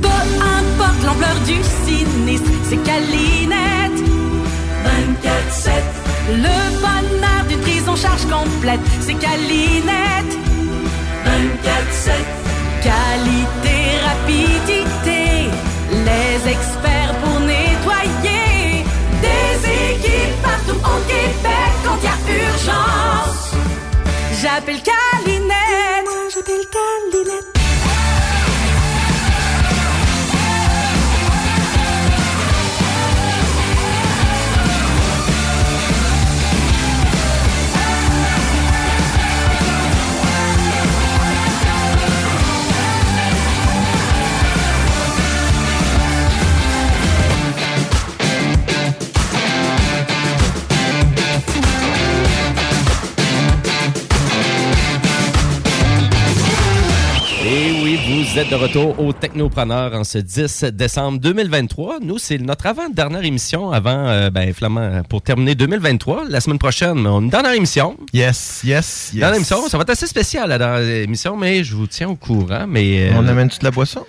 Peu 0.00 0.08
importe 0.08 1.02
l'ampleur 1.04 1.34
du 1.46 1.56
sinistre, 1.86 2.50
c'est 2.68 2.82
Calinette. 2.82 4.02
24-7. 4.84 5.70
Le 6.28 6.80
bonheur 6.80 7.44
d'une 7.48 7.60
prise 7.60 7.88
en 7.88 7.96
charge 7.96 8.24
complète, 8.26 8.80
c'est 9.00 9.14
Calinette. 9.14 10.36
24-7. 11.24 12.10
Qualité, 12.82 13.76
rapidité, 14.04 15.11
les 15.92 16.50
experts 16.50 17.14
pour 17.22 17.40
nettoyer. 17.40 18.84
Des 19.20 19.52
équipes 19.68 20.42
partout 20.42 20.78
au 20.78 20.98
Québec 21.06 21.72
quand 21.84 21.98
il 22.00 22.04
y 22.04 22.08
a 22.08 22.48
urgence. 22.48 23.52
J'appelle 24.40 24.80
Calinette. 24.82 26.04
Moi, 26.04 26.28
j'appelle 26.34 26.66
Calinette. 26.72 27.61
Vous 58.32 58.38
êtes 58.38 58.48
de 58.48 58.54
retour 58.54 58.98
au 58.98 59.12
Technopreneur 59.12 59.92
en 59.92 60.04
ce 60.04 60.16
10 60.16 60.64
décembre 60.72 61.18
2023. 61.18 61.98
Nous, 62.00 62.16
c'est 62.16 62.38
notre 62.38 62.66
avant-dernière 62.66 63.26
émission 63.26 63.72
avant, 63.72 64.08
euh, 64.08 64.30
ben, 64.30 64.54
Flamand, 64.54 65.02
pour 65.06 65.20
terminer 65.20 65.54
2023. 65.54 66.24
La 66.30 66.40
semaine 66.40 66.58
prochaine, 66.58 67.06
on 67.06 67.18
a 67.18 67.20
une 67.20 67.28
dernière 67.28 67.52
émission. 67.52 67.94
Yes, 68.14 68.62
yes, 68.64 69.10
yes. 69.12 69.20
Dernière 69.20 69.36
émission. 69.36 69.68
Ça 69.68 69.76
va 69.76 69.82
être 69.82 69.90
assez 69.90 70.06
spécial, 70.06 70.48
la 70.48 70.56
dernière 70.56 71.02
émission, 71.02 71.36
mais 71.36 71.62
je 71.62 71.76
vous 71.76 71.86
tiens 71.86 72.08
au 72.08 72.16
courant. 72.16 72.64
Mais, 72.66 73.10
euh, 73.10 73.16
On 73.18 73.28
amène-tu 73.28 73.58
de 73.58 73.64
la 73.64 73.70
boisson? 73.70 74.06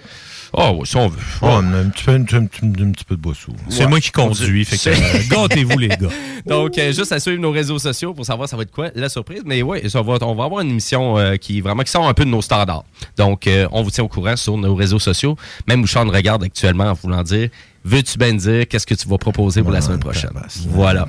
Oh, 0.56 0.78
oui, 0.80 0.88
si 0.88 0.96
on 0.98 1.08
veut. 1.08 1.20
Oh, 1.42 1.48
on 1.50 1.74
a 1.74 1.78
un 1.80 1.90
petit 1.90 2.04
peu, 2.04 2.12
un 2.12 2.24
petit- 2.24 2.36
un 2.36 2.46
petit- 2.46 2.84
un 2.84 2.92
petit 2.92 3.04
peu 3.06 3.16
de 3.16 3.22
boisson. 3.22 3.54
C'est 3.70 3.88
moi 3.88 4.00
qui 4.00 4.12
conduis, 4.12 4.66
fait 4.66 4.78
que, 4.78 4.96
euh, 4.96 5.20
gâtez-vous, 5.30 5.80
les 5.80 5.88
gars. 5.88 6.10
Donc, 6.46 6.78
euh, 6.78 6.92
juste 6.94 7.12
à 7.12 7.20
suivre 7.20 7.42
nos 7.42 7.52
réseaux 7.52 7.80
sociaux 7.80 8.14
pour 8.14 8.24
savoir 8.26 8.48
ça 8.48 8.56
va 8.56 8.62
être 8.64 8.72
quoi 8.72 8.90
la 8.94 9.10
surprise. 9.10 9.42
Mais 9.46 9.64
oui, 9.64 9.90
ça 9.90 10.02
va, 10.04 10.18
on 10.22 10.36
va 10.36 10.44
avoir 10.44 10.62
une 10.62 10.70
émission 10.70 11.18
euh, 11.18 11.38
qui 11.38 11.60
vraiment 11.62 11.82
qui 11.84 11.90
sort 11.92 12.08
un 12.08 12.14
peu 12.14 12.24
de 12.26 12.30
nos 12.30 12.42
standards. 12.44 12.84
Donc, 13.18 13.48
euh, 13.48 13.68
on 13.72 13.82
vous 13.82 13.90
tient 13.90 14.04
au 14.04 14.08
courant 14.08 14.36
sur 14.36 14.56
nos 14.58 14.76
réseaux 14.76 15.00
sociaux. 15.00 15.36
Même 15.68 15.82
où 15.82 15.88
Sean 15.88 16.08
regarde 16.08 16.44
actuellement 16.44 16.86
en 16.86 16.94
voulant 16.94 17.24
dire 17.24 17.50
Veux-tu 17.86 18.18
bien 18.18 18.34
dire 18.34 18.68
qu'est-ce 18.68 18.88
que 18.88 18.96
tu 18.96 19.08
vas 19.08 19.18
proposer 19.18 19.62
pour 19.62 19.72
la 19.72 19.82
semaine 19.82 20.00
prochaine? 20.00 20.32
Voilà. 20.70 21.06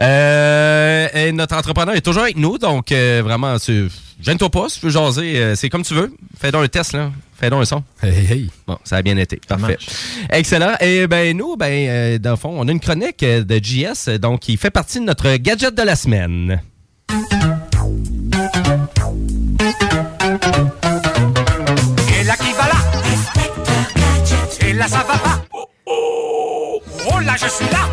Euh, 0.00 1.08
et 1.14 1.32
notre 1.32 1.56
entrepreneur 1.56 1.94
est 1.94 2.00
toujours 2.02 2.22
avec 2.24 2.36
nous, 2.36 2.58
donc 2.58 2.92
euh, 2.92 3.22
vraiment, 3.24 3.58
tu- 3.58 3.88
gêne-toi 4.20 4.50
pas, 4.50 4.68
si 4.68 4.80
tu 4.80 4.86
veux 4.86 4.92
jaser, 4.92 5.36
euh, 5.38 5.54
c'est 5.54 5.68
comme 5.70 5.82
tu 5.84 5.94
veux. 5.94 6.14
Fais 6.38 6.50
donc 6.52 6.64
un 6.64 6.68
test, 6.68 6.92
là. 6.92 7.10
Fais 7.38 7.48
donc 7.50 7.62
un 7.62 7.64
son. 7.64 7.82
Hey, 8.02 8.26
hey. 8.30 8.50
Bon, 8.66 8.78
ça 8.84 8.96
a 8.96 9.02
bien 9.02 9.16
été. 9.16 9.40
Parfait. 9.48 9.78
Excellent. 10.30 10.74
Et 10.80 11.06
ben 11.06 11.36
nous, 11.36 11.56
ben, 11.56 11.72
euh, 11.88 12.18
dans 12.18 12.30
le 12.32 12.36
fond, 12.36 12.54
on 12.56 12.68
a 12.68 12.70
une 12.72 12.78
chronique 12.80 13.24
de 13.24 13.60
JS, 13.62 14.18
donc 14.20 14.40
qui 14.40 14.56
fait 14.56 14.70
partie 14.70 15.00
de 15.00 15.04
notre 15.04 15.34
gadget 15.36 15.74
de 15.74 15.82
la 15.82 15.96
semaine. 15.96 16.60
Et 22.08 22.24
là 22.24 22.34
qui 22.36 22.52
va 22.52 22.66
là? 22.68 22.78
Et 24.68 24.72
là 24.74 24.86
ça 24.88 24.98
va 25.08 25.18
pas? 25.18 25.41
Là 27.24 27.34
je 27.40 27.48
suis 27.48 27.64
là. 27.66 27.90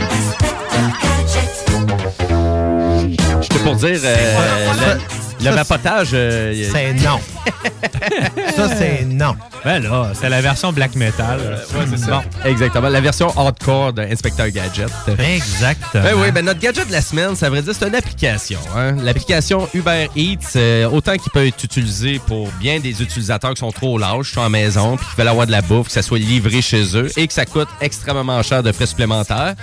J'étais 3.41 3.59
pour 3.59 3.75
dire 3.75 3.99
euh, 4.03 4.97
le, 5.41 5.51
vapotage. 5.51 6.09
euh, 6.13 6.53
C'est 6.71 6.93
non. 6.93 7.19
Ça, 8.55 8.69
c'est 8.75 9.05
non. 9.05 9.35
Ben 9.63 9.81
là, 9.83 10.11
c'est 10.13 10.29
la 10.29 10.41
version 10.41 10.71
black 10.71 10.95
metal. 10.95 11.39
Ouais, 11.73 11.85
c'est 11.89 11.97
ça. 11.97 12.23
Exactement. 12.45 12.87
La 12.89 13.01
version 13.01 13.27
hardcore 13.37 13.93
d'Inspecteur 13.93 14.49
Gadget. 14.49 14.89
Exactement. 15.17 16.03
Ben 16.03 16.13
oui, 16.17 16.31
ben 16.31 16.45
notre 16.45 16.59
gadget 16.59 16.87
de 16.87 16.91
la 16.91 17.01
semaine, 17.01 17.35
ça 17.35 17.49
veut 17.49 17.61
dire 17.61 17.73
c'est 17.77 17.87
une 17.87 17.95
application. 17.95 18.59
hein. 18.75 18.95
L'application 19.03 19.67
Uber 19.73 20.07
Eats, 20.15 20.55
euh, 20.55 20.89
autant 20.89 21.17
qu'il 21.17 21.31
peut 21.31 21.45
être 21.45 21.61
utilisé 21.63 22.19
pour 22.25 22.49
bien 22.53 22.79
des 22.79 23.01
utilisateurs 23.01 23.53
qui 23.53 23.59
sont 23.59 23.71
trop 23.71 23.97
lâches, 23.97 24.27
qui 24.29 24.33
sont 24.35 24.41
à 24.41 24.43
la 24.43 24.49
maison, 24.49 24.95
puis 24.97 25.05
qui 25.09 25.15
veulent 25.17 25.27
avoir 25.27 25.45
de 25.45 25.51
la 25.51 25.61
bouffe, 25.61 25.87
que 25.87 25.93
ça 25.93 26.01
soit 26.01 26.19
livré 26.19 26.61
chez 26.61 26.95
eux 26.97 27.09
et 27.17 27.27
que 27.27 27.33
ça 27.33 27.45
coûte 27.45 27.69
extrêmement 27.81 28.41
cher 28.43 28.63
de 28.63 28.71
frais 28.71 28.85
supplémentaires. 28.85 29.55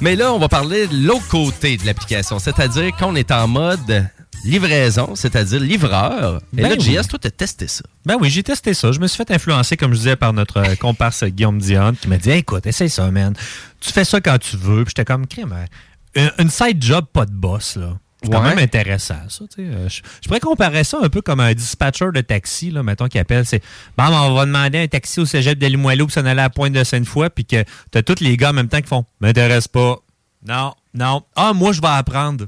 Mais 0.00 0.14
là, 0.16 0.32
on 0.32 0.38
va 0.38 0.48
parler 0.48 0.86
de 0.86 0.96
l'autre 1.06 1.26
côté 1.28 1.76
de 1.76 1.86
l'application, 1.86 2.38
c'est-à-dire 2.38 2.92
qu'on 2.96 3.16
est 3.16 3.30
en 3.32 3.48
mode 3.48 4.06
livraison, 4.44 5.14
c'est-à-dire 5.14 5.60
livreur. 5.60 6.40
Et 6.56 6.62
Ben 6.62 6.68
là, 6.70 6.76
oui. 6.78 6.84
JS, 6.96 7.08
toi, 7.08 7.18
t'as 7.20 7.30
testé 7.30 7.68
ça. 7.68 7.82
Ben 8.06 8.16
oui, 8.20 8.30
j'ai 8.30 8.42
testé 8.42 8.74
ça. 8.74 8.92
Je 8.92 8.98
me 9.00 9.06
suis 9.06 9.16
fait 9.16 9.30
influencer, 9.30 9.76
comme 9.76 9.92
je 9.92 9.98
disais, 9.98 10.16
par 10.16 10.32
notre 10.32 10.58
euh, 10.58 10.74
comparse 10.76 11.24
Guillaume 11.24 11.58
Dion, 11.58 11.94
qui 11.94 12.08
m'a 12.08 12.16
dit 12.16 12.30
écoute, 12.30 12.66
essaye 12.66 12.90
ça, 12.90 13.10
man. 13.10 13.34
Tu 13.80 13.92
fais 13.92 14.04
ça 14.04 14.20
quand 14.20 14.38
tu 14.38 14.56
veux. 14.56 14.84
Puis 14.84 14.92
j'étais 14.96 15.04
comme, 15.04 15.26
crime, 15.26 15.52
hein, 15.52 15.66
une, 16.14 16.44
une 16.44 16.50
side 16.50 16.82
job, 16.82 17.06
pas 17.12 17.26
de 17.26 17.32
boss, 17.32 17.76
là. 17.76 17.96
C'est 18.22 18.30
quand 18.30 18.42
Ouais. 18.42 18.50
même 18.50 18.58
intéressant, 18.58 19.14
ça. 19.30 19.44
tu 19.54 19.62
sais. 19.64 19.68
Euh, 19.70 19.88
Je, 19.88 20.02
je 20.22 20.28
pourrais 20.28 20.40
comparer 20.40 20.84
ça 20.84 20.98
un 21.02 21.08
peu 21.08 21.22
comme 21.22 21.40
un 21.40 21.54
dispatcher 21.54 22.08
de 22.14 22.20
taxi, 22.20 22.70
là, 22.70 22.82
mettons, 22.82 23.08
qui 23.08 23.18
appelle. 23.18 23.46
C'est 23.46 23.62
Bon, 23.96 24.04
on 24.08 24.34
va 24.34 24.44
demander 24.44 24.78
un 24.80 24.88
taxi 24.88 25.20
au 25.20 25.24
cégep 25.24 25.58
de 25.58 25.66
Limoilou 25.66 26.04
pour 26.06 26.12
s'en 26.12 26.20
aller 26.26 26.32
à 26.32 26.34
la 26.44 26.50
pointe 26.50 26.74
de 26.74 26.84
Sainte-Foy, 26.84 27.30
puis 27.30 27.46
que 27.46 27.64
t'as 27.90 28.02
tous 28.02 28.20
les 28.20 28.36
gars 28.36 28.50
en 28.50 28.52
même 28.52 28.68
temps 28.68 28.80
qui 28.82 28.88
font 28.88 29.06
M'intéresse 29.22 29.68
pas. 29.68 29.96
Non, 30.46 30.74
non. 30.92 31.22
Ah, 31.34 31.52
moi, 31.54 31.72
je 31.72 31.80
vais 31.80 31.88
apprendre. 31.88 32.46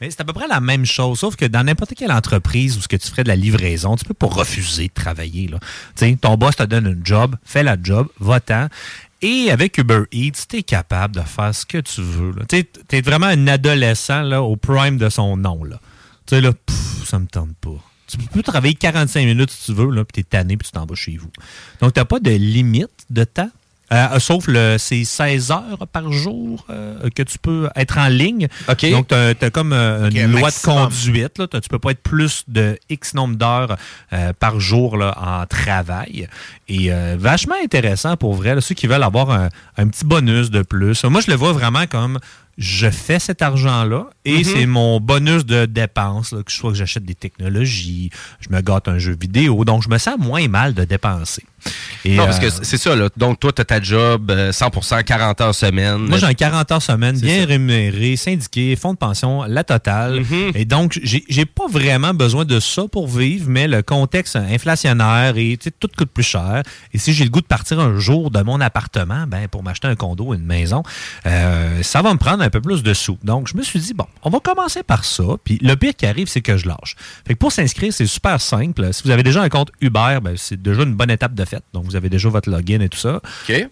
C'est 0.00 0.20
à 0.20 0.24
peu 0.24 0.32
près 0.32 0.48
la 0.48 0.60
même 0.60 0.84
chose, 0.84 1.20
sauf 1.20 1.36
que 1.36 1.46
dans 1.46 1.64
n'importe 1.64 1.94
quelle 1.94 2.12
entreprise 2.12 2.76
où 2.76 2.80
ce 2.80 2.88
que 2.88 2.96
tu 2.96 3.08
ferais 3.08 3.24
de 3.24 3.28
la 3.28 3.36
livraison, 3.36 3.96
tu 3.96 4.04
peux 4.04 4.14
pas 4.14 4.26
refuser 4.26 4.88
de 4.88 4.92
travailler. 4.92 5.48
Là. 5.48 5.58
Tu 5.96 6.06
sais, 6.06 6.16
ton 6.20 6.36
boss 6.36 6.56
te 6.56 6.62
donne 6.64 6.86
un 6.86 7.04
job, 7.04 7.36
fais 7.44 7.62
la 7.62 7.76
job, 7.82 8.08
va-t'en. 8.20 8.68
Et 9.22 9.50
avec 9.50 9.78
Uber 9.78 10.02
Eats, 10.12 10.46
tu 10.48 10.58
es 10.58 10.62
capable 10.62 11.16
de 11.16 11.22
faire 11.22 11.54
ce 11.54 11.64
que 11.64 11.78
tu 11.78 12.02
veux. 12.02 12.34
Tu 12.48 12.66
es 12.90 13.00
vraiment 13.00 13.26
un 13.26 13.46
adolescent 13.46 14.22
là, 14.22 14.42
au 14.42 14.56
prime 14.56 14.98
de 14.98 15.08
son 15.08 15.38
nom. 15.38 15.64
Là. 15.64 15.80
Tu 16.26 16.34
sais, 16.34 16.40
là, 16.42 16.52
ça 17.06 17.18
me 17.18 17.26
tente 17.26 17.56
pas. 17.56 17.82
Tu 18.06 18.18
peux 18.18 18.42
travailler 18.42 18.74
45 18.74 19.24
minutes 19.24 19.50
si 19.50 19.66
tu 19.66 19.72
veux, 19.72 19.88
puis 20.04 20.12
t'es 20.12 20.22
tanné, 20.22 20.58
puis 20.58 20.66
tu 20.66 20.72
t'en 20.72 20.84
vas 20.84 20.94
chez 20.94 21.16
vous. 21.16 21.30
Donc, 21.80 21.94
t'as 21.94 22.04
pas 22.04 22.20
de 22.20 22.30
limite 22.30 22.90
de 23.08 23.24
temps? 23.24 23.50
Euh, 23.92 24.18
sauf 24.18 24.46
le 24.48 24.76
c'est 24.78 25.04
16 25.04 25.50
heures 25.50 25.86
par 25.92 26.10
jour 26.10 26.64
euh, 26.70 27.10
que 27.14 27.22
tu 27.22 27.38
peux 27.38 27.68
être 27.76 27.98
en 27.98 28.08
ligne. 28.08 28.48
Donc, 28.66 29.08
tu 29.08 29.14
as, 29.14 29.50
comme 29.50 29.72
euh, 29.72 30.10
une 30.10 30.32
loi 30.32 30.50
de 30.50 30.64
conduite. 30.64 31.38
Là. 31.38 31.46
Tu 31.46 31.68
peux 31.68 31.78
pas 31.78 31.90
être 31.90 32.02
plus 32.02 32.44
de 32.48 32.78
X 32.88 33.14
nombre 33.14 33.36
d'heures 33.36 33.76
par 34.38 34.60
jour 34.60 34.96
là, 34.96 35.16
en 35.20 35.46
travail. 35.46 36.28
Et 36.68 36.90
vachement 37.16 37.56
intéressant 37.62 38.16
pour 38.16 38.34
vrai. 38.34 38.54
là, 38.54 38.60
ceux 38.60 38.74
qui 38.74 38.86
veulent 38.86 39.02
avoir 39.02 39.30
un, 39.30 39.48
un 39.76 39.88
petit 39.88 40.04
bonus 40.04 40.50
de 40.50 40.62
plus. 40.62 41.04
Moi, 41.04 41.20
je 41.20 41.30
le 41.30 41.36
vois 41.36 41.52
vraiment 41.52 41.86
comme 41.86 42.18
je 42.58 42.88
fais 42.90 43.18
cet 43.18 43.42
argent-là 43.42 44.06
et 44.24 44.38
Mhm. 44.38 44.44
c'est 44.44 44.66
mon 44.66 45.00
bonus 45.00 45.44
de 45.46 45.66
dépenses. 45.66 46.32
là, 46.32 46.42
que 46.42 46.52
soit 46.52 46.70
que 46.70 46.76
j'achète 46.76 47.04
des 47.04 47.14
technologies, 47.14 48.10
je 48.40 48.48
me 48.54 48.60
gâte 48.60 48.88
un 48.88 48.98
jeu 48.98 49.16
vidéo. 49.20 49.64
Donc, 49.64 49.82
je 49.82 49.88
me 49.88 49.98
sens 49.98 50.16
moins 50.18 50.46
mal 50.48 50.74
de 50.74 50.84
dépenser. 50.84 51.44
Et, 52.04 52.16
non, 52.16 52.26
parce 52.26 52.38
que 52.38 52.46
euh, 52.46 52.50
c'est 52.62 52.76
ça, 52.76 52.94
là. 52.94 53.08
Donc, 53.16 53.40
toi, 53.40 53.50
tu 53.52 53.62
as 53.62 53.64
ta 53.64 53.80
job 53.80 54.30
euh, 54.30 54.52
100% 54.52 55.02
40 55.02 55.40
heures 55.40 55.54
semaine. 55.54 55.96
Moi, 55.96 56.18
j'ai 56.18 56.26
un 56.26 56.34
40 56.34 56.70
heures 56.72 56.82
semaine, 56.82 57.18
bien 57.18 57.40
ça. 57.40 57.46
rémunéré, 57.46 58.16
syndiqué, 58.16 58.76
fonds 58.76 58.92
de 58.92 58.98
pension, 58.98 59.44
la 59.44 59.64
totale. 59.64 60.20
Mhm. 60.20 60.52
Et 60.54 60.64
donc, 60.66 60.98
j'ai 61.02 61.44
pas 61.46 61.66
vraiment 61.68 62.12
besoin 62.12 62.44
de 62.44 62.60
ça 62.60 62.82
pour 62.90 63.08
vivre, 63.08 63.46
mais 63.48 63.66
le 63.66 63.82
contexte 63.82 64.36
inflationnaire 64.36 65.36
et 65.38 65.56
tout 65.58 65.88
coûte 65.96 66.10
plus 66.10 66.22
cher. 66.22 66.62
Et 66.92 66.98
si 66.98 67.14
j'ai 67.14 67.24
le 67.24 67.30
goût 67.30 67.40
de 67.40 67.46
partir 67.46 67.80
un 67.80 67.98
jour 67.98 68.30
de 68.30 68.42
mon 68.42 68.60
appartement, 68.60 69.24
ben 69.26 69.48
pour 69.48 69.62
m'acheter 69.62 69.88
un 69.88 69.96
condo 69.96 70.24
ou 70.26 70.34
une 70.34 70.44
maison, 70.44 70.82
euh, 71.26 71.82
ça 71.82 72.02
va 72.02 72.12
me 72.12 72.18
prendre 72.18 72.42
un 72.44 72.50
peu 72.50 72.60
plus 72.60 72.82
de 72.82 72.94
sous. 72.94 73.18
Donc, 73.24 73.48
je 73.48 73.56
me 73.56 73.62
suis 73.62 73.78
dit, 73.80 73.94
bon, 73.94 74.06
on 74.22 74.30
va 74.30 74.40
commencer 74.40 74.82
par 74.82 75.04
ça. 75.04 75.24
Puis 75.42 75.58
le 75.62 75.74
pire 75.76 75.94
qui 75.96 76.06
arrive, 76.06 76.28
c'est 76.28 76.40
que 76.40 76.56
je 76.56 76.66
lâche. 76.68 76.94
Fait 77.26 77.34
que 77.34 77.38
pour 77.38 77.52
s'inscrire, 77.52 77.92
c'est 77.92 78.06
super 78.06 78.40
simple. 78.40 78.92
Si 78.92 79.02
vous 79.04 79.10
avez 79.10 79.22
déjà 79.22 79.42
un 79.42 79.48
compte 79.48 79.70
Uber, 79.80 80.18
ben, 80.22 80.34
c'est 80.36 80.60
déjà 80.60 80.82
une 80.82 80.94
bonne 80.94 81.10
étape 81.10 81.34
de 81.34 81.44
fait. 81.44 81.62
Donc, 81.72 81.84
vous 81.84 81.96
avez 81.96 82.08
déjà 82.08 82.28
votre 82.28 82.48
login 82.50 82.80
et 82.80 82.88
tout 82.88 82.98
ça. 82.98 83.20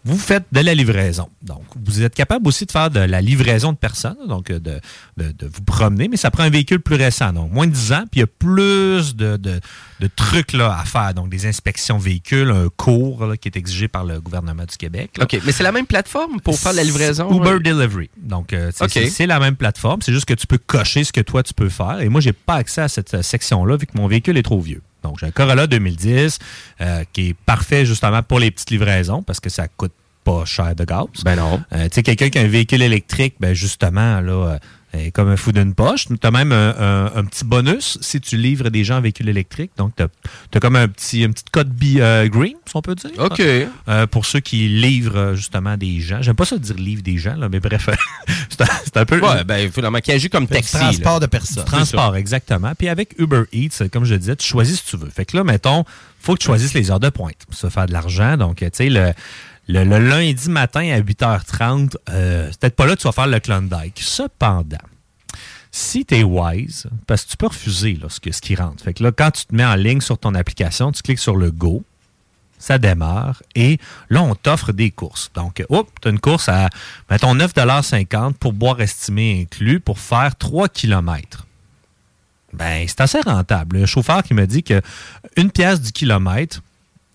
Vous 0.05 0.19
faites 0.19 0.45
de 0.53 0.61
la 0.61 0.75
livraison. 0.75 1.29
Donc, 1.43 1.63
vous 1.85 2.03
êtes 2.03 2.15
capable 2.15 2.49
aussi 2.49 2.67
de 2.67 2.73
faire 2.73 2.91
de 2.91 3.01
la 3.01 3.21
livraison 3.21 3.73
de 3.73 3.77
personnes, 3.79 4.17
donc 4.29 4.51
euh, 4.51 4.59
de, 4.59 4.81
de- 5.17 5.33
de 5.33 5.47
vous 5.47 5.63
promener, 5.63 6.09
mais 6.09 6.17
ça 6.17 6.31
prend 6.31 6.43
un 6.43 6.51
véhicule 6.51 6.81
plus 6.81 6.97
récent, 6.97 7.33
donc 7.33 7.53
moins 7.53 7.67
de 7.67 7.73
10 7.73 7.93
ans, 7.93 8.05
puis 8.11 8.19
il 8.19 8.21
y 8.21 8.25
a 8.25 8.27
plus 8.27 9.15
de, 9.17 9.37
de- 9.37 9.61
de 10.03 10.11
trucs 10.15 10.53
là, 10.53 10.77
à 10.79 10.85
faire, 10.85 11.15
donc 11.15 11.29
des 11.29 11.47
inspections 11.47 11.97
véhicules, 11.97 12.51
un 12.51 12.69
cours 12.77 13.25
là, 13.25 13.37
qui 13.37 13.49
est 13.49 13.57
exigé 13.57 13.87
par 13.89 14.05
le 14.05 14.21
gouvernement 14.21 14.65
du 14.65 14.77
Québec. 14.77 15.11
là. 15.17 15.25
OK, 15.25 15.41
mais 15.45 15.53
c'est 15.53 15.63
la 15.63 15.73
même 15.73 15.87
plateforme 15.87 16.41
pour 16.41 16.59
faire 16.59 16.73
la 16.73 16.83
livraison? 16.85 17.31
Uber 17.33 17.61
Delivery. 17.61 18.11
Donc, 18.17 18.53
euh, 18.53 18.71
c'est- 18.75 19.27
la 19.27 19.39
même 19.39 19.57
plateforme. 19.57 20.03
C'est 20.03 20.13
juste 20.13 20.27
que 20.27 20.35
tu 20.35 20.47
peux 20.47 20.59
cocher 20.59 21.05
ce 21.05 21.13
que 21.13 21.21
toi, 21.21 21.43
tu 21.43 21.55
peux 21.55 21.69
faire. 21.69 22.01
Et 22.01 22.09
moi, 22.09 22.21
j'ai 22.21 22.33
pas 22.33 22.55
accès 22.57 22.81
à 22.81 22.89
cette 22.89 23.15
euh, 23.15 23.23
section-là 23.23 23.77
vu 23.77 23.87
que 23.87 23.97
mon 23.97 24.09
véhicule 24.09 24.37
est 24.37 24.43
trop 24.43 24.61
vieux. 24.61 24.83
Donc, 25.05 25.19
j'ai 25.21 25.27
un 25.27 25.31
Corolla 25.31 25.67
2010 25.69 26.39
euh, 26.81 27.05
qui 27.13 27.29
est 27.31 27.35
parfait 27.47 27.87
justement 27.87 28.23
pour 28.23 28.39
les 28.41 28.51
petites 28.51 28.71
livraisons 28.71 29.23
parce 29.23 29.39
que 29.41 29.49
ça 29.51 29.69
coûte 29.69 29.93
pas 30.25 30.45
cher 30.45 30.75
de 30.75 30.85
gaz. 30.85 31.07
Ben 31.25 31.37
non. 31.37 31.61
Euh, 31.73 31.85
tu 31.85 31.95
sais, 31.95 32.03
quelqu'un 32.03 32.29
qui 32.31 32.39
a 32.39 32.43
un 32.43 32.47
véhicule 32.49 32.83
électrique, 32.83 33.35
ben 33.41 33.55
justement, 33.55 34.21
là, 34.21 34.33
euh, 34.33 34.59
comme 35.15 35.29
un 35.29 35.37
fou 35.37 35.53
d'une 35.53 35.75
poche. 35.75 36.07
Tu 36.07 36.15
as 36.27 36.31
même 36.31 36.53
un, 36.53 36.75
un- 36.79 37.13
un 37.17 37.25
petit 37.25 37.45
bonus 37.45 37.99
si 38.01 38.21
tu 38.21 38.37
livres 38.37 38.69
des 38.69 38.85
gens 38.85 38.99
en 38.99 39.01
véhicule 39.01 39.29
électrique. 39.29 39.71
Donc, 39.79 39.95
tu 39.97 40.03
as, 40.03 40.61
comme 40.61 40.77
un 40.77 40.89
petit, 40.89 41.23
une 41.23 41.33
petite 41.33 41.51
code 41.51 41.71
bi- 41.71 42.01
euh, 42.01 42.29
green, 42.29 42.55
si 42.67 42.77
on 42.77 42.83
peut 42.83 42.95
dire. 42.95 43.11
OK. 43.19 43.41
Euh, 43.41 44.07
pour 44.07 44.27
ceux 44.27 44.41
qui 44.41 44.69
livrent 44.69 45.17
euh, 45.17 45.35
justement 45.35 45.77
des 45.77 46.01
gens. 46.01 46.21
J'aime 46.21 46.37
pas 46.37 46.45
ça 46.45 46.59
dire 46.59 46.77
livre 46.77 47.03
des 47.03 47.17
gens, 47.19 47.37
là, 47.37 47.49
mais 47.49 47.61
bref, 47.61 47.89
c'est 48.49 48.97
un, 48.97 49.05
peu. 49.05 49.19
Ouais, 49.21 49.45
ben, 49.45 49.71
finalement, 49.73 49.99
qui 50.01 50.13
agit 50.13 50.29
comme 50.29 50.47
taxi. 50.47 50.77
transport 50.77 51.15
là. 51.15 51.21
de 51.21 51.27
personnes. 51.27 51.65
Transport, 51.65 52.17
exactement. 52.17 52.73
Puis 52.77 52.89
avec 52.89 53.15
Uber 53.19 53.43
Eats, 53.53 53.89
comme 53.93 54.05
je 54.05 54.15
disais, 54.15 54.37
tu 54.37 54.47
choisis 54.47 54.81
si 54.81 54.87
tu 54.91 54.97
veux. 54.97 55.09
Fait 55.11 55.25
que 55.25 55.37
là, 55.37 55.45
mettons, 55.45 55.85
faut 56.21 56.35
que 56.35 56.39
tu 56.41 56.47
choisisses 56.47 56.75
les 56.75 56.91
heures 56.91 57.01
de 57.01 57.09
pointe 57.09 57.35
pour 57.47 57.55
se 57.57 57.69
faire 57.69 57.87
de 57.87 57.93
l'argent. 57.93 58.37
Donc, 58.37 58.57
tu 58.59 58.67
sais, 58.73 58.89
le, 58.89 59.13
le, 59.69 59.85
lundi 59.85 60.51
matin 60.51 60.93
à 60.93 61.01
8h30, 61.01 61.95
euh, 62.11 62.49
c'est 62.51 62.61
peut-être 62.61 62.77
pas 62.77 62.87
là 62.87 62.97
que 62.97 63.01
tu 63.01 63.09
vas 63.09 63.13
faire 63.13 63.27
le 63.27 63.39
Klondike. 63.39 64.01
Cependant, 64.01 64.79
si 65.71 66.05
tu 66.05 66.17
es 66.17 66.23
wise, 66.23 66.87
parce 67.07 67.25
que 67.25 67.31
tu 67.31 67.37
peux 67.37 67.47
refuser 67.47 67.99
ce 68.09 68.41
qui 68.41 68.55
rentre. 68.55 68.85
Fait 68.85 68.93
que 68.93 69.03
là, 69.03 69.13
quand 69.13 69.31
tu 69.31 69.47
te 69.47 69.55
mets 69.55 69.65
en 69.65 69.75
ligne 69.75 70.01
sur 70.01 70.19
ton 70.19 70.35
application, 70.35 70.93
tu 70.93 71.03
cliques 71.03 71.19
sur 71.19 71.37
le 71.37 71.51
Go, 71.51 71.83
ça 72.59 72.79
démarre 72.79 73.43
et 73.55 73.79
là, 74.09 74.23
on 74.23 74.35
t'offre 74.35 74.73
des 74.73 74.91
courses. 74.91 75.31
Donc, 75.35 75.65
hop, 75.69 75.89
tu 76.01 76.09
as 76.09 76.11
une 76.11 76.21
course 76.21 76.49
à, 76.49 76.69
mettons, 77.11 77.35
9,50 77.35 78.35
pour 78.35 78.53
boire 78.53 78.81
estimé 78.81 79.41
inclus 79.43 79.81
pour 79.81 79.99
faire 79.99 80.37
3 80.37 80.69
km. 80.69 81.47
Ben, 82.53 82.87
c'est 82.87 83.01
assez 83.01 83.21
rentable. 83.21 83.79
Le 83.79 83.87
chauffeur 83.87 84.23
qui 84.23 84.35
me 84.35 84.47
dit 84.47 84.63
que 84.63 84.81
une 85.37 85.51
pièce 85.51 85.81
du 85.81 85.91
kilomètre, 85.91 86.61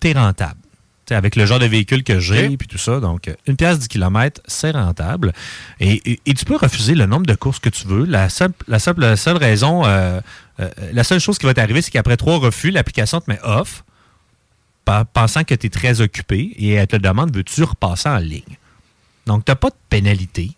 t'es 0.00 0.12
rentable. 0.12 0.60
Avec 1.10 1.36
le 1.36 1.46
genre 1.46 1.58
de 1.58 1.66
véhicule 1.66 2.04
que 2.04 2.20
j'ai, 2.20 2.56
puis 2.56 2.68
tout 2.68 2.78
ça. 2.78 3.00
Donc, 3.00 3.30
une 3.46 3.56
pièce 3.56 3.78
du 3.78 3.88
kilomètre, 3.88 4.40
c'est 4.46 4.70
rentable. 4.70 5.32
Et, 5.80 6.18
tu 6.24 6.44
peux 6.44 6.56
refuser 6.56 6.94
le 6.94 7.06
nombre 7.06 7.26
de 7.26 7.34
courses 7.34 7.58
que 7.58 7.68
tu 7.68 7.86
veux. 7.86 8.04
La 8.04 8.28
seule, 8.28 8.52
la 8.66 8.78
seule, 8.78 9.36
raison, 9.36 9.84
euh, 9.84 10.20
euh, 10.60 10.70
la 10.92 11.04
seule 11.04 11.20
chose 11.20 11.38
qui 11.38 11.46
va 11.46 11.54
t'arriver, 11.54 11.82
c'est 11.82 11.90
qu'après 11.90 12.16
trois 12.16 12.38
refus, 12.38 12.70
l'application 12.70 13.20
te 13.20 13.30
met 13.30 13.40
off, 13.42 13.84
pensant 15.12 15.44
que 15.44 15.54
tu 15.54 15.66
es 15.66 15.70
très 15.70 16.00
occupé, 16.00 16.52
et 16.56 16.72
elle 16.72 16.86
te 16.86 16.96
demande 16.96 17.34
veux-tu 17.34 17.62
repasser 17.62 18.08
en 18.08 18.18
ligne? 18.18 18.56
Donc, 19.26 19.44
tu 19.44 19.50
n'as 19.50 19.56
pas 19.56 19.70
de 19.70 19.76
pénalité. 19.90 20.52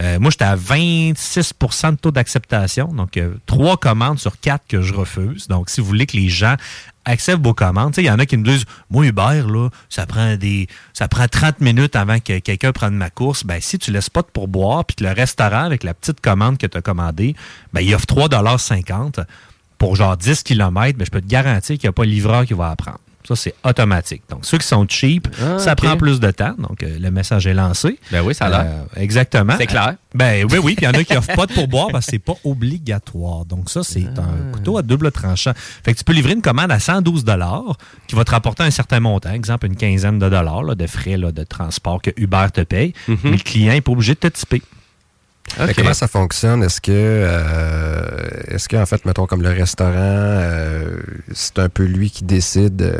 Euh, 0.00 0.18
moi, 0.18 0.30
j'étais 0.30 0.44
à 0.44 0.56
26 0.56 1.54
de 1.60 1.96
taux 1.96 2.10
d'acceptation. 2.10 2.88
Donc, 2.88 3.16
euh, 3.16 3.34
trois 3.46 3.76
commandes 3.76 4.18
sur 4.18 4.38
quatre 4.40 4.66
que 4.68 4.82
je 4.82 4.94
refuse. 4.94 5.48
Donc, 5.48 5.70
si 5.70 5.80
vous 5.80 5.86
voulez 5.86 6.06
que 6.06 6.16
les 6.16 6.28
gens 6.28 6.56
acceptent 7.04 7.42
vos 7.42 7.54
commandes, 7.54 7.94
il 7.96 8.04
y 8.04 8.10
en 8.10 8.18
a 8.18 8.26
qui 8.26 8.36
me 8.36 8.44
disent 8.44 8.64
Moi, 8.90 9.06
Uber, 9.06 9.42
là, 9.46 9.68
ça 9.88 10.06
prend 10.06 10.36
des 10.36 10.68
ça 10.92 11.08
prend 11.08 11.26
30 11.26 11.60
minutes 11.60 11.96
avant 11.96 12.20
que 12.20 12.38
quelqu'un 12.38 12.72
prenne 12.72 12.94
ma 12.94 13.10
course. 13.10 13.44
Ben, 13.44 13.60
si 13.60 13.78
tu 13.78 13.90
laisses 13.90 14.10
pas 14.10 14.22
de 14.22 14.28
pourboire, 14.32 14.84
puis 14.84 14.96
que 14.96 15.04
le 15.04 15.12
restaurant, 15.12 15.64
avec 15.64 15.84
la 15.84 15.94
petite 15.94 16.20
commande 16.20 16.58
que 16.58 16.66
tu 16.66 16.76
as 16.76 16.82
commandée, 16.82 17.34
ben, 17.72 17.80
il 17.80 17.94
offre 17.94 18.06
3,50 18.06 19.24
pour 19.78 19.96
genre 19.96 20.16
10 20.16 20.42
km, 20.42 20.98
ben, 20.98 21.04
je 21.04 21.10
peux 21.10 21.20
te 21.20 21.28
garantir 21.28 21.78
qu'il 21.78 21.88
n'y 21.88 21.90
a 21.90 21.92
pas 21.92 22.02
un 22.02 22.06
livreur 22.06 22.44
qui 22.44 22.54
va 22.54 22.70
apprendre. 22.70 22.98
Ça, 23.28 23.36
c'est 23.36 23.54
automatique. 23.62 24.22
Donc, 24.30 24.46
ceux 24.46 24.56
qui 24.56 24.66
sont 24.66 24.86
cheap, 24.88 25.28
Ah, 25.38 25.58
ça 25.58 25.76
prend 25.76 25.98
plus 25.98 26.18
de 26.18 26.30
temps. 26.30 26.54
Donc, 26.58 26.82
euh, 26.82 26.98
le 26.98 27.10
message 27.10 27.46
est 27.46 27.52
lancé. 27.52 27.98
Ben 28.10 28.22
oui, 28.22 28.34
ça 28.34 28.46
a 28.46 28.48
l'air. 28.48 28.60
Euh, 28.64 28.84
exactement. 29.02 29.52
C'est 29.58 29.66
clair. 29.66 29.96
Ben 30.14 30.46
oui, 30.50 30.56
oui. 30.58 30.74
Puis 30.74 30.86
il 30.86 30.88
y 30.88 30.88
en 30.88 30.98
a 30.98 31.04
qui 31.04 31.12
n'offrent 31.12 31.34
pas 31.36 31.44
de 31.44 31.52
pourboire 31.52 31.88
parce 31.92 32.06
que 32.06 32.12
c'est 32.12 32.18
pas 32.18 32.32
obligatoire. 32.44 33.44
Donc, 33.44 33.68
ça, 33.68 33.82
c'est 33.82 34.06
Ah. 34.16 34.20
un 34.22 34.52
couteau 34.52 34.78
à 34.78 34.82
double 34.82 35.12
tranchant. 35.12 35.52
Fait 35.84 35.92
que 35.92 35.98
tu 35.98 36.04
peux 36.04 36.14
livrer 36.14 36.32
une 36.32 36.40
commande 36.42 36.72
à 36.72 36.78
112 36.80 37.24
qui 38.06 38.14
va 38.16 38.24
te 38.24 38.30
rapporter 38.30 38.62
un 38.62 38.70
certain 38.70 39.00
montant, 39.00 39.30
exemple 39.32 39.66
une 39.66 39.76
quinzaine 39.76 40.18
de 40.18 40.28
dollars 40.30 40.62
là, 40.62 40.74
de 40.74 40.86
frais 40.86 41.18
là, 41.18 41.30
de 41.30 41.44
transport 41.44 42.00
que 42.00 42.10
Uber 42.16 42.46
te 42.52 42.62
paye. 42.62 42.94
Mhm. 43.08 43.18
Mais 43.24 43.30
le 43.32 43.36
client 43.38 43.72
n'est 43.74 43.80
pas 43.82 43.92
obligé 43.92 44.14
de 44.14 44.20
te 44.20 44.28
tiper. 44.28 44.62
Comment 45.76 45.94
ça 45.94 46.08
fonctionne? 46.08 46.62
Est-ce 46.62 46.80
que, 46.80 46.92
euh, 46.92 48.28
est-ce 48.48 48.68
qu'en 48.68 48.86
fait, 48.86 49.04
mettons, 49.04 49.26
comme 49.26 49.42
le 49.42 49.50
restaurant, 49.50 49.92
euh, 49.94 50.98
c'est 51.32 51.58
un 51.58 51.68
peu 51.68 51.84
lui 51.84 52.10
qui 52.10 52.24
décide 52.24 52.92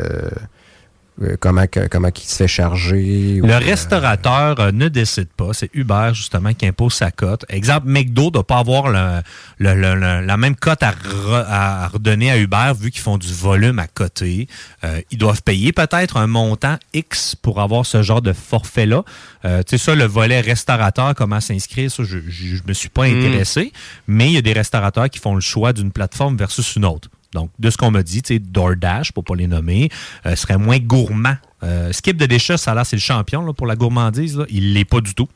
euh, 1.21 1.35
comment, 1.39 1.63
il 1.73 2.21
se 2.21 2.35
fait 2.35 2.47
charger? 2.47 3.41
ou, 3.41 3.47
Le 3.47 3.53
euh, 3.53 3.57
restaurateur 3.59 4.59
euh, 4.59 4.71
ne 4.71 4.87
décide 4.87 5.27
pas. 5.35 5.53
C'est 5.53 5.69
Uber, 5.73 6.11
justement, 6.13 6.53
qui 6.53 6.65
impose 6.65 6.93
sa 6.93 7.11
cote. 7.11 7.45
Exemple, 7.49 7.87
McDo 7.87 8.25
ne 8.25 8.29
doit 8.31 8.47
pas 8.47 8.57
avoir 8.59 8.89
le- 8.89 9.21
le- 9.57 9.73
le- 9.75 9.95
le- 9.95 10.21
la 10.25 10.37
même 10.37 10.55
cote 10.55 10.81
à, 10.83 10.91
re- 10.91 11.45
à 11.47 11.87
redonner 11.89 12.31
à 12.31 12.37
Uber 12.37 12.71
vu 12.79 12.91
qu'ils 12.91 13.01
font 13.01 13.17
du 13.17 13.33
volume 13.33 13.79
à 13.79 13.87
côté. 13.87 14.47
Euh, 14.83 15.01
ils 15.11 15.17
doivent 15.17 15.43
payer 15.43 15.71
peut-être 15.73 16.17
un 16.17 16.27
montant 16.27 16.77
X 16.93 17.35
pour 17.35 17.59
avoir 17.61 17.85
ce 17.85 18.01
genre 18.01 18.21
de 18.21 18.33
forfait-là. 18.33 19.03
Euh, 19.45 19.61
tu 19.63 19.77
sais, 19.77 19.83
ça, 19.85 19.95
le 19.95 20.05
volet 20.05 20.41
restaurateur, 20.41 21.13
comment 21.15 21.39
s'inscrire, 21.39 21.91
ça, 21.91 22.03
je 22.03 22.17
ne 22.17 22.67
me 22.67 22.73
suis 22.73 22.89
pas 22.89 23.07
Mm. 23.07 23.17
intéressé. 23.17 23.73
Mais 24.07 24.27
il 24.27 24.33
y 24.33 24.37
a 24.37 24.41
des 24.41 24.53
restaurateurs 24.53 25.09
qui 25.09 25.19
font 25.19 25.35
le 25.35 25.41
choix 25.41 25.73
d'une 25.73 25.91
plateforme 25.91 26.37
versus 26.37 26.75
une 26.75 26.85
autre. 26.85 27.09
Donc, 27.33 27.51
de 27.59 27.69
ce 27.69 27.77
qu'on 27.77 27.91
m'a 27.91 28.03
dit, 28.03 28.21
DoorDash, 28.21 29.11
pour 29.11 29.23
pas 29.23 29.35
les 29.35 29.47
nommer, 29.47 29.89
euh, 30.25 30.35
serait 30.35 30.57
moins 30.57 30.79
gourmand. 30.79 31.35
Euh, 31.61 31.91
Skip 31.91 32.17
de 32.17 32.25
déchets, 32.25 32.57
ça 32.57 32.73
l'air, 32.73 32.85
c'est 32.85 32.95
le 32.95 33.01
champion 33.01 33.45
là, 33.45 33.53
pour 33.53 33.67
la 33.67 33.75
gourmandise. 33.75 34.37
Là. 34.37 34.45
Il 34.49 34.73
l'est 34.73 34.85
pas 34.85 35.01
du 35.01 35.13
tout. 35.13 35.27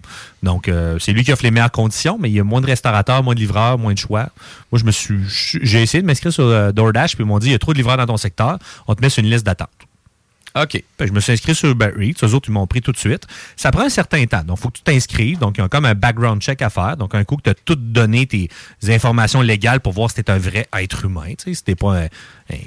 Donc, 0.42 0.68
euh, 0.68 0.98
c'est 1.00 1.14
lui 1.14 1.24
qui 1.24 1.32
offre 1.32 1.44
les 1.44 1.52
meilleures 1.52 1.72
conditions, 1.72 2.18
mais 2.20 2.30
il 2.30 2.34
y 2.34 2.40
a 2.40 2.44
moins 2.44 2.62
de 2.62 2.66
restaurateurs, 2.66 3.22
moins 3.24 3.36
de 3.36 3.40
livreurs, 3.40 3.78
moins 3.78 3.94
de 3.94 4.00
choix. 4.00 4.30
Moi, 4.72 4.80
je 4.80 4.86
me 4.86 4.92
suis, 4.92 5.20
j'ai 5.62 5.82
essayé 5.82 6.02
de 6.02 6.08
m'inscrire 6.08 6.34
sur 6.34 6.74
DoorDash, 6.74 7.16
puis 7.16 7.24
ils 7.24 7.28
m'ont 7.28 7.40
dit, 7.40 7.48
il 7.48 7.52
y 7.52 7.56
a 7.56 7.60
trop 7.60 7.74
de 7.74 7.78
livreurs 7.78 7.98
dans 7.98 8.08
ton 8.08 8.18
secteur, 8.18 8.58
on 8.88 8.96
te 8.96 9.02
met 9.02 9.10
sur 9.10 9.24
une 9.24 9.30
liste 9.30 9.46
d'attente. 9.46 9.70
OK. 10.56 10.84
Ben, 11.00 11.08
je 11.08 11.14
me 11.14 11.20
suis 11.20 11.32
inscrit 11.32 11.56
sur 11.56 11.70
Uber 11.70 11.92
Eats. 12.00 12.24
Eux 12.24 12.34
autres, 12.34 12.50
ils 12.50 12.52
m'ont 12.52 12.68
pris 12.68 12.82
tout 12.82 12.92
de 12.92 12.98
suite. 12.98 13.24
Ça 13.56 13.72
prend 13.72 13.84
un 13.84 13.90
certain 13.90 14.24
temps. 14.26 14.44
Donc, 14.44 14.60
il 14.60 14.62
faut 14.62 14.70
que 14.70 14.78
tu 14.78 14.84
t'inscrives. 14.84 15.40
Donc, 15.40 15.58
il 15.58 15.62
y 15.62 15.64
a 15.64 15.70
comme 15.70 15.86
un 15.86 15.96
background 15.96 16.42
check 16.42 16.62
à 16.62 16.70
faire. 16.70 16.96
Donc, 16.98 17.16
un 17.16 17.24
coup 17.24 17.38
que 17.38 17.44
tu 17.44 17.50
as 17.50 17.56
tout 17.56 17.76
donné 17.76 18.28
tes 18.28 18.50
informations 18.90 19.42
légales 19.42 19.80
pour 19.80 19.94
voir 19.94 20.10
si 20.10 20.16
tu 20.16 20.22
es 20.22 20.32
un 20.32 20.38
vrai 20.38 20.68
être 20.80 21.06
humain. 21.06 21.34
Tu 21.38 21.46
sais, 21.46 21.54
si 21.56 21.64
tu 21.64 21.76
pas 21.76 22.04
un, 22.04 22.08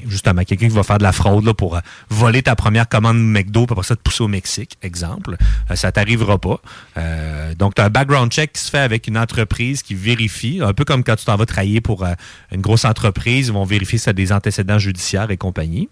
justement, 0.08 0.42
quelqu'un 0.44 0.68
qui 0.68 0.74
va 0.74 0.82
faire 0.82 0.98
de 0.98 1.02
la 1.02 1.12
fraude 1.12 1.44
là, 1.44 1.54
pour 1.54 1.76
euh, 1.76 1.80
voler 2.10 2.42
ta 2.42 2.56
première 2.56 2.88
commande 2.88 3.18
McDo, 3.18 3.66
puis 3.66 3.72
après 3.72 3.86
ça 3.86 3.96
te 3.96 4.02
pousser 4.02 4.22
au 4.22 4.28
Mexique, 4.28 4.76
exemple. 4.82 5.36
Euh, 5.70 5.74
ça 5.74 5.92
t'arrivera 5.92 6.38
pas. 6.38 6.60
Euh, 6.96 7.54
donc, 7.54 7.74
tu 7.74 7.82
as 7.82 7.86
un 7.86 7.90
background 7.90 8.30
check 8.30 8.52
qui 8.52 8.60
se 8.60 8.70
fait 8.70 8.78
avec 8.78 9.06
une 9.06 9.18
entreprise 9.18 9.82
qui 9.82 9.94
vérifie, 9.94 10.60
un 10.62 10.72
peu 10.72 10.84
comme 10.84 11.04
quand 11.04 11.16
tu 11.16 11.24
t'en 11.24 11.36
vas 11.36 11.46
travailler 11.46 11.80
pour 11.80 12.04
euh, 12.04 12.12
une 12.52 12.60
grosse 12.60 12.84
entreprise, 12.84 13.48
ils 13.48 13.52
vont 13.52 13.64
vérifier 13.64 13.98
si 13.98 14.04
tu 14.04 14.10
as 14.10 14.12
des 14.12 14.32
antécédents 14.32 14.78
judiciaires 14.78 15.30
et 15.30 15.36
compagnie. 15.36 15.88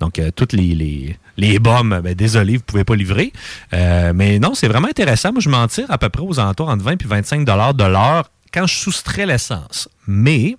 Donc, 0.00 0.20
toutes 0.36 0.52
les, 0.52 0.74
les, 0.74 1.16
les 1.36 1.58
bombes, 1.58 2.00
ben, 2.02 2.14
désolé, 2.14 2.56
vous 2.56 2.62
pouvez 2.62 2.84
pas 2.84 2.96
livrer. 2.96 3.32
Mais 3.72 4.38
non, 4.38 4.54
c'est 4.54 4.68
vraiment 4.68 4.88
intéressant. 4.88 5.32
Moi, 5.32 5.40
je 5.40 5.48
m'en 5.48 5.66
tire 5.66 5.90
à 5.90 5.98
peu 5.98 6.08
près 6.08 6.22
aux 6.22 6.38
alentours 6.40 6.68
entre 6.68 6.84
20 6.84 7.02
et 7.02 7.06
25 7.06 7.44
dollars 7.44 7.74
de 7.74 7.84
l'heure 7.84 8.30
quand 8.52 8.66
je 8.66 8.74
soustrais 8.74 9.26
l'essence. 9.26 9.88
Mais 10.06 10.56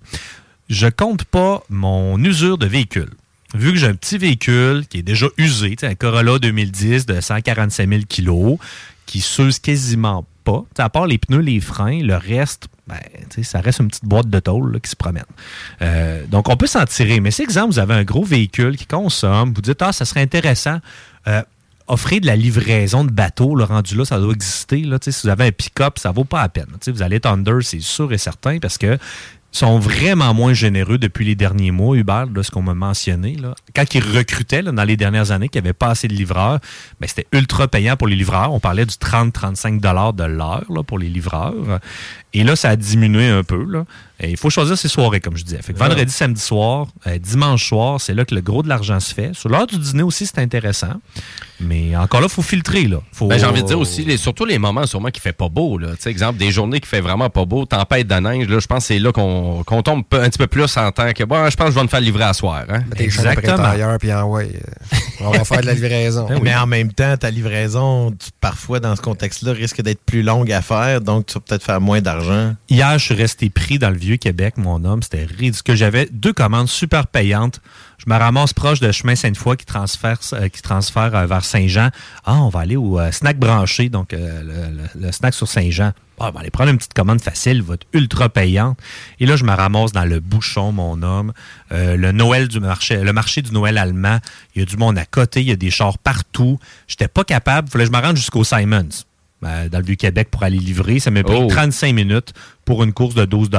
je 0.70 0.86
compte 0.86 1.24
pas 1.24 1.62
mon 1.68 2.22
usure 2.22 2.56
de 2.56 2.66
véhicule. 2.66 3.10
Vu 3.54 3.72
que 3.72 3.78
j'ai 3.78 3.88
un 3.88 3.96
petit 3.96 4.16
véhicule 4.16 4.86
qui 4.88 4.98
est 4.98 5.02
déjà 5.02 5.26
usé, 5.36 5.74
un 5.82 5.96
Corolla 5.96 6.38
2010 6.38 7.06
de 7.06 7.20
145 7.20 7.88
000 7.88 8.02
kilos, 8.08 8.58
qui 9.04 9.20
s'use 9.20 9.58
quasiment 9.58 10.24
pas, 10.44 10.62
à 10.78 10.88
part 10.88 11.08
les 11.08 11.18
pneus, 11.18 11.40
les 11.40 11.58
freins, 11.58 12.00
le 12.00 12.14
reste, 12.14 12.68
ben, 12.86 13.00
ça 13.42 13.60
reste 13.60 13.80
une 13.80 13.88
petite 13.88 14.04
boîte 14.04 14.30
de 14.30 14.38
tôle 14.38 14.80
qui 14.80 14.90
se 14.90 14.94
promène. 14.94 15.24
Euh, 15.82 16.24
donc, 16.26 16.48
on 16.48 16.56
peut 16.56 16.68
s'en 16.68 16.84
tirer. 16.84 17.18
Mais 17.18 17.32
si, 17.32 17.42
exemple, 17.42 17.72
vous 17.72 17.80
avez 17.80 17.94
un 17.94 18.04
gros 18.04 18.24
véhicule 18.24 18.76
qui 18.76 18.86
consomme, 18.86 19.52
vous 19.52 19.62
dites, 19.62 19.82
ah, 19.82 19.92
ça 19.92 20.04
serait 20.04 20.22
intéressant, 20.22 20.78
euh, 21.26 21.42
offrir 21.88 22.20
de 22.20 22.26
la 22.26 22.36
livraison 22.36 23.04
de 23.04 23.10
bateaux, 23.10 23.56
le 23.56 23.64
rendu 23.64 23.96
là, 23.96 24.04
ça 24.04 24.20
doit 24.20 24.32
exister. 24.32 24.82
Là, 24.82 24.98
si 25.02 25.10
vous 25.24 25.28
avez 25.28 25.46
un 25.46 25.52
pick-up, 25.52 25.98
ça 25.98 26.12
vaut 26.12 26.24
pas 26.24 26.42
la 26.42 26.48
peine. 26.48 26.68
Vous 26.86 27.02
allez 27.02 27.16
être 27.16 27.26
under, 27.26 27.56
c'est 27.62 27.80
sûr 27.80 28.12
et 28.12 28.18
certain, 28.18 28.60
parce 28.60 28.78
que 28.78 28.96
sont 29.52 29.78
vraiment 29.78 30.32
moins 30.34 30.52
généreux 30.52 30.98
depuis 30.98 31.24
les 31.24 31.34
derniers 31.34 31.70
mois, 31.70 31.96
Uber, 31.96 32.24
de 32.30 32.42
ce 32.42 32.50
qu'on 32.50 32.62
m'a 32.62 32.74
mentionné. 32.74 33.34
Là. 33.34 33.54
Quand 33.74 33.94
ils 33.94 34.02
recrutaient 34.02 34.62
là, 34.62 34.72
dans 34.72 34.84
les 34.84 34.96
dernières 34.96 35.32
années, 35.32 35.48
qu'il 35.48 35.60
n'y 35.60 35.68
avait 35.68 35.72
pas 35.72 35.88
assez 35.88 36.08
de 36.08 36.14
livreurs, 36.14 36.60
ben, 37.00 37.06
c'était 37.08 37.26
ultra 37.32 37.66
payant 37.66 37.96
pour 37.96 38.06
les 38.06 38.16
livreurs. 38.16 38.52
On 38.52 38.60
parlait 38.60 38.86
du 38.86 38.94
30-35 38.94 39.80
de 39.80 40.24
l'heure 40.24 40.84
pour 40.86 40.98
les 40.98 41.08
livreurs. 41.08 41.80
Et 42.32 42.44
là, 42.44 42.54
ça 42.56 42.70
a 42.70 42.76
diminué 42.76 43.28
un 43.28 43.42
peu. 43.42 43.64
Là. 43.64 43.84
Et 44.22 44.30
il 44.30 44.36
faut 44.36 44.50
choisir 44.50 44.76
ses 44.76 44.88
soirées, 44.88 45.18
comme 45.20 45.36
je 45.36 45.44
disais. 45.44 45.62
Fait 45.62 45.72
que 45.72 45.78
vendredi, 45.78 46.12
samedi 46.12 46.40
soir, 46.40 46.86
euh, 47.06 47.18
dimanche 47.18 47.66
soir, 47.66 48.00
c'est 48.00 48.12
là 48.14 48.24
que 48.26 48.34
le 48.34 48.40
gros 48.42 48.62
de 48.62 48.68
l'argent 48.68 49.00
se 49.00 49.14
fait. 49.14 49.30
Sur 49.34 49.48
l'heure 49.48 49.66
du 49.66 49.78
dîner 49.78 50.02
aussi, 50.02 50.26
c'est 50.26 50.38
intéressant. 50.38 51.00
Mais 51.58 51.96
encore 51.96 52.20
là, 52.20 52.26
il 52.30 52.32
faut 52.32 52.42
filtrer. 52.42 52.84
Là. 52.86 52.98
Faut... 53.12 53.26
Ben, 53.28 53.38
J'ai 53.38 53.46
envie 53.46 53.62
de 53.62 53.66
dire 53.68 53.78
aussi, 53.80 54.04
les- 54.04 54.16
surtout 54.18 54.44
les 54.44 54.58
moments 54.58 54.86
sûrement 54.86 55.08
qui 55.10 55.20
fait 55.20 55.32
pas 55.32 55.48
beau. 55.48 55.78
Là. 55.78 55.88
Exemple, 56.06 56.38
des 56.38 56.50
journées 56.50 56.80
qui 56.80 56.88
fait 56.88 57.00
vraiment 57.00 57.30
pas 57.30 57.44
beau, 57.46 57.64
tempête 57.64 58.06
de 58.06 58.14
neige, 58.14 58.46
là, 58.48 58.58
je 58.60 58.66
pense 58.66 58.78
que 58.84 58.88
c'est 58.94 58.98
là 58.98 59.10
qu'on 59.12 59.62
qu'on 59.64 59.82
tombe 59.82 60.04
un 60.12 60.28
petit 60.28 60.38
peu 60.38 60.46
plus 60.46 60.76
en 60.76 60.92
tant 60.92 61.12
que 61.12 61.24
bon, 61.24 61.48
je 61.50 61.56
pense 61.56 61.66
que 61.68 61.72
je 61.72 61.78
vais 61.78 61.82
me 61.84 61.88
faire 61.88 62.00
livrer 62.00 62.24
à 62.24 62.32
soir. 62.34 62.64
Hein? 62.68 62.84
Puis 63.98 64.12
en 64.12 64.24
ouais, 64.30 64.50
euh, 64.54 65.24
on 65.26 65.30
va 65.30 65.44
faire 65.44 65.60
de 65.62 65.66
la 65.66 65.74
livraison. 65.74 66.28
Mais 66.42 66.54
en 66.54 66.66
même 66.66 66.92
temps, 66.92 67.16
ta 67.16 67.30
livraison, 67.30 68.10
tu- 68.12 68.30
parfois, 68.40 68.80
dans 68.80 68.94
ce 68.96 69.00
contexte-là, 69.00 69.52
risque 69.52 69.80
d'être 69.82 70.00
plus 70.04 70.22
longue 70.22 70.52
à 70.52 70.60
faire, 70.62 71.00
donc 71.00 71.26
tu 71.26 71.34
vas 71.34 71.40
peut-être 71.40 71.64
faire 71.64 71.80
moins 71.80 72.00
d'argent. 72.02 72.19
Hier, 72.68 72.98
je 72.98 73.04
suis 73.04 73.14
resté 73.14 73.50
pris 73.50 73.78
dans 73.78 73.90
le 73.90 73.96
Vieux-Québec, 73.96 74.56
mon 74.56 74.84
homme. 74.84 75.02
C'était 75.02 75.24
ridicule. 75.24 75.76
J'avais 75.76 76.08
deux 76.12 76.32
commandes 76.32 76.68
super 76.68 77.06
payantes. 77.06 77.60
Je 77.98 78.10
me 78.10 78.16
ramasse 78.16 78.54
proche 78.54 78.80
de 78.80 78.90
chemin 78.92 79.14
Sainte-Foy 79.14 79.58
qui 79.58 79.66
transfère, 79.66 80.18
euh, 80.32 80.48
qui 80.48 80.62
transfère 80.62 81.14
euh, 81.14 81.26
vers 81.26 81.44
Saint-Jean. 81.44 81.90
Ah, 82.24 82.36
on 82.36 82.48
va 82.48 82.60
aller 82.60 82.76
au 82.76 82.98
euh, 82.98 83.12
snack 83.12 83.38
branché, 83.38 83.90
donc 83.90 84.12
le, 84.12 85.12
snack 85.12 85.34
sur 85.34 85.46
Saint-Jean. 85.46 85.92
Ah, 86.18 86.28
on 86.28 86.30
va 86.32 86.40
aller 86.40 86.50
prendre 86.50 86.70
une 86.70 86.78
petite 86.78 86.94
commande 86.94 87.20
facile, 87.20 87.62
va 87.62 87.74
être 87.74 87.86
ultra 87.92 88.30
payante. 88.30 88.78
Et 89.18 89.26
là, 89.26 89.36
je 89.36 89.44
me 89.44 89.52
ramasse 89.52 89.92
dans 89.92 90.04
le 90.06 90.20
bouchon, 90.20 90.72
mon 90.72 91.02
homme. 91.02 91.32
Le 91.70 92.12
Noël 92.12 92.48
du 92.48 92.60
marché, 92.60 93.02
le 93.02 93.12
marché 93.12 93.42
du 93.42 93.52
Noël 93.52 93.78
allemand. 93.78 94.18
Il 94.54 94.60
y 94.60 94.62
a 94.62 94.66
du 94.66 94.76
monde 94.76 94.98
à 94.98 95.06
côté, 95.06 95.40
il 95.40 95.48
y 95.48 95.52
a 95.52 95.56
des 95.56 95.70
chars 95.70 95.98
partout. 95.98 96.58
J'étais 96.88 97.08
pas 97.08 97.24
capable. 97.24 97.68
Il 97.68 97.70
fallait 97.70 97.84
que 97.84 97.92
je 97.92 97.98
me 97.98 98.02
rende 98.02 98.16
jusqu'au 98.16 98.44
Simons 98.44 98.88
dans 99.42 99.78
le 99.78 99.84
Vieux-Québec 99.84 100.28
pour 100.30 100.42
aller 100.42 100.58
livrer. 100.58 100.98
Ça 100.98 101.10
m'a 101.10 101.22
pris 101.22 101.36
Oh. 101.36 101.46
35 101.48 101.94
minutes 101.94 102.32
pour 102.64 102.82
une 102.84 102.92
course 102.92 103.14
de 103.14 103.24
12 103.24 103.50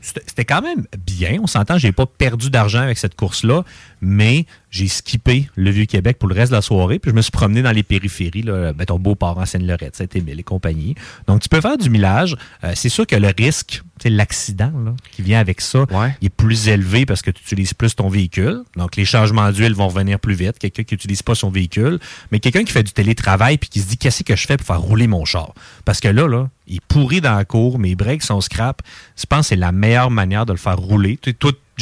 C'était 0.00 0.22
c'était 0.26 0.44
quand 0.44 0.62
même 0.62 0.84
bien. 1.06 1.38
On 1.42 1.46
s'entend, 1.46 1.78
j'ai 1.78 1.92
pas 1.92 2.06
perdu 2.06 2.50
d'argent 2.50 2.80
avec 2.80 2.98
cette 2.98 3.14
course-là, 3.14 3.62
mais 4.02 4.46
j'ai 4.70 4.88
skippé 4.88 5.48
le 5.54 5.70
Vieux-Québec 5.70 6.18
pour 6.18 6.28
le 6.28 6.34
reste 6.34 6.50
de 6.50 6.56
la 6.56 6.62
soirée, 6.62 6.98
puis 6.98 7.12
je 7.12 7.16
me 7.16 7.22
suis 7.22 7.30
promené 7.30 7.62
dans 7.62 7.70
les 7.70 7.84
périphéries, 7.84 8.42
là, 8.42 8.72
mettons 8.76 8.98
Beauport, 8.98 9.46
Seine-Lorette, 9.46 9.94
Saint-Émile 9.96 10.40
et 10.40 10.42
compagnie. 10.42 10.96
Donc, 11.28 11.40
tu 11.40 11.48
peux 11.48 11.60
faire 11.60 11.78
du 11.78 11.88
millage. 11.88 12.36
Euh, 12.64 12.72
c'est 12.74 12.88
sûr 12.88 13.06
que 13.06 13.14
le 13.14 13.32
risque, 13.36 13.82
c'est 14.02 14.10
l'accident 14.10 14.72
qui 15.12 15.22
vient 15.22 15.38
avec 15.38 15.60
ça, 15.60 15.86
il 16.20 16.26
est 16.26 16.30
plus 16.30 16.68
élevé 16.68 17.06
parce 17.06 17.22
que 17.22 17.30
tu 17.30 17.42
utilises 17.42 17.74
plus 17.74 17.94
ton 17.94 18.08
véhicule. 18.08 18.62
Donc, 18.76 18.96
les 18.96 19.04
changements 19.04 19.52
d'huile 19.52 19.74
vont 19.74 19.86
revenir 19.86 20.18
plus 20.18 20.34
vite. 20.34 20.58
Quelqu'un 20.58 20.82
qui 20.82 20.94
n'utilise 20.94 21.22
pas 21.22 21.36
son 21.36 21.50
véhicule, 21.50 22.00
mais 22.32 22.40
quelqu'un 22.40 22.64
qui 22.64 22.72
fait 22.72 22.82
du 22.82 22.92
télétravail 22.92 23.58
puis 23.58 23.70
qui 23.70 23.80
se 23.80 23.88
dit 23.88 23.98
qu'est-ce 23.98 24.24
que 24.24 24.34
je 24.34 24.46
fais 24.46 24.56
pour 24.56 24.66
faire 24.66 24.80
rouler 24.80 25.06
mon 25.06 25.24
char? 25.24 25.54
Parce 25.84 26.00
que 26.00 26.08
là, 26.08 26.26
là, 26.26 26.48
il 26.66 26.76
est 26.76 26.84
pourri 26.88 27.20
dans 27.20 27.36
la 27.36 27.44
cour, 27.44 27.78
mes 27.78 27.94
breaks 27.94 28.22
sont 28.22 28.40
scrap. 28.40 28.82
Je 29.16 29.26
pense 29.26 29.40
que 29.40 29.46
c'est 29.50 29.56
la 29.56 29.70
meilleure 29.70 30.10
manière 30.10 30.46
de 30.46 30.52
le 30.52 30.58
faire 30.58 30.78
rouler. 30.78 31.18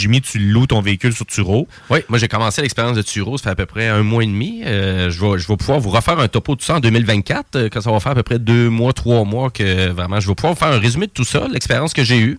Jimmy, 0.01 0.23
tu 0.23 0.39
loues 0.39 0.67
ton 0.67 0.81
véhicule 0.81 1.13
sur 1.13 1.27
Turo. 1.27 1.69
Oui, 1.91 1.99
moi 2.09 2.19
j'ai 2.19 2.27
commencé 2.27 2.63
l'expérience 2.63 2.97
de 2.97 3.03
Turo, 3.03 3.37
ça 3.37 3.45
fait 3.45 3.51
à 3.51 3.55
peu 3.55 3.67
près 3.67 3.87
un 3.89 4.03
mois 4.03 4.25
et 4.25 4.27
demi. 4.27 4.63
Euh, 4.65 5.11
je, 5.11 5.21
vais, 5.21 5.57
pouvoir 5.57 5.79
vous 5.79 5.91
refaire 5.91 6.19
un 6.19 6.29
topo 6.29 6.57
de 6.57 6.63
ça 6.63 6.77
en 6.77 6.81
2024, 6.81 7.57
euh, 7.57 7.69
quand 7.71 7.83
ça 7.83 7.93
va 7.93 8.01
faire 8.01 8.13
à 8.13 8.15
peu 8.15 8.23
près 8.23 8.39
deux 8.39 8.71
mois, 8.71 8.95
trois 8.95 9.25
mois 9.25 9.51
que 9.51 9.91
vraiment 9.91 10.19
je 10.19 10.27
vais 10.27 10.35
pouvoir 10.35 10.55
vous 10.55 10.59
faire 10.59 10.73
un 10.73 10.79
résumé 10.79 11.07
de 11.07 11.13
tout 11.13 11.25
ça, 11.25 11.47
l'expérience 11.53 11.93
que 11.93 12.03
j'ai 12.03 12.19
eue. 12.19 12.39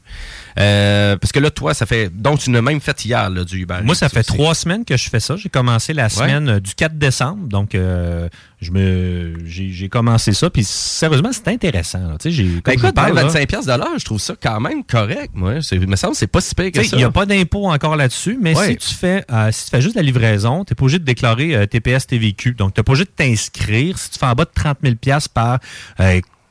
Euh, 0.59 1.15
parce 1.17 1.31
que 1.31 1.39
là, 1.39 1.49
toi, 1.49 1.73
ça 1.73 1.85
fait. 1.85 2.09
Donc, 2.09 2.39
tu 2.39 2.51
l'as 2.51 2.61
même 2.61 2.81
fait 2.81 3.05
hier, 3.05 3.29
là, 3.29 3.43
du 3.43 3.61
Uber. 3.61 3.79
Moi, 3.83 3.95
ça 3.95 4.09
fait 4.09 4.19
aussi. 4.19 4.33
trois 4.33 4.53
semaines 4.55 4.85
que 4.85 4.97
je 4.97 5.09
fais 5.09 5.19
ça. 5.19 5.35
J'ai 5.37 5.49
commencé 5.49 5.93
la 5.93 6.09
semaine 6.09 6.49
euh, 6.49 6.59
du 6.59 6.73
4 6.75 6.97
décembre. 6.97 7.47
Donc, 7.47 7.75
euh, 7.75 8.27
je 8.61 8.71
me, 8.71 9.35
j'ai, 9.45 9.89
commencé 9.89 10.33
ça. 10.33 10.49
Puis, 10.49 10.63
sérieusement, 10.63 11.31
c'est 11.31 11.47
intéressant. 11.47 11.99
là. 11.99 12.17
Tu 12.19 12.29
sais, 12.29 12.31
j'ai, 12.31 12.61
Ben, 12.63 12.73
écoute, 12.73 12.93
parle, 12.93 13.15
là, 13.15 13.23
25 13.23 13.47
pièces 13.47 13.65
de 13.65 13.73
l'heure, 13.73 13.97
je 13.97 14.05
trouve 14.05 14.19
ça 14.19 14.35
quand 14.41 14.59
même 14.59 14.83
correct, 14.83 15.31
moi. 15.33 15.61
C'est- 15.61 15.75
Il 15.77 15.87
me 15.87 15.95
semble 15.95 16.13
que 16.13 16.19
c'est 16.19 16.27
pas 16.27 16.41
si 16.41 16.53
pire 16.53 16.71
que 16.71 16.83
ça. 16.83 16.95
Il 16.95 16.99
n'y 16.99 17.03
a 17.03 17.11
pas 17.11 17.25
d'impôt 17.25 17.67
encore 17.69 17.95
là-dessus, 17.95 18.37
mais 18.39 18.55
Ouais. 18.55 18.67
si 18.71 18.77
tu 18.77 18.93
fais 18.95 19.23
euh, 19.31 19.51
si 19.51 19.65
tu 19.65 19.71
fais 19.71 19.81
juste 19.81 19.95
la 19.95 20.01
livraison, 20.01 20.63
tu 20.65 20.71
n'es 20.71 20.75
pas 20.75 20.83
obligé 20.83 20.99
de 20.99 21.05
déclarer 21.05 21.67
TPS 21.67 22.07
TVQ. 22.07 22.53
Donc, 22.53 22.73
tu 22.73 22.79
n'es 22.79 22.83
pas 22.83 22.91
obligé 22.91 23.05
de 23.05 23.09
t'inscrire 23.11 23.97
si 23.97 24.09
tu 24.11 24.19
fais 24.19 24.25
en 24.25 24.33
bas 24.33 24.45
de 24.45 24.51
30 24.53 24.77
000 24.83 24.95
par 25.33 25.59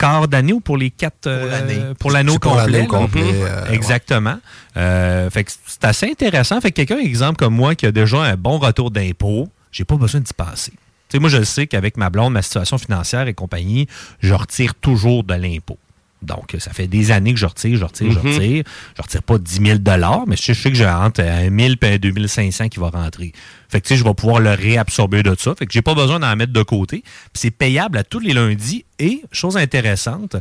quart 0.01 0.27
d'année 0.29 0.53
ou 0.55 0.61
pour 0.61 0.77
les 0.79 0.91
quatre 0.91 1.27
euh, 1.27 1.95
pour 1.99 2.11
l'anneau 2.11 2.39
complet. 2.39 2.73
l'anneau 2.73 2.87
complet, 2.89 3.23
Mhm. 3.23 3.43
euh, 3.43 3.71
Exactement. 3.71 4.39
Euh, 4.77 5.29
fait 5.31 5.45
que 5.45 5.53
c'est 5.67 5.85
assez 5.85 6.11
intéressant. 6.11 6.61
Fait 6.61 6.71
que 6.71 6.77
quelqu'un, 6.83 6.99
exemple 6.99 7.37
comme 7.37 7.55
moi, 7.55 7.75
qui 7.75 7.87
a 7.87 7.93
déjà 7.93 8.19
un 8.23 8.37
bon 8.37 8.59
retour 8.59 8.91
d'impôt, 8.91 9.49
j'ai 9.71 9.85
pas 9.85 9.97
besoin 9.97 10.21
d'y 10.21 10.33
passer. 10.33 10.73
Moi, 11.15 11.29
je 11.29 11.39
le 11.39 11.45
sais 11.45 11.67
qu'avec 11.67 11.97
ma 11.97 12.09
blonde, 12.09 12.33
ma 12.33 12.41
situation 12.43 12.79
financière 12.79 13.27
et 13.27 13.35
compagnie, 13.35 13.89
je 14.21 14.33
retire 14.33 14.75
toujours 14.77 15.25
de 15.25 15.35
l'impôt. 15.35 15.77
Donc, 16.23 16.55
ça 16.59 16.73
fait 16.73 16.87
des 16.87 17.11
années 17.13 17.33
que 17.33 17.39
je 17.41 17.47
retire, 17.47 17.77
je 17.79 17.85
retire, 17.85 18.13
je 18.13 18.19
Mhm. 18.19 18.35
retire. 18.35 18.65
Je 18.97 19.03
retire 19.03 19.23
pas 19.23 19.39
10 19.39 19.55
000 19.65 19.79
mais 20.27 20.37
je 20.37 20.43
sais, 20.43 20.55
je 20.55 20.61
sais 20.63 20.71
que 20.71 20.77
j'ai 20.77 20.87
entre 20.89 21.23
1 21.23 21.51
000 21.57 21.75
et 21.83 21.99
2 21.99 22.27
500 22.29 22.69
qui 22.69 22.79
va 22.79 22.91
rentrer. 22.91 23.33
Fait 23.69 23.81
que, 23.81 23.87
tu 23.87 23.95
sais, 23.95 23.99
je 23.99 24.05
vais 24.05 24.15
pouvoir 24.15 24.41
le 24.41 24.51
réabsorber 24.51 25.23
de 25.23 25.35
ça. 25.39 25.55
Fait 25.59 25.67
que 25.67 25.73
j'ai 25.73 25.83
pas 25.83 25.95
besoin 25.95 26.21
d'en 26.21 26.37
mettre 26.37 26.53
de 26.53 26.63
côté. 26.63 27.03
Puis 27.03 27.35
c'est 27.35 27.51
payable 27.51 27.97
à 27.99 28.05
tous 28.05 28.19
les 28.21 28.33
lundis. 28.35 28.85
Et, 28.99 29.23
chose 29.33 29.57
intéressante, 29.57 30.37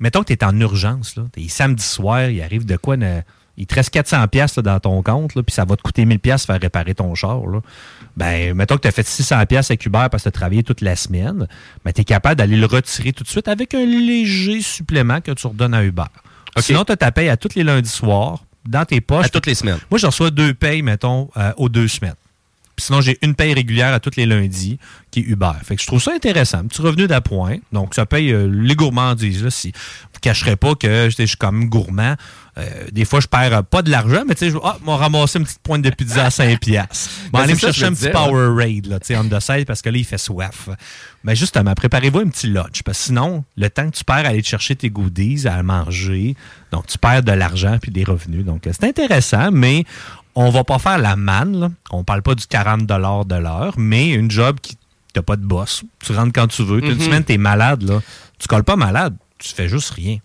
mettons 0.00 0.20
que 0.22 0.26
tu 0.26 0.32
es 0.34 0.44
en 0.44 0.58
urgence, 0.60 1.16
là. 1.16 1.22
T'es 1.32 1.46
samedi 1.48 1.82
soir, 1.84 2.28
il 2.28 2.42
arrive 2.42 2.64
de 2.66 2.76
quoi... 2.76 2.96
ne- 2.96 3.20
il 3.58 3.66
te 3.66 3.74
reste 3.74 3.90
400 3.90 4.26
pièces 4.28 4.54
dans 4.58 4.80
ton 4.80 5.02
compte, 5.02 5.34
là, 5.34 5.42
puis 5.42 5.54
ça 5.54 5.66
va 5.66 5.76
te 5.76 5.82
coûter 5.82 6.06
1000 6.06 6.18
pièces 6.18 6.46
faire 6.46 6.58
réparer 6.58 6.94
ton 6.94 7.14
char. 7.14 7.46
Là. 7.46 7.60
Ben, 8.16 8.54
mettons 8.54 8.76
que 8.76 8.82
tu 8.82 8.88
as 8.88 8.92
fait 8.92 9.06
600 9.06 9.46
pièces 9.46 9.70
avec 9.70 9.84
Uber 9.86 10.06
parce 10.10 10.24
que 10.24 10.28
tu 10.28 10.28
as 10.28 10.32
travaillé 10.32 10.62
toute 10.62 10.80
la 10.80 10.96
semaine, 10.96 11.46
ben, 11.84 11.92
tu 11.92 12.02
es 12.02 12.04
capable 12.04 12.36
d'aller 12.36 12.56
le 12.56 12.66
retirer 12.66 13.12
tout 13.12 13.24
de 13.24 13.28
suite 13.28 13.48
avec 13.48 13.74
un 13.74 13.84
léger 13.84 14.60
supplément 14.60 15.20
que 15.20 15.32
tu 15.32 15.46
redonnes 15.46 15.74
à 15.74 15.82
Uber. 15.82 16.04
Sinon, 16.58 16.84
tu 16.84 16.92
as 16.92 16.96
ta 16.96 17.10
paye 17.12 17.28
à 17.28 17.36
tous 17.36 17.54
les 17.54 17.64
lundis 17.64 17.88
soirs, 17.88 18.44
dans 18.66 18.84
tes 18.84 19.00
poches. 19.00 19.26
À 19.26 19.28
toutes 19.28 19.46
les 19.46 19.54
semaines. 19.54 19.78
Moi, 19.90 19.98
je 19.98 20.06
reçois 20.06 20.30
deux 20.30 20.54
payes, 20.54 20.82
mettons, 20.82 21.30
euh, 21.36 21.52
aux 21.56 21.68
deux 21.68 21.88
semaines. 21.88 22.14
Puis 22.76 22.86
sinon, 22.86 23.00
j'ai 23.00 23.18
une 23.22 23.34
paye 23.34 23.52
régulière 23.52 23.92
à 23.92 24.00
tous 24.00 24.16
les 24.16 24.24
lundis, 24.24 24.78
qui 25.10 25.20
est 25.20 25.24
Uber. 25.24 25.52
Fait 25.62 25.76
que 25.76 25.82
je 25.82 25.86
trouve 25.86 26.02
ça 26.02 26.12
intéressant. 26.14 26.64
Petit 26.66 26.80
revenu 26.80 27.06
d'appoint. 27.06 27.56
Donc, 27.70 27.94
ça 27.94 28.06
paye 28.06 28.32
euh, 28.32 28.46
les 28.46 28.74
gourmandises. 28.74 29.44
Là, 29.44 29.50
si 29.50 29.72
vous 29.72 30.08
ne 30.14 30.20
cacherez 30.20 30.56
pas 30.56 30.74
que 30.74 31.10
je 31.10 31.16
je 31.18 31.24
suis 31.24 31.36
quand 31.36 31.52
même 31.52 31.68
gourmand. 31.68 32.16
Euh, 32.58 32.68
des 32.92 33.06
fois, 33.06 33.20
je 33.20 33.26
perds 33.28 33.54
euh, 33.56 33.62
pas 33.62 33.80
de 33.80 33.90
l'argent, 33.90 34.24
mais 34.28 34.34
tu 34.34 34.40
sais, 34.44 34.50
je 34.50 34.58
ah, 34.62 34.76
m'en 34.84 34.96
ramasser 34.98 35.38
une 35.38 35.44
petite 35.46 35.60
pointe 35.62 35.80
de 35.80 35.88
pizza 35.88 36.26
à 36.26 36.30
5 36.30 36.60
piastres. 36.60 37.08
Bon, 37.32 37.38
Ben, 37.38 37.44
aller 37.44 37.54
me 37.54 37.58
ça, 37.58 37.68
chercher 37.68 37.86
un 37.86 37.94
petit. 37.94 38.10
Powerade, 38.10 38.86
là, 38.86 39.00
tu 39.00 39.06
sais, 39.06 39.16
on 39.16 39.24
the 39.24 39.40
side, 39.40 39.64
parce 39.64 39.80
que 39.80 39.88
là, 39.88 39.96
il 39.96 40.04
fait 40.04 40.18
soif. 40.18 40.68
Mais 41.24 41.34
justement, 41.34 41.72
préparez-vous 41.74 42.18
un 42.18 42.28
petit 42.28 42.48
lunch, 42.48 42.82
parce 42.82 42.98
que 42.98 43.04
sinon, 43.04 43.44
le 43.56 43.70
temps 43.70 43.88
que 43.90 43.96
tu 43.96 44.04
perds 44.04 44.26
à 44.26 44.28
aller 44.28 44.42
te 44.42 44.48
chercher 44.48 44.76
tes 44.76 44.90
goodies, 44.90 45.46
à 45.48 45.62
manger, 45.62 46.36
donc 46.72 46.86
tu 46.88 46.98
perds 46.98 47.22
de 47.22 47.32
l'argent 47.32 47.78
puis 47.80 47.90
des 47.90 48.04
revenus. 48.04 48.44
Donc, 48.44 48.62
c'est 48.70 48.84
intéressant, 48.84 49.50
mais 49.50 49.84
on 50.34 50.50
va 50.50 50.62
pas 50.62 50.78
faire 50.78 50.98
la 50.98 51.16
manne, 51.16 51.58
là. 51.58 51.68
On 51.90 52.04
parle 52.04 52.20
pas 52.22 52.34
du 52.34 52.46
40 52.46 52.86
de 52.86 53.34
l'heure, 53.34 53.74
mais 53.78 54.10
une 54.10 54.30
job 54.30 54.58
qui 54.60 54.76
t'as 55.14 55.22
pas 55.22 55.36
de 55.36 55.44
boss. 55.44 55.84
Tu 56.04 56.12
rentres 56.12 56.32
quand 56.34 56.48
tu 56.48 56.62
veux. 56.64 56.80
T'as 56.80 56.88
Une 56.88 56.94
Mhm. 56.94 57.00
semaine, 57.00 57.24
t'es 57.24 57.36
malade, 57.38 57.82
là. 57.82 58.00
Tu 58.38 58.46
colles 58.48 58.64
pas 58.64 58.76
malade, 58.76 59.14
tu 59.38 59.54
fais 59.54 59.68
juste 59.68 59.90
rien. 59.90 60.18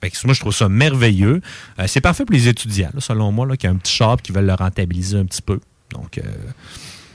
Fait 0.00 0.10
que 0.10 0.16
moi, 0.24 0.34
je 0.34 0.40
trouve 0.40 0.54
ça 0.54 0.68
merveilleux. 0.68 1.40
Euh, 1.78 1.84
c'est 1.86 2.00
parfait 2.00 2.24
pour 2.24 2.34
les 2.34 2.48
étudiants, 2.48 2.90
là, 2.94 3.00
selon 3.00 3.32
moi, 3.32 3.46
là, 3.46 3.56
qui 3.56 3.66
ont 3.66 3.72
un 3.72 3.76
petit 3.76 3.94
shop 3.94 4.16
qui 4.22 4.32
veulent 4.32 4.46
le 4.46 4.54
rentabiliser 4.54 5.18
un 5.18 5.24
petit 5.24 5.42
peu. 5.42 5.58
Donc, 5.92 6.18
euh, 6.18 6.22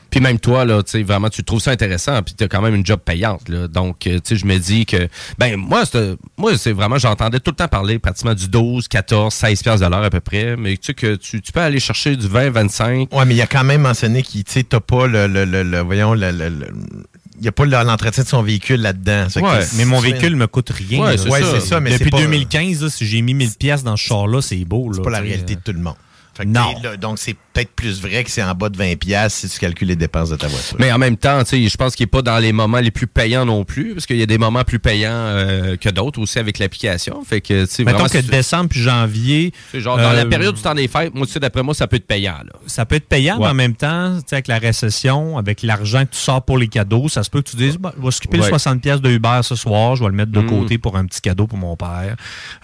Puis 0.09 0.19
même 0.19 0.39
toi, 0.39 0.65
là, 0.65 0.83
tu 0.83 0.91
sais, 0.91 1.03
vraiment, 1.03 1.29
tu 1.29 1.41
trouves 1.41 1.61
ça 1.61 1.71
intéressant, 1.71 2.21
puis 2.21 2.33
tu 2.37 2.43
as 2.43 2.47
quand 2.49 2.61
même 2.61 2.75
une 2.75 2.85
job 2.85 2.99
payante. 2.99 3.47
Là. 3.47 3.69
Donc, 3.69 4.07
euh, 4.07 4.15
tu 4.15 4.21
sais, 4.25 4.35
je 4.35 4.45
me 4.45 4.57
dis 4.57 4.85
que, 4.85 5.07
ben, 5.37 5.55
moi, 5.55 5.85
c'est 5.85 6.17
moi, 6.37 6.57
c'est 6.57 6.73
vraiment, 6.73 6.97
j'entendais 6.97 7.39
tout 7.39 7.51
le 7.51 7.55
temps 7.55 7.69
parler 7.69 7.97
pratiquement 7.97 8.33
du 8.33 8.49
12, 8.49 8.89
14, 8.89 9.33
16 9.33 9.63
piastres 9.63 9.85
de 9.85 9.89
l'heure 9.89 10.03
à 10.03 10.09
peu 10.09 10.19
près, 10.19 10.57
mais 10.57 10.71
tu 10.75 10.87
sais 10.87 10.93
que 10.93 11.15
tu, 11.15 11.41
tu 11.41 11.51
peux 11.53 11.61
aller 11.61 11.79
chercher 11.79 12.17
du 12.17 12.27
20, 12.27 12.49
25. 12.49 13.13
Ouais, 13.13 13.23
mais 13.25 13.35
il 13.35 13.37
y 13.37 13.41
a 13.41 13.47
quand 13.47 13.63
même 13.63 13.81
mentionné 13.83 14.21
qu'il, 14.21 14.43
tu 14.43 14.51
sais, 14.51 14.63
t'as 14.63 14.81
pas 14.81 15.07
le, 15.07 15.27
le, 15.27 15.45
le, 15.45 15.63
le- 15.63 15.79
voyons, 15.81 16.13
le, 16.13 16.31
le- 16.31 16.49
le- 16.49 16.73
il 16.73 17.10
n'y 17.41 17.47
a 17.47 17.51
pas 17.51 17.65
le- 17.65 17.71
l'entretien 17.71 18.23
de 18.23 18.27
son 18.27 18.41
véhicule 18.43 18.81
là-dedans. 18.81 19.27
Ouais, 19.37 19.65
mais 19.75 19.85
mon 19.85 19.99
véhicule 19.99 20.35
me 20.35 20.47
coûte 20.47 20.69
rien. 20.69 21.01
Ouais, 21.01 21.17
c'est 21.17 21.29
ça. 21.29 21.59
ça, 21.59 21.79
mais 21.79 21.91
Depuis 21.91 22.05
c'est 22.05 22.09
pas- 22.11 22.19
2015, 22.21 22.83
là, 22.83 22.89
si 22.89 23.05
j'ai 23.05 23.21
mis 23.21 23.33
1000 23.33 23.51
pièces 23.57 23.83
dans 23.83 23.95
ce 23.97 24.03
char-là, 24.07 24.41
c'est 24.41 24.63
beau. 24.65 24.91
C'est 24.93 25.01
pas 25.01 25.09
la 25.09 25.19
réalité 25.19 25.55
de 25.55 25.61
tout 25.61 25.73
le 25.73 25.79
monde. 25.79 25.95
Fait 26.33 26.45
Non. 26.45 26.73
là, 26.81 26.95
donc, 26.97 27.19
c'est 27.19 27.35
peut-être 27.53 27.71
plus 27.71 28.01
vrai 28.01 28.23
que 28.23 28.29
c'est 28.29 28.43
en 28.43 28.53
bas 28.55 28.69
de 28.69 28.77
20$ 28.77 28.95
piastres 28.97 29.39
si 29.39 29.49
tu 29.49 29.59
calcules 29.59 29.87
les 29.87 29.95
dépenses 29.95 30.29
de 30.29 30.35
ta 30.35 30.47
voiture. 30.47 30.77
Mais 30.79 30.91
en 30.91 30.97
même 30.97 31.17
temps, 31.17 31.39
tu 31.43 31.49
sais, 31.49 31.67
je 31.67 31.77
pense 31.77 31.95
qu'il 31.95 32.05
n'est 32.05 32.09
pas 32.11 32.21
dans 32.21 32.37
les 32.39 32.53
moments 32.53 32.79
les 32.79 32.91
plus 32.91 33.07
payants 33.07 33.45
non 33.45 33.63
plus, 33.63 33.93
parce 33.93 34.05
qu'il 34.05 34.17
y 34.17 34.23
a 34.23 34.25
des 34.25 34.37
moments 34.37 34.63
plus 34.63 34.79
payants 34.79 35.09
euh, 35.11 35.75
que 35.77 35.89
d'autres 35.89 36.19
aussi 36.21 36.39
avec 36.39 36.59
l'application. 36.59 37.23
Fait 37.23 37.41
que, 37.41 37.65
tu 37.65 37.71
sais, 37.71 37.83
Mettons 37.83 37.97
vraiment, 37.99 38.09
que 38.09 38.17
si 38.19 38.23
tu- 38.25 38.31
décembre 38.31 38.69
puis 38.69 38.81
janvier. 38.81 39.53
c'est 39.71 39.81
genre, 39.81 39.97
dans 39.97 40.13
la 40.13 40.21
euh, 40.25 40.29
période 40.29 40.55
du 40.55 40.61
temps 40.61 40.73
des 40.75 40.87
fêtes, 40.87 41.13
moi, 41.13 41.25
tu 41.25 41.33
sais, 41.33 41.39
d'après 41.39 41.63
moi, 41.63 41.73
ça 41.73 41.87
peut 41.87 41.97
être 41.97 42.07
payant, 42.07 42.37
là. 42.45 42.53
Ça 42.67 42.85
peut 42.85 42.95
être 42.95 43.07
payant, 43.07 43.37
mais 43.39 43.47
en 43.47 43.53
même 43.53 43.75
temps, 43.75 44.15
tu 44.17 44.23
sais, 44.27 44.35
avec 44.35 44.47
la 44.47 44.57
récession, 44.59 45.37
avec 45.37 45.61
l'argent 45.63 46.05
que 46.05 46.11
tu 46.11 46.19
sors 46.19 46.43
pour 46.43 46.57
les 46.57 46.67
cadeaux, 46.67 47.09
ça 47.09 47.23
se 47.23 47.29
peut 47.29 47.41
que 47.41 47.49
tu 47.49 47.55
dises, 47.57 47.77
bah, 47.77 47.93
je 47.99 48.03
vais 48.05 48.11
skipper 48.11 48.37
Ouais. 48.37 48.43
le 48.45 48.49
60 48.49 48.81
pièces 48.81 49.01
de 49.01 49.09
Uber 49.09 49.39
ce 49.43 49.55
soir, 49.55 49.95
je 49.95 50.03
vais 50.03 50.09
le 50.09 50.15
mettre 50.15 50.31
de 50.31 50.39
Mm. 50.41 50.47
côté 50.47 50.77
pour 50.77 50.95
un 50.97 51.05
petit 51.05 51.21
cadeau 51.21 51.47
pour 51.47 51.57
mon 51.57 51.75
père. 51.75 52.15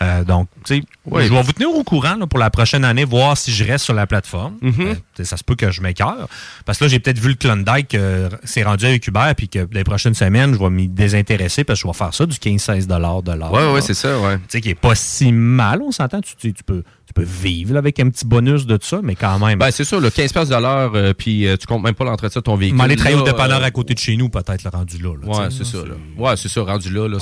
Euh, 0.01 0.23
donc, 0.23 0.47
tu 0.65 0.75
sais, 0.77 0.83
Ouais. 1.05 1.25
je 1.27 1.33
vais 1.33 1.41
vous 1.41 1.51
tenir 1.51 1.69
au 1.69 1.83
courant 1.83 2.15
là, 2.15 2.25
pour 2.27 2.39
la 2.39 2.49
prochaine 2.49 2.83
année, 2.85 3.03
voir 3.03 3.37
si 3.37 3.51
je 3.51 3.63
reste 3.63 3.85
sur 3.85 3.93
la 3.93 4.07
plateforme. 4.07 4.55
Mm-hmm. 4.63 4.76
Euh, 4.85 4.93
tu 4.93 4.99
sais, 5.17 5.23
ça 5.25 5.37
se 5.37 5.43
peut 5.43 5.55
que 5.55 5.71
je 5.71 5.81
m'écœure. 5.81 6.27
Parce 6.65 6.77
que 6.79 6.85
là, 6.85 6.87
j'ai 6.89 6.99
peut-être 6.99 7.19
vu 7.19 7.29
le 7.29 7.35
Klondike 7.35 7.95
euh, 7.95 8.29
c'est 8.43 8.63
rendu 8.63 8.85
avec 8.85 9.07
Uber, 9.07 9.31
puis 9.35 9.49
que 9.49 9.67
les 9.71 9.83
prochaines 9.83 10.13
semaines, 10.13 10.53
je 10.53 10.59
vais 10.59 10.69
m'y 10.69 10.87
désintéresser 10.87 11.63
parce 11.63 11.79
que 11.81 11.87
je 11.87 11.91
vais 11.91 11.97
faire 11.97 12.13
ça 12.13 12.25
du 12.25 12.35
15-16 12.37 12.85
de 12.87 12.95
l'heure. 12.95 13.51
Ouais, 13.53 13.71
ouais, 13.73 13.81
c'est 13.81 13.93
ça, 13.93 14.19
ouais. 14.19 14.37
Tu 14.37 14.43
sais, 14.49 14.61
qui 14.61 14.69
est 14.69 14.75
pas 14.75 14.95
si 14.95 15.31
mal, 15.31 15.81
on 15.81 15.91
s'entend. 15.91 16.21
Tu, 16.21 16.35
tu- 16.35 16.53
tu 16.53 16.63
peux, 16.63 16.83
tu 17.05 17.13
peux 17.13 17.23
vivre 17.23 17.73
là, 17.73 17.79
avec 17.79 17.99
un 17.99 18.09
petit 18.09 18.25
bonus 18.25 18.65
de 18.65 18.77
ça, 18.81 18.99
mais 19.03 19.15
quand 19.15 19.39
même. 19.39 19.59
Ben, 19.59 19.71
c'est 19.71 19.83
sûr, 19.83 19.99
le 19.99 20.09
15 20.09 20.31
piastres 20.33 20.55
de 20.55 20.61
l'heure, 20.61 20.91
euh, 20.95 21.13
puis 21.13 21.47
euh, 21.47 21.57
tu 21.57 21.65
comptes 21.67 21.83
même 21.83 21.95
pas 21.95 22.05
l'entretien 22.05 22.39
de 22.39 22.43
ton 22.43 22.55
véhicule. 22.55 22.77
M'aller 22.77 22.95
travailler 22.95 23.21
au 23.21 23.23
dépanneur 23.25 23.61
euh, 23.61 23.65
à 23.65 23.71
côté 23.71 23.93
de 23.93 23.99
chez 23.99 24.15
nous, 24.17 24.29
peut-être, 24.29 24.63
le 24.63 24.69
rendu 24.69 24.97
là. 24.97 25.13
là, 25.21 25.27
Ouais, 25.27 25.47
c'est 25.51 25.65
ça, 25.65 25.77
là. 25.77 25.93
Ouais, 26.17 26.35
c'est 26.37 26.49
ça, 26.49 26.61
rendu 26.61 26.89
là, 26.89 27.07
là, 27.07 27.17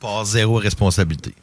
Pas 0.00 0.24
zéro 0.24 0.56
responsabilité. 0.56 1.34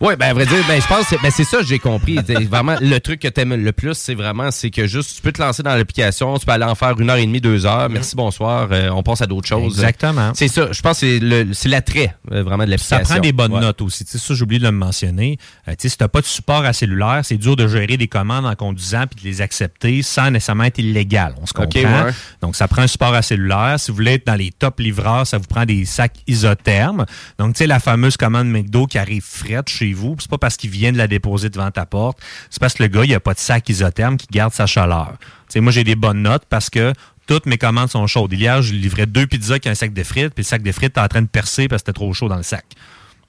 Oui, 0.00 0.14
ben 0.18 0.30
à 0.30 0.34
vrai 0.34 0.46
dire, 0.46 0.64
ben 0.68 0.80
je 0.80 0.86
pense 0.86 1.06
que 1.08 1.16
ben, 1.22 1.30
c'est 1.30 1.44
ça 1.44 1.58
que 1.58 1.64
j'ai 1.66 1.78
compris. 1.78 2.18
Vraiment, 2.50 2.76
le 2.80 2.98
truc 2.98 3.20
que 3.20 3.28
t'aimes 3.28 3.54
le 3.54 3.72
plus, 3.72 3.94
c'est 3.94 4.14
vraiment 4.14 4.50
c'est 4.50 4.70
que 4.70 4.86
juste 4.86 5.16
tu 5.16 5.22
peux 5.22 5.32
te 5.32 5.40
lancer 5.40 5.62
dans 5.62 5.74
l'application, 5.74 6.36
tu 6.38 6.46
peux 6.46 6.52
aller 6.52 6.64
en 6.64 6.74
faire 6.74 6.98
une 6.98 7.10
heure 7.10 7.16
et 7.16 7.26
demie, 7.26 7.40
deux 7.40 7.66
heures. 7.66 7.88
Merci, 7.88 8.16
bonsoir, 8.16 8.68
euh, 8.72 8.90
on 8.90 9.02
passe 9.02 9.22
à 9.22 9.26
d'autres 9.26 9.48
choses. 9.48 9.74
Exactement. 9.78 10.32
C'est 10.34 10.48
ça. 10.48 10.68
Je 10.72 10.80
pense 10.82 11.00
que 11.00 11.06
c'est 11.06 11.18
le- 11.18 11.52
c'est 11.52 11.68
l'attrait 11.68 12.14
euh, 12.32 12.42
vraiment 12.42 12.64
de 12.64 12.70
Ça 12.76 12.96
l'application. 12.96 13.14
prend 13.14 13.20
des 13.22 13.32
bonnes 13.32 13.52
Ouais. 13.52 13.60
notes 13.60 13.80
aussi. 13.82 14.04
Tu 14.04 14.12
sais, 14.12 14.18
ça, 14.18 14.34
j'ai 14.34 14.42
oublié 14.42 14.58
de 14.58 14.64
le 14.64 14.72
mentionner. 14.72 15.38
Euh, 15.68 15.74
si 15.78 15.88
tu 15.90 15.96
n'as 16.00 16.08
pas 16.08 16.20
de 16.20 16.26
support 16.26 16.64
à 16.64 16.72
cellulaire, 16.72 17.20
c'est 17.22 17.36
dur 17.36 17.56
de 17.56 17.66
gérer 17.68 17.96
des 17.96 18.08
commandes 18.08 18.46
en 18.46 18.54
conduisant 18.54 19.04
puis 19.10 19.22
de 19.22 19.28
les 19.28 19.40
accepter 19.40 20.02
sans 20.02 20.30
nécessairement 20.30 20.64
être 20.64 20.78
illégal. 20.78 21.34
On 21.40 21.46
se 21.46 21.52
comprend? 21.52 22.04
ouais. 22.06 22.12
Donc, 22.40 22.56
ça 22.56 22.68
prend 22.68 22.82
un 22.82 22.86
support 22.86 23.14
à 23.14 23.22
cellulaire. 23.22 23.76
Si 23.78 23.90
vous 23.90 23.96
voulez 23.96 24.14
être 24.14 24.26
dans 24.26 24.34
les 24.34 24.50
top 24.50 24.80
livreurs, 24.80 25.26
ça 25.26 25.38
vous 25.38 25.46
prend 25.46 25.64
des 25.64 25.84
sacs 25.84 26.14
isothermes. 26.26 27.04
Donc, 27.38 27.54
tu 27.54 27.58
sais, 27.58 27.66
la 27.66 27.80
fameuse 27.80 28.16
commande 28.16 28.48
McDo 28.48 28.86
qui 28.86 28.98
arrive 28.98 29.22
frette 29.24 29.68
chez 29.82 29.92
vous, 29.92 30.16
c'est 30.20 30.30
pas 30.30 30.38
parce 30.38 30.56
qu'il 30.56 30.70
vient 30.70 30.92
de 30.92 30.98
la 30.98 31.08
déposer 31.08 31.48
devant 31.50 31.70
ta 31.70 31.86
porte, 31.86 32.18
c'est 32.50 32.60
parce 32.60 32.74
que 32.74 32.82
le 32.84 32.88
gars, 32.88 33.04
il 33.04 33.12
a 33.14 33.20
pas 33.20 33.34
de 33.34 33.38
sac 33.38 33.68
isotherme 33.68 34.16
qui 34.16 34.26
garde 34.30 34.52
sa 34.52 34.66
chaleur. 34.66 35.14
Moi, 35.56 35.72
j'ai 35.72 35.84
des 35.84 35.96
bonnes 35.96 36.22
notes 36.22 36.44
parce 36.48 36.70
que 36.70 36.92
toutes 37.26 37.46
mes 37.46 37.58
commandes 37.58 37.90
sont 37.90 38.06
chaudes. 38.06 38.32
Hier, 38.32 38.62
je 38.62 38.72
livrais 38.74 39.06
deux 39.06 39.26
pizzas 39.26 39.54
avec 39.54 39.66
un 39.66 39.74
sac 39.74 39.92
de 39.92 40.02
frites, 40.02 40.34
puis 40.34 40.42
le 40.42 40.46
sac 40.46 40.62
de 40.62 40.72
frites 40.72 40.90
était 40.92 41.00
en 41.00 41.08
train 41.08 41.22
de 41.22 41.26
percer 41.26 41.68
parce 41.68 41.82
que 41.82 41.86
c'était 41.88 41.98
trop 41.98 42.12
chaud 42.12 42.28
dans 42.28 42.36
le 42.36 42.42
sac. 42.42 42.64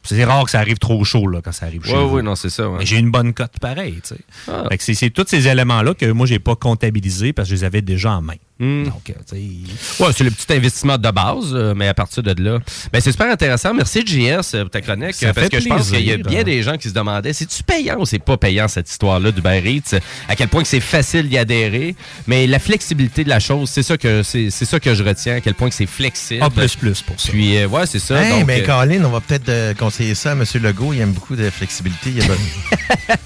C'est 0.06 0.22
rare 0.26 0.44
que 0.44 0.52
ça 0.52 0.60
arrive 0.60 0.80
trop 0.80 1.04
chaud 1.06 1.28
là, 1.28 1.42
quand 1.42 1.54
ça 1.54 1.66
arrive 1.66 1.86
Ouais, 1.88 1.94
vous. 2.04 2.16
ouais, 2.18 2.22
non, 2.22 2.36
c'est 2.36 2.50
ça. 2.50 2.70
ouais. 2.70 2.86
J'ai 2.86 2.98
une 2.98 3.10
bonne 3.10 3.34
cote 3.34 3.58
pareil. 3.62 4.02
tu 4.04 4.16
sais. 4.16 4.22
Ah. 4.50 4.66
C'est, 4.80 4.96
c'est 4.96 5.10
tous 5.12 5.26
ces 5.28 5.48
éléments-là 5.48 5.94
que 5.94 6.12
moi, 6.12 6.26
j'ai 6.28 6.40
pas 6.40 6.56
comptabilisés 6.58 7.32
parce 7.32 7.48
que 7.48 7.56
je 7.56 7.62
les 7.62 7.64
avais 7.64 7.82
déjà 7.82 8.12
en 8.12 8.22
main. 8.22 8.36
Hmm. 8.60 8.84
Donc, 8.86 9.10
euh, 9.10 9.14
tu 9.28 9.36
sais, 9.36 10.04
Ouais, 10.04 10.10
c'est 10.16 10.24
le 10.24 10.30
petit 10.30 10.46
investissement 10.54 10.98
de 10.98 11.10
base, 11.10 11.52
euh, 11.54 11.74
mais 11.76 11.88
à 11.88 11.94
partir 11.96 12.22
de 12.22 12.42
là. 12.42 12.60
Ben, 12.92 13.02
c'est 13.02 13.12
super 13.12 13.32
intéressant. 13.32 13.74
Merci, 13.74 14.06
JS, 14.06 14.54
euh, 14.54 14.62
pour 14.62 14.70
ta 14.70 14.82
chronique. 14.82 15.16
Ça 15.16 15.34
parce 15.34 15.48
fait 15.48 15.58
que 15.58 15.60
je 15.60 15.68
pense 15.68 15.90
qu'il 15.90 16.06
y 16.06 16.12
a 16.12 16.18
bien 16.18 16.44
des 16.44 16.62
gens 16.62 16.78
qui 16.78 16.88
se 16.88 16.94
demandaient 16.94 17.34
c'est-tu 17.34 17.64
payant 17.64 18.00
ou 18.00 18.06
c'est 18.06 18.20
pas 18.20 18.38
payant 18.38 18.68
cette 18.68 18.90
histoire-là 18.90 19.32
du 19.32 19.42
Eats? 19.42 19.98
À 20.30 20.36
quel 20.36 20.48
point 20.50 20.62
que 20.62 20.68
c'est 20.68 20.80
facile 20.80 21.28
d'y 21.30 21.38
adhérer. 21.38 21.96
Mais 22.28 22.46
la 22.46 22.60
flexibilité 22.60 23.24
de 23.24 23.30
la 23.30 23.40
chose, 23.40 23.70
c'est 23.70 23.84
ça 23.84 23.98
que 23.98 24.22
c'est, 24.24 24.50
c'est 24.52 24.66
ça 24.66 24.80
que 24.80 24.94
je 24.94 25.04
retiens, 25.04 25.38
à 25.38 25.42
quel 25.42 25.56
point 25.56 25.70
que 25.70 25.76
c'est 25.76 25.88
flexible. 25.88 26.44
A 26.44 26.50
plus 26.52 26.76
plus 26.76 27.02
pour 27.02 27.20
ça. 27.20 27.30
Puis, 27.32 27.58
euh, 27.58 27.68
ouais, 27.68 27.88
c'est 27.88 28.00
ça. 28.00 28.22
Hey, 28.22 28.32
donc, 28.40 28.46
mais 28.48 28.62
euh, 28.62 28.66
Colin, 28.66 29.04
on 29.04 29.10
va 29.10 29.20
peut-être 29.20 29.50
euh, 29.50 29.74
conseiller 29.74 30.14
ça 30.16 30.32
à 30.32 30.34
M. 30.34 30.44
Legault. 30.62 30.94
Il 30.94 31.02
aime 31.02 31.12
beaucoup 31.14 31.36
de 31.36 31.50
flexibilité. 31.50 32.12
Il 32.12 32.22
a 32.22 32.28
besoin- 32.28 32.38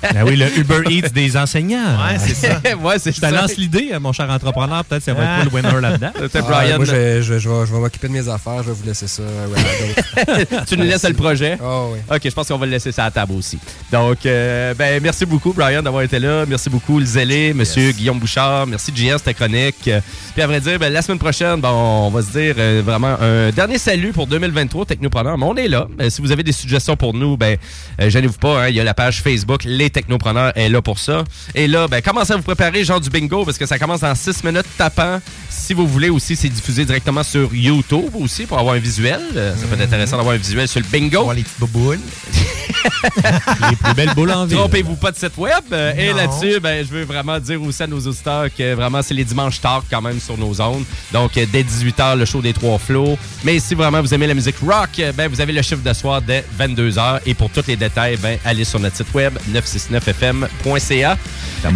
Ben 0.13 0.23
oui, 0.25 0.37
le 0.37 0.57
Uber 0.57 0.81
Eats 0.89 1.09
des 1.09 1.35
enseignants. 1.35 1.97
Ouais, 2.05 2.17
c'est 2.17 2.33
ça. 2.33 2.61
ouais, 2.81 2.97
c'est 2.99 3.11
Je 3.11 3.17
te 3.17 3.25
ça. 3.25 3.31
lance 3.31 3.57
l'idée, 3.57 3.89
mon 3.99 4.13
cher 4.13 4.29
entrepreneur. 4.29 4.85
Peut-être 4.85 4.99
que 5.03 5.05
ça 5.05 5.16
va 5.17 5.39
être 5.41 5.45
le 5.51 5.55
winner 5.55 5.81
là-dedans. 5.81 6.11
Ah, 6.37 6.41
Brian. 6.41 6.75
moi, 6.77 6.85
je 6.85 6.91
vais, 6.91 7.21
je 7.23 7.33
vais- 7.33 7.39
je 7.39 7.49
vais- 7.49 7.65
je 7.65 7.73
vais 7.73 7.79
m'occuper 7.79 8.07
de 8.07 8.13
mes 8.13 8.27
affaires. 8.29 8.61
Je 8.63 8.69
vais 8.69 8.73
vous 8.73 8.85
laisser 8.85 9.07
ça. 9.07 9.23
euh, 9.23 9.47
ouais, 9.47 10.45
tu 10.67 10.77
nous 10.77 10.83
laisses 10.83 11.03
le 11.07 11.13
projet? 11.13 11.57
Oh, 11.63 11.91
oui. 11.93 11.99
OK, 12.09 12.21
je 12.23 12.29
pense 12.29 12.47
qu'on 12.47 12.57
va 12.57 12.65
le 12.65 12.71
laisser 12.73 12.91
ça 12.91 13.03
à 13.03 13.05
la 13.05 13.11
table 13.11 13.33
aussi. 13.33 13.57
Donc, 13.91 14.25
euh, 14.25 14.73
ben, 14.73 15.01
merci 15.01 15.25
beaucoup, 15.25 15.53
Brian, 15.53 15.81
d'avoir 15.81 16.03
été 16.03 16.19
là. 16.19 16.45
Merci 16.47 16.69
beaucoup, 16.69 16.99
le 16.99 17.05
Zélé, 17.05 17.53
Monsieur 17.53 17.91
Guillaume 17.91 18.19
Bouchard. 18.19 18.67
Merci, 18.67 18.91
JS, 18.95 19.23
ta 19.23 19.33
chronique. 19.33 19.89
Puis, 20.33 20.41
à 20.41 20.47
vrai 20.47 20.59
dire, 20.61 20.77
ben, 20.79 20.91
la 20.91 21.01
semaine 21.01 21.19
prochaine, 21.19 21.59
ben, 21.61 21.69
on 21.71 22.09
va 22.09 22.21
se 22.21 22.31
dire 22.31 22.55
euh, 22.57 22.81
vraiment 22.85 23.15
un 23.19 23.49
dernier 23.51 23.77
salut 23.77 24.11
pour 24.13 24.27
2023, 24.27 24.85
Technopreneurs. 24.85 25.37
Mais 25.37 25.45
on 25.45 25.55
est 25.55 25.67
là. 25.67 25.87
Euh, 26.01 26.09
si 26.09 26.21
vous 26.21 26.31
avez 26.31 26.43
des 26.43 26.51
suggestions 26.51 26.95
pour 26.95 27.13
nous, 27.13 27.37
ben, 27.37 27.57
euh, 28.01 28.09
gênez-vous 28.09 28.37
pas. 28.37 28.63
hein. 28.63 28.69
il 28.69 28.75
y 28.75 28.79
a 28.79 28.83
la 28.83 28.93
page 28.93 29.21
Facebook, 29.21 29.61
Les 29.65 29.89
Technopreneurs 29.89 30.51
est 30.55 30.69
là 30.69 30.81
pour 30.81 30.99
ça. 30.99 31.23
Et 31.55 31.67
là, 31.67 31.87
ben, 31.87 32.01
commencez 32.01 32.33
à 32.33 32.35
vous 32.37 32.43
préparer, 32.43 32.83
genre 32.83 32.99
du 33.01 33.09
bingo, 33.09 33.45
parce 33.45 33.57
que 33.57 33.65
ça 33.65 33.79
commence 33.79 34.01
dans 34.01 34.13
6 34.15 34.43
minutes 34.43 34.65
tapant. 34.77 35.06
Si 35.49 35.73
vous 35.73 35.87
voulez 35.87 36.09
aussi, 36.09 36.35
c'est 36.35 36.49
diffusé 36.49 36.85
directement 36.85 37.23
sur 37.23 37.53
YouTube 37.53 38.15
aussi 38.15 38.45
pour 38.45 38.59
avoir 38.59 38.75
un 38.75 38.79
visuel. 38.79 39.21
Euh, 39.35 39.55
ça 39.55 39.67
peut 39.67 39.75
être 39.75 39.87
intéressant 39.87 40.17
d'avoir 40.17 40.35
un 40.35 40.37
visuel 40.37 40.67
sur 40.67 40.79
le 40.79 40.85
bingo. 40.85 41.31
les 41.33 41.43
petites 41.43 41.59
boboules. 41.59 41.99
Les 43.69 43.75
plus 43.75 43.93
belles 43.93 44.13
boules 44.13 44.31
en 44.31 44.45
ville. 44.45 44.57
Trompez-vous 44.57 44.95
pas 44.95 45.11
de 45.11 45.17
site 45.17 45.37
web. 45.37 45.63
Euh, 45.71 45.93
et 45.97 46.13
là-dessus, 46.13 46.59
ben, 46.59 46.85
je 46.85 46.91
veux 46.91 47.03
vraiment 47.03 47.39
dire 47.39 47.61
aussi 47.61 47.83
à 47.83 47.87
nos 47.87 47.99
auditeurs 47.99 48.47
que 48.55 48.73
vraiment, 48.73 49.01
c'est 49.01 49.13
les 49.13 49.23
dimanches 49.23 49.59
tard 49.59 49.83
quand 49.89 50.01
même 50.01 50.19
sur 50.19 50.37
nos 50.37 50.53
zones. 50.53 50.83
Donc, 51.11 51.37
euh, 51.37 51.45
dès 51.51 51.63
18h, 51.63 52.17
le 52.17 52.25
show 52.25 52.41
des 52.41 52.53
trois 52.53 52.77
flots. 52.77 53.17
Mais 53.43 53.59
si 53.59 53.75
vraiment 53.75 54.01
vous 54.01 54.13
aimez 54.13 54.27
la 54.27 54.33
musique 54.33 54.57
rock, 54.65 55.01
ben, 55.15 55.27
vous 55.27 55.41
avez 55.41 55.53
le 55.53 55.61
chiffre 55.61 55.83
de 55.83 55.93
soir 55.93 56.21
dès 56.21 56.43
22h. 56.59 57.21
Et 57.25 57.33
pour 57.33 57.49
tous 57.49 57.67
les 57.67 57.75
détails, 57.75 58.17
ben, 58.17 58.37
allez 58.45 58.63
sur 58.63 58.79
notre 58.79 58.95
site 58.95 59.13
web 59.13 59.37
969fm.ca. 59.51 61.17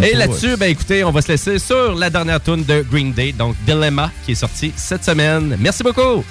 Et 0.02 0.14
là-dessus, 0.14 0.56
ben, 0.56 0.70
écoutez, 0.70 1.04
on 1.04 1.10
va 1.10 1.22
se 1.22 1.28
laisser 1.28 1.58
sur 1.58 1.94
la 1.94 2.10
dernière 2.10 2.42
tune 2.42 2.64
de 2.64 2.84
Green 2.90 3.12
Day, 3.12 3.21
donc 3.30 3.54
Dilemma, 3.64 4.10
qui 4.24 4.32
est 4.32 4.34
sortie 4.34 4.72
cette 4.74 5.04
semaine. 5.04 5.56
Merci 5.60 5.84
beaucoup. 5.84 6.24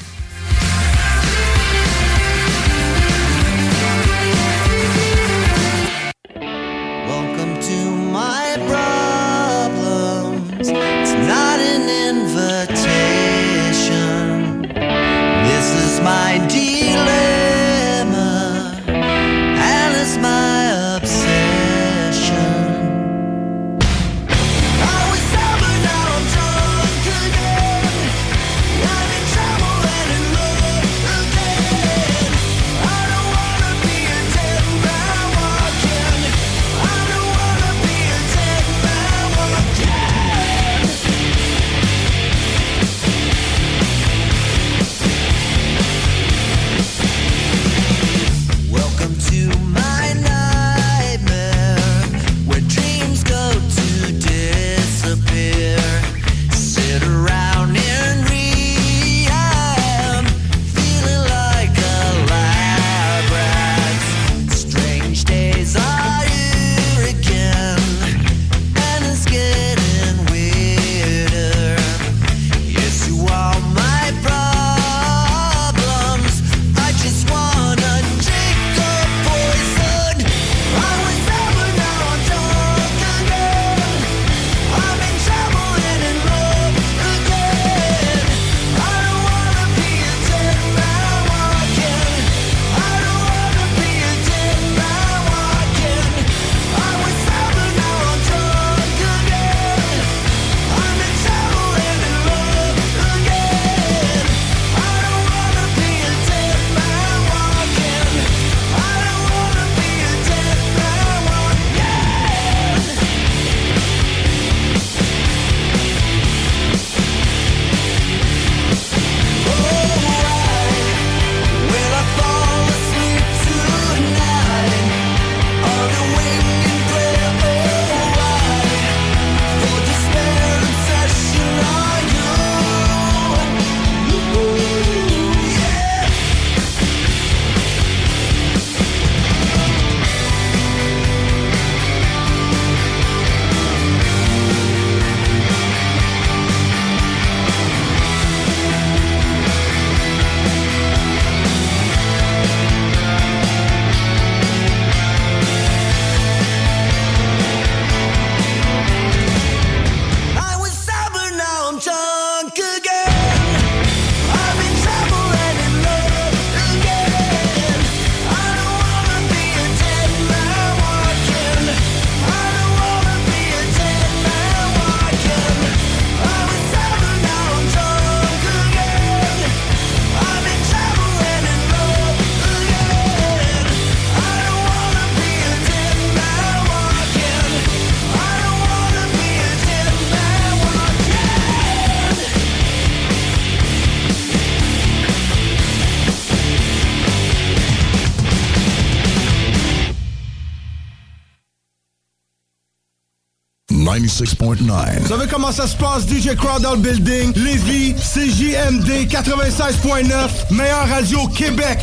96.9. 204.26 205.00
Vous 205.02 205.08
savez 205.08 205.28
comment 205.28 205.52
ça 205.52 205.66
se 205.66 205.76
passe, 205.76 206.08
DJ 206.08 206.36
Crowd 206.36 206.62
dans 206.62 206.74
le 206.74 206.78
building? 206.78 207.34
Lévis, 207.36 207.96
CJMD 207.96 209.08
96.9, 209.10 210.52
meilleure 210.52 210.88
radio 210.88 211.22
au 211.22 211.28
Québec. 211.28 211.80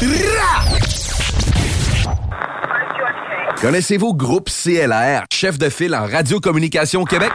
Connaissez-vous 3.60 4.14
Groupe 4.14 4.48
CLR, 4.48 5.24
chef 5.32 5.58
de 5.58 5.68
file 5.68 5.96
en 5.96 6.06
radiocommunication 6.06 7.02
au 7.02 7.04
Québec? 7.04 7.32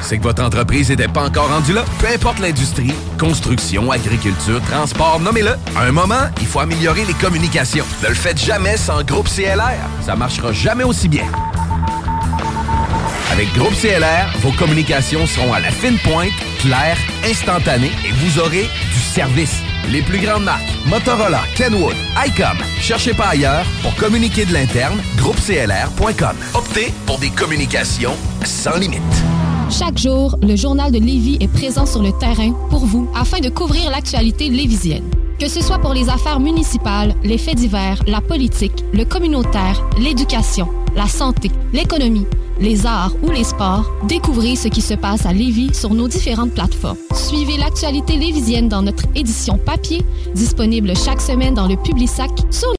C'est 0.00 0.16
que 0.16 0.22
votre 0.22 0.42
entreprise 0.42 0.88
n'était 0.88 1.08
pas 1.08 1.24
encore 1.24 1.48
rendue 1.48 1.74
là? 1.74 1.84
Peu 2.00 2.06
importe 2.06 2.38
l'industrie, 2.38 2.94
construction, 3.18 3.90
agriculture, 3.90 4.62
transport, 4.70 5.20
nommez-le. 5.20 5.52
À 5.76 5.82
un 5.82 5.92
moment, 5.92 6.30
il 6.40 6.46
faut 6.46 6.60
améliorer 6.60 7.04
les 7.04 7.14
communications. 7.14 7.84
Ne 8.02 8.08
le 8.08 8.14
faites 8.14 8.38
jamais 8.38 8.78
sans 8.78 9.02
Groupe 9.02 9.28
CLR. 9.28 9.76
Ça 10.00 10.16
marchera 10.16 10.52
jamais 10.52 10.84
aussi 10.84 11.08
bien. 11.08 11.26
Avec 13.36 13.52
Groupe 13.52 13.74
CLR, 13.74 14.38
vos 14.40 14.52
communications 14.52 15.26
seront 15.26 15.52
à 15.52 15.60
la 15.60 15.70
fine 15.70 15.98
pointe, 15.98 16.32
claires, 16.58 16.96
instantanées 17.22 17.92
et 18.08 18.10
vous 18.10 18.38
aurez 18.38 18.62
du 18.62 18.98
service. 18.98 19.60
Les 19.90 20.00
plus 20.00 20.20
grandes 20.20 20.44
marques, 20.44 20.72
Motorola, 20.86 21.42
Kenwood, 21.54 21.94
ICOM. 22.16 22.56
Cherchez 22.80 23.12
pas 23.12 23.26
ailleurs 23.26 23.66
pour 23.82 23.94
communiquer 23.96 24.46
de 24.46 24.54
l'interne, 24.54 24.98
groupeclr.com. 25.18 26.34
Optez 26.54 26.94
pour 27.04 27.18
des 27.18 27.28
communications 27.28 28.14
sans 28.42 28.78
limite. 28.78 29.02
Chaque 29.68 29.98
jour, 29.98 30.38
le 30.40 30.56
journal 30.56 30.90
de 30.90 30.98
Lévis 30.98 31.36
est 31.38 31.52
présent 31.52 31.84
sur 31.84 32.02
le 32.02 32.12
terrain 32.12 32.52
pour 32.70 32.86
vous 32.86 33.06
afin 33.14 33.40
de 33.40 33.50
couvrir 33.50 33.90
l'actualité 33.90 34.48
lévisienne. 34.48 35.10
Que 35.38 35.48
ce 35.48 35.60
soit 35.60 35.78
pour 35.78 35.92
les 35.92 36.08
affaires 36.08 36.40
municipales, 36.40 37.14
les 37.22 37.36
faits 37.36 37.56
divers, 37.56 38.02
la 38.06 38.22
politique, 38.22 38.82
le 38.94 39.04
communautaire, 39.04 39.82
l'éducation, 39.98 40.70
la 40.96 41.06
santé, 41.06 41.50
l'économie, 41.74 42.26
les 42.58 42.86
arts 42.86 43.12
ou 43.22 43.30
les 43.30 43.44
sports, 43.44 43.90
découvrez 44.04 44.56
ce 44.56 44.68
qui 44.68 44.80
se 44.80 44.94
passe 44.94 45.26
à 45.26 45.32
Lévis 45.32 45.74
sur 45.74 45.94
nos 45.94 46.08
différentes 46.08 46.52
plateformes. 46.52 46.96
Suivez 47.14 47.56
l'actualité 47.56 48.16
lévisienne 48.16 48.68
dans 48.68 48.82
notre 48.82 49.04
édition 49.14 49.58
papier, 49.58 50.02
disponible 50.34 50.96
chaque 50.96 51.20
semaine 51.20 51.54
dans 51.54 51.68
le 51.68 51.76
Publisac, 51.76 52.30
sur 52.50 52.75